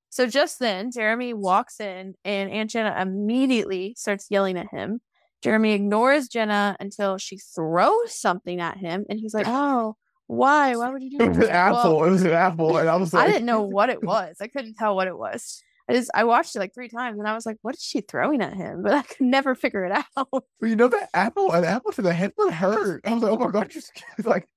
So 0.10 0.28
just 0.28 0.60
then, 0.60 0.92
Jeremy 0.92 1.34
walks 1.34 1.80
in 1.80 2.14
and 2.24 2.52
Aunt 2.52 2.70
Jenna 2.70 2.96
immediately 3.02 3.96
starts 3.98 4.28
yelling 4.30 4.58
at 4.58 4.68
him. 4.72 5.02
Jeremy 5.42 5.74
ignores 5.74 6.28
Jenna 6.28 6.78
until 6.80 7.18
she 7.18 7.38
throws 7.38 8.14
something 8.14 8.62
at 8.62 8.78
him 8.78 9.06
and 9.10 9.20
he's 9.20 9.34
like, 9.34 9.48
Oh, 9.48 9.96
why? 10.28 10.76
Why 10.76 10.90
would 10.90 11.04
you 11.04 11.12
do 11.12 11.18
that? 11.18 11.26
It 11.26 11.30
was 11.30 11.38
an 11.38 11.44
Well, 11.48 11.78
apple. 11.78 12.04
it 12.06 12.10
was 12.10 12.24
an 12.24 12.32
apple, 12.32 12.78
and 12.78 12.90
I 12.90 12.96
was 12.96 13.14
like, 13.14 13.28
I 13.28 13.32
didn't 13.32 13.46
know 13.46 13.62
what 13.62 13.90
it 13.90 14.04
was. 14.04 14.38
I 14.42 14.48
couldn't 14.48 14.76
tell 14.76 14.96
what 14.96 15.08
it 15.08 15.18
was. 15.18 15.62
I 15.90 15.94
just 15.94 16.10
I 16.14 16.24
watched 16.24 16.56
it 16.56 16.60
like 16.60 16.74
three 16.74 16.88
times 16.88 17.20
and 17.20 17.28
I 17.28 17.34
was 17.34 17.46
like, 17.46 17.58
what 17.62 17.76
is 17.76 17.82
she 17.82 18.02
throwing 18.02 18.42
at 18.42 18.54
him? 18.54 18.84
But 18.84 18.94
I 18.94 19.02
could 19.02 19.26
never 19.26 19.54
figure 19.54 19.86
it 19.86 19.92
out. 19.92 20.28
Well, 20.32 20.46
you 20.62 20.76
know 20.76 20.88
that 20.88 21.10
apple, 21.14 21.52
an 21.52 21.66
apple 21.66 21.92
to 21.94 22.02
the 22.02 22.14
head 22.14 22.32
would 22.38 22.54
hurt. 22.54 23.02
I 23.06 23.14
was 23.14 23.24
like, 23.24 23.32
oh 23.32 23.38
my 23.38 23.52
god, 23.52 23.70
just 23.70 23.92
like 24.24 24.48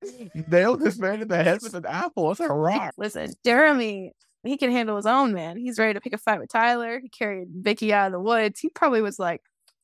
nailed 0.49 0.79
this 0.79 0.97
man 0.97 1.21
in 1.21 1.27
the 1.27 1.43
head 1.43 1.59
with 1.61 1.73
an 1.73 1.85
apple. 1.85 2.31
It's 2.31 2.39
a 2.39 2.47
rock. 2.47 2.93
Listen, 2.97 3.33
Jeremy, 3.45 4.13
he 4.43 4.57
can 4.57 4.71
handle 4.71 4.95
his 4.95 5.05
own 5.05 5.33
man. 5.33 5.57
He's 5.57 5.77
ready 5.77 5.93
to 5.93 6.01
pick 6.01 6.13
a 6.13 6.17
fight 6.17 6.39
with 6.39 6.49
Tyler. 6.49 6.99
He 6.99 7.09
carried 7.09 7.49
Vicki 7.51 7.93
out 7.93 8.07
of 8.07 8.13
the 8.13 8.21
woods. 8.21 8.59
He 8.59 8.69
probably 8.69 9.01
was 9.01 9.19
like, 9.19 9.41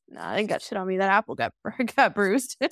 nah, 0.07 0.21
I 0.21 0.37
ain't 0.37 0.49
got 0.49 0.61
shit 0.61 0.77
on 0.77 0.87
me. 0.87 0.97
That 0.97 1.11
apple 1.11 1.35
got 1.35 1.53
got 1.95 2.15
bruised. 2.15 2.57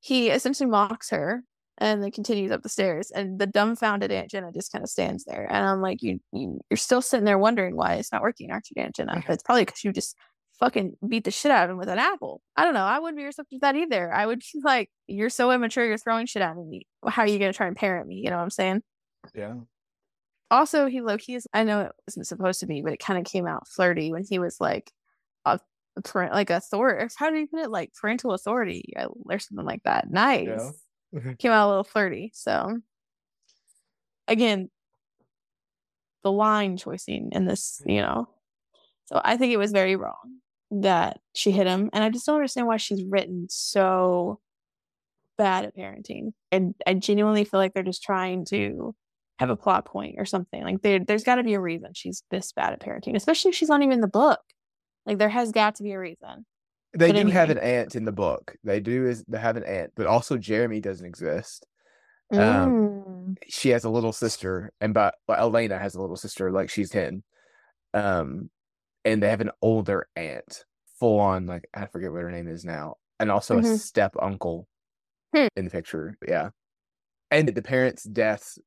he 0.00 0.30
essentially 0.30 0.70
mocks 0.70 1.10
her 1.10 1.42
and 1.78 2.02
then 2.02 2.10
continues 2.10 2.50
up 2.50 2.62
the 2.62 2.68
stairs. 2.68 3.10
And 3.10 3.38
the 3.38 3.46
dumbfounded 3.46 4.10
Aunt 4.10 4.30
Jenna 4.30 4.52
just 4.52 4.72
kind 4.72 4.84
of 4.84 4.90
stands 4.90 5.24
there. 5.24 5.46
And 5.50 5.64
I'm 5.64 5.80
like, 5.80 6.02
you, 6.02 6.20
you 6.32 6.60
you're 6.70 6.76
still 6.76 7.02
sitting 7.02 7.24
there 7.24 7.38
wondering 7.38 7.76
why 7.76 7.94
it's 7.94 8.12
not 8.12 8.22
working, 8.22 8.50
aren't 8.50 8.68
you, 8.70 8.82
Aunt 8.82 8.96
Jenna? 8.96 9.22
But 9.26 9.34
it's 9.34 9.42
probably 9.42 9.64
because 9.64 9.84
you 9.84 9.92
just 9.92 10.16
fucking 10.58 10.96
beat 11.06 11.24
the 11.24 11.30
shit 11.30 11.52
out 11.52 11.64
of 11.64 11.70
him 11.70 11.78
with 11.78 11.88
an 11.88 11.98
apple. 11.98 12.42
I 12.56 12.64
don't 12.64 12.74
know. 12.74 12.84
I 12.84 12.98
wouldn't 12.98 13.16
be 13.16 13.24
receptive 13.24 13.58
to 13.58 13.60
that 13.62 13.76
either. 13.76 14.12
I 14.12 14.26
would 14.26 14.40
be 14.40 14.60
like, 14.64 14.90
you're 15.06 15.30
so 15.30 15.50
immature, 15.50 15.86
you're 15.86 15.98
throwing 15.98 16.26
shit 16.26 16.42
at 16.42 16.56
me. 16.56 16.86
How 17.06 17.22
are 17.22 17.28
you 17.28 17.38
gonna 17.38 17.52
try 17.52 17.66
and 17.66 17.76
parent 17.76 18.08
me? 18.08 18.16
You 18.16 18.30
know 18.30 18.36
what 18.36 18.42
I'm 18.42 18.50
saying? 18.50 18.82
Yeah. 19.34 19.54
Also, 20.50 20.86
he 20.86 21.00
low 21.00 21.18
key 21.18 21.34
is 21.34 21.46
I 21.52 21.64
know 21.64 21.82
it 21.82 21.92
wasn't 22.06 22.26
supposed 22.26 22.60
to 22.60 22.66
be, 22.66 22.82
but 22.82 22.92
it 22.92 23.00
kind 23.00 23.18
of 23.18 23.30
came 23.30 23.46
out 23.46 23.68
flirty 23.68 24.12
when 24.12 24.24
he 24.28 24.38
was 24.38 24.56
like 24.60 24.90
a, 25.44 25.60
a 25.96 26.02
parent 26.02 26.32
like 26.32 26.50
authority 26.50 27.06
how 27.18 27.30
do 27.30 27.36
you 27.36 27.46
put 27.46 27.60
it? 27.60 27.70
Like 27.70 27.92
parental 27.94 28.32
authority 28.32 28.94
or 28.96 29.38
something 29.38 29.66
like 29.66 29.82
that. 29.84 30.10
Nice. 30.10 30.46
Yeah. 30.46 30.70
Mm-hmm. 31.14 31.32
Came 31.34 31.52
out 31.52 31.66
a 31.66 31.70
little 31.70 31.84
flirty. 31.84 32.30
So 32.34 32.78
again, 34.26 34.70
the 36.22 36.32
line 36.32 36.76
choicing 36.76 37.30
in 37.32 37.46
this, 37.46 37.80
mm-hmm. 37.80 37.90
you 37.90 38.02
know. 38.02 38.28
So 39.06 39.20
I 39.24 39.36
think 39.36 39.52
it 39.52 39.58
was 39.58 39.72
very 39.72 39.96
wrong 39.96 40.40
that 40.70 41.20
she 41.34 41.50
hit 41.50 41.66
him. 41.66 41.88
And 41.92 42.04
I 42.04 42.10
just 42.10 42.26
don't 42.26 42.36
understand 42.36 42.66
why 42.66 42.76
she's 42.76 43.02
written 43.04 43.46
so 43.48 44.40
bad 45.38 45.64
at 45.64 45.76
parenting. 45.76 46.32
And 46.52 46.74
I 46.86 46.94
genuinely 46.94 47.44
feel 47.44 47.58
like 47.58 47.72
they're 47.72 47.82
just 47.82 48.02
trying 48.02 48.44
to 48.46 48.94
have 49.38 49.50
a 49.50 49.56
plot 49.56 49.86
point 49.86 50.16
or 50.18 50.24
something. 50.24 50.62
Like 50.62 50.82
there 50.82 50.98
there's 50.98 51.24
gotta 51.24 51.44
be 51.44 51.54
a 51.54 51.60
reason 51.60 51.92
she's 51.94 52.22
this 52.30 52.52
bad 52.52 52.72
at 52.72 52.80
parenting, 52.80 53.14
especially 53.14 53.50
if 53.50 53.54
she's 53.54 53.68
not 53.68 53.80
even 53.80 53.92
in 53.92 54.00
the 54.00 54.08
book. 54.08 54.40
Like 55.06 55.18
there 55.18 55.28
has 55.28 55.52
got 55.52 55.76
to 55.76 55.82
be 55.82 55.92
a 55.92 55.98
reason. 55.98 56.44
They 56.94 57.12
But 57.12 57.16
do 57.16 57.28
have 57.28 57.50
an 57.50 57.58
aunt 57.58 57.94
in 57.96 58.04
the 58.04 58.12
book. 58.12 58.56
They 58.64 58.80
do 58.80 59.06
is 59.06 59.24
they 59.28 59.38
have 59.38 59.56
an 59.56 59.64
aunt, 59.64 59.92
but 59.96 60.06
also 60.06 60.38
Jeremy 60.38 60.80
doesn't 60.80 61.06
exist. 61.06 61.66
Um, 62.36 62.72
Mm. 62.72 63.36
She 63.48 63.70
has 63.70 63.84
a 63.84 63.90
little 63.90 64.12
sister, 64.12 64.72
and 64.80 64.94
but 64.94 65.16
Elena 65.28 65.78
has 65.78 65.94
a 65.94 66.00
little 66.00 66.16
sister, 66.16 66.50
like 66.52 66.70
she's 66.70 66.90
ten. 66.90 67.22
Um, 67.94 68.50
and 69.04 69.22
they 69.22 69.30
have 69.30 69.40
an 69.42 69.52
older 69.62 70.08
aunt, 70.16 70.64
full 71.00 71.20
on 71.20 71.46
like 71.46 71.68
I 71.74 71.86
forget 71.86 72.12
what 72.12 72.22
her 72.22 72.30
name 72.32 72.48
is 72.48 72.64
now, 72.64 72.96
and 73.20 73.30
also 73.30 73.58
a 73.58 73.62
Mhm. 73.62 73.64
step 73.64 74.14
uncle 74.20 74.68
Hmm. 75.34 75.48
in 75.56 75.64
the 75.66 75.70
picture. 75.70 76.16
Yeah, 76.26 76.50
and 77.30 77.48
the 77.48 77.62
parents' 77.62 78.04
deaths 78.04 78.58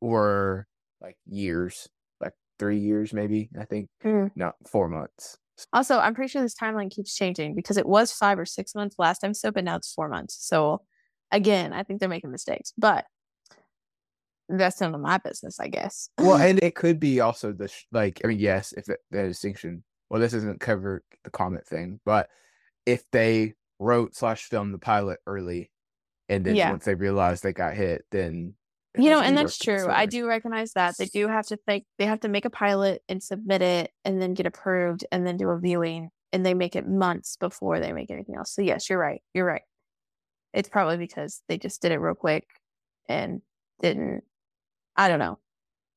were 0.00 0.66
like 1.00 1.16
years, 1.26 1.88
like 2.20 2.34
three 2.58 2.78
years 2.78 3.12
maybe. 3.12 3.50
I 3.58 3.64
think 3.66 3.90
Mm. 4.04 4.30
not 4.36 4.56
four 4.68 4.88
months. 4.88 5.38
Also, 5.72 5.98
I'm 5.98 6.14
pretty 6.14 6.30
sure 6.30 6.42
this 6.42 6.54
timeline 6.54 6.90
keeps 6.90 7.14
changing 7.14 7.54
because 7.54 7.76
it 7.76 7.86
was 7.86 8.12
five 8.12 8.38
or 8.38 8.46
six 8.46 8.74
months 8.74 8.96
last 8.98 9.20
time, 9.20 9.34
so 9.34 9.50
but 9.50 9.64
now 9.64 9.76
it's 9.76 9.92
four 9.92 10.08
months. 10.08 10.36
So 10.40 10.82
again, 11.30 11.72
I 11.72 11.82
think 11.82 12.00
they're 12.00 12.08
making 12.08 12.30
mistakes, 12.30 12.72
but 12.76 13.04
that's 14.48 14.80
none 14.80 14.94
of 14.94 15.00
my 15.00 15.18
business, 15.18 15.58
I 15.60 15.68
guess. 15.68 16.08
Well, 16.18 16.36
and 16.40 16.62
it 16.62 16.74
could 16.74 17.00
be 17.00 17.20
also 17.20 17.52
the 17.52 17.68
sh- 17.68 17.86
like 17.92 18.20
I 18.24 18.28
mean, 18.28 18.38
yes, 18.38 18.72
if 18.72 18.84
the, 18.86 18.98
the 19.10 19.22
distinction. 19.24 19.84
Well, 20.10 20.20
this 20.20 20.32
doesn't 20.32 20.60
cover 20.60 21.02
the 21.24 21.30
comment 21.30 21.66
thing, 21.66 21.98
but 22.04 22.28
if 22.86 23.10
they 23.10 23.54
wrote 23.78 24.14
slash 24.14 24.44
filmed 24.44 24.74
the 24.74 24.78
pilot 24.78 25.18
early, 25.26 25.70
and 26.28 26.44
then 26.44 26.56
Yeah. 26.56 26.70
once 26.70 26.84
they 26.84 26.94
realized 26.94 27.42
they 27.42 27.52
got 27.52 27.74
hit, 27.74 28.04
then 28.10 28.54
you 28.96 29.10
know, 29.10 29.20
and 29.20 29.36
that's 29.36 29.58
true. 29.58 29.88
I 29.88 30.06
do 30.06 30.26
recognize 30.26 30.72
that 30.74 30.96
they 30.98 31.06
do 31.06 31.28
have 31.28 31.46
to 31.46 31.56
think 31.56 31.84
they 31.98 32.06
have 32.06 32.20
to 32.20 32.28
make 32.28 32.44
a 32.44 32.50
pilot 32.50 33.02
and 33.08 33.22
submit 33.22 33.62
it, 33.62 33.90
and 34.04 34.20
then 34.20 34.34
get 34.34 34.46
approved, 34.46 35.04
and 35.10 35.26
then 35.26 35.36
do 35.36 35.48
a 35.50 35.58
viewing, 35.58 36.10
and 36.32 36.44
they 36.44 36.54
make 36.54 36.76
it 36.76 36.88
months 36.88 37.36
before 37.36 37.80
they 37.80 37.92
make 37.92 38.10
anything 38.10 38.36
else. 38.36 38.52
So 38.54 38.62
yes, 38.62 38.88
you're 38.88 38.98
right. 38.98 39.22
You're 39.32 39.46
right. 39.46 39.62
It's 40.52 40.68
probably 40.68 40.96
because 40.96 41.42
they 41.48 41.58
just 41.58 41.82
did 41.82 41.92
it 41.92 41.98
real 41.98 42.14
quick 42.14 42.46
and 43.08 43.42
didn't. 43.80 44.22
I 44.96 45.08
don't 45.08 45.18
know. 45.18 45.38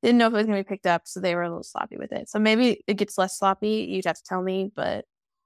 Didn't 0.02 0.18
know 0.18 0.26
if 0.26 0.32
it 0.32 0.36
was 0.36 0.46
gonna 0.46 0.58
be 0.58 0.64
picked 0.64 0.86
up, 0.86 1.02
so 1.04 1.20
they 1.20 1.34
were 1.34 1.42
a 1.42 1.48
little 1.48 1.62
sloppy 1.62 1.96
with 1.96 2.12
it. 2.12 2.28
So 2.28 2.38
maybe 2.38 2.82
it 2.86 2.94
gets 2.94 3.18
less 3.18 3.38
sloppy. 3.38 3.86
You'd 3.90 4.06
have 4.06 4.16
to 4.16 4.24
tell 4.24 4.42
me, 4.42 4.70
but 4.74 5.04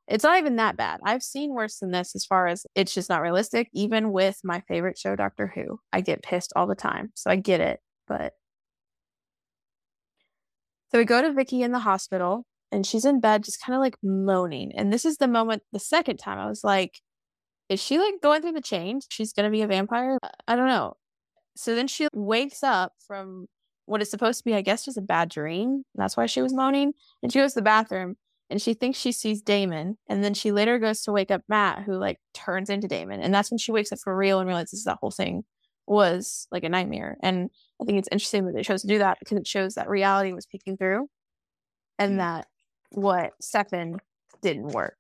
it's 0.09 0.25
not 0.25 0.39
even 0.39 0.57
that 0.57 0.77
bad. 0.77 1.01
I've 1.05 1.23
seen 1.23 1.55
worse 1.55 1.79
than 1.79 1.91
this 1.91 2.15
as 2.15 2.25
far 2.25 2.47
as 2.47 2.67
it's 2.75 2.95
just 2.95 3.09
not 3.09 3.23
realistic. 3.23 3.69
Even 3.73 4.13
with 4.13 4.41
my 4.45 4.61
favorite 4.69 4.99
show, 4.99 5.17
Doctor 5.17 5.53
Who, 5.55 5.79
I 5.93 6.01
get 6.01 6.23
pissed 6.23 6.53
all 6.57 6.67
the 6.67 6.75
time. 6.75 7.13
So 7.15 7.31
I 7.31 7.37
get 7.37 7.61
it, 7.61 7.81
but 8.09 8.33
so 10.91 10.99
we 10.99 11.05
go 11.07 11.23
to 11.23 11.33
Vicki 11.33 11.63
in 11.63 11.73
the 11.73 11.79
hospital 11.79 12.45
and 12.71 12.87
she's 12.87 13.07
in 13.07 13.21
bed 13.21 13.45
just 13.45 13.63
kind 13.65 13.75
of 13.75 13.81
like 13.81 13.97
moaning. 14.03 14.73
And 14.77 14.93
this 14.93 15.07
is 15.07 15.17
the 15.17 15.29
moment 15.29 15.63
the 15.73 15.79
second 15.79 16.19
time 16.19 16.39
I 16.39 16.47
was 16.47 16.63
like, 16.63 17.01
is 17.71 17.83
she 17.83 17.99
like 17.99 18.15
going 18.23 18.43
through 18.43 18.53
the 18.53 18.61
change? 18.61 19.07
She's 19.09 19.33
gonna 19.33 19.51
be 19.51 19.63
a 19.63 19.67
vampire? 19.67 20.19
Uh, 20.23 20.29
I 20.47 20.57
don't 20.57 20.69
know. 20.69 20.95
So 21.57 21.75
then 21.75 21.89
she 21.89 22.09
wakes 22.13 22.63
up 22.63 22.93
from 23.07 23.47
what 23.87 24.03
is 24.03 24.11
supposed 24.11 24.39
to 24.39 24.45
be, 24.45 24.55
I 24.55 24.61
guess, 24.61 24.85
just 24.85 24.99
a 24.99 25.03
bad 25.03 25.31
dream. 25.31 25.85
That's 25.95 26.17
why 26.17 26.27
she 26.27 26.43
was 26.43 26.53
moaning. 26.53 26.93
And 27.23 27.33
she 27.33 27.39
goes 27.39 27.53
to 27.53 27.61
the 27.61 27.65
bathroom 27.65 28.17
and 28.51 28.61
she 28.61 28.75
thinks 28.75 28.99
she 28.99 29.13
sees 29.13 29.43
Damon. 29.43 29.97
And 30.09 30.23
then 30.23 30.35
she 30.35 30.53
later 30.53 30.79
goes 30.79 31.03
to 31.03 31.13
wake 31.13 31.31
up 31.31 31.43
Matt, 31.49 31.85
who 31.85 31.95
like 31.95 32.19
turns 32.35 32.71
into 32.71 32.89
Damon. 32.89 33.21
And 33.21 33.35
that's 33.35 33.51
when 33.51 33.59
she 33.59 33.73
wakes 33.73 33.93
up 33.93 33.99
for 33.99 34.17
real 34.17 34.41
and 34.41 34.49
realizes 34.49 34.85
that 34.85 34.99
whole 35.01 35.11
thing 35.11 35.45
was 35.87 36.47
like 36.51 36.65
a 36.65 36.69
nightmare. 36.69 37.17
And 37.23 37.51
I 37.81 37.85
think 37.85 37.99
it's 37.99 38.09
interesting 38.13 38.47
that 38.47 38.55
they 38.55 38.63
chose 38.63 38.83
to 38.83 38.89
do 38.89 38.99
that 38.99 39.19
because 39.21 39.39
it 39.39 39.47
shows 39.47 39.75
that 39.75 39.89
reality 39.89 40.33
was 40.33 40.47
peeking 40.47 40.77
through 40.77 41.09
and 41.99 42.15
mm. 42.15 42.19
that 42.19 42.47
what 42.91 43.33
Stefan 43.41 43.99
didn't 44.43 44.69
work. 44.69 44.97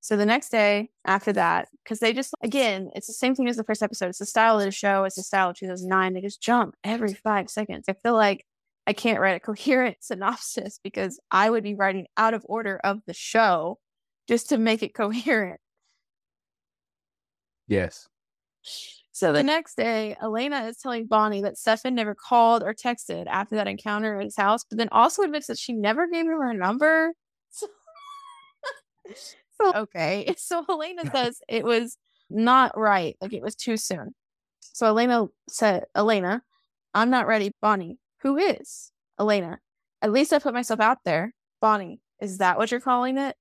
So 0.00 0.16
the 0.16 0.26
next 0.26 0.50
day 0.50 0.90
after 1.04 1.32
that, 1.34 1.68
because 1.82 1.98
they 1.98 2.12
just 2.12 2.32
again, 2.42 2.90
it's 2.94 3.08
the 3.08 3.12
same 3.12 3.34
thing 3.34 3.48
as 3.48 3.56
the 3.56 3.64
first 3.64 3.82
episode. 3.82 4.08
It's 4.08 4.18
the 4.18 4.26
style 4.26 4.58
of 4.58 4.64
the 4.64 4.70
show. 4.70 5.04
It's 5.04 5.16
the 5.16 5.22
style 5.22 5.50
of 5.50 5.56
2009. 5.56 6.12
They 6.14 6.20
just 6.20 6.40
jump 6.40 6.76
every 6.84 7.12
five 7.14 7.50
seconds. 7.50 7.86
I 7.88 7.94
feel 7.94 8.14
like 8.14 8.46
I 8.88 8.94
can't 8.94 9.20
write 9.20 9.36
a 9.36 9.40
coherent 9.40 9.98
synopsis 10.00 10.80
because 10.82 11.20
I 11.30 11.50
would 11.50 11.62
be 11.62 11.74
writing 11.74 12.06
out 12.16 12.34
of 12.34 12.44
order 12.48 12.80
of 12.82 13.00
the 13.06 13.14
show 13.14 13.78
just 14.26 14.48
to 14.48 14.58
make 14.58 14.82
it 14.82 14.94
coherent. 14.94 15.60
Yes. 17.68 18.08
So 19.12 19.32
the 19.32 19.42
next 19.42 19.76
day, 19.76 20.16
Elena 20.22 20.66
is 20.66 20.78
telling 20.78 21.06
Bonnie 21.06 21.42
that 21.42 21.58
Stefan 21.58 21.94
never 21.94 22.14
called 22.14 22.62
or 22.62 22.72
texted 22.72 23.26
after 23.26 23.56
that 23.56 23.68
encounter 23.68 24.18
at 24.18 24.24
his 24.24 24.36
house, 24.36 24.64
but 24.68 24.78
then 24.78 24.88
also 24.90 25.22
admits 25.22 25.48
that 25.48 25.58
she 25.58 25.72
never 25.74 26.06
gave 26.08 26.24
him 26.24 26.40
her 26.40 26.54
number. 26.54 27.12
So, 29.10 29.72
so 29.72 29.74
okay. 29.74 30.32
So 30.38 30.64
Elena 30.68 31.10
says 31.10 31.40
it 31.48 31.64
was 31.64 31.96
not 32.30 32.78
right, 32.78 33.16
like 33.20 33.32
it 33.32 33.42
was 33.42 33.56
too 33.56 33.76
soon. 33.78 34.14
So 34.60 34.86
Elena 34.86 35.26
said, 35.48 35.86
Elena, 35.96 36.42
I'm 36.94 37.10
not 37.10 37.26
ready. 37.26 37.50
Bonnie, 37.60 37.98
who 38.22 38.36
is? 38.36 38.90
Elena, 39.18 39.58
at 40.02 40.12
least 40.12 40.32
I 40.32 40.38
put 40.38 40.54
myself 40.54 40.80
out 40.80 40.98
there. 41.04 41.34
Bonnie, 41.60 42.00
is 42.20 42.38
that 42.38 42.56
what 42.58 42.70
you're 42.70 42.80
calling 42.80 43.18
it? 43.18 43.36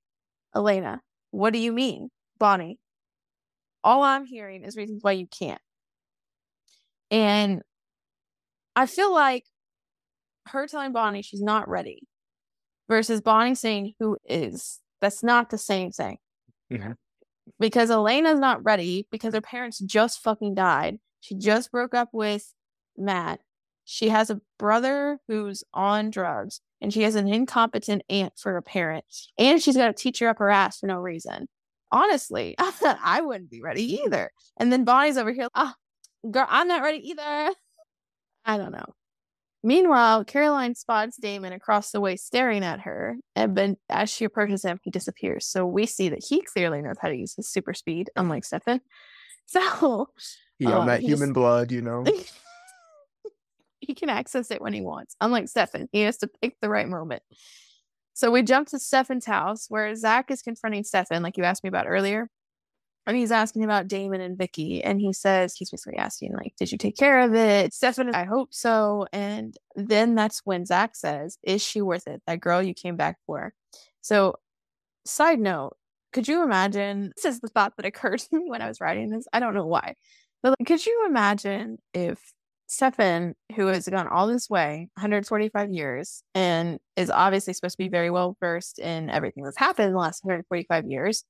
Elena, 0.55 1.01
what 1.31 1.53
do 1.53 1.59
you 1.59 1.71
mean? 1.71 2.09
Bonnie, 2.39 2.79
all 3.83 4.03
I'm 4.03 4.25
hearing 4.25 4.63
is 4.63 4.75
reasons 4.77 5.03
why 5.03 5.13
you 5.13 5.27
can't. 5.27 5.61
And 7.11 7.61
I 8.75 8.85
feel 8.85 9.13
like 9.13 9.45
her 10.47 10.67
telling 10.67 10.93
Bonnie 10.93 11.21
she's 11.21 11.41
not 11.41 11.67
ready 11.67 12.07
versus 12.89 13.21
Bonnie 13.21 13.55
saying 13.55 13.93
who 13.99 14.17
is, 14.25 14.79
that's 15.01 15.23
not 15.23 15.49
the 15.49 15.57
same 15.57 15.91
thing. 15.91 16.17
Mhm. 16.71 16.95
Because 17.59 17.89
Elena's 17.89 18.39
not 18.39 18.63
ready 18.63 19.07
because 19.09 19.33
her 19.33 19.41
parents 19.41 19.79
just 19.79 20.19
fucking 20.19 20.55
died. 20.55 20.99
She 21.21 21.35
just 21.35 21.71
broke 21.71 21.93
up 21.93 22.09
with 22.11 22.53
Matt. 22.97 23.39
She 23.89 24.09
has 24.09 24.29
a 24.29 24.41
brother 24.59 25.17
who's 25.29 25.63
on 25.73 26.09
drugs 26.09 26.59
and 26.81 26.91
she 26.91 27.03
has 27.03 27.15
an 27.15 27.29
incompetent 27.29 28.03
aunt 28.09 28.33
for 28.35 28.57
a 28.57 28.61
parent. 28.61 29.05
And 29.37 29.61
she's 29.63 29.77
got 29.77 29.89
a 29.89 29.93
teacher 29.93 30.27
up 30.27 30.39
her 30.39 30.49
ass 30.49 30.79
for 30.79 30.87
no 30.87 30.97
reason. 30.97 31.47
Honestly, 31.89 32.53
I 32.59 33.21
wouldn't 33.21 33.49
be 33.49 33.61
ready 33.61 34.01
either. 34.03 34.29
And 34.57 34.73
then 34.73 34.83
Bonnie's 34.83 35.17
over 35.17 35.31
here, 35.31 35.47
ah, 35.55 35.73
girl, 36.29 36.45
I'm 36.49 36.67
not 36.67 36.81
ready 36.81 36.99
either. 37.07 37.53
I 38.45 38.57
don't 38.57 38.73
know. 38.73 38.93
Meanwhile, 39.63 40.25
Caroline 40.25 40.75
spots 40.75 41.15
Damon 41.15 41.53
across 41.53 41.91
the 41.91 42.01
way 42.01 42.17
staring 42.17 42.63
at 42.63 42.81
her, 42.81 43.15
and 43.35 43.77
as 43.89 44.09
she 44.09 44.25
approaches 44.25 44.63
him, 44.63 44.79
he 44.83 44.91
disappears. 44.91 45.47
So 45.47 45.65
we 45.65 45.85
see 45.85 46.09
that 46.09 46.23
he 46.27 46.41
clearly 46.41 46.81
knows 46.81 46.97
how 47.01 47.07
to 47.07 47.15
use 47.15 47.35
his 47.35 47.49
super 47.49 47.73
speed, 47.73 48.09
unlike 48.17 48.43
Stefan. 48.43 48.81
So 49.49 50.09
He 50.59 50.65
on 50.65 50.81
Uh, 50.81 50.85
that 50.87 51.01
human 51.01 51.31
blood, 51.31 51.71
you 51.71 51.81
know. 51.81 52.03
He 53.87 53.95
can 53.95 54.09
access 54.09 54.51
it 54.51 54.61
when 54.61 54.73
he 54.73 54.81
wants. 54.81 55.15
Unlike 55.21 55.47
Stefan, 55.47 55.87
he 55.91 56.01
has 56.01 56.17
to 56.17 56.29
pick 56.41 56.57
the 56.61 56.69
right 56.69 56.87
moment. 56.87 57.23
So 58.13 58.31
we 58.31 58.41
jump 58.41 58.67
to 58.69 58.79
Stefan's 58.79 59.25
house 59.25 59.67
where 59.69 59.95
Zach 59.95 60.29
is 60.29 60.41
confronting 60.41 60.83
Stefan, 60.83 61.23
like 61.23 61.37
you 61.37 61.45
asked 61.45 61.63
me 61.63 61.69
about 61.69 61.87
earlier. 61.87 62.29
And 63.05 63.15
he's 63.15 63.31
asking 63.31 63.63
about 63.63 63.87
Damon 63.87 64.19
and 64.19 64.37
Vicki. 64.37 64.83
And 64.83 64.99
he 64.99 65.13
says, 65.13 65.55
he's 65.55 65.69
basically 65.69 65.97
asking, 65.97 66.33
like, 66.33 66.53
did 66.59 66.69
you 66.69 66.77
take 66.77 66.97
care 66.97 67.21
of 67.21 67.33
it? 67.33 67.73
Stefan, 67.73 68.13
I 68.13 68.25
hope 68.25 68.53
so. 68.53 69.07
And 69.13 69.55
then 69.77 70.13
that's 70.15 70.41
when 70.43 70.65
Zach 70.65 70.93
says, 70.93 71.37
Is 71.41 71.63
she 71.63 71.81
worth 71.81 72.05
it? 72.07 72.21
That 72.27 72.41
girl 72.41 72.61
you 72.61 72.73
came 72.73 72.97
back 72.97 73.17
for. 73.25 73.53
So, 74.01 74.35
side 75.05 75.39
note, 75.39 75.77
could 76.11 76.27
you 76.27 76.43
imagine? 76.43 77.13
This 77.15 77.35
is 77.35 77.39
the 77.39 77.47
thought 77.47 77.77
that 77.77 77.85
occurred 77.85 78.19
to 78.19 78.27
me 78.37 78.49
when 78.49 78.61
I 78.61 78.67
was 78.67 78.81
writing 78.81 79.09
this. 79.09 79.27
I 79.31 79.39
don't 79.39 79.53
know 79.53 79.65
why. 79.65 79.95
But 80.43 80.55
like, 80.59 80.67
could 80.67 80.85
you 80.85 81.05
imagine 81.07 81.77
if 81.93 82.19
Stefan, 82.67 83.33
who 83.55 83.67
has 83.67 83.87
gone 83.87 84.07
all 84.07 84.27
this 84.27 84.49
way, 84.49 84.89
145 84.95 85.71
years, 85.71 86.21
and 86.35 86.79
is 86.97 87.09
obviously 87.09 87.53
supposed 87.53 87.75
to 87.75 87.83
be 87.83 87.87
very 87.87 88.09
well 88.09 88.35
versed 88.41 88.77
in 88.77 89.09
everything 89.09 89.43
that's 89.45 89.57
happened 89.57 89.87
in 89.87 89.93
the 89.93 89.99
last 89.99 90.23
145 90.25 90.85
years. 90.85 91.23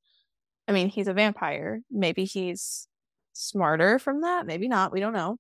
I 0.68 0.72
mean, 0.72 0.90
he's 0.90 1.08
a 1.08 1.14
vampire. 1.14 1.82
Maybe 1.92 2.26
he's 2.26 2.88
smarter 3.34 4.00
from 4.00 4.22
that. 4.22 4.48
Maybe 4.48 4.68
not. 4.68 4.92
We 4.92 5.00
don't 5.00 5.14
know. 5.14 5.38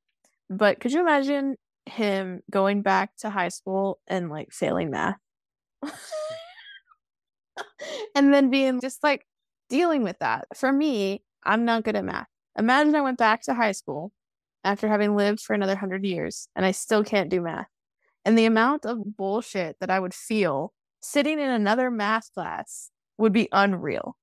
But 0.49 0.79
could 0.79 0.93
you 0.93 1.01
imagine 1.01 1.55
him 1.87 2.41
going 2.51 2.83
back 2.83 3.15
to 3.19 3.29
high 3.31 3.49
school 3.49 3.99
and 4.07 4.29
like 4.29 4.51
failing 4.51 4.91
math? 4.91 5.17
and 8.15 8.33
then 8.33 8.51
being 8.51 8.79
just 8.79 9.03
like 9.03 9.25
dealing 9.67 10.03
with 10.03 10.19
that. 10.19 10.45
For 10.55 10.71
me, 10.71 11.23
I'm 11.43 11.65
not 11.65 11.83
good 11.83 11.95
at 11.95 12.05
math. 12.05 12.27
Imagine 12.57 12.95
I 12.95 13.01
went 13.01 13.17
back 13.17 13.41
to 13.43 13.53
high 13.55 13.71
school 13.71 14.11
after 14.63 14.88
having 14.88 15.15
lived 15.15 15.39
for 15.41 15.53
another 15.53 15.75
hundred 15.75 16.03
years 16.05 16.47
and 16.55 16.65
I 16.65 16.71
still 16.71 17.03
can't 17.03 17.29
do 17.29 17.41
math. 17.41 17.67
And 18.25 18.38
the 18.38 18.45
amount 18.45 18.85
of 18.85 19.15
bullshit 19.17 19.77
that 19.79 19.89
I 19.89 19.99
would 19.99 20.13
feel 20.13 20.73
sitting 21.01 21.39
in 21.39 21.49
another 21.49 21.89
math 21.89 22.34
class 22.34 22.89
would 23.17 23.31
be 23.34 23.47
unreal. 23.51 24.17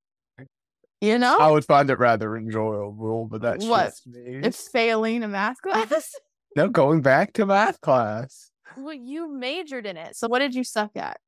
You 1.00 1.18
know? 1.18 1.36
I 1.38 1.50
would 1.50 1.64
find 1.64 1.88
it 1.90 1.98
rather 1.98 2.36
enjoyable, 2.36 3.26
but 3.26 3.42
that's 3.42 3.64
What? 3.64 3.86
just 3.86 4.06
me. 4.06 4.40
if 4.42 4.54
failing 4.54 5.22
a 5.22 5.28
math 5.28 5.60
class. 5.62 6.12
no 6.56 6.68
going 6.68 7.02
back 7.02 7.32
to 7.34 7.46
math 7.46 7.80
class. 7.80 8.50
well, 8.76 8.94
you 8.94 9.32
majored 9.32 9.86
in 9.86 9.96
it. 9.96 10.16
So 10.16 10.28
what 10.28 10.38
did 10.40 10.54
you 10.54 10.64
suck 10.64 10.96
at? 10.96 11.18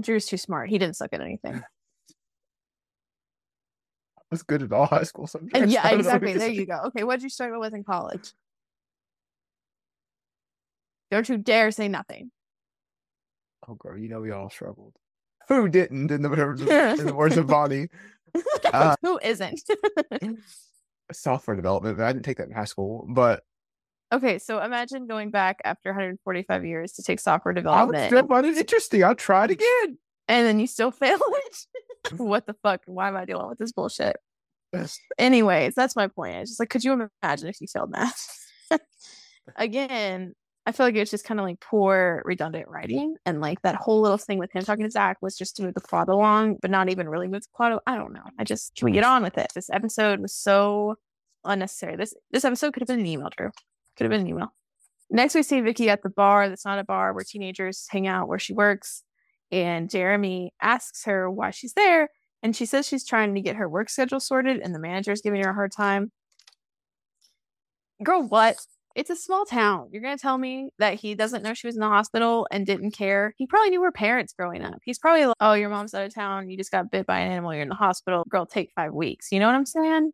Drew's 0.00 0.26
too 0.26 0.36
smart. 0.38 0.70
He 0.70 0.78
didn't 0.78 0.96
suck 0.96 1.10
at 1.12 1.20
anything. 1.20 1.62
Was 4.30 4.42
good 4.44 4.62
at 4.62 4.72
all 4.72 4.86
high 4.86 5.02
school 5.02 5.24
And 5.24 5.30
subjects. 5.30 5.72
yeah, 5.72 5.80
I 5.84 5.90
don't 5.90 5.92
know 5.92 5.98
exactly. 6.14 6.34
There 6.34 6.48
you 6.50 6.66
go. 6.66 6.80
Okay, 6.86 7.02
what 7.04 7.16
did 7.16 7.24
you 7.24 7.28
struggle 7.30 7.58
with 7.60 7.74
in 7.74 7.82
college? 7.84 8.32
Don't 11.10 11.28
you 11.28 11.36
dare 11.38 11.70
say 11.72 11.88
nothing. 11.88 12.30
Oh, 13.68 13.74
girl, 13.74 13.98
you 13.98 14.08
know 14.08 14.20
we 14.20 14.30
all 14.30 14.48
struggled. 14.50 14.94
Who 15.48 15.68
didn't? 15.68 16.10
In 16.12 16.22
the 16.22 16.28
words 16.28 16.62
of, 16.62 16.68
in 16.68 17.06
the 17.06 17.14
words 17.14 17.36
of 17.36 17.46
Bonnie, 17.48 17.88
Uh, 18.72 18.94
Who 19.02 19.18
isn't? 19.20 19.60
software 21.12 21.56
development. 21.56 21.98
I 22.00 22.12
didn't 22.12 22.24
take 22.24 22.36
that 22.38 22.46
in 22.46 22.54
high 22.54 22.64
school, 22.66 23.04
but 23.08 23.42
okay, 24.12 24.38
so 24.38 24.62
imagine 24.62 25.08
going 25.08 25.30
back 25.32 25.60
after 25.64 25.90
145 25.90 26.64
years 26.64 26.92
to 26.92 27.02
take 27.02 27.18
software 27.18 27.52
development. 27.52 27.80
I 27.80 27.84
would 27.86 27.92
development, 28.08 28.28
still 28.28 28.28
find 28.28 28.46
it 28.46 28.60
interesting. 28.60 29.02
I'll 29.02 29.16
try 29.16 29.46
it 29.46 29.50
again. 29.50 29.98
and 30.28 30.46
then 30.46 30.60
you 30.60 30.68
still 30.68 30.92
fail 30.92 31.18
it. 31.20 31.56
what 32.16 32.46
the 32.46 32.54
fuck? 32.62 32.82
Why 32.86 33.08
am 33.08 33.16
I 33.16 33.24
dealing 33.24 33.48
with 33.48 33.58
this 33.58 33.72
bullshit? 33.72 34.16
Anyways, 35.18 35.74
that's 35.74 35.96
my 35.96 36.06
point. 36.06 36.36
It's 36.36 36.50
just 36.50 36.60
like, 36.60 36.70
could 36.70 36.84
you 36.84 37.08
imagine 37.22 37.48
if 37.48 37.60
you 37.60 37.66
failed 37.66 37.90
math? 37.90 38.48
Again, 39.56 40.34
I 40.66 40.72
feel 40.72 40.86
like 40.86 40.94
it's 40.94 41.10
just 41.10 41.24
kind 41.24 41.40
of 41.40 41.46
like 41.46 41.60
poor, 41.60 42.22
redundant 42.24 42.68
writing, 42.68 43.16
and 43.26 43.40
like 43.40 43.62
that 43.62 43.74
whole 43.74 44.00
little 44.00 44.18
thing 44.18 44.38
with 44.38 44.52
him 44.52 44.62
talking 44.62 44.84
to 44.84 44.90
Zach 44.90 45.16
was 45.20 45.36
just 45.36 45.56
to 45.56 45.62
move 45.62 45.74
the 45.74 45.80
plot 45.80 46.08
along, 46.08 46.58
but 46.62 46.70
not 46.70 46.88
even 46.88 47.08
really 47.08 47.26
move 47.26 47.42
the 47.42 47.48
plot. 47.56 47.72
al- 47.72 47.82
I 47.86 47.96
don't 47.96 48.12
know. 48.12 48.22
I 48.38 48.44
just 48.44 48.74
can 48.76 48.86
we 48.86 48.92
get 48.92 49.04
on 49.04 49.22
with 49.22 49.38
it? 49.38 49.48
This 49.54 49.70
episode 49.70 50.20
was 50.20 50.34
so 50.34 50.96
unnecessary. 51.44 51.96
This 51.96 52.14
this 52.30 52.44
episode 52.44 52.72
could 52.72 52.82
have 52.82 52.88
been 52.88 53.00
an 53.00 53.06
email, 53.06 53.30
Drew. 53.36 53.50
Could 53.96 54.04
have 54.04 54.10
been 54.10 54.20
an 54.20 54.28
email. 54.28 54.52
Next, 55.10 55.34
we 55.34 55.42
see 55.42 55.60
Vicki 55.60 55.90
at 55.90 56.02
the 56.02 56.10
bar. 56.10 56.48
That's 56.48 56.64
not 56.64 56.78
a 56.78 56.84
bar 56.84 57.12
where 57.12 57.24
teenagers 57.24 57.86
hang 57.90 58.06
out, 58.06 58.28
where 58.28 58.38
she 58.38 58.52
works. 58.52 59.02
And 59.52 59.90
Jeremy 59.90 60.52
asks 60.60 61.04
her 61.04 61.30
why 61.30 61.50
she's 61.50 61.72
there, 61.74 62.08
and 62.42 62.54
she 62.54 62.66
says 62.66 62.86
she's 62.86 63.06
trying 63.06 63.34
to 63.34 63.40
get 63.40 63.56
her 63.56 63.68
work 63.68 63.90
schedule 63.90 64.20
sorted, 64.20 64.60
and 64.60 64.74
the 64.74 64.78
manager's 64.78 65.20
giving 65.22 65.42
her 65.42 65.50
a 65.50 65.54
hard 65.54 65.72
time. 65.72 66.12
Girl, 68.02 68.22
what? 68.26 68.56
It's 68.96 69.10
a 69.10 69.16
small 69.16 69.44
town. 69.44 69.88
You're 69.92 70.02
gonna 70.02 70.18
tell 70.18 70.36
me 70.38 70.70
that 70.78 70.94
he 70.94 71.14
doesn't 71.14 71.42
know 71.42 71.54
she 71.54 71.66
was 71.68 71.76
in 71.76 71.80
the 71.80 71.86
hospital 71.88 72.48
and 72.50 72.66
didn't 72.66 72.90
care? 72.92 73.34
He 73.36 73.46
probably 73.46 73.70
knew 73.70 73.82
her 73.82 73.92
parents 73.92 74.32
growing 74.32 74.62
up. 74.64 74.78
He's 74.84 74.98
probably 74.98 75.26
like, 75.26 75.36
"Oh, 75.40 75.52
your 75.54 75.68
mom's 75.68 75.94
out 75.94 76.04
of 76.06 76.14
town. 76.14 76.50
You 76.50 76.56
just 76.56 76.72
got 76.72 76.90
bit 76.90 77.06
by 77.06 77.20
an 77.20 77.30
animal. 77.30 77.52
You're 77.54 77.62
in 77.62 77.68
the 77.68 77.74
hospital. 77.76 78.24
Girl, 78.28 78.46
take 78.46 78.72
five 78.74 78.92
weeks." 78.92 79.30
You 79.30 79.38
know 79.38 79.46
what 79.46 79.54
I'm 79.54 79.66
saying? 79.66 80.12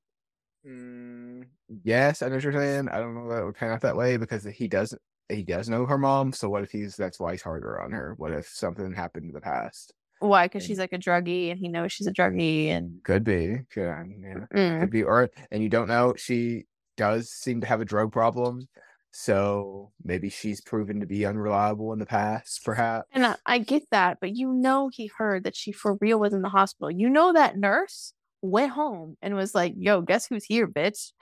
Mm, 0.66 1.46
yes, 1.84 2.22
I 2.22 2.28
know 2.28 2.34
what 2.36 2.44
you're 2.44 2.52
saying. 2.52 2.88
I 2.88 2.98
don't 2.98 3.14
know 3.14 3.28
that 3.28 3.42
it 3.42 3.44
would 3.46 3.54
pan 3.54 3.70
out 3.70 3.80
that 3.82 3.96
way 3.96 4.16
because 4.16 4.44
he 4.44 4.68
doesn't. 4.68 5.00
He 5.28 5.42
does 5.42 5.68
know 5.68 5.86
her 5.86 5.98
mom. 5.98 6.32
So 6.32 6.48
what 6.48 6.62
if 6.62 6.70
he's 6.70 6.96
that's 6.96 7.18
why 7.18 7.32
he's 7.32 7.42
harder 7.42 7.80
on 7.80 7.92
her? 7.92 8.14
What 8.16 8.32
if 8.32 8.46
something 8.46 8.92
happened 8.92 9.26
in 9.26 9.32
the 9.32 9.40
past? 9.40 9.92
Why? 10.20 10.46
Because 10.46 10.64
she's 10.64 10.78
like 10.78 10.92
a 10.92 10.98
druggie, 10.98 11.50
and 11.50 11.58
he 11.58 11.68
knows 11.68 11.92
she's 11.92 12.06
a 12.06 12.12
druggie, 12.12 12.68
and 12.68 13.02
Could 13.04 13.24
be. 13.24 13.58
Could, 13.70 13.82
yeah. 13.82 14.46
Mm. 14.54 14.80
Could 14.80 14.90
be. 14.90 15.02
Or 15.02 15.28
and 15.50 15.62
you 15.62 15.68
don't 15.68 15.88
know. 15.88 16.14
She 16.16 16.64
does 16.96 17.30
seem 17.30 17.60
to 17.60 17.66
have 17.66 17.80
a 17.80 17.84
drug 17.84 18.12
problem. 18.12 18.68
So 19.12 19.92
maybe 20.04 20.28
she's 20.28 20.60
proven 20.60 21.00
to 21.00 21.06
be 21.06 21.24
unreliable 21.24 21.94
in 21.94 21.98
the 21.98 22.04
past, 22.06 22.62
perhaps. 22.64 23.08
And 23.12 23.24
I, 23.24 23.36
I 23.46 23.58
get 23.58 23.84
that, 23.90 24.18
but 24.20 24.36
you 24.36 24.52
know 24.52 24.90
he 24.92 25.10
heard 25.16 25.44
that 25.44 25.56
she 25.56 25.72
for 25.72 25.96
real 26.02 26.20
was 26.20 26.34
in 26.34 26.42
the 26.42 26.50
hospital. 26.50 26.90
You 26.90 27.08
know 27.08 27.32
that 27.32 27.56
nurse 27.56 28.12
went 28.42 28.72
home 28.72 29.16
and 29.22 29.34
was 29.34 29.54
like, 29.54 29.72
"Yo, 29.76 30.02
guess 30.02 30.26
who's 30.26 30.44
here, 30.44 30.68
bitch?" 30.68 31.12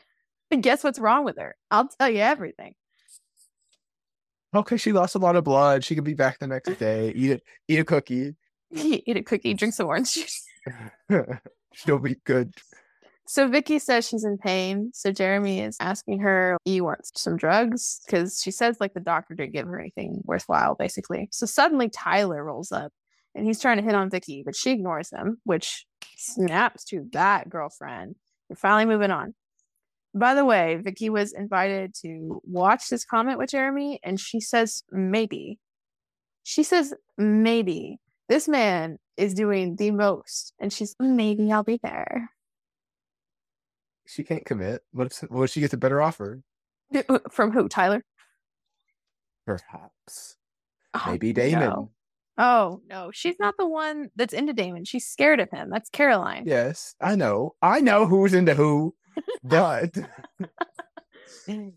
And 0.50 0.62
guess 0.62 0.82
what's 0.82 0.98
wrong 0.98 1.24
with 1.24 1.38
her? 1.38 1.54
I'll 1.70 1.88
tell 1.88 2.10
you 2.10 2.18
everything. 2.18 2.74
Okay, 4.54 4.76
she 4.76 4.92
lost 4.92 5.14
a 5.14 5.18
lot 5.18 5.36
of 5.36 5.44
blood. 5.44 5.84
She 5.84 5.94
could 5.94 6.04
be 6.04 6.14
back 6.14 6.38
the 6.38 6.46
next 6.46 6.78
day. 6.78 7.10
Eat 7.16 7.30
it. 7.32 7.42
Eat 7.68 7.80
a 7.80 7.84
cookie. 7.84 8.34
Eat 8.70 9.16
a 9.16 9.22
cookie, 9.22 9.54
drink 9.54 9.74
some 9.74 9.86
orange 9.86 10.12
juice. 10.12 10.44
She'll 11.74 11.98
be 11.98 12.16
good. 12.24 12.54
So 13.26 13.48
Vicki 13.48 13.78
says 13.78 14.06
she's 14.06 14.24
in 14.24 14.36
pain. 14.36 14.90
So 14.92 15.10
Jeremy 15.10 15.60
is 15.60 15.76
asking 15.80 16.20
her, 16.20 16.58
"You 16.64 16.84
want 16.84 17.00
some 17.16 17.36
drugs?" 17.36 18.00
Because 18.04 18.40
she 18.40 18.50
says 18.50 18.76
like 18.80 18.94
the 18.94 19.00
doctor 19.00 19.34
didn't 19.34 19.54
give 19.54 19.66
her 19.66 19.80
anything 19.80 20.20
worthwhile, 20.24 20.74
basically. 20.74 21.28
So 21.32 21.46
suddenly 21.46 21.88
Tyler 21.88 22.44
rolls 22.44 22.70
up, 22.70 22.92
and 23.34 23.46
he's 23.46 23.60
trying 23.60 23.78
to 23.78 23.82
hit 23.82 23.94
on 23.94 24.10
Vicki, 24.10 24.42
but 24.44 24.54
she 24.54 24.72
ignores 24.72 25.10
him, 25.10 25.38
which 25.44 25.86
snaps 26.16 26.84
to 26.84 27.08
that 27.12 27.48
girlfriend. 27.48 28.16
We're 28.48 28.56
finally 28.56 28.84
moving 28.84 29.10
on. 29.10 29.34
By 30.14 30.34
the 30.34 30.44
way, 30.44 30.76
Vicki 30.76 31.10
was 31.10 31.32
invited 31.32 31.94
to 32.02 32.40
watch 32.44 32.88
this 32.88 33.04
comment 33.04 33.38
with 33.38 33.50
Jeremy, 33.50 33.98
and 34.04 34.18
she 34.20 34.40
says 34.40 34.82
maybe. 34.92 35.58
She 36.44 36.62
says 36.62 36.94
maybe 37.18 37.98
this 38.28 38.46
man 38.48 38.98
is 39.16 39.34
doing 39.34 39.76
the 39.76 39.90
most, 39.90 40.52
and 40.60 40.72
she's 40.72 40.94
maybe 41.00 41.50
I'll 41.50 41.64
be 41.64 41.80
there. 41.82 42.30
She 44.06 44.22
can't 44.22 44.44
commit. 44.44 44.82
What 44.92 45.06
if, 45.06 45.30
what 45.30 45.44
if 45.44 45.50
she 45.50 45.60
gets 45.60 45.72
a 45.74 45.78
better 45.78 46.00
offer? 46.02 46.42
From 47.30 47.50
who? 47.52 47.68
Tyler? 47.68 48.04
Perhaps. 49.46 50.36
Oh, 50.94 51.04
Maybe 51.08 51.32
Damon. 51.32 51.60
no. 51.60 51.90
Oh 52.36 52.80
no, 52.88 53.10
she's 53.12 53.36
not 53.38 53.54
the 53.58 53.66
one 53.66 54.10
that's 54.16 54.34
into 54.34 54.52
Damon. 54.52 54.84
She's 54.84 55.06
scared 55.06 55.38
of 55.40 55.50
him. 55.50 55.70
That's 55.70 55.88
Caroline. 55.90 56.44
Yes, 56.46 56.94
I 57.00 57.14
know. 57.14 57.54
I 57.62 57.80
know 57.80 58.06
who's 58.06 58.34
into 58.34 58.54
who. 58.54 58.94
But 59.42 59.96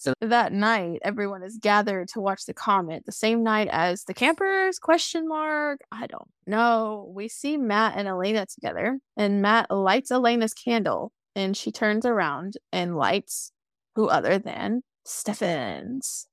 So 0.00 0.14
that 0.22 0.54
night, 0.54 1.00
everyone 1.02 1.42
is 1.42 1.58
gathered 1.60 2.08
to 2.14 2.22
watch 2.22 2.46
the 2.46 2.54
comet. 2.54 3.04
The 3.04 3.12
same 3.12 3.42
night 3.42 3.68
as 3.70 4.04
the 4.04 4.14
campers? 4.14 4.78
Question 4.78 5.28
mark. 5.28 5.80
I 5.92 6.06
don't 6.06 6.30
know. 6.46 7.12
We 7.14 7.28
see 7.28 7.58
Matt 7.58 7.98
and 7.98 8.08
Elena 8.08 8.46
together, 8.46 8.98
and 9.18 9.42
Matt 9.42 9.70
lights 9.70 10.10
Elena's 10.10 10.54
candle, 10.54 11.12
and 11.36 11.54
she 11.54 11.70
turns 11.70 12.06
around 12.06 12.54
and 12.72 12.96
lights 12.96 13.52
who 13.94 14.08
other 14.08 14.38
than 14.38 14.84
Stefan's. 15.04 16.26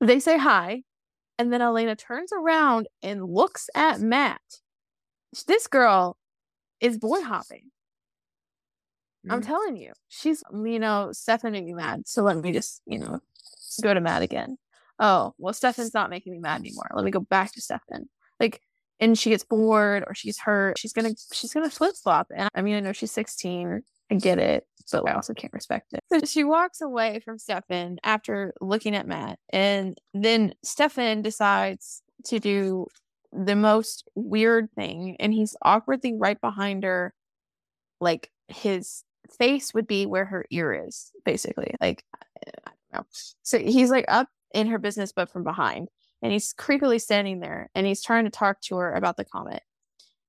They 0.00 0.18
say 0.18 0.38
hi, 0.38 0.84
and 1.38 1.52
then 1.52 1.60
Elena 1.60 1.96
turns 1.96 2.32
around 2.32 2.88
and 3.02 3.28
looks 3.28 3.68
at 3.74 4.00
Matt. 4.00 4.40
This 5.46 5.66
girl 5.66 6.16
is 6.80 6.96
boy 6.96 7.20
hopping. 7.20 7.72
I'm 9.28 9.40
Mm. 9.40 9.46
telling 9.46 9.76
you, 9.76 9.92
she's, 10.08 10.42
you 10.52 10.78
know, 10.78 11.10
Stefan 11.12 11.52
made 11.52 11.64
me 11.64 11.74
mad. 11.74 12.06
So 12.06 12.22
let 12.22 12.36
me 12.38 12.52
just, 12.52 12.82
you 12.86 12.98
know, 12.98 13.20
go 13.82 13.92
to 13.94 14.00
Matt 14.00 14.22
again. 14.22 14.58
Oh, 14.98 15.34
well, 15.38 15.52
Stefan's 15.52 15.92
not 15.94 16.10
making 16.10 16.32
me 16.32 16.38
mad 16.38 16.60
anymore. 16.60 16.88
Let 16.94 17.04
me 17.04 17.10
go 17.10 17.20
back 17.20 17.52
to 17.52 17.60
Stefan. 17.60 18.08
Like, 18.40 18.60
and 19.00 19.18
she 19.18 19.30
gets 19.30 19.44
bored 19.44 20.04
or 20.06 20.14
she's 20.14 20.38
hurt. 20.38 20.78
She's 20.78 20.92
gonna, 20.92 21.10
she's 21.32 21.52
gonna 21.52 21.68
flip 21.70 21.94
flop. 22.02 22.28
And 22.34 22.48
I 22.54 22.62
mean, 22.62 22.76
I 22.76 22.80
know 22.80 22.92
she's 22.92 23.12
16. 23.12 23.82
I 24.10 24.14
get 24.14 24.38
it, 24.38 24.64
but 24.92 25.08
I 25.08 25.14
also 25.14 25.34
can't 25.34 25.52
respect 25.52 25.92
it. 25.92 26.00
So 26.12 26.20
she 26.24 26.44
walks 26.44 26.80
away 26.80 27.20
from 27.24 27.38
Stefan 27.38 27.98
after 28.04 28.54
looking 28.60 28.94
at 28.94 29.06
Matt, 29.06 29.40
and 29.50 29.98
then 30.14 30.54
Stefan 30.62 31.22
decides 31.22 32.02
to 32.26 32.38
do 32.38 32.86
the 33.32 33.56
most 33.56 34.08
weird 34.14 34.70
thing, 34.76 35.16
and 35.18 35.34
he's 35.34 35.56
awkwardly 35.60 36.14
right 36.14 36.40
behind 36.40 36.84
her, 36.84 37.12
like 38.00 38.30
his 38.46 39.02
face 39.32 39.72
would 39.74 39.86
be 39.86 40.06
where 40.06 40.24
her 40.24 40.44
ear 40.50 40.84
is, 40.86 41.10
basically. 41.24 41.74
Like, 41.80 42.04
I 42.14 42.50
don't 42.92 43.00
know. 43.02 43.06
So 43.42 43.58
he's 43.58 43.90
like 43.90 44.06
up 44.08 44.28
in 44.54 44.66
her 44.68 44.78
business, 44.78 45.12
but 45.12 45.30
from 45.30 45.44
behind, 45.44 45.88
and 46.22 46.32
he's 46.32 46.52
creepily 46.54 47.00
standing 47.00 47.40
there, 47.40 47.68
and 47.74 47.86
he's 47.86 48.02
trying 48.02 48.24
to 48.24 48.30
talk 48.30 48.60
to 48.62 48.76
her 48.76 48.92
about 48.94 49.16
the 49.16 49.24
comet. 49.24 49.62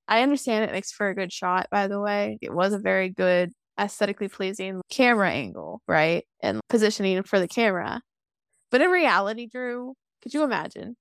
I 0.06 0.22
understand 0.22 0.64
it 0.64 0.72
makes 0.72 0.92
for 0.92 1.08
a 1.08 1.14
good 1.14 1.32
shot, 1.32 1.66
by 1.70 1.88
the 1.88 2.00
way. 2.00 2.38
It 2.40 2.52
was 2.54 2.72
a 2.72 2.78
very 2.78 3.08
good, 3.10 3.52
aesthetically 3.78 4.28
pleasing 4.28 4.80
camera 4.90 5.30
angle, 5.30 5.82
right? 5.88 6.24
And 6.42 6.60
positioning 6.68 7.22
for 7.24 7.38
the 7.40 7.48
camera. 7.48 8.00
But 8.70 8.80
in 8.82 8.90
reality, 8.90 9.46
Drew, 9.46 9.94
could 10.22 10.32
you 10.34 10.44
imagine? 10.44 10.96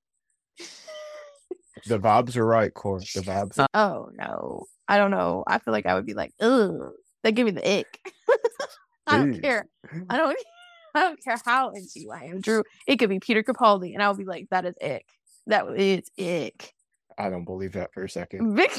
the 1.86 2.00
vibes 2.00 2.36
are 2.36 2.46
right, 2.46 2.74
Kore. 2.74 3.00
The 3.00 3.22
vibes. 3.22 3.60
Are- 3.60 3.68
Oh 3.74 4.10
no. 4.14 4.66
I 4.88 4.98
don't 4.98 5.12
know. 5.12 5.44
I 5.48 5.60
feel 5.60 5.74
like 5.74 5.86
I 5.86 5.94
would 5.96 6.06
be 6.06 6.14
like, 6.14 6.32
ugh. 6.40 6.92
That 7.28 7.34
give 7.34 7.44
me 7.46 7.52
the 7.52 7.80
ick. 7.80 8.00
I 9.08 9.18
don't 9.18 9.42
care. 9.42 9.68
I 10.10 10.16
don't 10.16 10.38
I 10.96 11.02
don't 11.02 11.22
care 11.22 11.36
how 11.46 11.72
into 11.72 12.00
you 12.00 12.10
I 12.12 12.24
am, 12.24 12.40
Drew. 12.40 12.64
It 12.88 12.96
could 12.96 13.10
be 13.10 13.20
Peter 13.20 13.44
Capaldi, 13.44 13.94
and 13.94 14.02
I 14.02 14.08
would 14.08 14.18
be 14.18 14.24
like, 14.24 14.48
that 14.50 14.66
is 14.66 14.76
ick. 14.82 15.06
That 15.48 15.66
is 15.78 16.10
ick. 16.18 16.74
I 17.18 17.30
don't 17.30 17.44
believe 17.44 17.74
that 17.74 17.94
for 17.94 18.06
a 18.06 18.10
second. 18.10 18.56
Big 18.56 18.72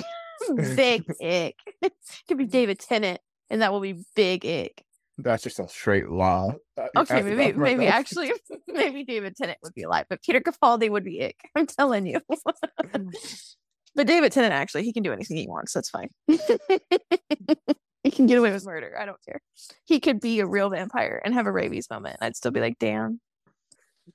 big 0.76 1.04
ick. 1.22 1.56
It 1.82 1.92
could 2.26 2.38
be 2.38 2.46
David 2.46 2.78
Tennant, 2.78 3.20
and 3.50 3.60
that 3.60 3.70
will 3.70 3.80
be 3.80 4.02
big 4.16 4.46
ick. 4.46 4.82
That's 5.18 5.42
just 5.42 5.58
a 5.58 5.68
straight 5.68 6.08
lie. 6.08 6.54
Uh, 6.78 6.86
Okay, 6.96 7.14
after 7.16 7.24
maybe 7.24 7.52
that, 7.52 7.58
maybe 7.58 7.86
actually 7.86 8.32
maybe 8.66 9.04
David 9.04 9.36
Tennant 9.36 9.58
would 9.62 9.74
be 9.74 9.82
alive, 9.82 10.06
but 10.08 10.22
Peter 10.22 10.40
Capaldi 10.40 10.88
would 10.88 11.04
be 11.04 11.22
ick. 11.22 11.36
I'm 11.54 11.66
telling 11.66 12.06
you. 12.06 12.20
but 13.94 14.06
David 14.06 14.32
Tennant 14.32 14.54
actually 14.54 14.84
he 14.84 14.92
can 14.94 15.02
do 15.02 15.12
anything 15.12 15.36
he 15.36 15.46
wants. 15.46 15.74
That's 15.74 15.90
fine. 15.90 16.08
He 18.02 18.10
can 18.10 18.26
get 18.26 18.38
away 18.38 18.52
with 18.52 18.64
murder. 18.64 18.96
I 18.98 19.04
don't 19.04 19.22
care. 19.24 19.40
He 19.84 20.00
could 20.00 20.20
be 20.20 20.40
a 20.40 20.46
real 20.46 20.70
vampire 20.70 21.20
and 21.24 21.34
have 21.34 21.46
a 21.46 21.52
rabies 21.52 21.90
moment. 21.90 22.18
I'd 22.20 22.36
still 22.36 22.50
be 22.50 22.60
like, 22.60 22.78
damn. 22.78 23.20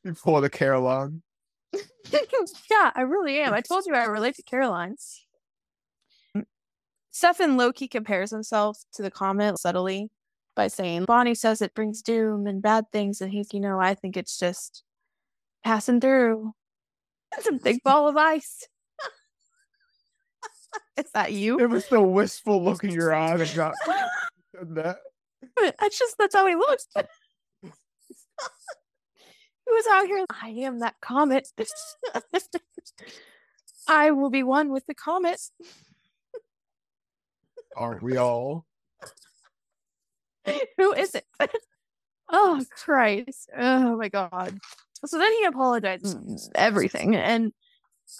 You 0.03 0.15
pull 0.15 0.41
the 0.41 0.49
Caroline. 0.49 1.22
yeah, 2.11 2.91
I 2.95 3.01
really 3.01 3.39
am. 3.39 3.53
I 3.53 3.61
told 3.61 3.85
you 3.85 3.93
I 3.93 4.05
relate 4.05 4.35
to 4.38 4.43
Caroline. 4.43 4.95
Stefan 7.11 7.57
Loki 7.57 7.88
compares 7.88 8.31
himself 8.31 8.80
to 8.93 9.03
the 9.03 9.11
comet 9.11 9.60
subtly 9.60 10.10
by 10.55 10.68
saying, 10.68 11.05
Bonnie 11.05 11.35
says 11.35 11.61
it 11.61 11.76
brings 11.76 12.01
doom 12.01 12.47
and 12.47 12.60
bad 12.60 12.85
things, 12.91 13.22
and 13.22 13.31
he's, 13.31 13.53
you 13.53 13.60
know, 13.60 13.80
I 13.80 13.93
think 13.93 14.18
it's 14.18 14.38
just 14.38 14.84
passing 15.64 16.01
through. 16.01 16.53
It's 17.35 17.47
a 17.47 17.53
big 17.53 17.81
ball 17.84 18.07
of 18.07 18.15
ice. 18.15 18.68
Is 20.98 21.12
that 21.14 21.32
you? 21.34 21.60
It 21.60 21.70
was 21.70 21.88
the 21.88 22.02
wistful 22.02 22.64
look 22.64 22.84
in 22.84 22.91
your 22.91 23.14
eye 23.14 23.36
that 23.38 23.56
got 23.56 23.74
that. 24.54 24.98
That's 25.80 25.98
just 25.98 26.18
that's 26.18 26.36
how 26.36 26.48
he 26.48 26.56
looks. 26.56 26.88
he 27.64 27.70
was 29.68 29.86
out 29.91 30.06
here. 30.06 30.26
I 30.41 30.50
am 30.50 30.80
that 30.80 30.95
comet. 31.02 31.48
I 33.88 34.12
will 34.12 34.30
be 34.30 34.44
one 34.44 34.72
with 34.72 34.86
the 34.86 34.95
comet. 34.95 35.41
Aren't 37.76 38.04
we 38.04 38.18
all? 38.18 38.66
Who 40.78 40.94
is 40.94 41.16
it? 41.16 41.26
oh 42.32 42.64
Christ! 42.70 43.50
Oh 43.58 43.98
my 43.98 44.10
God! 44.10 44.60
So 45.06 45.18
then 45.18 45.32
he 45.34 45.45
apologizes 45.45 46.16
mm. 46.16 46.52
everything, 46.56 47.16
and 47.16 47.52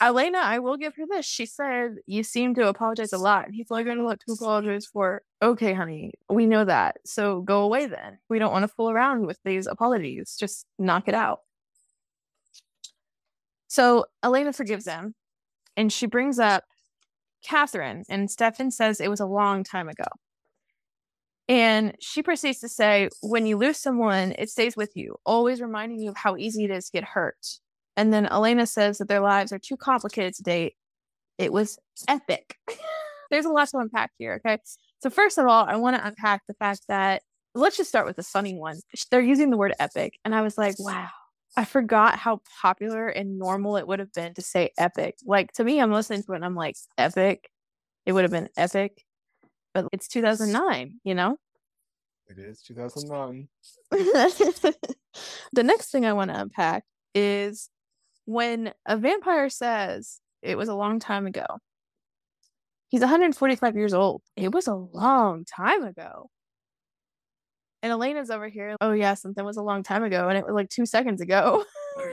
Elena, 0.02 0.40
I 0.40 0.60
will 0.60 0.78
give 0.78 0.96
her 0.96 1.06
this. 1.08 1.26
She 1.26 1.46
said, 1.46 1.98
"You 2.06 2.24
seem 2.24 2.56
to 2.56 2.68
apologize 2.68 3.14
a 3.14 3.18
lot," 3.18 3.46
and 3.46 3.56
he's 3.56 3.72
like, 3.72 3.86
"I 3.86 3.90
don't 3.90 4.00
know 4.00 4.04
what 4.06 4.20
to 4.22 4.34
apologize 4.34 4.86
for." 4.86 5.24
Okay, 5.42 5.74
honey, 5.74 6.14
we 6.30 6.46
know 6.46 6.66
that. 6.66 6.98
So 7.06 7.42
go 7.42 7.64
away 7.64 7.86
then. 7.86 8.20
We 8.30 8.40
don't 8.40 8.52
want 8.52 8.64
to 8.64 8.68
fool 8.68 8.90
around 8.90 9.26
with 9.28 9.40
these 9.44 9.68
apologies. 9.68 10.36
Just 10.40 10.66
knock 10.80 11.08
it 11.08 11.14
out. 11.14 11.42
So 13.68 14.06
Elena 14.24 14.54
forgives 14.54 14.88
him, 14.88 15.16
and 15.76 15.92
she 15.92 16.06
brings 16.06 16.40
up 16.40 16.66
Katherine, 17.44 18.04
and 18.10 18.30
Stefan 18.32 18.72
says 18.72 19.00
it 19.00 19.10
was 19.10 19.20
a 19.20 19.26
long 19.26 19.64
time 19.64 19.90
ago. 19.90 20.06
And 21.50 21.96
she 22.00 22.24
proceeds 22.24 22.60
to 22.60 22.70
say, 22.70 23.10
when 23.22 23.46
you 23.46 23.58
lose 23.58 23.78
someone, 23.78 24.34
it 24.38 24.50
stays 24.50 24.78
with 24.78 24.96
you, 24.96 25.18
always 25.26 25.62
reminding 25.62 26.00
you 26.00 26.10
of 26.12 26.18
how 26.18 26.38
easy 26.38 26.64
it 26.64 26.72
is 26.72 26.86
to 26.86 26.92
get 26.94 27.04
hurt. 27.04 27.60
And 27.96 28.14
then 28.14 28.26
Elena 28.26 28.66
says 28.66 28.98
that 28.98 29.08
their 29.08 29.20
lives 29.20 29.52
are 29.52 29.60
too 29.60 29.78
complicated 29.78 30.34
to 30.36 30.44
date. 30.44 30.76
It 31.38 31.54
was 31.54 31.78
epic. 32.08 32.58
There's 33.32 33.46
a 33.46 33.50
lot 33.50 33.70
to 33.70 33.78
unpack 33.78 34.12
here. 34.18 34.42
Okay. 34.46 34.60
So, 35.00 35.10
first 35.10 35.38
of 35.38 35.48
all, 35.48 35.66
I 35.66 35.76
want 35.76 35.96
to 35.96 36.06
unpack 36.06 36.44
the 36.48 36.54
fact 36.54 36.82
that 36.88 37.22
let's 37.56 37.78
just 37.78 37.90
start 37.90 38.06
with 38.06 38.16
the 38.16 38.24
funny 38.24 38.56
one. 38.56 38.80
They're 39.12 39.22
using 39.22 39.50
the 39.50 39.58
word 39.58 39.74
epic. 39.80 40.20
And 40.24 40.34
I 40.34 40.42
was 40.42 40.58
like, 40.58 40.76
wow, 40.80 41.10
I 41.58 41.66
forgot 41.66 42.18
how 42.18 42.42
popular 42.62 43.08
and 43.10 43.38
normal 43.38 43.78
it 43.78 43.88
would 43.88 44.00
have 44.00 44.14
been 44.14 44.34
to 44.36 44.42
say 44.42 44.72
epic. 44.78 45.16
Like, 45.26 45.52
to 45.54 45.64
me, 45.64 45.80
I'm 45.80 45.92
listening 45.92 46.24
to 46.24 46.34
it 46.34 46.38
and 46.38 46.46
I'm 46.46 46.56
like, 46.56 46.76
epic. 46.98 47.50
It 48.06 48.12
would 48.12 48.24
have 48.24 48.32
been 48.32 48.50
epic 48.58 49.06
but 49.74 49.88
it's 49.92 50.08
2009, 50.08 51.00
you 51.04 51.16
know? 51.16 51.38
It 52.28 52.38
is 52.38 52.62
2009. 52.62 53.48
the 53.92 55.64
next 55.64 55.92
thing 55.92 56.06
I 56.06 56.14
want 56.14 56.32
to 56.32 56.40
unpack 56.40 56.84
is 57.14 57.70
when 58.26 58.74
a 58.86 58.98
vampire 58.98 59.50
says 59.50 60.20
it 60.42 60.58
was 60.58 60.70
a 60.70 60.76
long 60.76 61.00
time 61.00 61.26
ago, 61.26 61.46
he's 62.90 63.02
145 63.02 63.76
years 63.76 63.94
old. 63.94 64.22
It 64.36 64.54
was 64.54 64.68
a 64.68 64.76
long 64.76 65.46
time 65.46 65.84
ago. 65.84 66.30
And 67.82 67.92
Elena's 67.92 68.30
over 68.30 68.48
here. 68.48 68.76
Oh 68.80 68.94
yeah, 68.94 69.14
something 69.16 69.44
was 69.44 69.58
a 69.58 69.64
long 69.64 69.84
time 69.84 70.04
ago, 70.04 70.30
and 70.30 70.38
it 70.38 70.46
was 70.46 70.54
like 70.54 70.70
two 70.70 70.86
seconds 70.86 71.20
ago. 71.20 71.66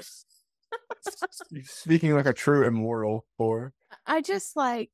Speaking 1.65 2.15
like 2.15 2.27
a 2.27 2.33
true 2.33 2.67
immortal 2.67 3.25
for 3.37 3.73
I 4.07 4.21
just 4.21 4.57
like 4.57 4.91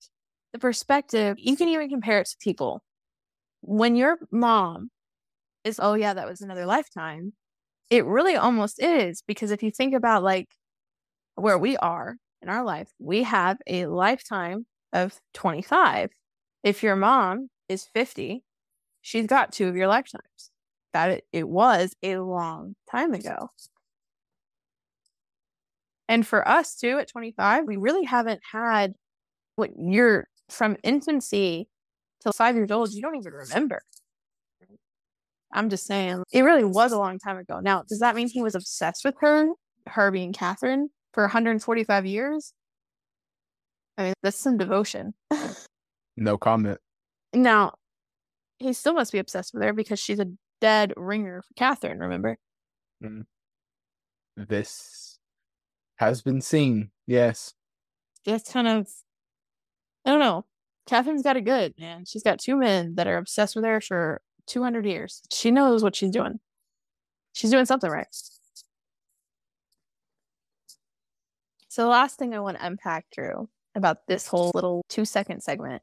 the 0.52 0.58
perspective. 0.58 1.36
You 1.38 1.56
can 1.56 1.68
even 1.68 1.88
compare 1.88 2.20
it 2.20 2.28
to 2.28 2.36
people. 2.40 2.82
When 3.62 3.96
your 3.96 4.18
mom 4.30 4.90
is, 5.64 5.80
oh 5.82 5.94
yeah, 5.94 6.14
that 6.14 6.28
was 6.28 6.40
another 6.40 6.66
lifetime. 6.66 7.32
It 7.88 8.04
really 8.04 8.36
almost 8.36 8.82
is 8.82 9.22
because 9.26 9.50
if 9.50 9.62
you 9.62 9.70
think 9.70 9.94
about 9.94 10.22
like 10.22 10.48
where 11.36 11.58
we 11.58 11.76
are 11.76 12.16
in 12.42 12.48
our 12.48 12.64
life, 12.64 12.88
we 12.98 13.22
have 13.22 13.58
a 13.66 13.86
lifetime 13.86 14.66
of 14.92 15.20
25. 15.34 16.10
If 16.62 16.82
your 16.82 16.96
mom 16.96 17.48
is 17.68 17.86
50, 17.94 18.42
she's 19.02 19.26
got 19.26 19.52
two 19.52 19.68
of 19.68 19.76
your 19.76 19.88
lifetimes. 19.88 20.50
That 20.92 21.24
it, 21.30 21.46
was 21.46 21.94
a 22.02 22.16
long 22.16 22.74
time 22.90 23.12
ago. 23.12 23.50
And 26.08 26.26
for 26.26 26.46
us 26.48 26.74
too, 26.74 26.98
at 26.98 27.08
25, 27.08 27.64
we 27.66 27.76
really 27.76 28.04
haven't 28.04 28.40
had 28.50 28.94
what 29.56 29.70
you're 29.76 30.26
from 30.48 30.76
infancy 30.82 31.68
till 32.22 32.32
five 32.32 32.56
years 32.56 32.70
old, 32.70 32.92
you 32.92 33.02
don't 33.02 33.16
even 33.16 33.32
remember. 33.32 33.82
I'm 35.52 35.70
just 35.70 35.86
saying, 35.86 36.22
it 36.32 36.42
really 36.42 36.64
was 36.64 36.92
a 36.92 36.98
long 36.98 37.18
time 37.18 37.36
ago. 37.36 37.60
Now, 37.60 37.82
does 37.88 38.00
that 38.00 38.14
mean 38.14 38.28
he 38.28 38.42
was 38.42 38.54
obsessed 38.54 39.04
with 39.04 39.14
her, 39.20 39.48
her 39.86 40.10
being 40.10 40.32
Katherine, 40.32 40.90
for 41.16 41.24
145 41.24 42.04
years? 42.04 42.52
I 43.96 44.02
mean, 44.02 44.14
that's 44.22 44.36
some 44.36 44.58
devotion. 44.58 45.14
no 46.18 46.36
comment. 46.36 46.78
Now, 47.32 47.72
he 48.58 48.74
still 48.74 48.92
must 48.92 49.12
be 49.12 49.18
obsessed 49.18 49.54
with 49.54 49.62
her 49.62 49.72
because 49.72 49.98
she's 49.98 50.20
a 50.20 50.28
dead 50.60 50.92
ringer 50.94 51.40
for 51.40 51.54
Katherine, 51.54 52.00
remember? 52.00 52.36
Mm. 53.02 53.24
This 54.36 55.18
has 55.96 56.20
been 56.20 56.42
seen. 56.42 56.90
Yes. 57.06 57.54
That's 58.26 58.52
kind 58.52 58.68
of, 58.68 58.86
I 60.04 60.10
don't 60.10 60.20
know. 60.20 60.44
Katherine's 60.86 61.22
got 61.22 61.38
it 61.38 61.46
good, 61.46 61.72
man. 61.78 62.04
She's 62.04 62.22
got 62.22 62.40
two 62.40 62.56
men 62.56 62.96
that 62.96 63.06
are 63.06 63.16
obsessed 63.16 63.56
with 63.56 63.64
her 63.64 63.80
for 63.80 64.20
200 64.48 64.84
years. 64.84 65.22
She 65.32 65.50
knows 65.50 65.82
what 65.82 65.96
she's 65.96 66.10
doing. 66.10 66.40
She's 67.32 67.50
doing 67.50 67.64
something 67.64 67.90
right. 67.90 68.06
So, 71.76 71.82
the 71.82 71.88
last 71.88 72.18
thing 72.18 72.32
I 72.32 72.40
want 72.40 72.56
to 72.56 72.64
unpack, 72.64 73.04
Drew, 73.12 73.50
about 73.74 74.06
this 74.08 74.26
whole 74.26 74.50
little 74.54 74.82
two 74.88 75.04
second 75.04 75.42
segment 75.42 75.82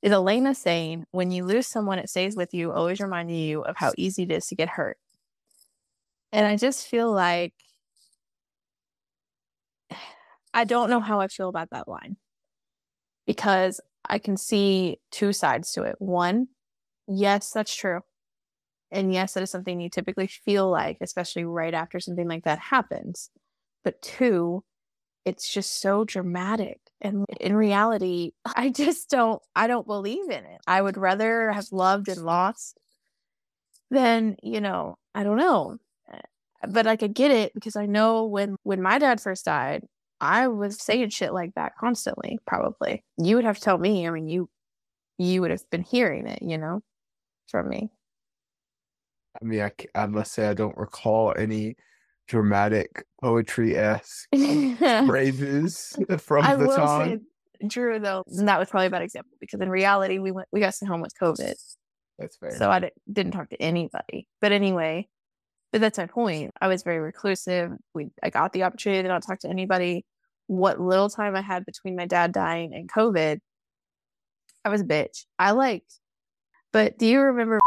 is 0.00 0.12
Elena 0.12 0.54
saying, 0.54 1.04
when 1.10 1.32
you 1.32 1.44
lose 1.44 1.66
someone, 1.66 1.98
it 1.98 2.08
stays 2.08 2.36
with 2.36 2.54
you, 2.54 2.70
always 2.70 3.00
reminding 3.00 3.34
you 3.34 3.62
of 3.62 3.76
how 3.76 3.92
easy 3.96 4.22
it 4.22 4.30
is 4.30 4.46
to 4.46 4.54
get 4.54 4.68
hurt. 4.68 4.98
And 6.30 6.46
I 6.46 6.56
just 6.56 6.86
feel 6.86 7.10
like 7.10 7.54
I 10.54 10.62
don't 10.62 10.90
know 10.90 11.00
how 11.00 11.18
I 11.18 11.26
feel 11.26 11.48
about 11.48 11.70
that 11.70 11.88
line 11.88 12.18
because 13.26 13.80
I 14.08 14.20
can 14.20 14.36
see 14.36 15.00
two 15.10 15.32
sides 15.32 15.72
to 15.72 15.82
it. 15.82 15.96
One, 15.98 16.46
yes, 17.08 17.50
that's 17.50 17.74
true. 17.74 18.02
And 18.92 19.12
yes, 19.12 19.34
that 19.34 19.42
is 19.42 19.50
something 19.50 19.80
you 19.80 19.90
typically 19.90 20.28
feel 20.28 20.70
like, 20.70 20.98
especially 21.00 21.44
right 21.44 21.74
after 21.74 21.98
something 21.98 22.28
like 22.28 22.44
that 22.44 22.60
happens. 22.60 23.30
But 23.82 24.00
two, 24.02 24.62
it's 25.26 25.52
just 25.52 25.82
so 25.82 26.04
dramatic. 26.04 26.80
And 27.02 27.26
in 27.40 27.54
reality, 27.54 28.30
I 28.56 28.70
just 28.70 29.10
don't 29.10 29.42
I 29.54 29.66
don't 29.66 29.86
believe 29.86 30.30
in 30.30 30.44
it. 30.44 30.60
I 30.66 30.80
would 30.80 30.96
rather 30.96 31.52
have 31.52 31.66
loved 31.72 32.08
and 32.08 32.24
lost 32.24 32.78
than, 33.90 34.36
you 34.42 34.60
know, 34.60 34.96
I 35.14 35.24
don't 35.24 35.36
know. 35.36 35.76
Eh, 36.10 36.20
but 36.68 36.86
like 36.86 37.02
I 37.02 37.08
get 37.08 37.30
it 37.30 37.52
because 37.52 37.76
I 37.76 37.84
know 37.86 38.24
when 38.24 38.56
when 38.62 38.80
my 38.80 38.98
dad 38.98 39.20
first 39.20 39.44
died, 39.44 39.84
I 40.20 40.48
was 40.48 40.80
saying 40.80 41.10
shit 41.10 41.34
like 41.34 41.54
that 41.56 41.76
constantly, 41.78 42.38
probably. 42.46 43.04
You 43.18 43.36
would 43.36 43.44
have 43.44 43.58
to 43.58 43.62
tell 43.62 43.78
me. 43.78 44.06
I 44.06 44.10
mean, 44.10 44.28
you 44.28 44.48
you 45.18 45.40
would 45.40 45.50
have 45.50 45.68
been 45.70 45.82
hearing 45.82 46.26
it, 46.26 46.42
you 46.42 46.56
know, 46.56 46.82
from 47.48 47.68
me. 47.68 47.90
I 49.40 49.44
mean, 49.44 49.60
i, 49.60 49.72
I 49.94 50.06
must 50.06 50.32
say 50.32 50.48
I 50.48 50.54
don't 50.54 50.76
recall 50.78 51.34
any 51.36 51.76
dramatic 52.26 53.04
poetry 53.22 53.76
esque 53.76 54.28
phrases 55.06 55.96
from 56.18 56.44
I 56.44 56.56
the 56.56 57.06
say, 57.08 57.18
Drew, 57.66 57.98
though, 57.98 58.22
and 58.26 58.48
that 58.48 58.58
was 58.58 58.68
probably 58.68 58.88
a 58.88 58.90
bad 58.90 59.02
example 59.02 59.32
because 59.40 59.60
in 59.60 59.70
reality, 59.70 60.18
we 60.18 60.30
went 60.30 60.48
we 60.52 60.60
got 60.60 60.74
sent 60.74 60.90
home 60.90 61.00
with 61.00 61.12
COVID, 61.20 61.54
That's 62.18 62.36
fair. 62.36 62.50
so 62.56 62.70
I 62.70 62.90
didn't 63.10 63.32
talk 63.32 63.48
to 63.50 63.62
anybody. 63.62 64.26
But 64.40 64.52
anyway, 64.52 65.08
but 65.72 65.80
that's 65.80 65.98
my 65.98 66.06
point. 66.06 66.52
I 66.60 66.68
was 66.68 66.82
very 66.82 66.98
reclusive. 66.98 67.72
We 67.94 68.08
I 68.22 68.30
got 68.30 68.52
the 68.52 68.64
opportunity 68.64 69.02
to 69.02 69.08
not 69.08 69.26
talk 69.26 69.38
to 69.40 69.48
anybody. 69.48 70.04
What 70.48 70.80
little 70.80 71.08
time 71.08 71.34
I 71.34 71.40
had 71.40 71.64
between 71.64 71.96
my 71.96 72.06
dad 72.06 72.32
dying 72.32 72.72
and 72.74 72.90
COVID, 72.90 73.38
I 74.64 74.68
was 74.68 74.82
a 74.82 74.84
bitch. 74.84 75.24
I 75.38 75.52
liked, 75.52 75.98
but 76.72 76.98
do 76.98 77.06
you 77.06 77.20
remember? 77.20 77.58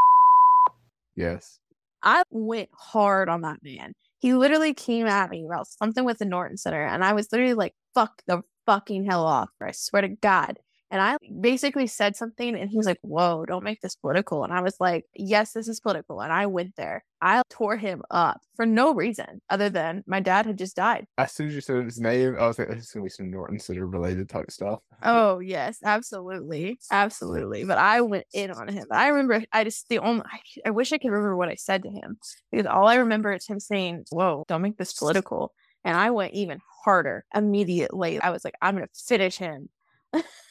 yes. 1.15 1.59
I 2.01 2.23
went 2.29 2.69
hard 2.73 3.27
on 3.27 3.41
that 3.41 3.57
man. 3.61 3.91
He 4.19 4.33
literally 4.33 4.73
came 4.73 5.07
at 5.07 5.29
me 5.29 5.45
about 5.45 5.67
something 5.67 6.05
with 6.05 6.19
the 6.19 6.25
Norton 6.25 6.57
Center, 6.57 6.83
and 6.85 7.03
I 7.03 7.13
was 7.13 7.31
literally 7.31 7.53
like, 7.53 7.73
fuck 7.93 8.21
the 8.27 8.43
fucking 8.65 9.05
hell 9.05 9.25
off. 9.25 9.49
I 9.61 9.71
swear 9.71 10.01
to 10.03 10.09
God. 10.09 10.59
And 10.91 11.01
I 11.01 11.17
basically 11.39 11.87
said 11.87 12.15
something, 12.15 12.55
and 12.55 12.69
he 12.69 12.77
was 12.77 12.85
like, 12.87 12.99
whoa, 13.01 13.45
don't 13.45 13.63
make 13.63 13.81
this 13.81 13.95
political. 13.95 14.43
And 14.43 14.51
I 14.51 14.61
was 14.61 14.75
like, 14.79 15.05
yes, 15.13 15.53
this 15.53 15.67
is 15.67 15.79
political. 15.79 16.21
And 16.21 16.33
I 16.33 16.47
went 16.47 16.75
there. 16.75 17.03
I 17.21 17.41
tore 17.49 17.77
him 17.77 18.01
up 18.09 18.39
for 18.55 18.65
no 18.65 18.93
reason 18.93 19.41
other 19.49 19.69
than 19.69 20.03
my 20.07 20.19
dad 20.19 20.45
had 20.45 20.57
just 20.57 20.75
died. 20.75 21.05
As 21.17 21.33
soon 21.33 21.47
as 21.49 21.55
you 21.55 21.61
said 21.61 21.83
his 21.83 21.99
name, 21.99 22.37
I 22.39 22.47
was 22.47 22.57
like, 22.57 22.69
"This 22.69 22.85
is 22.85 22.91
gonna 22.91 23.03
be 23.03 23.09
some 23.09 23.29
Norton 23.29 23.59
Center 23.59 23.85
related 23.85 24.29
type 24.29 24.49
stuff." 24.51 24.79
Oh, 25.03 25.39
yes, 25.39 25.79
absolutely. 25.83 26.79
Absolutely. 26.91 27.65
But 27.65 27.77
I 27.77 28.01
went 28.01 28.25
in 28.33 28.51
on 28.51 28.69
him. 28.69 28.87
I 28.89 29.09
remember, 29.09 29.45
I 29.51 29.63
just, 29.65 29.89
the 29.89 29.99
only, 29.99 30.23
I, 30.25 30.39
I 30.67 30.69
wish 30.71 30.91
I 30.93 30.97
could 30.97 31.11
remember 31.11 31.35
what 31.35 31.49
I 31.49 31.55
said 31.55 31.83
to 31.83 31.89
him 31.89 32.17
because 32.51 32.65
all 32.65 32.87
I 32.87 32.95
remember 32.95 33.31
is 33.33 33.45
him 33.45 33.59
saying, 33.59 34.05
whoa, 34.11 34.45
don't 34.47 34.61
make 34.61 34.77
this 34.77 34.93
political. 34.93 35.53
And 35.83 35.95
I 35.95 36.11
went 36.11 36.33
even 36.33 36.59
harder 36.83 37.25
immediately. 37.33 38.19
I 38.19 38.29
was 38.31 38.43
like, 38.43 38.55
I'm 38.61 38.75
going 38.75 38.87
to 38.87 39.03
finish 39.07 39.37
him. 39.37 39.69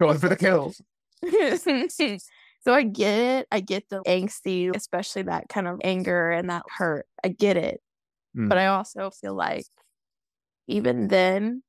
Going 0.00 0.18
for 0.18 0.28
the 0.28 0.36
kills. 0.36 0.80
so 2.60 2.74
I 2.74 2.82
get 2.82 3.18
it. 3.18 3.48
I 3.50 3.60
get 3.60 3.88
the 3.90 4.00
angsty, 4.06 4.74
especially 4.74 5.22
that 5.22 5.48
kind 5.48 5.68
of 5.68 5.80
anger 5.84 6.30
and 6.30 6.50
that 6.50 6.62
hurt. 6.68 7.06
I 7.24 7.28
get 7.28 7.56
it. 7.56 7.80
Mm. 8.36 8.48
But 8.48 8.58
I 8.58 8.66
also 8.66 9.10
feel 9.10 9.34
like 9.34 9.66
even 10.66 11.08
then, 11.08 11.62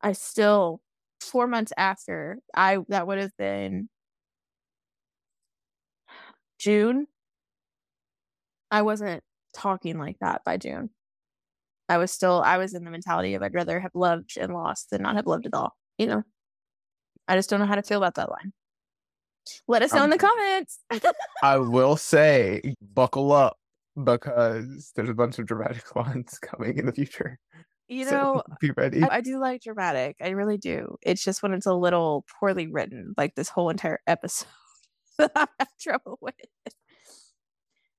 I 0.00 0.12
still, 0.12 0.80
four 1.20 1.46
months 1.46 1.72
after, 1.76 2.38
I, 2.54 2.78
that 2.88 3.06
would 3.06 3.18
have 3.18 3.36
been 3.36 3.88
June. 6.58 7.06
I 8.70 8.82
wasn't 8.82 9.22
talking 9.54 9.98
like 9.98 10.18
that 10.20 10.42
by 10.44 10.56
June. 10.56 10.90
I 11.88 11.98
was 11.98 12.10
still, 12.10 12.42
I 12.44 12.58
was 12.58 12.74
in 12.74 12.84
the 12.84 12.90
mentality 12.90 13.34
of 13.34 13.42
I'd 13.42 13.54
rather 13.54 13.78
have 13.80 13.94
loved 13.94 14.36
and 14.38 14.52
lost 14.52 14.90
than 14.90 15.02
not 15.02 15.16
have 15.16 15.26
loved 15.26 15.46
at 15.46 15.54
all. 15.54 15.76
You 15.98 16.06
know, 16.06 16.22
I 17.28 17.36
just 17.36 17.50
don't 17.50 17.60
know 17.60 17.66
how 17.66 17.74
to 17.74 17.82
feel 17.82 17.98
about 17.98 18.14
that 18.16 18.30
line. 18.30 18.52
Let 19.68 19.82
us 19.82 19.92
know 19.92 20.04
in 20.04 20.04
um, 20.04 20.10
the 20.10 20.18
comments. 20.18 20.78
I 21.42 21.58
will 21.58 21.96
say, 21.96 22.74
buckle 22.82 23.32
up 23.32 23.56
because 24.02 24.92
there's 24.96 25.08
a 25.08 25.14
bunch 25.14 25.38
of 25.38 25.46
dramatic 25.46 25.94
lines 25.96 26.38
coming 26.38 26.78
in 26.78 26.86
the 26.86 26.92
future. 26.92 27.38
you 27.88 28.04
So, 28.04 28.10
know, 28.10 28.42
be 28.60 28.72
ready. 28.76 29.02
I, 29.02 29.16
I 29.16 29.20
do 29.20 29.38
like 29.38 29.62
dramatic. 29.62 30.16
I 30.20 30.30
really 30.30 30.58
do. 30.58 30.96
It's 31.02 31.22
just 31.22 31.42
when 31.42 31.52
it's 31.52 31.66
a 31.66 31.74
little 31.74 32.24
poorly 32.38 32.66
written, 32.66 33.14
like 33.16 33.34
this 33.34 33.48
whole 33.48 33.70
entire 33.70 34.00
episode 34.06 34.48
that 35.18 35.32
I 35.34 35.46
have 35.60 35.68
trouble 35.80 36.18
with. 36.20 36.34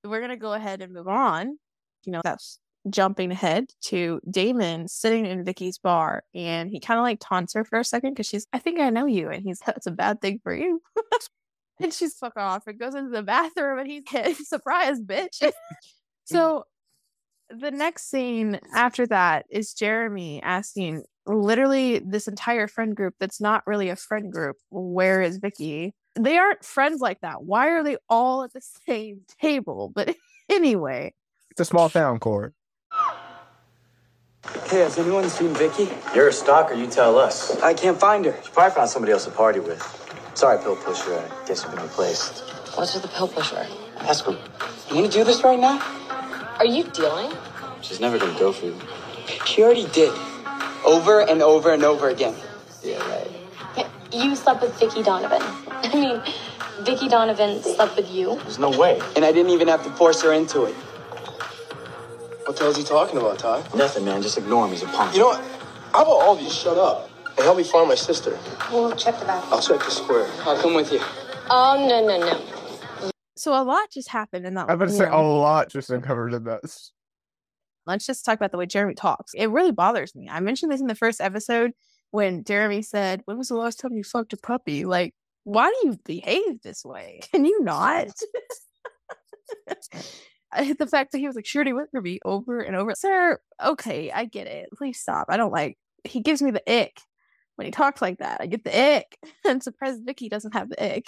We're 0.04 0.22
gonna 0.22 0.38
go 0.38 0.54
ahead 0.54 0.82
and 0.82 0.94
move 0.94 1.08
on. 1.08 1.58
You 2.06 2.12
know, 2.14 2.22
that's 2.24 2.60
jumping 2.90 3.32
ahead 3.32 3.66
to 3.82 4.20
Damon 4.30 4.88
sitting 4.88 5.26
in 5.26 5.44
Vicki's 5.44 5.78
bar 5.78 6.24
and 6.34 6.70
he 6.70 6.80
kind 6.80 7.00
of 7.00 7.04
like 7.04 7.20
taunts 7.22 7.54
her 7.54 7.64
for 7.64 7.80
a 7.80 7.84
second 7.84 8.12
because 8.12 8.28
she's, 8.28 8.48
I 8.54 8.60
think 8.60 8.80
I 8.80 8.90
know 8.90 9.06
you. 9.06 9.30
And 9.30 9.44
he's, 9.44 9.60
that's 9.66 9.88
a 9.88 9.92
bad 9.92 10.22
thing 10.22 10.40
for 10.44 10.54
you. 10.54 10.82
and 11.80 11.94
she's 11.94 12.16
fuck 12.16 12.38
off 12.38 12.68
and 12.68 12.80
goes 12.80 12.96
into 12.96 13.12
the 13.12 13.24
bathroom 13.24 13.80
and 13.80 13.88
he's 13.88 14.04
surprise, 14.48 15.00
bitch. 15.02 15.52
so 16.26 16.66
the 17.50 17.72
next 17.72 18.10
scene 18.10 18.60
after 18.74 19.08
that 19.08 19.46
is 19.50 19.74
Jeremy 19.74 20.42
asking 20.44 21.04
literally 21.26 22.00
this 22.00 22.28
entire 22.28 22.68
friend 22.68 22.96
group 22.96 23.16
that's 23.20 23.42
not 23.42 23.66
really 23.66 23.90
a 23.90 23.96
friend 23.96 24.32
group, 24.32 24.58
where 24.70 25.22
is 25.22 25.38
Vicki? 25.38 25.94
They 26.20 26.38
aren't 26.38 26.66
friends 26.66 27.00
like 27.00 27.22
that. 27.22 27.44
Why 27.44 27.70
are 27.70 27.84
they 27.84 27.98
all 28.10 28.44
at 28.44 28.54
the 28.54 28.62
same 28.88 29.22
table? 29.42 29.92
But 29.94 30.16
anyway, 30.50 31.14
It's 31.52 31.60
a 31.60 31.66
small 31.66 31.90
town, 31.90 32.20
Cord. 32.20 32.54
Hey, 34.70 34.80
has 34.80 34.98
anyone 34.98 35.30
seen 35.30 35.54
Vicki? 35.54 35.90
You're 36.14 36.28
a 36.28 36.34
stalker, 36.34 36.74
you 36.74 36.88
tell 36.88 37.18
us. 37.18 37.60
I 37.62 37.74
can't 37.74 37.98
find 37.98 38.26
her. 38.26 38.36
She 38.44 38.52
probably 38.52 38.76
found 38.76 38.90
somebody 38.90 39.14
else 39.14 39.26
to 39.26 39.32
party 39.32 39.60
with. 39.60 39.82
Sorry, 40.36 40.62
pill 40.62 40.76
pusher. 40.76 41.14
I 41.14 41.48
guess 41.48 41.64
you've 41.64 41.74
been 41.74 41.82
replaced. 41.84 42.42
What's 42.76 42.94
with 42.94 43.04
the 43.04 43.10
pill 43.10 43.28
pusher? 43.28 43.66
Ask 44.00 44.26
her. 44.26 44.34
You 44.90 44.96
want 44.96 45.12
to 45.12 45.18
do 45.18 45.24
this 45.24 45.44
right 45.44 45.60
now? 45.60 45.80
Are 46.60 46.66
you 46.66 46.84
dealing? 46.84 47.32
She's 47.82 48.00
never 48.00 48.18
gonna 48.20 48.38
go 48.38 48.52
for 48.52 48.66
you. 48.66 48.76
She 49.46 49.64
already 49.64 49.88
did. 49.88 50.14
Over 50.86 51.22
and 51.22 51.42
over 51.42 51.72
and 51.72 51.84
over 51.84 52.10
again. 52.10 52.36
Yeah, 52.84 52.98
right. 53.10 53.88
You 54.12 54.36
slept 54.36 54.62
with 54.62 54.78
Vicki 54.80 55.02
Donovan. 55.04 55.42
I 55.72 55.94
mean, 55.94 56.22
Vicki 56.86 57.08
Donovan 57.08 57.62
slept 57.64 57.96
with 57.96 58.10
you. 58.12 58.36
There's 58.44 58.60
no 58.60 58.70
way. 58.70 59.00
And 59.16 59.26
I 59.26 59.32
didn't 59.32 59.52
even 59.52 59.68
have 59.68 59.84
to 59.84 59.90
force 59.92 60.22
her 60.24 60.34
into 60.34 60.64
it. 60.66 60.76
What 62.48 62.56
the 62.56 62.64
hell's 62.64 62.78
he 62.78 62.84
talking 62.86 63.18
about, 63.18 63.40
Ty? 63.40 63.62
Nothing, 63.76 64.06
man. 64.06 64.22
Just 64.22 64.38
ignore 64.38 64.64
him. 64.64 64.72
He's 64.72 64.82
a 64.82 64.86
punk. 64.86 65.14
You 65.14 65.20
know 65.20 65.28
what? 65.28 65.44
How 65.92 66.04
about 66.04 66.12
all 66.12 66.38
of 66.38 66.42
you 66.42 66.50
shut 66.50 66.78
up 66.78 67.10
and 67.28 67.40
help 67.40 67.58
me 67.58 67.64
find 67.66 67.90
my 67.90 67.96
sister? 67.96 68.40
We'll 68.72 68.96
check 68.96 69.20
the 69.20 69.26
bathroom. 69.26 69.54
I'll 69.54 69.62
check 69.62 69.80
the 69.80 69.92
square. 69.92 70.30
I'll 70.44 70.58
come 70.58 70.74
with 70.74 70.94
you. 70.94 71.02
Oh, 71.50 71.86
no, 71.90 72.08
no, 72.08 72.26
no. 72.26 73.12
So 73.36 73.52
a 73.52 73.64
lot 73.64 73.92
just 73.92 74.08
happened 74.08 74.46
in 74.46 74.54
that. 74.54 74.70
I'm 74.70 74.76
about 74.76 74.88
to 74.88 74.94
say 74.94 75.10
a 75.10 75.18
lot 75.18 75.68
just 75.70 75.90
uncovered 75.90 76.34
in 76.34 76.46
this. 76.46 76.94
let's 77.86 78.06
just 78.06 78.24
talk 78.24 78.36
about 78.36 78.54
the 78.54 78.58
way 78.58 78.66
Jeremy 78.66 78.96
talks. 78.96 79.34
It 79.34 79.48
really 79.48 79.74
bothers 79.74 80.16
me. 80.16 80.30
I 80.30 80.40
mentioned 80.40 80.72
this 80.72 80.80
in 80.80 80.88
the 80.88 80.96
first 80.96 81.20
episode 81.20 81.74
when 82.12 82.46
Jeremy 82.46 82.82
said, 82.82 83.24
When 83.26 83.38
was 83.38 83.50
the 83.50 83.58
last 83.58 83.82
time 83.82 83.92
you 83.92 84.06
fucked 84.06 84.32
a 84.32 84.38
puppy? 84.38 84.86
Like, 84.86 85.14
why 85.44 85.70
do 85.70 85.90
you 85.90 85.98
behave 86.06 86.62
this 86.62 86.86
way? 86.86 87.20
Can 87.30 87.44
you 87.44 87.62
not? 87.62 88.08
I 90.52 90.64
hit 90.66 90.80
the 90.80 90.88
fact 90.88 91.12
that 91.12 91.20
he 91.20 91.28
was 91.28 91.36
like, 91.36 91.46
Surety 91.46 91.74
went 91.74 91.92
for 91.92 92.02
me 92.02 92.20
over 92.26 92.60
and 92.60 92.76
over. 92.76 92.94
Sir, 92.96 93.40
okay, 93.64 94.12
I 94.12 94.26
get 94.26 94.48
it. 94.48 94.70
Please 94.78 95.00
stop. 95.00 95.28
I 95.30 95.38
don't 95.38 95.52
like 95.52 95.78
he 96.04 96.22
gives 96.22 96.42
me 96.42 96.52
the 96.52 96.64
ick 96.72 97.00
when 97.56 97.66
he 97.66 97.72
talks 97.72 98.02
like 98.02 98.20
that. 98.20 98.40
I 98.40 98.48
get 98.48 98.64
the 98.64 98.96
ick. 98.98 99.18
I'm 99.46 99.62
surprised 99.62 100.06
Vicki 100.06 100.30
doesn't 100.30 100.54
have 100.54 100.70
the 100.70 100.96
ick. 100.96 101.08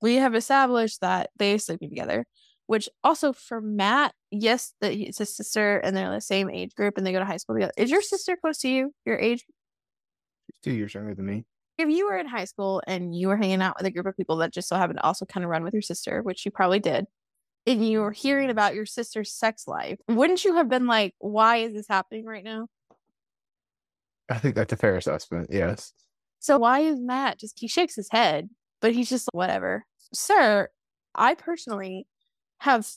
We 0.00 0.16
have 0.16 0.34
established 0.34 1.00
that 1.00 1.30
they 1.38 1.58
sleeping 1.58 1.90
together 1.90 2.26
which 2.66 2.88
also 3.04 3.32
for 3.32 3.60
Matt, 3.60 4.14
yes, 4.30 4.72
that 4.80 4.92
he's 4.92 5.18
his 5.18 5.36
sister 5.36 5.78
and 5.78 5.96
they're 5.96 6.10
the 6.10 6.20
same 6.20 6.48
age 6.48 6.74
group 6.74 6.96
and 6.96 7.06
they 7.06 7.12
go 7.12 7.18
to 7.18 7.24
high 7.24 7.36
school 7.36 7.54
together. 7.54 7.72
Is 7.76 7.90
your 7.90 8.00
sister 8.00 8.34
close 8.34 8.58
to 8.58 8.68
you? 8.68 8.94
Your 9.04 9.18
age? 9.18 9.44
She's 10.46 10.60
two 10.62 10.72
years 10.72 10.94
younger 10.94 11.14
than 11.14 11.26
me. 11.26 11.44
If 11.78 11.90
you 11.90 12.06
were 12.06 12.16
in 12.16 12.26
high 12.26 12.44
school 12.44 12.82
and 12.86 13.14
you 13.14 13.28
were 13.28 13.36
hanging 13.36 13.60
out 13.62 13.76
with 13.76 13.86
a 13.86 13.90
group 13.90 14.06
of 14.06 14.16
people 14.16 14.36
that 14.38 14.52
just 14.52 14.68
so 14.68 14.76
happened 14.76 14.98
to 14.98 15.04
also 15.04 15.26
kind 15.26 15.44
of 15.44 15.50
run 15.50 15.64
with 15.64 15.74
your 15.74 15.82
sister, 15.82 16.22
which 16.22 16.44
you 16.44 16.50
probably 16.50 16.80
did, 16.80 17.06
and 17.66 17.86
you 17.86 18.00
were 18.00 18.12
hearing 18.12 18.50
about 18.50 18.74
your 18.74 18.86
sister's 18.86 19.32
sex 19.32 19.66
life, 19.66 19.98
wouldn't 20.08 20.44
you 20.44 20.56
have 20.56 20.68
been 20.68 20.86
like, 20.86 21.14
why 21.18 21.58
is 21.58 21.72
this 21.72 21.86
happening 21.88 22.24
right 22.24 22.44
now? 22.44 22.66
I 24.28 24.38
think 24.38 24.54
that's 24.54 24.72
a 24.72 24.76
fair 24.76 24.96
assessment. 24.96 25.48
Yes. 25.50 25.92
So 26.38 26.58
why 26.58 26.80
is 26.80 26.98
Matt 26.98 27.38
just 27.38 27.58
he 27.58 27.68
shakes 27.68 27.94
his 27.94 28.08
head, 28.10 28.48
but 28.80 28.92
he's 28.92 29.08
just 29.08 29.28
whatever. 29.32 29.84
Sir, 30.12 30.68
I 31.14 31.34
personally 31.34 32.06
have 32.58 32.88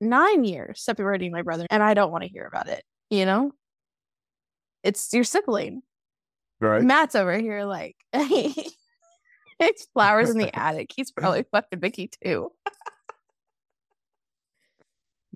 nine 0.00 0.44
years 0.44 0.82
separating 0.82 1.32
my 1.32 1.42
brother 1.42 1.66
and 1.70 1.82
I 1.82 1.94
don't 1.94 2.10
want 2.10 2.24
to 2.24 2.30
hear 2.30 2.44
about 2.44 2.68
it. 2.68 2.82
You 3.08 3.24
know? 3.24 3.52
It's 4.82 5.12
your 5.12 5.24
sibling. 5.24 5.82
Right. 6.60 6.82
Matt's 6.82 7.14
over 7.14 7.38
here 7.38 7.64
like 7.64 7.96
it's 8.12 9.86
flowers 9.92 10.30
in 10.30 10.38
the 10.38 10.54
attic. 10.58 10.90
He's 10.94 11.10
probably 11.10 11.44
fucking 11.50 11.80
Vicki 11.80 12.10
too. 12.22 12.50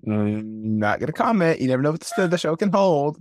Mm, 0.05 0.43
not 0.43 0.99
gonna 0.99 1.11
comment. 1.11 1.59
You 1.59 1.67
never 1.67 1.81
know 1.81 1.91
what 1.91 2.01
the, 2.17 2.27
the 2.27 2.37
show 2.37 2.55
can 2.55 2.71
hold. 2.71 3.17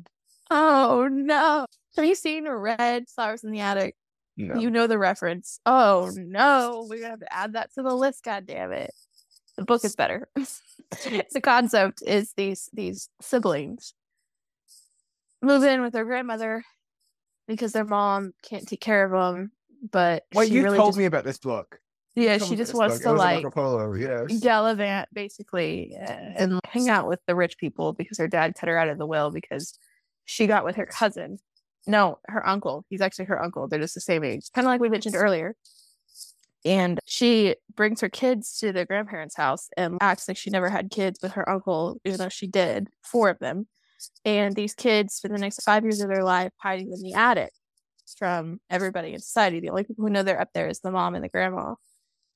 Oh 0.50 1.08
no. 1.10 1.66
Have 1.96 2.04
you 2.04 2.14
seen 2.14 2.48
Red 2.48 3.08
Flowers 3.08 3.44
in 3.44 3.50
the 3.50 3.60
Attic? 3.60 3.96
No. 4.36 4.58
You 4.58 4.70
know 4.70 4.86
the 4.86 4.98
reference. 4.98 5.60
Oh 5.64 6.10
no. 6.16 6.86
We're 6.88 7.00
gonna 7.00 7.10
have 7.10 7.20
to 7.20 7.32
add 7.32 7.52
that 7.54 7.72
to 7.74 7.82
the 7.82 7.94
list, 7.94 8.24
god 8.24 8.46
damn 8.46 8.72
it. 8.72 8.92
The 9.56 9.64
book 9.64 9.84
is 9.84 9.94
better. 9.94 10.28
the 10.34 11.40
concept 11.42 12.02
is 12.06 12.32
these 12.36 12.68
these 12.72 13.08
siblings 13.20 13.94
move 15.42 15.62
in 15.62 15.82
with 15.82 15.92
their 15.92 16.04
grandmother 16.04 16.64
because 17.46 17.72
their 17.72 17.84
mom 17.84 18.32
can't 18.42 18.66
take 18.66 18.80
care 18.80 19.04
of 19.04 19.34
them. 19.34 19.52
But 19.90 20.24
she 20.34 20.46
you 20.46 20.64
really 20.64 20.78
told 20.78 20.90
just, 20.90 20.98
me 20.98 21.04
about 21.04 21.24
this 21.24 21.38
book. 21.38 21.78
Yeah, 22.14 22.38
she 22.38 22.56
just 22.56 22.74
wants 22.74 22.98
to 22.98 23.04
book. 23.04 23.10
It 23.10 23.12
was 23.12 23.20
a 23.20 23.44
like 23.44 23.54
Polo. 23.54 23.94
Yes. 23.94 24.38
gallivant 24.40 25.08
basically 25.12 25.94
and 25.98 26.60
hang 26.64 26.88
out 26.88 27.08
with 27.08 27.20
the 27.26 27.34
rich 27.34 27.58
people 27.58 27.92
because 27.92 28.18
her 28.18 28.28
dad 28.28 28.54
cut 28.58 28.68
her 28.68 28.78
out 28.78 28.88
of 28.88 28.98
the 28.98 29.06
will 29.06 29.30
because 29.30 29.76
she 30.24 30.46
got 30.46 30.64
with 30.64 30.76
her 30.76 30.86
cousin. 30.86 31.38
No, 31.86 32.18
her 32.26 32.46
uncle. 32.46 32.84
He's 32.88 33.00
actually 33.00 33.26
her 33.26 33.42
uncle. 33.42 33.68
They're 33.68 33.80
just 33.80 33.94
the 33.94 34.00
same 34.00 34.24
age. 34.24 34.44
Kind 34.54 34.66
of 34.66 34.70
like 34.70 34.80
we 34.80 34.88
mentioned 34.88 35.16
earlier. 35.16 35.54
And 36.64 36.98
she 37.04 37.56
brings 37.74 38.00
her 38.00 38.08
kids 38.08 38.58
to 38.60 38.72
their 38.72 38.86
grandparents' 38.86 39.36
house 39.36 39.68
and 39.76 39.98
acts 40.00 40.26
like 40.28 40.38
she 40.38 40.48
never 40.48 40.70
had 40.70 40.90
kids 40.90 41.18
with 41.22 41.32
her 41.32 41.46
uncle, 41.48 42.00
even 42.06 42.18
though 42.18 42.30
she 42.30 42.46
did, 42.46 42.88
four 43.02 43.28
of 43.28 43.38
them. 43.38 43.66
And 44.24 44.54
these 44.54 44.74
kids 44.74 45.14
spend 45.14 45.34
the 45.34 45.40
next 45.40 45.62
five 45.62 45.82
years 45.82 46.00
of 46.00 46.08
their 46.08 46.24
life 46.24 46.52
hiding 46.56 46.90
in 46.92 47.02
the 47.02 47.14
attic 47.14 47.52
from 48.16 48.60
everybody 48.70 49.12
in 49.12 49.20
society. 49.20 49.60
The 49.60 49.70
only 49.70 49.84
people 49.84 50.04
who 50.04 50.10
know 50.10 50.22
they're 50.22 50.40
up 50.40 50.50
there 50.54 50.68
is 50.68 50.80
the 50.80 50.90
mom 50.90 51.14
and 51.14 51.24
the 51.24 51.28
grandma. 51.28 51.74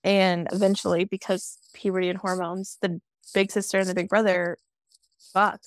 And 0.05 0.49
eventually, 0.53 1.05
because 1.05 1.59
puberty 1.75 2.09
and 2.09 2.19
hormones, 2.19 2.79
the 2.83 3.01
big 3.35 3.51
sister 3.51 3.79
and 3.79 3.89
the 3.89 3.95
big 3.95 4.09
brother 4.09 4.57
fuck. 5.33 5.61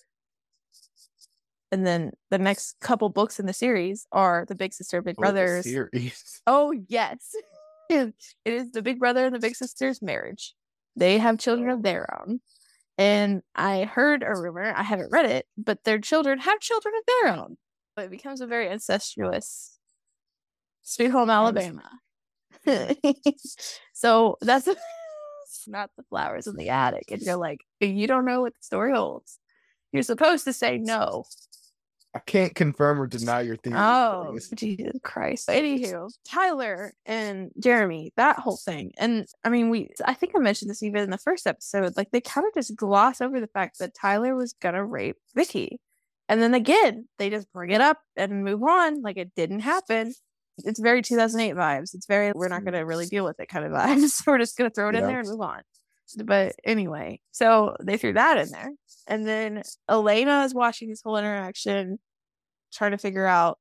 And 1.71 1.85
then 1.87 2.11
the 2.29 2.37
next 2.37 2.79
couple 2.81 3.09
books 3.09 3.39
in 3.39 3.45
the 3.45 3.53
series 3.53 4.05
are 4.11 4.45
the 4.47 4.55
big 4.55 4.73
sister, 4.73 5.01
big 5.01 5.15
Oh, 5.17 5.21
the 5.21 5.21
brothers. 5.21 5.63
series. 5.65 6.41
Oh 6.47 6.73
yes, 6.87 7.33
it 7.89 8.13
is 8.45 8.71
the 8.71 8.81
big 8.81 8.99
brother 8.99 9.25
and 9.25 9.35
the 9.35 9.39
big 9.39 9.55
sister's 9.55 10.01
marriage. 10.01 10.53
They 10.95 11.17
have 11.19 11.37
children 11.37 11.69
of 11.69 11.83
their 11.83 12.07
own, 12.19 12.41
and 12.97 13.41
I 13.55 13.83
heard 13.85 14.23
a 14.23 14.35
rumor. 14.35 14.73
I 14.75 14.83
haven't 14.83 15.11
read 15.11 15.25
it, 15.25 15.45
but 15.57 15.83
their 15.85 15.99
children 15.99 16.39
have 16.39 16.59
children 16.59 16.93
of 16.97 17.03
their 17.07 17.33
own. 17.35 17.57
But 17.95 18.05
it 18.05 18.11
becomes 18.11 18.41
a 18.41 18.47
very 18.47 18.67
incestuous 18.69 19.77
Sweet 20.81 21.11
Home 21.11 21.29
Alabama. 21.29 21.89
so 23.93 24.37
that's 24.41 24.67
not 25.67 25.89
the 25.97 26.03
flowers 26.03 26.47
in 26.47 26.55
the 26.55 26.69
attic, 26.69 27.11
and 27.11 27.21
you're 27.21 27.35
like, 27.35 27.61
you 27.79 28.07
don't 28.07 28.25
know 28.25 28.41
what 28.41 28.53
the 28.53 28.63
story 28.63 28.93
holds. 28.93 29.39
You're 29.91 30.03
supposed 30.03 30.45
to 30.45 30.53
say 30.53 30.77
no. 30.77 31.25
I 32.13 32.19
can't 32.19 32.53
confirm 32.53 32.99
or 32.99 33.07
deny 33.07 33.41
your 33.41 33.55
theory. 33.55 33.77
Oh, 33.77 34.37
Jesus 34.55 34.99
Christ. 35.01 35.47
Anywho, 35.47 36.11
Tyler 36.25 36.93
and 37.05 37.51
Jeremy, 37.57 38.11
that 38.17 38.37
whole 38.37 38.57
thing. 38.57 38.91
And 38.97 39.25
I 39.45 39.49
mean, 39.49 39.69
we, 39.69 39.89
I 40.05 40.13
think 40.13 40.33
I 40.35 40.39
mentioned 40.39 40.69
this 40.69 40.83
even 40.83 41.03
in 41.03 41.09
the 41.09 41.17
first 41.17 41.47
episode. 41.47 41.95
Like, 41.95 42.11
they 42.11 42.19
kind 42.19 42.45
of 42.45 42.53
just 42.53 42.75
gloss 42.75 43.21
over 43.21 43.39
the 43.39 43.47
fact 43.47 43.79
that 43.79 43.95
Tyler 43.95 44.35
was 44.35 44.53
going 44.53 44.75
to 44.75 44.83
rape 44.83 45.17
Vicki. 45.35 45.79
And 46.27 46.41
then 46.41 46.53
again, 46.53 47.07
they 47.17 47.29
just 47.29 47.51
bring 47.53 47.71
it 47.71 47.81
up 47.81 47.99
and 48.17 48.43
move 48.43 48.63
on 48.63 49.01
like 49.01 49.17
it 49.17 49.31
didn't 49.35 49.61
happen. 49.61 50.13
It's 50.65 50.79
very 50.79 51.01
2008 51.01 51.55
vibes. 51.55 51.93
It's 51.93 52.05
very, 52.05 52.31
we're 52.33 52.47
not 52.47 52.63
going 52.63 52.73
to 52.73 52.81
really 52.85 53.05
deal 53.05 53.25
with 53.25 53.39
it 53.39 53.49
kind 53.49 53.65
of 53.65 53.71
vibes. 53.71 54.23
we're 54.27 54.37
just 54.37 54.57
going 54.57 54.69
to 54.69 54.73
throw 54.73 54.89
it 54.89 54.95
in 54.95 55.05
there 55.07 55.19
and 55.19 55.27
move 55.29 55.41
on. 55.41 55.61
But 56.25 56.55
anyway, 56.65 57.21
so 57.31 57.75
they 57.81 57.97
threw 57.97 58.13
that 58.13 58.37
in 58.37 58.49
there. 58.49 58.71
And 59.07 59.25
then 59.25 59.63
Elena 59.89 60.43
is 60.43 60.53
watching 60.53 60.89
this 60.89 61.01
whole 61.01 61.17
interaction, 61.17 61.99
trying 62.73 62.91
to 62.91 62.97
figure 62.97 63.25
out 63.25 63.59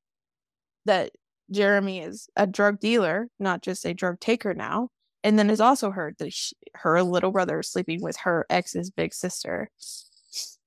that 0.87 1.13
Jeremy 1.51 2.01
is 2.01 2.29
a 2.37 2.47
drug 2.47 2.81
dealer, 2.81 3.29
not 3.39 3.63
just 3.63 3.85
a 3.85 3.95
drug 3.95 4.19
taker 4.21 4.55
now. 4.55 4.89
And 5.23 5.39
then 5.39 5.49
has 5.51 5.61
also 5.61 5.91
heard 5.91 6.17
that 6.19 6.33
she, 6.33 6.57
her 6.77 7.03
little 7.03 7.31
brother 7.31 7.61
is 7.61 7.69
sleeping 7.69 8.03
with 8.03 8.17
her 8.19 8.47
ex's 8.49 8.91
big 8.91 9.13
sister. 9.13 9.71
It's 9.77 10.59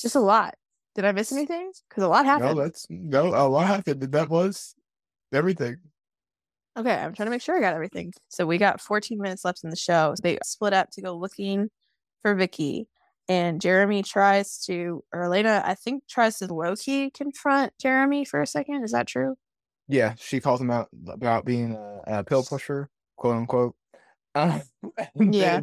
just 0.00 0.14
a 0.16 0.20
lot. 0.20 0.54
Did 0.94 1.04
I 1.04 1.12
miss 1.12 1.30
anything? 1.30 1.70
Because 1.88 2.02
a 2.02 2.08
lot 2.08 2.24
No, 2.24 2.30
happened. 2.32 2.58
that's 2.58 2.86
no. 2.88 3.26
A 3.28 3.44
lot 3.48 3.66
happened. 3.66 4.00
That 4.00 4.30
was 4.30 4.74
everything. 5.32 5.78
Okay, 6.78 6.94
I'm 6.94 7.14
trying 7.14 7.26
to 7.26 7.30
make 7.30 7.40
sure 7.42 7.56
I 7.56 7.60
got 7.60 7.74
everything. 7.74 8.12
So 8.28 8.46
we 8.46 8.58
got 8.58 8.80
14 8.80 9.18
minutes 9.18 9.44
left 9.44 9.64
in 9.64 9.70
the 9.70 9.76
show. 9.76 10.14
They 10.22 10.38
split 10.44 10.74
up 10.74 10.90
to 10.92 11.02
go 11.02 11.16
looking 11.16 11.70
for 12.22 12.34
Vicki, 12.34 12.86
and 13.28 13.60
Jeremy 13.60 14.02
tries 14.02 14.58
to, 14.66 15.02
or 15.12 15.24
Elena, 15.24 15.62
I 15.64 15.74
think, 15.74 16.06
tries 16.06 16.38
to 16.38 16.52
low 16.52 16.76
key 16.76 17.10
confront 17.10 17.72
Jeremy 17.80 18.24
for 18.24 18.42
a 18.42 18.46
second. 18.46 18.84
Is 18.84 18.92
that 18.92 19.06
true? 19.06 19.36
Yeah, 19.88 20.14
she 20.18 20.40
calls 20.40 20.60
him 20.60 20.70
out 20.70 20.88
about 21.08 21.44
being 21.44 21.72
a, 21.72 22.02
a 22.18 22.24
pill 22.24 22.42
pusher, 22.44 22.90
quote 23.16 23.36
unquote. 23.36 23.74
Uh, 24.34 24.60
and 25.14 25.32
Yeah. 25.34 25.60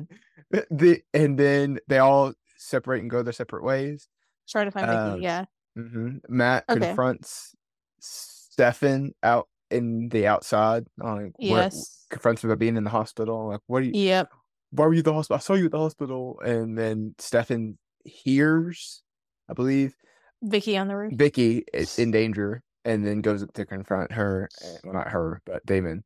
Then, 0.49 0.67
the 0.71 1.01
and 1.13 1.37
then 1.37 1.79
they 1.87 1.99
all 1.99 2.33
separate 2.57 3.01
and 3.01 3.09
go 3.09 3.21
their 3.21 3.33
separate 3.33 3.63
ways. 3.63 4.07
Trying 4.49 4.65
to 4.65 4.71
find 4.71 4.87
Uh, 4.87 5.15
Vicki. 5.15 5.23
Yeah. 5.23 5.45
hmm 5.75 6.17
Matt 6.27 6.67
Okay. 6.69 6.85
confronts 6.85 7.55
Stefan 7.99 9.13
out 9.23 9.47
in 9.73 10.09
the 10.09 10.27
outside. 10.27 10.85
Like, 10.97 11.33
Yes. 11.39 12.05
confronts 12.09 12.43
him 12.43 12.49
about 12.49 12.59
being 12.59 12.77
in 12.77 12.83
the 12.83 12.89
hospital. 12.89 13.49
Like, 13.49 13.61
what 13.67 13.81
are 13.81 13.85
you? 13.85 13.91
Yep. 13.93 14.29
Why 14.71 14.85
were 14.85 14.93
you 14.93 14.99
at 14.99 15.05
the 15.05 15.13
hospital? 15.13 15.35
I 15.37 15.39
saw 15.39 15.53
you 15.53 15.65
at 15.65 15.71
the 15.71 15.77
hospital. 15.79 16.39
And 16.43 16.77
then 16.77 17.15
Stefan 17.19 17.77
hears, 18.05 19.03
I 19.49 19.53
believe, 19.53 19.95
Vicki 20.41 20.77
on 20.77 20.87
the 20.87 20.95
roof. 20.95 21.13
Vicki 21.15 21.63
is 21.73 21.97
in 21.99 22.11
danger, 22.11 22.63
and 22.85 23.05
then 23.05 23.21
goes 23.21 23.43
up 23.43 23.53
to 23.53 23.65
confront 23.65 24.11
her. 24.11 24.49
uh, 24.63 24.67
Well, 24.83 24.93
not 24.93 25.09
her, 25.09 25.41
but 25.45 25.65
Damon. 25.65 26.03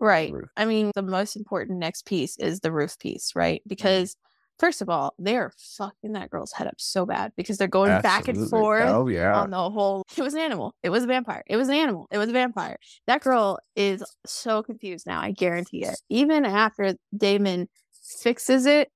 Right. 0.00 0.32
I 0.56 0.64
mean, 0.64 0.90
the 0.94 1.02
most 1.02 1.34
important 1.36 1.78
next 1.78 2.04
piece 2.04 2.36
is 2.36 2.60
the 2.60 2.70
roof 2.72 2.98
piece, 2.98 3.32
right? 3.34 3.62
Because 3.66 4.16
First 4.58 4.80
of 4.82 4.88
all, 4.88 5.14
they're 5.18 5.52
fucking 5.76 6.12
that 6.12 6.30
girl's 6.30 6.52
head 6.52 6.66
up 6.68 6.74
so 6.78 7.04
bad 7.04 7.32
because 7.36 7.58
they're 7.58 7.66
going 7.66 8.00
back 8.02 8.28
and 8.28 8.48
forth 8.48 8.88
Oh 8.88 9.08
yeah. 9.08 9.34
on 9.40 9.50
the 9.50 9.70
whole. 9.70 10.04
It 10.16 10.22
was 10.22 10.34
an 10.34 10.40
animal. 10.40 10.74
It 10.82 10.90
was 10.90 11.02
a 11.02 11.06
vampire. 11.08 11.42
It 11.48 11.56
was 11.56 11.68
an 11.68 11.74
animal. 11.74 12.06
It 12.12 12.18
was 12.18 12.28
a 12.28 12.32
vampire. 12.32 12.76
That 13.08 13.20
girl 13.20 13.58
is 13.74 14.04
so 14.24 14.62
confused 14.62 15.06
now. 15.06 15.20
I 15.20 15.32
guarantee 15.32 15.84
it. 15.84 16.00
Even 16.08 16.44
after 16.44 16.94
Damon 17.16 17.68
fixes 18.20 18.64
it, 18.66 18.90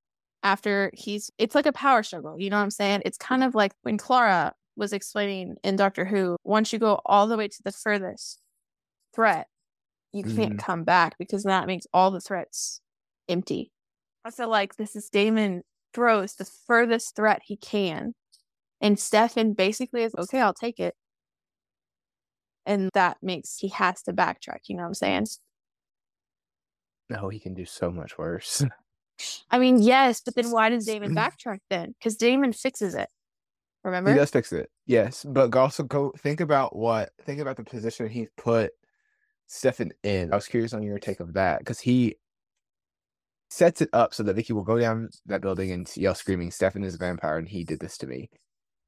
after 0.44 0.93
he's, 0.94 1.30
it's 1.39 1.56
like 1.56 1.66
a 1.66 1.72
power 1.72 2.05
struggle. 2.05 2.39
You 2.39 2.51
know 2.51 2.56
what 2.59 2.62
I'm 2.62 2.70
saying? 2.70 3.02
It's 3.05 3.18
kind 3.18 3.43
of 3.43 3.56
like 3.56 3.72
when 3.82 3.98
Clara 3.98 4.55
was 4.76 4.93
explaining 4.93 5.56
in 5.64 5.74
Doctor 5.74 6.05
Who. 6.05 6.36
Once 6.44 6.72
you 6.72 6.78
go 6.78 7.01
all 7.05 7.26
the 7.26 7.36
way 7.36 7.48
to 7.48 7.62
the 7.64 7.72
furthest 7.72 8.39
threat, 9.12 9.48
you 10.12 10.22
can't 10.22 10.55
Mhm. 10.55 10.59
come 10.60 10.85
back 10.85 11.16
because 11.18 11.43
that 11.43 11.66
makes 11.66 11.86
all 11.93 12.12
the 12.12 12.20
threats 12.20 12.80
empty. 13.28 13.72
I 14.24 14.31
feel 14.31 14.49
like 14.49 14.77
this 14.77 14.97
is 14.97 15.09
Damon 15.09 15.62
throws 15.95 16.35
the 16.35 16.45
furthest 16.45 17.16
threat 17.16 17.43
he 17.45 17.57
can. 17.57 18.15
And 18.81 18.99
Stefan 18.99 19.55
basically 19.55 20.03
is 20.03 20.15
okay, 20.16 20.40
I'll 20.40 20.55
take 20.55 20.78
it. 20.78 20.95
And 22.66 22.90
that 22.95 23.16
makes 23.23 23.57
he 23.59 23.69
has 23.69 24.03
to 24.03 24.12
backtrack, 24.12 24.69
you 24.69 24.77
know 24.77 24.82
what 24.82 24.89
I'm 24.89 24.95
saying? 24.95 25.27
No, 27.09 27.28
he 27.31 27.39
can 27.39 27.55
do 27.55 27.65
so 27.65 27.90
much 27.90 28.19
worse. 28.19 28.62
I 29.51 29.59
mean, 29.59 29.81
yes, 29.81 30.20
but 30.20 30.35
then 30.35 30.51
why 30.51 30.69
does 30.69 30.85
Damon 30.85 31.15
backtrack 31.16 31.61
then? 31.70 31.95
Because 31.99 32.16
Damon 32.16 32.53
fixes 32.53 32.95
it. 32.95 33.09
Remember? 33.85 34.11
He 34.12 34.19
does 34.19 34.31
fix 34.31 34.53
it, 34.53 34.70
yes. 34.86 35.24
But 35.27 35.55
also 35.55 35.82
go 35.82 36.12
think 36.19 36.40
about 36.40 36.77
what 36.77 37.11
think 37.24 37.40
about 37.40 37.57
the 37.57 37.65
position 37.65 38.09
he's 38.09 38.28
put 38.36 38.73
Stefan 39.47 39.93
in. 40.03 40.32
I 40.32 40.36
was 40.36 40.47
curious 40.47 40.74
on 40.74 40.82
your 40.82 40.99
take 40.99 41.20
of 41.20 41.32
that 41.35 41.61
because 41.61 41.81
he 41.81 42.16
sets 43.51 43.81
it 43.81 43.89
up 43.93 44.15
so 44.15 44.23
that 44.23 44.37
Vicki 44.37 44.53
will 44.53 44.62
go 44.62 44.79
down 44.79 45.09
that 45.27 45.41
building 45.41 45.73
and 45.73 45.91
yell 45.97 46.15
screaming, 46.15 46.51
Stefan 46.51 46.85
is 46.85 46.95
a 46.95 46.99
vampire 46.99 47.39
and 47.39 47.49
he 47.49 47.65
did 47.65 47.81
this 47.81 47.99
to 47.99 48.07
me. 48.07 48.31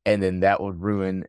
And 0.05 0.23
then 0.23 0.41
that 0.41 0.61
would 0.61 0.81
ruin 0.81 1.25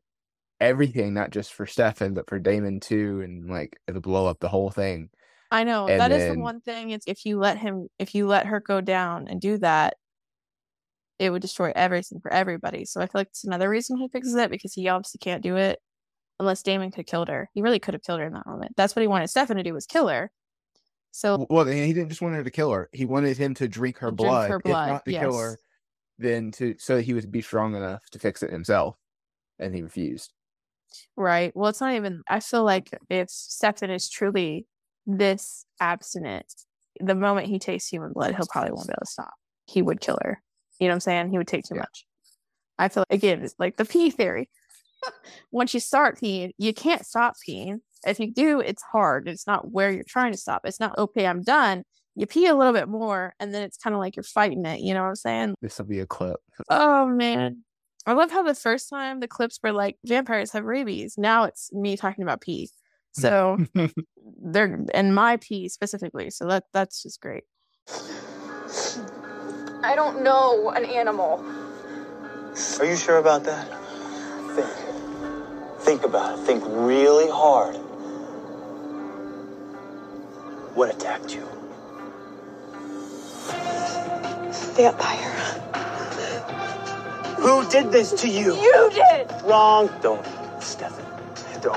everything, 0.60 1.14
not 1.14 1.32
just 1.32 1.53
for 1.53 1.66
Stefan, 1.66 2.14
but 2.14 2.30
for 2.30 2.40
Damon 2.40 2.80
too, 2.80 3.22
and 3.22 3.49
like 3.49 3.80
it'll 3.88 4.02
blow 4.02 4.28
up 4.28 4.40
the 4.40 4.49
whole 4.49 4.70
thing. 4.70 5.10
I 5.49 5.66
know 5.66 5.88
And 5.88 5.99
that 5.99 6.12
is 6.14 6.34
the 6.34 6.40
one 6.40 6.62
thing. 6.62 6.91
It's 6.91 7.06
if 7.08 7.26
you 7.26 7.38
let 7.38 7.58
him, 7.58 7.88
if 7.99 8.16
you 8.16 8.28
let 8.28 8.45
her 8.45 8.62
go 8.62 8.80
down 8.80 9.28
and 9.28 9.41
do 9.41 9.58
that, 9.58 9.95
it 11.20 11.30
would 11.30 11.41
destroy 11.41 11.74
everything 11.76 12.20
for 12.22 12.32
everybody. 12.32 12.86
So 12.86 13.02
I 13.02 13.06
feel 13.06 13.20
like 13.20 13.28
it's 13.28 13.44
another 13.44 13.70
reason 13.70 13.98
he 13.98 14.08
fixes 14.08 14.36
it 14.36 14.49
because 14.49 14.74
he 14.74 14.88
obviously 14.88 15.20
can't 15.20 15.44
do 15.44 15.58
it 15.58 15.80
unless 16.40 16.64
Damon 16.64 16.90
could 16.90 17.02
have 17.02 17.06
killed 17.06 17.28
her. 17.28 17.49
He 17.53 17.62
really 17.62 17.80
could 17.80 17.94
have 17.94 18.02
killed 18.02 18.20
her 18.20 18.26
in 18.26 18.34
that 18.34 18.48
moment. 18.48 18.74
That's 18.78 18.95
what 18.95 19.02
he 19.02 19.08
wanted 19.08 19.30
Stefan 19.30 19.58
to 19.58 19.64
do 19.64 19.74
was 19.74 19.86
kill 19.86 20.08
her. 20.08 20.32
So 21.12 21.46
Well, 21.50 21.66
he 21.66 21.94
didn't 21.94 22.10
just 22.10 22.22
want 22.22 22.36
her 22.36 22.44
to 22.44 22.52
kill 22.52 22.72
her. 22.72 22.90
He 22.94 23.06
wanted 23.06 23.38
him 23.38 23.54
to 23.56 23.68
drink 23.68 23.98
her 24.00 24.10
Drink 24.10 24.18
blood, 24.18 24.50
her 24.50 24.60
blood, 24.60 24.88
if 24.88 24.92
not 24.92 25.06
to 25.06 25.14
kill 25.14 25.32
yes. 25.32 25.38
her, 25.38 25.60
then 26.20 26.52
to 26.54 26.76
so 26.80 26.98
that 26.98 27.04
he 27.04 27.14
would 27.14 27.32
be 27.32 27.42
strong 27.42 27.76
enough 27.76 28.10
to 28.12 28.20
fix 28.20 28.44
it 28.44 28.52
himself. 28.52 28.98
And 29.60 29.76
he 29.76 29.82
refused. 29.82 30.34
right, 31.16 31.56
well, 31.56 31.70
it's 31.70 31.82
not 31.82 31.94
even. 31.94 32.24
I 32.28 32.40
feel 32.40 32.64
like 32.64 32.90
if 33.10 33.30
Stefan 33.30 33.90
is 33.90 34.10
truly 34.10 34.66
this 35.06 35.66
abstinent, 35.80 36.54
the 37.00 37.16
moment 37.16 37.48
he 37.48 37.60
tastes 37.60 37.90
human 37.90 38.14
blood, 38.14 38.36
he'll 38.36 38.46
probably 38.48 38.72
won't 38.72 38.88
be 38.88 38.94
able 38.94 39.06
to 39.06 39.12
stop. 39.12 39.34
He 39.66 39.82
would 39.82 40.02
kill 40.02 40.18
her. 40.24 40.42
You 40.80 40.88
know 40.88 40.92
what 40.92 40.96
I'm 40.96 41.00
saying? 41.02 41.30
He 41.32 41.38
would 41.38 41.48
take 41.48 41.66
too 41.66 41.76
Yeah. 41.76 41.82
much. 41.82 42.06
I 42.80 42.90
feel 42.90 43.06
like, 43.10 43.18
again, 43.18 43.44
it's 43.44 43.56
like 43.60 43.78
the 43.78 43.86
pee 43.86 44.10
theory. 44.10 44.50
Once 45.52 45.74
you 45.74 45.80
start 45.80 46.20
peeing, 46.20 46.52
you 46.58 46.74
can't 46.74 47.06
stop 47.06 47.36
peeing. 47.48 47.80
If 48.06 48.19
you 48.19 48.32
do, 48.32 48.60
it's 48.60 48.84
hard. 48.84 49.28
It's 49.28 49.48
not 49.48 49.72
where 49.72 49.91
you're 49.91 50.03
trying 50.03 50.32
to 50.32 50.38
stop. 50.38 50.61
It's 50.65 50.80
not 50.80 50.98
okay, 50.98 51.28
I'm 51.28 51.44
done. 51.44 51.84
You 52.15 52.26
pee 52.26 52.48
a 52.48 52.56
little 52.56 52.73
bit 52.73 52.90
more, 52.90 53.34
and 53.40 53.53
then 53.53 53.64
it's 53.64 53.78
kind 53.78 53.94
of 53.94 53.99
like 53.99 54.15
you're 54.15 54.23
fighting 54.23 54.65
it. 54.65 54.82
You 54.82 54.94
know 54.94 55.03
what 55.03 55.10
I'm 55.10 55.15
saying? 55.15 55.56
This 55.61 55.78
will 55.78 55.86
be 55.86 55.99
a 55.99 56.07
clip. 56.07 56.40
Oh 56.69 57.07
man. 57.07 57.64
I 58.06 58.14
love 58.14 58.32
how 58.32 58.41
the 58.44 58.56
first 58.56 58.90
time 58.90 59.19
the 59.19 59.28
clips 59.28 59.60
were 59.64 59.72
like 59.72 59.98
vampires 60.06 60.52
have 60.52 60.64
rabies. 60.64 61.15
Now 61.18 61.44
it's 61.44 61.72
me 61.72 61.95
talking 61.98 62.23
about 62.23 62.41
pee. 62.41 62.69
So 63.14 63.57
they're 64.41 64.86
and 64.94 65.14
my 65.14 65.38
pee 65.38 65.69
specifically. 65.69 66.30
So 66.30 66.48
that 66.48 66.64
that's 66.73 67.03
just 67.03 67.22
great. 67.22 67.44
I 69.84 69.94
don't 69.95 70.23
know 70.23 70.69
an 70.69 70.86
animal. 70.86 71.44
Are 72.80 72.86
you 72.86 72.95
sure 72.95 73.18
about 73.18 73.44
that? 73.45 73.68
Think. 74.56 75.82
Think 75.82 76.03
about 76.03 76.38
it. 76.38 76.41
Think 76.44 76.64
really 76.68 77.30
hard. 77.30 77.78
What 80.73 80.95
attacked 80.95 81.35
you? 81.35 81.45
Vampire. 84.76 85.31
Who 87.39 87.69
did 87.69 87.91
this 87.91 88.14
to 88.22 88.30
you? 88.30 88.56
You 88.56 88.89
did! 88.93 89.30
Wrong. 89.43 89.89
Don't, 90.02 90.26
Stefan. 90.61 91.03
Don't. 91.61 91.76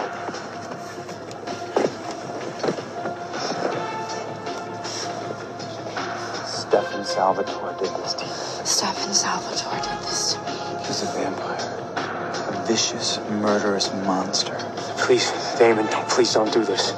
Stefan 6.47 7.05
Salvatore 7.05 7.75
did 7.79 7.91
this 7.97 8.15
to 8.15 8.25
you. 8.25 8.65
Stefan 8.65 9.13
Salvatore 9.13 9.81
did 9.81 10.07
this 10.07 10.35
to 10.35 10.41
me. 10.41 10.87
He's 10.87 11.03
a 11.03 11.07
vampire. 11.07 11.81
A 11.97 12.65
vicious, 12.67 13.19
murderous 13.41 13.93
monster. 14.07 14.57
Please, 14.99 15.33
Damon, 15.59 15.87
don't, 15.87 16.09
please 16.09 16.33
don't 16.33 16.53
do 16.53 16.65
this. 16.65 16.93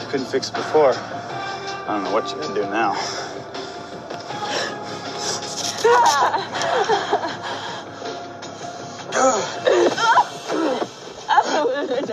You 0.00 0.06
couldn't 0.08 0.26
fix 0.26 0.48
it 0.48 0.54
before. 0.54 0.94
I 1.84 1.94
don't 1.94 2.04
know 2.04 2.12
what 2.12 2.30
you 2.30 2.40
can 2.40 2.54
do 2.54 2.62
now. 2.62 2.92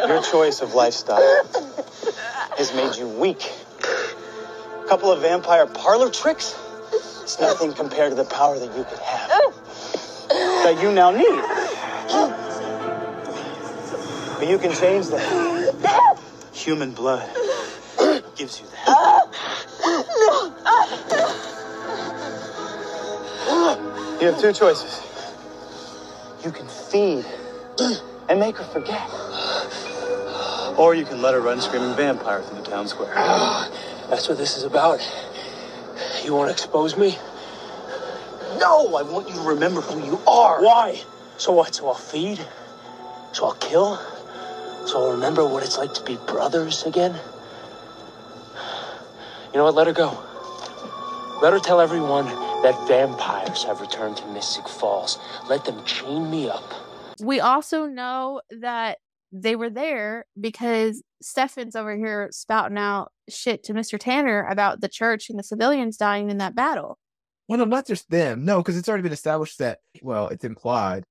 Your 0.08 0.24
choice 0.24 0.62
of 0.62 0.74
lifestyle 0.74 1.22
has 2.58 2.74
made 2.74 2.96
you 2.96 3.08
weak. 3.08 3.52
A 3.82 4.88
couple 4.88 5.12
of 5.12 5.22
vampire 5.22 5.68
parlor 5.68 6.10
tricks? 6.10 6.58
It's 7.22 7.40
nothing 7.40 7.74
compared 7.74 8.10
to 8.10 8.16
the 8.16 8.26
power 8.26 8.58
that 8.58 8.76
you 8.76 8.84
could 8.84 9.00
have. 9.00 9.54
That 10.30 10.80
you 10.82 10.92
now 10.92 11.12
need. 11.12 11.44
But 14.40 14.48
you 14.48 14.58
can 14.58 14.74
change 14.74 15.08
that. 15.10 16.20
Human 16.54 16.92
blood 16.92 17.30
gives 18.36 18.60
you 18.60 18.66
that. 18.68 19.09
You 24.20 24.28
have 24.28 24.42
two 24.42 24.52
choices. 24.52 25.02
You 26.44 26.52
can 26.52 26.68
feed 26.68 27.26
and 28.28 28.38
make 28.38 28.58
her 28.58 28.66
forget. 28.66 29.10
Or 30.78 30.94
you 30.94 31.06
can 31.06 31.22
let 31.22 31.34
her 31.34 31.40
run 31.40 31.62
screaming 31.62 31.96
vampire 31.96 32.42
through 32.42 32.62
the 32.62 32.70
town 32.70 32.90
square. 32.90 33.14
That's 34.10 34.28
what 34.28 34.38
this 34.38 34.58
is 34.58 34.64
about. 34.64 35.00
You 36.26 36.36
want 36.36 36.50
to 36.50 36.52
expose 36.54 36.98
me? 36.98 37.18
No, 38.58 38.94
I 38.96 39.04
want 39.04 39.30
you 39.30 39.36
to 39.36 39.42
remember 39.42 39.80
who 39.80 40.06
you 40.06 40.20
are. 40.28 40.62
Why? 40.62 41.02
So 41.38 41.54
what? 41.54 41.74
So 41.74 41.88
I'll 41.88 41.94
feed? 41.94 42.46
So 43.32 43.46
I'll 43.46 43.54
kill? 43.54 43.96
So 44.86 45.02
I'll 45.02 45.12
remember 45.14 45.48
what 45.48 45.64
it's 45.64 45.78
like 45.78 45.94
to 45.94 46.04
be 46.04 46.18
brothers 46.28 46.84
again? 46.84 47.16
You 49.54 49.60
know 49.60 49.64
what? 49.64 49.76
Let 49.76 49.88
her 49.88 49.94
go. 49.94 50.22
Let 51.42 51.54
her 51.54 51.60
tell 51.60 51.80
everyone 51.80 52.49
that 52.64 52.88
vampires 52.88 53.64
have 53.64 53.82
returned 53.82 54.18
to 54.18 54.28
Mystic 54.28 54.68
Falls. 54.68 55.18
Let 55.48 55.66
them 55.66 55.84
chain 55.86 56.30
me 56.30 56.50
up. 56.50 56.74
We 57.22 57.40
also 57.40 57.86
know 57.86 58.42
that 58.50 58.98
they 59.32 59.56
were 59.56 59.70
there 59.70 60.26
because 60.40 61.04
Stefan's 61.22 61.76
over 61.76 61.96
here 61.96 62.30
spouting 62.32 62.78
out 62.78 63.12
shit 63.30 63.64
to 63.64 63.74
Mr. 63.74 64.00
Tanner 64.00 64.46
about 64.48 64.82
the 64.82 64.90
church 64.90 65.30
and 65.30 65.38
the 65.38 65.44
civilians 65.44 65.98
dying 65.98 66.30
in 66.30 66.38
that 66.40 66.56
battle. 66.56 66.98
Well, 67.48 67.60
no, 67.60 67.66
not 67.66 67.88
just 67.88 68.10
them. 68.10 68.46
No, 68.46 68.58
because 68.58 68.78
it's 68.78 68.90
already 68.90 69.04
been 69.04 69.12
established 69.12 69.60
that, 69.60 69.80
well, 70.02 70.28
it's 70.28 70.44
implied 70.44 71.04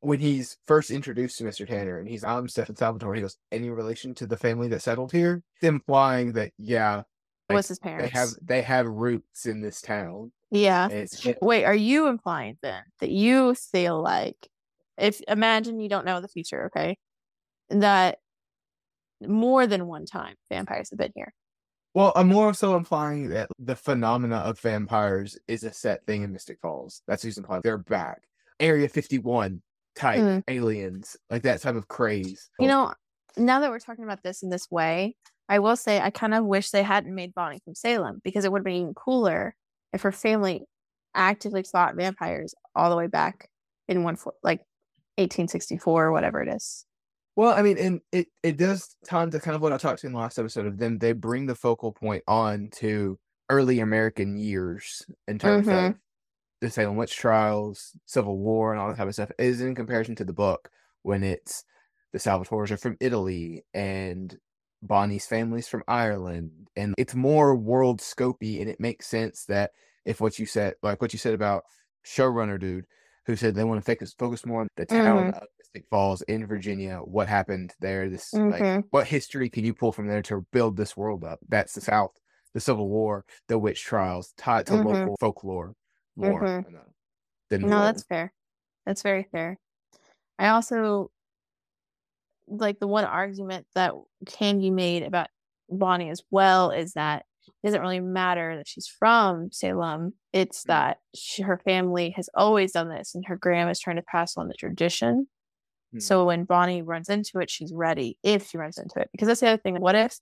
when 0.00 0.20
he's 0.20 0.56
first 0.66 0.90
introduced 0.90 1.38
to 1.38 1.44
Mr. 1.44 1.66
Tanner 1.66 1.98
and 1.98 2.08
he's, 2.08 2.24
I'm 2.24 2.48
Stefan 2.48 2.76
Salvatore. 2.76 3.14
He 3.14 3.22
goes, 3.22 3.36
any 3.50 3.70
relation 3.70 4.14
to 4.16 4.26
the 4.26 4.36
family 4.36 4.68
that 4.68 4.82
settled 4.82 5.12
here? 5.12 5.42
It's 5.56 5.68
implying 5.68 6.32
that, 6.32 6.52
yeah, 6.58 7.02
It 7.48 7.54
was 7.54 7.68
his 7.68 7.78
they 7.78 8.08
have 8.08 8.28
they 8.42 8.62
have 8.62 8.86
roots 8.86 9.46
in 9.46 9.60
this 9.60 9.80
town. 9.80 10.32
Yeah. 10.50 10.88
Wait, 11.40 11.64
are 11.64 11.74
you 11.74 12.08
implying 12.08 12.58
then 12.62 12.82
that 13.00 13.10
you 13.10 13.54
feel 13.54 14.02
like 14.02 14.36
if 14.96 15.20
imagine 15.28 15.80
you 15.80 15.88
don't 15.88 16.04
know 16.04 16.20
the 16.20 16.28
future, 16.28 16.66
okay? 16.66 16.96
That 17.70 18.18
more 19.26 19.66
than 19.66 19.86
one 19.86 20.06
time 20.06 20.34
vampires 20.50 20.90
have 20.90 20.98
been 20.98 21.12
here. 21.14 21.32
Well, 21.94 22.12
I'm 22.14 22.28
more 22.28 22.52
so 22.54 22.76
implying 22.76 23.30
that 23.30 23.48
the 23.58 23.74
phenomena 23.76 24.36
of 24.36 24.60
vampires 24.60 25.38
is 25.48 25.64
a 25.64 25.72
set 25.72 26.04
thing 26.06 26.22
in 26.22 26.32
Mystic 26.32 26.58
Falls. 26.60 27.02
That's 27.08 27.22
who's 27.22 27.38
implying. 27.38 27.62
They're 27.64 27.78
back. 27.78 28.22
Area 28.60 28.88
51 28.88 29.62
type 29.96 30.20
Mm. 30.20 30.42
aliens, 30.48 31.16
like 31.30 31.42
that 31.42 31.60
type 31.60 31.74
of 31.74 31.88
craze. 31.88 32.50
You 32.60 32.68
know, 32.68 32.92
now 33.36 33.60
that 33.60 33.70
we're 33.70 33.80
talking 33.80 34.04
about 34.04 34.22
this 34.22 34.42
in 34.42 34.50
this 34.50 34.70
way, 34.70 35.16
I 35.48 35.58
will 35.60 35.76
say 35.76 36.00
I 36.00 36.10
kind 36.10 36.34
of 36.34 36.44
wish 36.44 36.70
they 36.70 36.82
hadn't 36.82 37.14
made 37.14 37.34
Bonnie 37.34 37.60
from 37.64 37.74
Salem 37.74 38.20
because 38.24 38.44
it 38.44 38.52
would 38.52 38.60
have 38.60 38.64
been 38.64 38.74
even 38.82 38.94
cooler 38.94 39.54
if 39.92 40.02
her 40.02 40.12
family 40.12 40.66
actively 41.14 41.62
fought 41.62 41.96
vampires 41.96 42.54
all 42.74 42.90
the 42.90 42.96
way 42.96 43.06
back 43.06 43.50
in 43.88 44.02
one 44.04 44.16
like 44.42 44.62
1864 45.16 46.06
or 46.06 46.12
whatever 46.12 46.42
it 46.42 46.48
is. 46.48 46.86
Well, 47.36 47.56
I 47.56 47.62
mean, 47.62 47.78
and 47.78 48.00
it, 48.12 48.28
it 48.42 48.56
does 48.56 48.96
time 49.06 49.30
to 49.30 49.38
kind 49.40 49.54
of 49.54 49.62
what 49.62 49.72
I 49.72 49.78
talked 49.78 50.00
to 50.00 50.06
in 50.06 50.12
the 50.12 50.18
last 50.18 50.38
episode 50.38 50.66
of 50.66 50.78
them. 50.78 50.98
They 50.98 51.12
bring 51.12 51.46
the 51.46 51.54
focal 51.54 51.92
point 51.92 52.24
on 52.26 52.70
to 52.76 53.18
early 53.48 53.78
American 53.80 54.36
years 54.36 55.06
in 55.28 55.38
terms 55.38 55.68
Mhm. 55.68 55.92
of 55.92 55.98
the 56.60 56.70
Salem 56.70 56.96
witch 56.96 57.16
trials, 57.16 57.96
Civil 58.06 58.38
War, 58.38 58.72
and 58.72 58.80
all 58.80 58.88
that 58.88 58.96
type 58.98 59.08
of 59.08 59.14
stuff. 59.14 59.32
Is 59.38 59.60
in 59.60 59.74
comparison 59.74 60.16
to 60.16 60.24
the 60.24 60.32
book 60.34 60.70
when 61.02 61.24
it's 61.24 61.64
the 62.12 62.18
Salvatores 62.18 62.70
are 62.72 62.76
from 62.78 62.96
Italy 63.00 63.64
and 63.74 64.38
Bonnie's 64.82 65.26
family's 65.26 65.68
from 65.68 65.82
Ireland, 65.88 66.68
and 66.76 66.94
it's 66.98 67.14
more 67.14 67.54
world 67.56 68.00
scopy, 68.00 68.60
and 68.60 68.70
it 68.70 68.80
makes 68.80 69.06
sense 69.08 69.44
that 69.46 69.72
if 70.04 70.20
what 70.20 70.38
you 70.38 70.46
said, 70.46 70.74
like 70.82 71.00
what 71.02 71.12
you 71.12 71.18
said 71.18 71.34
about 71.34 71.64
showrunner 72.06 72.60
dude, 72.60 72.86
who 73.26 73.36
said 73.36 73.54
they 73.54 73.64
want 73.64 73.80
to 73.80 73.84
focus 73.84 74.14
focus 74.18 74.46
more 74.46 74.60
on 74.62 74.68
the 74.76 74.86
town 74.86 75.30
of 75.30 75.46
Mystic 75.58 75.86
Falls 75.90 76.22
in 76.22 76.46
Virginia, 76.46 76.98
what 76.98 77.28
happened 77.28 77.74
there, 77.80 78.08
this 78.08 78.40
like 78.48 78.66
Mhm. 78.66 78.90
what 78.90 79.06
history 79.08 79.50
can 79.50 79.64
you 79.64 79.74
pull 79.74 79.92
from 79.92 80.06
there 80.08 80.22
to 80.22 80.46
build 80.52 80.76
this 80.76 80.96
world 80.96 81.24
up? 81.24 81.40
That's 81.48 81.74
the 81.74 81.80
South, 81.82 82.12
the 82.54 82.60
Civil 82.60 82.88
War, 82.88 83.24
the 83.48 83.58
witch 83.58 83.82
trials, 83.84 84.32
tied 84.36 84.66
to 84.68 84.76
Mhm. 84.76 84.76
local 84.76 85.16
folklore 85.20 85.74
lore. 86.16 86.48
Mhm. 86.48 86.66
and, 86.66 86.76
uh, 86.76 86.80
No, 87.62 87.82
World. 87.82 87.84
that's 87.84 88.04
fair. 88.04 88.34
That's 88.86 89.02
very 89.02 89.24
fair. 89.24 89.58
I 90.38 90.48
also 90.50 91.12
like 92.48 92.78
the 92.78 92.86
one 92.86 93.04
argument 93.04 93.66
that 93.74 93.92
can 94.26 94.58
be 94.58 94.70
made 94.70 95.02
about 95.02 95.28
Bonnie 95.68 96.10
as 96.10 96.22
well 96.30 96.70
is 96.70 96.92
that 96.94 97.24
it 97.46 97.66
doesn't 97.66 97.80
really 97.80 98.00
matter 98.00 98.56
that 98.56 98.68
she's 98.68 98.86
from 98.86 99.50
Salem. 99.50 100.14
It's 100.32 100.64
that 100.64 100.98
she, 101.14 101.42
her 101.42 101.60
family 101.64 102.10
has 102.10 102.28
always 102.34 102.72
done 102.72 102.88
this, 102.88 103.14
and 103.14 103.24
her 103.26 103.36
grandma 103.36 103.70
is 103.70 103.80
trying 103.80 103.96
to 103.96 104.02
pass 104.02 104.36
on 104.36 104.48
the 104.48 104.54
tradition. 104.54 105.26
Hmm. 105.92 106.00
So 106.00 106.26
when 106.26 106.44
Bonnie 106.44 106.82
runs 106.82 107.08
into 107.08 107.38
it, 107.40 107.50
she's 107.50 107.72
ready 107.72 108.18
if 108.22 108.48
she 108.48 108.58
runs 108.58 108.78
into 108.78 109.00
it. 109.00 109.08
Because 109.12 109.28
that's 109.28 109.40
the 109.40 109.48
other 109.48 109.62
thing. 109.62 109.80
What 109.80 109.94
if 109.94 110.18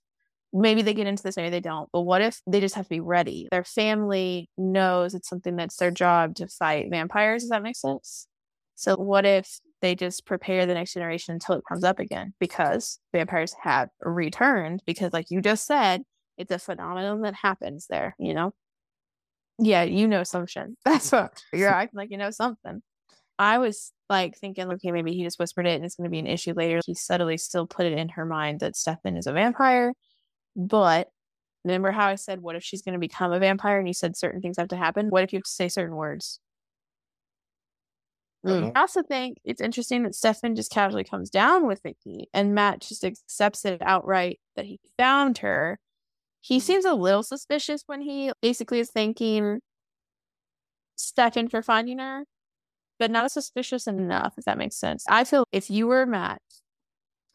maybe 0.53 0.81
they 0.81 0.93
get 0.93 1.07
into 1.07 1.23
this, 1.23 1.37
maybe 1.37 1.49
they 1.49 1.59
don't, 1.59 1.89
but 1.91 2.01
what 2.01 2.21
if 2.21 2.41
they 2.47 2.59
just 2.59 2.75
have 2.75 2.85
to 2.85 2.89
be 2.89 2.99
ready? 2.99 3.47
Their 3.51 3.65
family 3.65 4.49
knows 4.57 5.13
it's 5.13 5.29
something 5.29 5.55
that's 5.55 5.75
their 5.75 5.91
job 5.91 6.35
to 6.35 6.47
fight 6.47 6.87
vampires. 6.89 7.43
Does 7.43 7.49
that 7.49 7.63
make 7.63 7.75
sense? 7.75 8.27
So 8.75 8.95
what 8.95 9.25
if 9.25 9.59
they 9.81 9.95
just 9.95 10.25
prepare 10.25 10.65
the 10.65 10.73
next 10.73 10.93
generation 10.93 11.33
until 11.33 11.55
it 11.55 11.63
comes 11.67 11.83
up 11.83 11.99
again? 11.99 12.33
Because 12.39 12.99
vampires 13.13 13.55
have 13.63 13.89
returned, 14.01 14.81
because 14.85 15.13
like 15.13 15.27
you 15.29 15.41
just 15.41 15.65
said, 15.65 16.03
it's 16.37 16.51
a 16.51 16.59
phenomenon 16.59 17.21
that 17.21 17.35
happens 17.35 17.87
there, 17.89 18.15
you 18.19 18.33
know? 18.33 18.53
Yeah, 19.59 19.83
you 19.83 20.07
know 20.07 20.23
some 20.23 20.45
shit. 20.45 20.67
That's 20.85 21.11
what 21.11 21.41
you're 21.51 21.69
acting 21.69 21.97
like 21.97 22.11
you 22.11 22.17
know 22.17 22.31
something. 22.31 22.81
I 23.39 23.59
was 23.59 23.91
like 24.09 24.35
thinking, 24.37 24.71
okay, 24.73 24.91
maybe 24.91 25.13
he 25.13 25.23
just 25.23 25.39
whispered 25.39 25.67
it 25.67 25.75
and 25.75 25.85
it's 25.85 25.95
going 25.95 26.05
to 26.05 26.11
be 26.11 26.19
an 26.19 26.27
issue 26.27 26.53
later. 26.53 26.79
He 26.85 26.93
subtly 26.93 27.37
still 27.37 27.67
put 27.67 27.85
it 27.85 27.93
in 27.93 28.09
her 28.09 28.25
mind 28.25 28.61
that 28.61 28.75
Stefan 28.75 29.17
is 29.17 29.27
a 29.27 29.33
vampire. 29.33 29.93
But 30.55 31.09
remember 31.63 31.91
how 31.91 32.07
I 32.07 32.15
said, 32.15 32.41
what 32.41 32.55
if 32.55 32.63
she's 32.63 32.81
going 32.81 32.93
to 32.93 32.99
become 32.99 33.31
a 33.31 33.39
vampire? 33.39 33.77
And 33.77 33.87
you 33.87 33.93
said 33.93 34.17
certain 34.17 34.41
things 34.41 34.57
have 34.57 34.69
to 34.69 34.77
happen. 34.77 35.09
What 35.09 35.23
if 35.23 35.33
you 35.33 35.37
have 35.37 35.43
to 35.43 35.51
say 35.51 35.69
certain 35.69 35.95
words? 35.95 36.39
Uh-huh. 38.45 38.71
I 38.75 38.81
also 38.81 39.03
think 39.03 39.39
it's 39.43 39.61
interesting 39.61 40.03
that 40.03 40.15
Stefan 40.15 40.55
just 40.55 40.71
casually 40.71 41.03
comes 41.03 41.29
down 41.29 41.67
with 41.67 41.81
Vicki 41.83 42.29
and 42.33 42.55
Matt 42.55 42.81
just 42.81 43.03
accepts 43.03 43.65
it 43.65 43.81
outright 43.81 44.39
that 44.55 44.65
he 44.65 44.79
found 44.97 45.39
her. 45.39 45.79
He 46.41 46.59
seems 46.59 46.85
a 46.85 46.93
little 46.93 47.23
suspicious 47.23 47.83
when 47.87 48.01
he 48.01 48.31
basically 48.41 48.79
is 48.79 48.89
thanking 48.91 49.59
Stefan 50.95 51.49
for 51.49 51.61
finding 51.61 51.99
her, 51.99 52.23
but 52.99 53.11
not 53.11 53.31
suspicious 53.31 53.87
enough, 53.87 54.35
if 54.37 54.45
that 54.45 54.57
makes 54.57 54.77
sense. 54.77 55.03
I 55.09 55.23
feel 55.23 55.45
if 55.51 55.69
you 55.69 55.87
were 55.87 56.05
Matt 56.05 56.41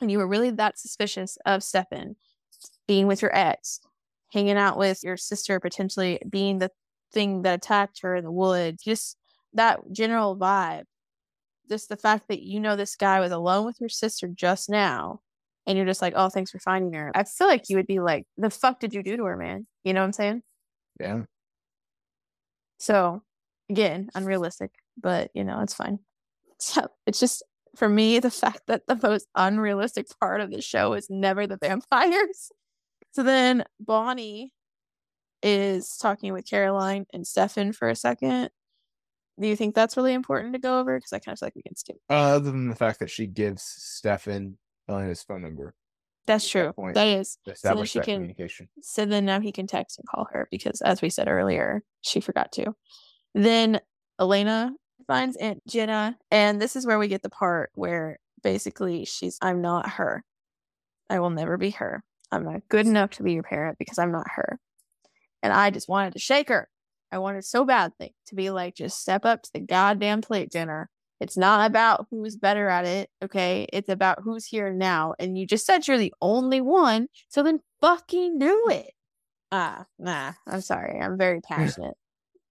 and 0.01 0.11
you 0.11 0.19
were 0.19 0.27
really 0.27 0.51
that 0.51 0.79
suspicious 0.79 1.37
of 1.45 1.63
Stefan 1.63 2.17
being 2.87 3.07
with 3.07 3.23
your 3.23 3.35
ex, 3.37 3.81
hanging 4.33 4.57
out 4.57 4.79
with 4.79 5.03
your 5.03 5.17
sister, 5.17 5.61
potentially 5.61 6.21
being 6.29 6.59
the 6.59 6.71
thing 7.13 7.43
that 7.43 7.57
attacked 7.57 8.01
her 8.03 8.17
in 8.17 8.25
the 8.25 8.33
woods, 8.33 8.83
just 8.83 9.17
that 9.53 9.81
general 9.93 10.37
vibe, 10.37 10.85
just 11.73 11.89
the 11.89 11.97
fact 11.97 12.29
that 12.29 12.43
you 12.43 12.61
know 12.61 12.77
this 12.77 12.97
guy 12.97 13.19
was 13.21 13.33
alone 13.33 13.65
with 13.65 13.81
your 13.81 13.89
sister 13.89 14.29
just 14.29 14.69
now, 14.69 15.21
and 15.67 15.77
you're 15.77 15.87
just 15.87 16.03
like, 16.03 16.13
oh, 16.15 16.29
thanks 16.29 16.51
for 16.51 16.59
finding 16.59 16.93
her. 16.93 17.11
I 17.15 17.25
feel 17.25 17.47
like 17.47 17.71
you 17.71 17.77
would 17.77 17.87
be 17.87 18.01
like, 18.01 18.27
the 18.37 18.51
fuck 18.51 18.79
did 18.79 18.93
you 18.93 19.03
do 19.03 19.17
to 19.17 19.25
her, 19.25 19.37
man? 19.37 19.67
You 19.85 19.95
know 19.95 20.01
what 20.01 20.07
I'm 20.07 20.13
saying? 20.13 20.43
Yeah. 21.01 21.23
So 22.79 23.23
again, 23.71 24.11
unrealistic, 24.15 24.73
but 25.01 25.31
you 25.35 25.45
know, 25.45 25.61
it's 25.61 25.75
fine. 25.75 25.99
So 26.59 26.87
it's 27.09 27.19
just 27.19 27.43
for 27.75 27.89
me, 27.89 28.21
the 28.21 28.31
fact 28.31 28.69
that 28.69 28.87
the 28.87 28.97
most 29.03 29.27
unrealistic 29.35 30.07
part 30.21 30.41
of 30.41 30.53
the 30.53 30.63
show 30.63 30.93
is 30.93 31.11
never 31.11 31.45
the 31.45 31.57
vampires. 31.57 32.53
So 33.11 33.25
then 33.25 33.65
Bonnie 33.81 34.53
is 35.43 35.97
talking 35.97 36.33
with 36.33 36.49
Caroline 36.49 37.07
and 37.13 37.27
Stefan 37.27 37.73
for 37.73 37.89
a 37.89 37.97
second. 37.97 38.51
Do 39.41 39.49
you 39.49 39.57
think 39.57 39.75
that's 39.75 39.97
really 39.97 40.13
important 40.13 40.53
to 40.55 40.59
go 40.59 40.79
over? 40.79 40.99
Because 40.99 41.13
I 41.13 41.19
kind 41.19 41.33
of 41.35 41.39
feel 41.39 41.47
like 41.47 41.57
we 41.57 41.63
can 41.63 41.77
skip. 41.77 41.97
Uh, 42.11 42.15
other 42.15 42.51
than 42.51 42.69
the 42.69 42.77
fact 42.77 43.01
that 43.01 43.11
she 43.11 43.27
gives 43.27 43.63
Stefan 43.63 44.59
Elena's 44.89 45.23
phone 45.23 45.43
number 45.43 45.75
That's 46.27 46.49
true. 46.49 46.65
that 46.65 46.77
point 46.77 46.95
That 46.95 47.07
is. 47.07 47.39
So 47.55 47.75
then 47.75 47.85
she 47.85 48.01
can. 48.01 48.17
communication. 48.17 48.69
So 48.83 49.07
then 49.07 49.25
now 49.25 49.41
he 49.41 49.53
can 49.53 49.67
text 49.67 49.99
and 49.99 50.07
call 50.07 50.29
her 50.33 50.49
because, 50.51 50.81
as 50.83 51.01
we 51.01 51.09
said 51.11 51.29
earlier, 51.29 51.83
she 52.03 52.21
forgot 52.21 52.53
to. 52.53 52.75
Then 53.35 53.81
Elena 54.21 54.73
finds 55.07 55.37
Aunt 55.37 55.63
Jenna, 55.67 56.17
and 56.31 56.61
this 56.61 56.77
is 56.77 56.87
where 56.87 56.99
we 56.99 57.09
get 57.09 57.23
the 57.23 57.31
part 57.31 57.71
where 57.75 58.19
basically 58.43 59.05
she's, 59.05 59.39
I'm 59.41 59.63
not 59.63 59.89
her. 59.89 60.25
I 61.09 61.19
will 61.21 61.31
never 61.31 61.57
be 61.57 61.71
her. 61.71 62.05
I'm 62.31 62.45
not 62.45 62.63
good 62.69 62.87
enough 62.87 63.11
to 63.13 63.23
be 63.23 63.33
your 63.33 63.43
parent 63.43 63.79
because 63.79 63.99
I'm 63.99 64.13
not 64.13 64.27
her. 64.35 64.59
And 65.43 65.53
I 65.53 65.71
just 65.71 65.89
wanted 65.89 66.13
to 66.15 66.19
shake 66.19 66.49
her. 66.49 66.69
I 67.13 67.19
wanted 67.19 67.45
so 67.45 67.65
badly 67.65 68.15
to 68.27 68.35
be 68.35 68.51
like, 68.51 68.75
just 68.75 68.99
step 68.99 69.27
up 69.27 69.43
to 69.43 69.51
the 69.53 69.61
goddamn 69.61 70.23
plate, 70.23 70.51
Jenna. 70.51 70.89
It's 71.21 71.37
not 71.37 71.71
about 71.71 72.07
who's 72.11 72.37
better 72.37 72.69
at 72.69 72.87
it, 72.87 73.11
okay? 73.23 73.69
It's 73.73 73.91
about 73.91 74.21
who's 74.25 74.47
here 74.47 74.73
now. 74.73 75.15
And 75.21 75.39
you 75.39 75.47
just 75.47 75.67
said 75.67 75.87
you're 75.87 75.99
the 75.99 76.15
only 76.21 76.61
one, 76.61 77.09
so 77.29 77.43
then 77.43 77.61
fucking 77.81 78.39
do 78.39 78.67
it. 78.71 78.93
Ah, 79.53 79.85
nah, 79.99 80.33
I'm 80.49 80.63
sorry. 80.63 80.99
I'm 80.99 81.19
very 81.19 81.41
passionate. 81.49 81.95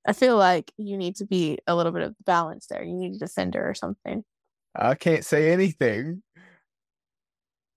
I 0.05 0.13
feel 0.13 0.37
like 0.37 0.71
you 0.77 0.95
need 0.95 1.15
to 1.17 1.25
be 1.25 1.57
a 1.67 1.75
little 1.75 1.91
bit 1.91 2.03
of 2.03 2.15
balance 2.23 2.67
there. 2.67 2.83
You 2.83 2.93
need 2.93 3.15
a 3.15 3.19
defender 3.19 3.67
or 3.67 3.73
something. 3.73 4.23
I 4.75 4.95
can't 4.95 5.25
say 5.25 5.51
anything. 5.51 6.21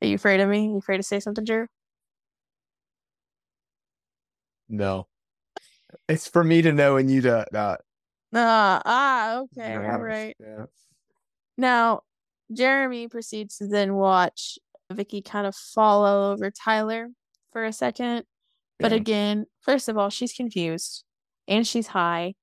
Are 0.01 0.06
you 0.06 0.15
afraid 0.16 0.40
of 0.40 0.48
me? 0.48 0.66
you 0.69 0.77
afraid 0.77 0.98
to 0.98 1.02
say 1.02 1.19
something, 1.19 1.44
Drew? 1.44 1.66
No. 4.69 5.09
It's 6.09 6.29
for 6.29 6.45
me 6.45 6.62
to 6.62 6.73
know 6.73 6.97
and 6.97 7.11
you 7.11 7.21
to 7.23 7.47
not. 7.53 7.81
Ah, 8.35 8.83
ah, 8.85 9.39
okay, 9.41 9.73
Yeah, 9.73 9.93
all 9.95 10.03
right. 10.03 10.37
Yeah. 10.41 10.65
Now, 11.57 12.03
Jeremy 12.53 13.09
proceeds 13.09 13.59
to 13.59 13.66
then 13.66 13.95
watch 13.95 14.59
Vicki 14.93 15.23
kind 15.23 15.47
of 15.47 15.55
fall 15.55 16.05
all 16.05 16.33
over 16.33 16.51
Tyler 16.51 17.09
for 17.53 17.65
a 17.65 17.73
second. 17.73 18.25
But 18.79 18.93
Yeah. 18.93 18.97
again, 18.97 19.47
first 19.61 19.89
of 19.89 19.97
all, 19.97 20.11
she's 20.11 20.33
confused 20.33 21.05
and 21.47 21.66
she's 21.66 21.87
high. 21.87 22.35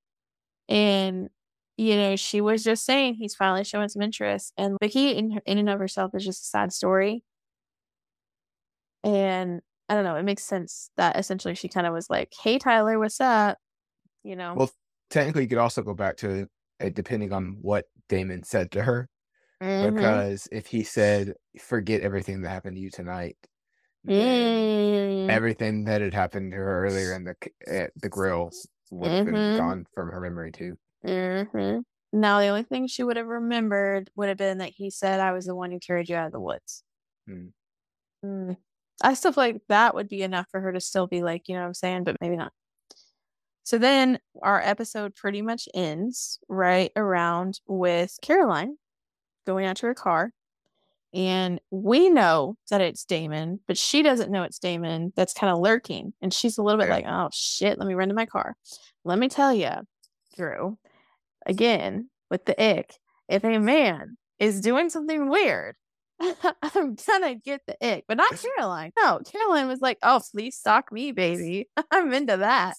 And, 0.68 1.28
you 1.76 1.96
know, 1.96 2.16
she 2.16 2.40
was 2.40 2.64
just 2.64 2.84
saying 2.84 3.14
he's 3.14 3.34
finally 3.34 3.64
showing 3.64 3.88
some 3.88 4.02
interest. 4.02 4.52
And 4.56 4.78
Vicki, 4.80 5.10
in, 5.10 5.40
in 5.44 5.58
and 5.58 5.68
of 5.68 5.78
herself, 5.78 6.14
is 6.14 6.24
just 6.24 6.42
a 6.42 6.46
sad 6.46 6.72
story. 6.72 7.22
And 9.04 9.60
I 9.88 9.94
don't 9.94 10.04
know, 10.04 10.16
it 10.16 10.22
makes 10.22 10.44
sense 10.44 10.90
that 10.96 11.16
essentially 11.18 11.54
she 11.54 11.68
kind 11.68 11.86
of 11.86 11.92
was 11.92 12.08
like, 12.08 12.32
hey, 12.42 12.58
Tyler, 12.58 12.98
what's 12.98 13.20
up? 13.20 13.58
You 14.24 14.36
know? 14.36 14.54
Well, 14.56 14.70
technically, 15.10 15.42
you 15.42 15.48
could 15.48 15.58
also 15.58 15.82
go 15.82 15.94
back 15.94 16.16
to 16.18 16.48
it 16.80 16.94
depending 16.94 17.32
on 17.32 17.58
what 17.60 17.86
Damon 18.08 18.42
said 18.42 18.70
to 18.72 18.82
her. 18.82 19.08
Mhm. 19.60 19.94
Because 19.94 20.48
if 20.52 20.66
he 20.66 20.82
said, 20.84 21.34
forget 21.60 22.02
everything 22.02 22.42
that 22.42 22.50
happened 22.50 22.76
to 22.76 22.80
you 22.82 22.90
tonight, 22.90 23.36
Mm. 24.06 25.28
everything 25.28 25.84
that 25.84 26.00
had 26.00 26.14
happened 26.14 26.52
to 26.52 26.56
her 26.58 26.84
earlier 26.86 27.14
in 27.14 27.24
the 27.24 27.36
at 27.66 27.92
the 27.96 28.08
grill 28.08 28.50
would 28.90 29.12
have 29.12 29.24
been 29.24 29.34
Mhm. 29.34 29.56
gone 29.56 29.86
from 29.94 30.10
her 30.10 30.20
memory 30.20 30.52
too. 30.52 30.76
hmm 31.02 31.78
Now, 32.12 32.40
the 32.40 32.48
only 32.48 32.62
thing 32.64 32.86
she 32.86 33.02
would 33.02 33.16
have 33.16 33.26
remembered 33.26 34.10
would 34.16 34.28
have 34.28 34.38
been 34.38 34.58
that 34.58 34.70
he 34.76 34.90
said, 34.90 35.20
I 35.20 35.32
was 35.32 35.46
the 35.46 35.54
one 35.54 35.70
who 35.72 35.78
carried 35.80 36.08
you 36.08 36.16
out 36.16 36.26
of 36.26 36.32
the 36.32 36.40
woods. 36.40 36.84
Hmm. 37.26 37.48
Mm. 38.24 38.56
I 39.02 39.14
still 39.14 39.32
feel 39.32 39.44
like 39.44 39.62
that 39.68 39.94
would 39.94 40.08
be 40.08 40.22
enough 40.22 40.46
for 40.50 40.60
her 40.60 40.72
to 40.72 40.80
still 40.80 41.06
be 41.06 41.22
like, 41.22 41.48
you 41.48 41.54
know 41.54 41.62
what 41.62 41.68
I'm 41.68 41.74
saying? 41.74 42.04
But 42.04 42.16
maybe 42.20 42.36
not. 42.36 42.52
So 43.64 43.78
then 43.78 44.18
our 44.42 44.60
episode 44.60 45.14
pretty 45.14 45.42
much 45.42 45.68
ends 45.74 46.38
right 46.48 46.90
around 46.96 47.60
with 47.66 48.16
Caroline 48.22 48.76
going 49.46 49.66
out 49.66 49.76
to 49.76 49.86
her 49.86 49.94
car. 49.94 50.32
And 51.14 51.60
we 51.70 52.08
know 52.08 52.56
that 52.70 52.80
it's 52.80 53.04
Damon, 53.04 53.60
but 53.68 53.76
she 53.76 54.02
doesn't 54.02 54.30
know 54.30 54.44
it's 54.44 54.58
Damon 54.58 55.12
that's 55.14 55.34
kind 55.34 55.52
of 55.52 55.58
lurking. 55.58 56.14
And 56.22 56.32
she's 56.32 56.56
a 56.56 56.62
little 56.62 56.80
bit 56.80 56.88
like, 56.88 57.04
oh 57.06 57.28
shit, 57.32 57.78
let 57.78 57.86
me 57.86 57.94
run 57.94 58.08
to 58.08 58.14
my 58.14 58.26
car. 58.26 58.56
Let 59.04 59.18
me 59.18 59.28
tell 59.28 59.52
you, 59.52 59.70
Drew, 60.36 60.78
again 61.44 62.08
with 62.30 62.46
the 62.46 62.60
ick, 62.60 62.94
if 63.28 63.44
a 63.44 63.58
man 63.58 64.16
is 64.38 64.60
doing 64.62 64.88
something 64.88 65.28
weird, 65.28 65.76
I'm 66.74 66.94
gonna 66.94 67.34
get 67.34 67.60
the 67.66 67.76
ick, 67.86 68.04
but 68.08 68.16
not 68.16 68.32
Caroline. 68.56 68.92
No, 68.98 69.20
Caroline 69.30 69.68
was 69.68 69.80
like, 69.80 69.98
"Oh, 70.02 70.20
please 70.32 70.56
stalk 70.56 70.92
me, 70.92 71.12
baby. 71.12 71.68
I'm 71.90 72.12
into 72.12 72.36
that." 72.38 72.74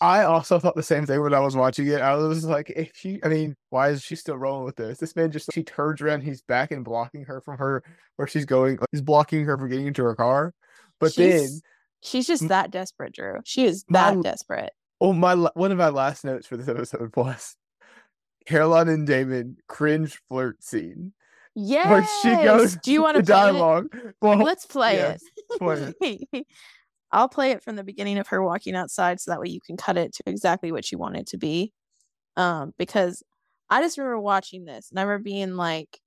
I 0.00 0.22
also 0.22 0.60
thought 0.60 0.76
the 0.76 0.82
same 0.82 1.06
thing 1.06 1.20
when 1.20 1.34
I 1.34 1.40
was 1.40 1.56
watching 1.56 1.88
it. 1.88 2.00
I 2.00 2.14
was 2.14 2.44
like, 2.44 2.70
if 2.70 2.92
she, 2.94 3.18
I 3.24 3.28
mean, 3.28 3.56
why 3.70 3.88
is 3.88 4.00
she 4.02 4.14
still 4.14 4.36
rolling 4.38 4.64
with 4.64 4.76
this? 4.76 4.98
This 4.98 5.16
man 5.16 5.32
just, 5.32 5.50
she 5.52 5.64
turns 5.64 6.00
around, 6.00 6.20
he's 6.20 6.40
back 6.42 6.70
and 6.70 6.84
blocking 6.84 7.24
her 7.24 7.40
from 7.40 7.58
her 7.58 7.82
where 8.14 8.28
she's 8.28 8.44
going. 8.44 8.78
He's 8.92 9.00
blocking 9.00 9.44
her 9.44 9.58
from 9.58 9.68
getting 9.68 9.88
into 9.88 10.04
her 10.04 10.14
car. 10.14 10.54
But 11.00 11.16
then, 11.16 11.40
She's 11.40 11.62
she's 12.00 12.26
just 12.28 12.46
that 12.46 12.70
desperate, 12.70 13.12
Drew. 13.12 13.40
She 13.44 13.64
is 13.64 13.84
that 13.88 14.14
My- 14.14 14.22
desperate. 14.22 14.70
oh, 15.00 15.12
my, 15.12 15.34
one 15.34 15.72
of 15.72 15.78
my 15.78 15.88
last 15.88 16.24
notes 16.24 16.46
for 16.46 16.56
this 16.56 16.68
episode 16.68 17.10
was 17.16 17.56
Caroline 18.46 18.88
and 18.88 19.04
Damon 19.06 19.56
cringe 19.66 20.20
flirt 20.28 20.62
scene 20.62 21.12
Yes. 21.60 21.88
where 21.88 22.04
she 22.22 22.44
goes, 22.44 22.76
Do 22.76 22.92
you 22.92 23.02
want 23.02 23.16
to 23.16 23.22
play 23.24 23.34
it? 23.34 23.52
dialogue? 23.52 23.88
Well, 24.22 24.38
Let's 24.38 24.64
play 24.64 24.94
yes, 24.96 25.22
play 25.58 25.92
it. 26.00 26.46
I'll 27.12 27.28
play 27.28 27.50
it 27.50 27.64
from 27.64 27.74
the 27.74 27.82
beginning 27.82 28.18
of 28.18 28.28
her 28.28 28.42
walking 28.44 28.76
outside 28.76 29.18
so 29.18 29.30
that 29.30 29.40
way 29.40 29.48
you 29.48 29.60
can 29.60 29.76
cut 29.76 29.96
it 29.96 30.12
to 30.14 30.22
exactly 30.26 30.70
what 30.70 30.92
you 30.92 30.98
want 30.98 31.16
it 31.16 31.26
to 31.28 31.38
be. 31.38 31.72
Um, 32.36 32.74
because 32.78 33.24
I 33.70 33.80
just 33.80 33.98
remember 33.98 34.20
watching 34.20 34.66
this 34.66 34.90
and 34.90 35.00
I 35.00 35.02
remember 35.02 35.24
being 35.24 35.56
like, 35.56 35.98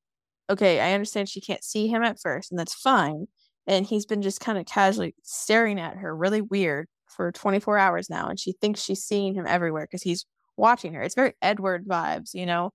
okay, 0.50 0.80
I 0.80 0.94
understand 0.94 1.28
she 1.28 1.42
can't 1.42 1.64
see 1.64 1.88
him 1.88 2.04
at 2.04 2.20
first, 2.22 2.52
and 2.52 2.60
that's 2.60 2.74
fine. 2.74 3.28
And 3.68 3.86
he's 3.86 4.06
been 4.06 4.22
just 4.22 4.40
kind 4.40 4.58
of 4.58 4.66
casually 4.66 5.16
staring 5.24 5.80
at 5.80 5.98
her 5.98 6.16
really 6.16 6.42
weird 6.42 6.88
for 7.08 7.32
24 7.32 7.78
hours 7.78 8.10
now, 8.10 8.28
and 8.28 8.40
she 8.40 8.54
thinks 8.54 8.82
she's 8.82 9.04
seeing 9.04 9.34
him 9.34 9.46
everywhere 9.48 9.84
because 9.84 10.04
he's 10.04 10.26
watching 10.56 10.94
her. 10.94 11.02
It's 11.02 11.16
very 11.16 11.34
Edward 11.42 11.86
vibes, 11.88 12.34
you 12.34 12.46
know, 12.46 12.72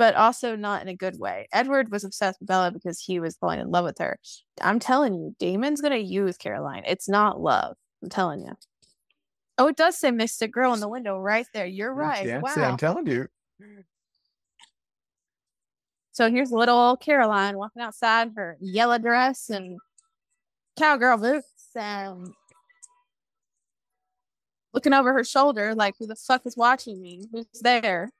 but 0.00 0.14
also 0.14 0.56
not 0.56 0.80
in 0.80 0.88
a 0.88 0.96
good 0.96 1.18
way. 1.18 1.46
Edward 1.52 1.92
was 1.92 2.04
obsessed 2.04 2.40
with 2.40 2.48
Bella 2.48 2.70
because 2.70 2.98
he 2.98 3.20
was 3.20 3.36
falling 3.36 3.60
in 3.60 3.70
love 3.70 3.84
with 3.84 3.98
her. 3.98 4.18
I'm 4.62 4.78
telling 4.78 5.12
you, 5.12 5.36
Damon's 5.38 5.82
gonna 5.82 5.96
use 5.96 6.38
Caroline. 6.38 6.84
It's 6.86 7.06
not 7.06 7.38
love. 7.38 7.76
I'm 8.02 8.08
telling 8.08 8.40
you. 8.40 8.56
Oh, 9.58 9.66
it 9.66 9.76
does 9.76 9.98
say 9.98 10.10
Mystic 10.10 10.52
Girl 10.52 10.72
in 10.72 10.80
the 10.80 10.88
window 10.88 11.18
right 11.18 11.46
there. 11.52 11.66
You're 11.66 11.92
right. 11.92 12.24
Yeah, 12.24 12.38
wow. 12.38 12.54
I'm 12.56 12.78
telling 12.78 13.06
you. 13.08 13.28
So 16.12 16.30
here's 16.30 16.50
little 16.50 16.78
old 16.78 17.02
Caroline 17.02 17.58
walking 17.58 17.82
outside 17.82 18.28
in 18.28 18.34
her 18.36 18.56
yellow 18.58 18.96
dress 18.96 19.50
and 19.50 19.78
cowgirl 20.78 21.18
boots 21.18 21.76
and 21.76 22.32
looking 24.72 24.94
over 24.94 25.12
her 25.12 25.24
shoulder 25.24 25.74
like, 25.74 25.96
who 25.98 26.06
the 26.06 26.16
fuck 26.16 26.46
is 26.46 26.56
watching 26.56 27.02
me? 27.02 27.26
Who's 27.30 27.44
there? 27.60 28.10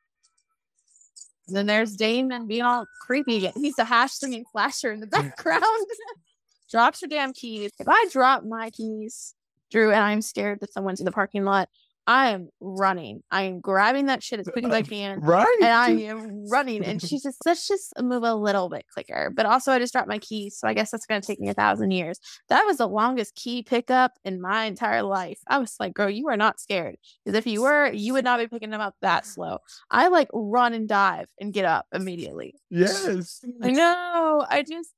And 1.51 1.57
then 1.57 1.67
there's 1.67 1.97
Damon 1.97 2.47
being 2.47 2.63
all 2.63 2.87
creepy. 3.01 3.51
He's 3.57 3.79
a 3.79 3.85
hash 3.85 4.13
slinging 4.13 4.45
flasher 4.51 4.93
in 4.93 5.01
the 5.01 5.07
background. 5.09 5.65
Drops 6.71 7.01
her 7.01 7.09
damn 7.09 7.33
keys. 7.33 7.73
If 7.79 7.89
I 7.89 8.07
drop 8.13 8.45
my 8.45 8.71
keys, 8.71 9.35
Drew, 9.71 9.91
and 9.91 10.03
I'm 10.03 10.23
scared 10.23 10.61
that 10.61 10.73
someone's 10.73 11.01
in 11.01 11.05
the 11.05 11.13
parking 11.13 11.45
lot, 11.45 11.69
I 12.07 12.31
am 12.31 12.49
running. 12.61 13.23
I 13.31 13.43
am 13.43 13.61
grabbing 13.61 14.07
that 14.07 14.23
shit 14.23 14.41
as 14.41 14.49
quick 14.49 14.65
as 14.65 14.73
I 14.73 14.83
can. 14.97 15.21
Right. 15.21 15.47
And 15.61 15.71
I 15.71 15.91
am 16.09 16.49
running. 16.49 16.85
And 16.85 17.01
she's 17.01 17.23
just, 17.23 17.39
let's 17.47 17.69
just 17.69 17.93
move 18.01 18.25
a 18.25 18.35
little 18.35 18.69
bit 18.69 18.85
quicker. 18.93 19.33
But 19.35 19.47
also, 19.47 19.73
I 19.73 19.79
just 19.79 19.93
dropped 19.93 20.09
my 20.09 20.19
keys. 20.19 20.57
So 20.59 20.67
I 20.67 20.75
guess 20.75 20.91
that's 20.91 21.07
going 21.07 21.21
to 21.21 21.27
take 21.27 21.41
me 21.41 21.49
a 21.49 21.55
thousand 21.55 21.91
years. 21.93 22.19
That 22.49 22.65
was 22.65 22.79
the 22.79 22.89
longest 22.89 23.35
key 23.35 23.63
pickup 23.63 24.13
in 24.25 24.41
my 24.41 24.65
entire 24.65 25.03
life. 25.03 25.39
I 25.47 25.59
was 25.59 25.77
like, 25.79 25.95
girl, 25.95 26.11
you 26.11 26.29
are 26.29 26.37
not 26.37 26.59
scared. 26.61 26.97
Because 27.25 27.39
if 27.39 27.47
you 27.47 27.63
were, 27.63 27.91
you 27.93 28.13
would 28.15 28.25
not 28.25 28.41
be 28.41 28.49
picking 28.49 28.71
them 28.71 28.81
up 28.81 28.95
that 29.03 29.27
slow. 29.27 29.59
I 29.91 30.09
like 30.09 30.29
run 30.33 30.73
and 30.73 30.89
dive 30.89 31.27
and 31.41 31.53
get 31.53 31.65
up 31.65 31.87
immediately. 31.93 32.55
Yes. 32.71 33.45
I 33.63 33.71
know. 33.71 34.45
I 34.49 34.63
just. 34.63 34.91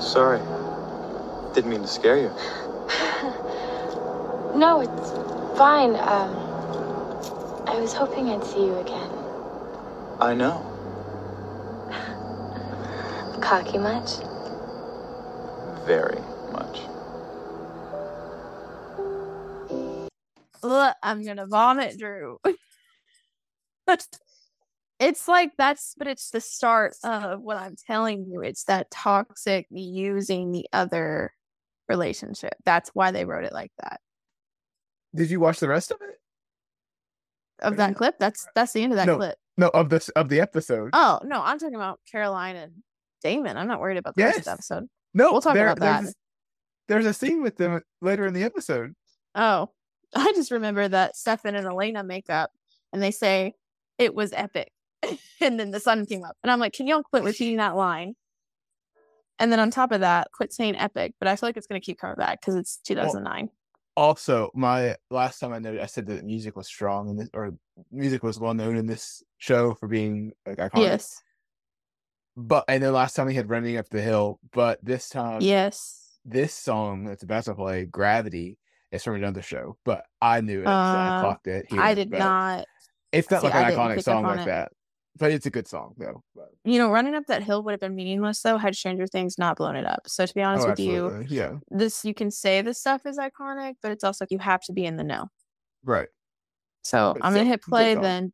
Sorry. 0.00 0.40
Didn't 1.52 1.70
mean 1.70 1.82
to 1.82 1.86
scare 1.86 2.16
you. 2.16 2.30
No, 4.54 4.80
it's 4.80 5.10
fine. 5.58 5.96
Um, 5.96 6.34
I 7.66 7.78
was 7.78 7.92
hoping 7.92 8.30
I'd 8.30 8.42
see 8.42 8.64
you 8.64 8.78
again. 8.78 9.10
I 10.18 10.32
know. 10.32 10.64
Cocky 13.42 13.76
much? 13.76 14.25
Very 15.86 16.20
much. 16.50 16.80
Ugh, 20.64 20.94
I'm 21.00 21.24
gonna 21.24 21.46
vomit, 21.46 21.96
Drew. 21.96 22.38
it's 24.98 25.28
like 25.28 25.52
that's, 25.56 25.94
but 25.96 26.08
it's 26.08 26.30
the 26.30 26.40
start 26.40 26.96
of 27.04 27.40
what 27.40 27.56
I'm 27.56 27.76
telling 27.86 28.26
you. 28.28 28.42
It's 28.42 28.64
that 28.64 28.90
toxic 28.90 29.66
using 29.70 30.50
the 30.50 30.66
other 30.72 31.32
relationship. 31.88 32.54
That's 32.64 32.90
why 32.92 33.12
they 33.12 33.24
wrote 33.24 33.44
it 33.44 33.52
like 33.52 33.70
that. 33.80 34.00
Did 35.14 35.30
you 35.30 35.38
watch 35.38 35.60
the 35.60 35.68
rest 35.68 35.92
of 35.92 35.98
it? 36.00 36.16
Of 37.60 37.76
that 37.76 37.94
clip, 37.94 38.18
that's 38.18 38.46
that's 38.56 38.72
the 38.72 38.82
end 38.82 38.92
of 38.92 38.96
that 38.96 39.06
no, 39.06 39.16
clip. 39.18 39.36
no, 39.56 39.68
of 39.68 39.88
this 39.88 40.08
of 40.10 40.28
the 40.28 40.40
episode. 40.40 40.90
Oh 40.92 41.20
no, 41.24 41.40
I'm 41.42 41.58
talking 41.58 41.76
about 41.76 42.00
Caroline 42.10 42.56
and 42.56 42.72
Damon. 43.22 43.56
I'm 43.56 43.68
not 43.68 43.80
worried 43.80 43.96
about 43.96 44.16
the 44.16 44.24
rest 44.24 44.38
of 44.38 44.44
the 44.44 44.50
episode. 44.50 44.88
No, 45.16 45.32
we'll 45.32 45.40
talk 45.40 45.54
there- 45.54 45.68
about 45.68 45.80
that. 45.80 46.02
There's, 46.02 46.14
there's 46.88 47.06
a 47.06 47.14
scene 47.14 47.42
with 47.42 47.56
them 47.56 47.80
later 48.00 48.26
in 48.26 48.34
the 48.34 48.44
episode. 48.44 48.94
Oh, 49.34 49.70
I 50.14 50.32
just 50.34 50.50
remember 50.50 50.86
that 50.86 51.16
Stefan 51.16 51.54
and 51.54 51.66
Elena 51.66 52.04
make 52.04 52.30
up 52.30 52.50
and 52.92 53.02
they 53.02 53.10
say 53.10 53.54
it 53.98 54.14
was 54.14 54.32
epic. 54.32 54.72
and 55.40 55.58
then 55.58 55.70
the 55.70 55.80
sun 55.80 56.06
came 56.06 56.24
up. 56.24 56.36
And 56.42 56.50
I'm 56.50 56.60
like, 56.60 56.72
can 56.72 56.86
y'all 56.86 57.02
quit 57.02 57.24
repeating 57.24 57.56
that 57.56 57.76
line? 57.76 58.14
And 59.38 59.52
then 59.52 59.60
on 59.60 59.70
top 59.70 59.92
of 59.92 60.00
that, 60.00 60.28
quit 60.32 60.52
saying 60.52 60.76
epic. 60.76 61.14
But 61.18 61.28
I 61.28 61.36
feel 61.36 61.48
like 61.48 61.56
it's 61.56 61.66
going 61.66 61.80
to 61.80 61.84
keep 61.84 61.98
coming 61.98 62.16
back 62.16 62.40
because 62.40 62.54
it's 62.54 62.78
2009. 62.78 63.50
Also, 63.96 64.50
my 64.54 64.96
last 65.10 65.38
time 65.38 65.52
I 65.52 65.58
noted, 65.58 65.80
I 65.80 65.86
said 65.86 66.06
that 66.06 66.24
music 66.24 66.56
was 66.56 66.66
strong 66.66 67.08
in 67.08 67.16
this, 67.16 67.30
or 67.32 67.52
music 67.90 68.22
was 68.22 68.38
well 68.38 68.54
known 68.54 68.76
in 68.76 68.86
this 68.86 69.22
show 69.38 69.74
for 69.74 69.88
being 69.88 70.32
like 70.46 70.58
iconic. 70.58 70.82
yes. 70.82 71.22
But 72.36 72.64
and 72.68 72.82
then 72.82 72.92
last 72.92 73.14
time 73.16 73.26
we 73.26 73.34
had 73.34 73.48
"Running 73.48 73.76
Up 73.78 73.88
the 73.88 74.02
Hill," 74.02 74.38
but 74.52 74.78
this 74.84 75.08
time, 75.08 75.40
yes. 75.40 76.18
this 76.24 76.52
song 76.52 77.04
that's 77.04 77.22
about 77.22 77.44
to 77.44 77.54
play, 77.54 77.86
"Gravity," 77.86 78.58
is 78.90 79.02
from 79.04 79.14
another 79.14 79.42
show. 79.42 79.78
But 79.84 80.04
I 80.20 80.40
knew 80.42 80.60
it, 80.60 80.64
so 80.66 80.98
I 80.98 81.08
Uh, 81.08 81.20
clocked 81.20 81.46
it. 81.46 81.66
here, 81.70 81.80
I 81.80 81.94
did 81.94 82.10
not. 82.10 82.66
It's 83.12 83.30
not 83.30 83.40
see, 83.40 83.48
like 83.48 83.54
an 83.54 83.72
iconic 83.72 84.02
song 84.02 84.24
like 84.24 84.40
it. 84.40 84.44
that, 84.46 84.72
but 85.18 85.30
it's 85.32 85.46
a 85.46 85.50
good 85.50 85.66
song 85.66 85.94
though. 85.96 86.22
But, 86.34 86.50
You 86.64 86.78
know, 86.78 86.90
running 86.90 87.14
up 87.14 87.24
that 87.28 87.42
hill 87.42 87.62
would 87.62 87.70
have 87.72 87.80
been 87.80 87.94
meaningless 87.94 88.42
though 88.42 88.58
had 88.58 88.76
Stranger 88.76 89.06
Things 89.06 89.38
not 89.38 89.56
blown 89.56 89.76
it 89.76 89.86
up. 89.86 90.02
So 90.06 90.26
to 90.26 90.34
be 90.34 90.42
honest 90.42 90.66
oh, 90.66 90.70
with 90.70 90.80
you, 90.80 91.24
yeah, 91.28 91.58
this 91.70 92.04
you 92.04 92.12
can 92.12 92.30
say 92.30 92.60
this 92.60 92.78
stuff 92.78 93.06
is 93.06 93.16
iconic, 93.18 93.76
but 93.82 93.92
it's 93.92 94.04
also 94.04 94.24
like 94.24 94.30
you 94.30 94.38
have 94.40 94.60
to 94.64 94.72
be 94.74 94.84
in 94.84 94.96
the 94.96 95.04
know. 95.04 95.28
right. 95.84 96.08
So 96.84 97.14
But 97.14 97.24
I'm 97.24 97.32
gonna 97.32 97.46
hit 97.46 97.62
play 97.62 97.94
then. 97.94 98.32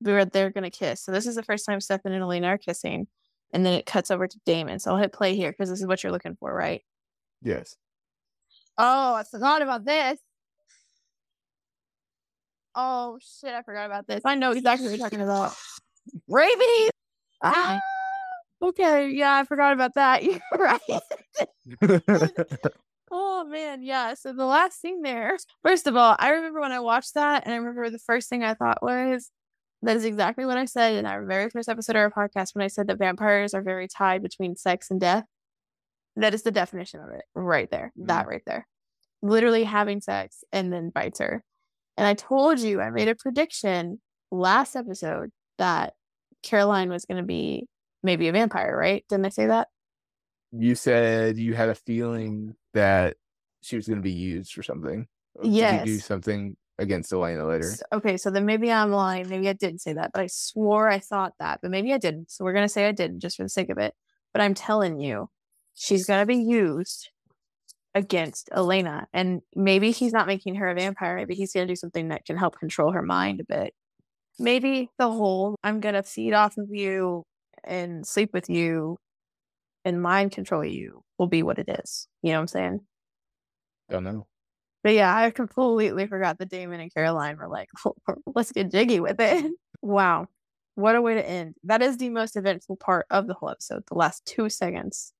Where 0.00 0.24
they're 0.24 0.50
gonna 0.50 0.70
kiss. 0.70 1.02
So 1.02 1.12
this 1.12 1.26
is 1.26 1.34
the 1.36 1.42
first 1.42 1.66
time 1.66 1.80
Stefan 1.80 2.12
and 2.12 2.22
Elena 2.22 2.48
are 2.48 2.58
kissing, 2.58 3.06
and 3.52 3.64
then 3.64 3.74
it 3.74 3.86
cuts 3.86 4.10
over 4.10 4.26
to 4.26 4.40
Damon. 4.46 4.78
So 4.78 4.92
I'll 4.92 4.98
hit 4.98 5.12
play 5.12 5.36
here 5.36 5.50
because 5.50 5.68
this 5.68 5.80
is 5.80 5.86
what 5.86 6.02
you're 6.02 6.12
looking 6.12 6.36
for, 6.36 6.54
right? 6.54 6.82
Yes. 7.42 7.76
Oh, 8.78 9.14
I 9.14 9.24
forgot 9.24 9.62
about 9.62 9.84
this. 9.84 10.18
Oh 12.74 13.18
shit, 13.20 13.52
I 13.52 13.62
forgot 13.62 13.86
about 13.86 14.06
this. 14.06 14.22
I 14.24 14.36
know 14.36 14.52
exactly 14.52 14.86
what 14.86 14.96
you're 14.96 15.04
talking 15.04 15.20
about. 15.20 15.54
Rabies. 16.28 16.90
Ah. 17.42 17.80
Okay, 18.62 19.08
yeah, 19.10 19.36
I 19.36 19.44
forgot 19.44 19.72
about 19.72 19.94
that. 19.94 20.22
You're 20.24 20.40
right. 20.52 20.80
Oh 23.12 23.44
man, 23.44 23.82
yeah. 23.82 24.14
So 24.14 24.32
the 24.32 24.44
last 24.44 24.80
thing 24.80 25.02
there, 25.02 25.36
first 25.64 25.88
of 25.88 25.96
all, 25.96 26.14
I 26.20 26.30
remember 26.30 26.60
when 26.60 26.70
I 26.70 26.78
watched 26.78 27.14
that, 27.14 27.44
and 27.44 27.52
I 27.52 27.56
remember 27.56 27.90
the 27.90 27.98
first 27.98 28.28
thing 28.28 28.44
I 28.44 28.54
thought 28.54 28.84
was 28.84 29.32
that 29.82 29.96
is 29.96 30.04
exactly 30.04 30.44
what 30.44 30.58
I 30.58 30.64
said 30.64 30.94
in 30.94 31.06
our 31.06 31.24
very 31.24 31.50
first 31.50 31.68
episode 31.68 31.96
of 31.96 32.02
our 32.02 32.10
podcast 32.10 32.54
when 32.54 32.64
I 32.64 32.68
said 32.68 32.86
that 32.88 32.98
vampires 32.98 33.54
are 33.54 33.62
very 33.62 33.88
tied 33.88 34.22
between 34.22 34.56
sex 34.56 34.90
and 34.90 35.00
death. 35.00 35.24
That 36.16 36.34
is 36.34 36.42
the 36.42 36.50
definition 36.50 37.00
of 37.00 37.10
it 37.10 37.24
right 37.34 37.70
there. 37.70 37.92
That 37.96 38.26
mm. 38.26 38.30
right 38.30 38.42
there. 38.46 38.66
Literally 39.22 39.64
having 39.64 40.00
sex 40.00 40.44
and 40.52 40.72
then 40.72 40.90
bites 40.90 41.20
her. 41.20 41.44
And 41.96 42.06
I 42.06 42.14
told 42.14 42.60
you, 42.60 42.80
I 42.80 42.90
made 42.90 43.08
a 43.08 43.14
prediction 43.14 44.00
last 44.30 44.76
episode 44.76 45.30
that 45.58 45.94
Caroline 46.42 46.90
was 46.90 47.04
going 47.04 47.18
to 47.18 47.26
be 47.26 47.66
maybe 48.02 48.28
a 48.28 48.32
vampire, 48.32 48.76
right? 48.76 49.04
Didn't 49.08 49.26
I 49.26 49.30
say 49.30 49.46
that? 49.46 49.68
you 50.52 50.74
said 50.74 51.38
you 51.38 51.54
had 51.54 51.68
a 51.68 51.74
feeling 51.74 52.54
that 52.74 53.16
she 53.62 53.76
was 53.76 53.86
going 53.86 53.98
to 53.98 54.02
be 54.02 54.12
used 54.12 54.52
for 54.52 54.62
something. 54.62 55.06
Yes. 55.42 55.84
do 55.84 55.98
something 55.98 56.56
against 56.80 57.12
Elena 57.12 57.46
later? 57.46 57.72
Okay, 57.92 58.16
so 58.16 58.30
then 58.30 58.46
maybe 58.46 58.72
I'm 58.72 58.90
lying. 58.90 59.28
Maybe 59.28 59.48
I 59.48 59.52
didn't 59.52 59.80
say 59.80 59.92
that, 59.92 60.10
but 60.12 60.22
I 60.22 60.26
swore 60.26 60.88
I 60.88 60.98
thought 60.98 61.34
that, 61.38 61.60
but 61.62 61.70
maybe 61.70 61.92
I 61.92 61.98
didn't. 61.98 62.30
So 62.30 62.44
we're 62.44 62.54
gonna 62.54 62.68
say 62.68 62.88
I 62.88 62.92
didn't 62.92 63.20
just 63.20 63.36
for 63.36 63.44
the 63.44 63.48
sake 63.48 63.70
of 63.70 63.78
it. 63.78 63.94
But 64.32 64.42
I'm 64.42 64.54
telling 64.54 64.98
you, 65.00 65.28
she's 65.74 66.06
gonna 66.06 66.26
be 66.26 66.36
used 66.36 67.10
against 67.94 68.48
Elena, 68.52 69.06
and 69.12 69.42
maybe 69.54 69.90
he's 69.90 70.12
not 70.12 70.26
making 70.26 70.56
her 70.56 70.68
a 70.68 70.74
vampire. 70.74 71.16
Maybe 71.16 71.34
he's 71.34 71.52
gonna 71.52 71.66
do 71.66 71.76
something 71.76 72.08
that 72.08 72.24
can 72.24 72.36
help 72.36 72.58
control 72.58 72.92
her 72.92 73.02
mind 73.02 73.40
a 73.40 73.44
bit. 73.44 73.74
Maybe 74.38 74.90
the 74.98 75.10
whole 75.10 75.56
I'm 75.62 75.80
gonna 75.80 76.02
feed 76.02 76.32
off 76.32 76.56
of 76.56 76.68
you 76.70 77.24
and 77.62 78.06
sleep 78.06 78.30
with 78.32 78.48
you 78.48 78.96
and 79.84 80.02
mind 80.02 80.32
control 80.32 80.64
you 80.64 81.02
will 81.18 81.26
be 81.26 81.42
what 81.42 81.58
it 81.58 81.68
is. 81.68 82.08
You 82.22 82.30
know 82.30 82.38
what 82.38 82.42
I'm 82.42 82.48
saying? 82.48 82.80
Don't 83.90 84.04
know. 84.04 84.26
But 84.82 84.94
yeah, 84.94 85.14
I 85.14 85.30
completely 85.30 86.06
forgot 86.06 86.38
that 86.38 86.48
Damon 86.48 86.80
and 86.80 86.92
Caroline 86.92 87.36
were 87.36 87.48
like, 87.48 87.68
let's 88.26 88.52
get 88.52 88.70
jiggy 88.70 89.00
with 89.00 89.20
it. 89.20 89.50
Wow. 89.82 90.26
What 90.74 90.94
a 90.94 91.00
way 91.00 91.14
to 91.14 91.26
end. 91.26 91.54
That 91.64 91.80
is 91.80 91.96
the 91.96 92.10
most 92.10 92.36
eventful 92.36 92.76
part 92.76 93.06
of 93.08 93.26
the 93.26 93.32
whole 93.32 93.48
episode, 93.48 93.82
the 93.88 93.94
last 93.94 94.26
two 94.26 94.50
seconds. 94.50 95.14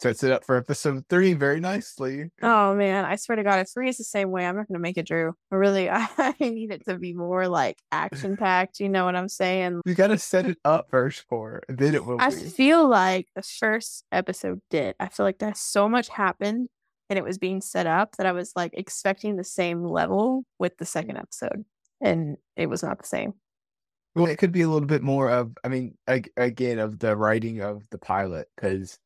Sets 0.00 0.24
it 0.24 0.32
up 0.32 0.44
for 0.44 0.56
episode 0.56 1.04
three 1.08 1.32
very 1.32 1.60
nicely. 1.60 2.30
Oh 2.42 2.74
man, 2.74 3.04
I 3.04 3.16
swear 3.16 3.36
to 3.36 3.44
God, 3.44 3.60
if 3.60 3.68
three 3.72 3.88
is 3.88 3.98
the 3.98 4.04
same 4.04 4.30
way, 4.30 4.46
I'm 4.46 4.56
not 4.56 4.66
gonna 4.66 4.80
make 4.80 4.96
it, 4.96 5.06
Drew. 5.06 5.32
I 5.50 5.54
really 5.54 5.88
I, 5.90 6.34
need 6.40 6.72
it 6.72 6.84
to 6.86 6.98
be 6.98 7.14
more 7.14 7.46
like 7.46 7.78
action 7.92 8.36
packed. 8.36 8.80
You 8.80 8.88
know 8.88 9.04
what 9.04 9.14
I'm 9.16 9.28
saying? 9.28 9.80
You 9.86 9.94
gotta 9.94 10.18
set 10.18 10.46
it 10.46 10.58
up 10.64 10.88
first 10.90 11.24
for 11.28 11.62
then 11.68 11.94
it 11.94 12.04
will 12.04 12.20
I 12.20 12.30
be. 12.30 12.36
feel 12.36 12.88
like 12.88 13.28
the 13.36 13.42
first 13.42 14.04
episode 14.10 14.60
did. 14.70 14.96
I 14.98 15.08
feel 15.08 15.24
like 15.24 15.38
there's 15.38 15.60
so 15.60 15.88
much 15.88 16.08
happened 16.08 16.68
and 17.12 17.18
it 17.18 17.24
was 17.24 17.36
being 17.36 17.60
set 17.60 17.86
up 17.86 18.16
that 18.16 18.24
I 18.24 18.32
was 18.32 18.52
like 18.56 18.70
expecting 18.72 19.36
the 19.36 19.44
same 19.44 19.84
level 19.84 20.46
with 20.58 20.78
the 20.78 20.86
second 20.86 21.18
episode. 21.18 21.66
And 22.00 22.38
it 22.56 22.68
was 22.68 22.82
not 22.82 22.98
the 22.98 23.06
same. 23.06 23.34
Well, 24.14 24.24
it 24.28 24.38
could 24.38 24.50
be 24.50 24.62
a 24.62 24.68
little 24.68 24.88
bit 24.88 25.02
more 25.02 25.28
of, 25.30 25.52
I 25.62 25.68
mean, 25.68 25.98
ag- 26.08 26.32
again, 26.38 26.78
of 26.78 26.98
the 26.98 27.14
writing 27.14 27.60
of 27.60 27.86
the 27.90 27.98
pilot, 27.98 28.48
because 28.56 28.98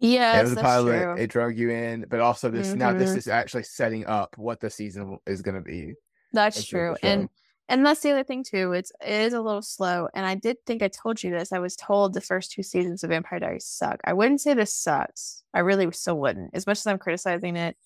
yeah, 0.00 0.40
it 0.40 0.44
was 0.44 0.54
pilot, 0.54 1.02
true. 1.02 1.14
it 1.18 1.26
drug 1.26 1.58
you 1.58 1.68
in, 1.70 2.06
but 2.08 2.20
also 2.20 2.50
this 2.50 2.72
now 2.72 2.94
this 2.94 3.10
Mhm. 3.12 3.16
is 3.18 3.28
actually 3.28 3.64
setting 3.64 4.06
up 4.06 4.34
what 4.38 4.60
the 4.60 4.70
season 4.70 5.18
is 5.26 5.42
going 5.42 5.56
to 5.56 5.60
be. 5.60 5.92
That's 6.32 6.56
That's 6.56 6.66
true. 6.66 6.96
And 7.02 7.28
and 7.72 7.84
that's 7.86 8.00
the 8.02 8.12
other 8.12 8.24
thing 8.24 8.44
too. 8.44 8.72
It's 8.72 8.92
it 9.00 9.10
is 9.10 9.32
a 9.34 9.40
little 9.40 9.62
slow. 9.62 10.08
And 10.14 10.26
I 10.26 10.34
did 10.36 10.58
think 10.66 10.82
I 10.82 10.88
told 10.88 11.22
you 11.22 11.30
this. 11.30 11.52
I 11.52 11.58
was 11.58 11.76
told 11.76 12.14
the 12.14 12.20
first 12.20 12.52
two 12.52 12.62
seasons 12.62 13.02
of 13.04 13.10
Vampire 13.10 13.40
Diaries 13.40 13.66
suck. 13.66 14.00
I 14.04 14.12
wouldn't 14.12 14.40
say 14.42 14.54
this 14.54 14.74
sucks. 14.74 15.42
I 15.54 15.60
really 15.60 15.90
still 15.92 16.18
wouldn't. 16.20 16.50
As 16.54 16.66
much 16.66 16.78
as 16.78 16.86
I'm 16.86 16.98
criticizing 16.98 17.56
it, 17.56 17.76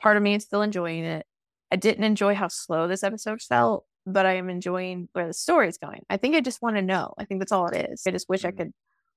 part 0.00 0.16
of 0.16 0.22
me 0.24 0.34
is 0.34 0.44
still 0.44 0.62
enjoying 0.62 1.04
it. 1.04 1.26
I 1.72 1.76
didn't 1.76 2.04
enjoy 2.04 2.34
how 2.34 2.48
slow 2.48 2.88
this 2.88 3.04
episode 3.04 3.42
felt, 3.42 3.86
but 4.06 4.26
I 4.26 4.34
am 4.36 4.50
enjoying 4.50 5.08
where 5.12 5.26
the 5.28 5.34
story 5.34 5.68
is 5.68 5.78
going. 5.78 6.04
I 6.10 6.16
think 6.16 6.36
I 6.36 6.40
just 6.40 6.62
want 6.62 6.76
to 6.76 6.82
know. 6.82 7.14
I 7.18 7.24
think 7.26 7.40
that's 7.40 7.52
all 7.52 7.68
it 7.68 7.90
is. 7.90 8.04
I 8.06 8.12
just 8.12 8.28
wish 8.28 8.44
I 8.44 8.52
Mhm. 8.52 8.56
could 8.58 8.72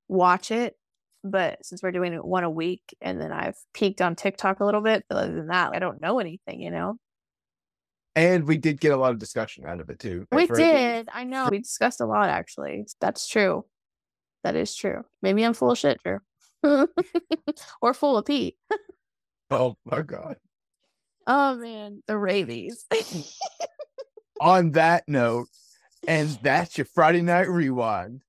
watch 0.10 0.52
it. 0.52 0.78
But 1.24 1.66
since 1.66 1.84
we're 1.84 1.92
doing 1.92 2.14
it 2.14 2.24
one 2.26 2.44
a 2.46 2.50
week 2.50 2.96
and 3.02 3.22
then 3.22 3.32
I've 3.34 3.58
peeked 3.74 4.02
on 4.02 4.16
TikTok 4.16 4.62
a 4.62 4.66
little 4.66 4.82
bit, 4.82 5.06
but 5.10 5.18
other 5.18 5.36
than 5.36 5.48
that, 5.48 5.74
I 5.76 5.80
don't 5.80 6.02
know 6.02 6.20
anything, 6.20 6.62
you 6.62 6.72
know? 6.72 6.98
And 8.20 8.46
we 8.46 8.58
did 8.58 8.82
get 8.82 8.92
a 8.92 8.98
lot 8.98 9.14
of 9.14 9.18
discussion 9.18 9.66
out 9.66 9.80
of 9.80 9.90
it 9.90 9.98
too. 9.98 10.28
We 10.34 10.46
did. 10.46 11.08
I 11.14 11.24
know. 11.24 11.48
We 11.50 11.60
discussed 11.60 12.02
a 12.02 12.06
lot, 12.06 12.28
actually. 12.28 12.86
That's 13.00 13.26
true. 13.30 13.64
That 14.44 14.58
is 14.58 14.76
true. 14.76 15.06
Maybe 15.22 15.42
I'm 15.46 15.54
full 15.54 15.72
of 15.72 15.78
shit, 15.78 16.02
Drew. 16.04 16.20
or 17.82 17.94
full 17.94 18.18
of 18.18 18.26
Pete. 18.26 18.58
Oh 19.50 19.78
my 19.86 20.02
god. 20.02 20.36
Oh, 21.28 21.56
man. 21.56 22.04
The 22.08 22.18
rabies. 22.18 22.86
On 24.42 24.72
that 24.72 25.06
note, 25.08 25.48
and 26.06 26.28
that's 26.44 26.78
your 26.78 26.86
Friday 26.94 27.22
night 27.22 27.50
rewind. 27.50 28.18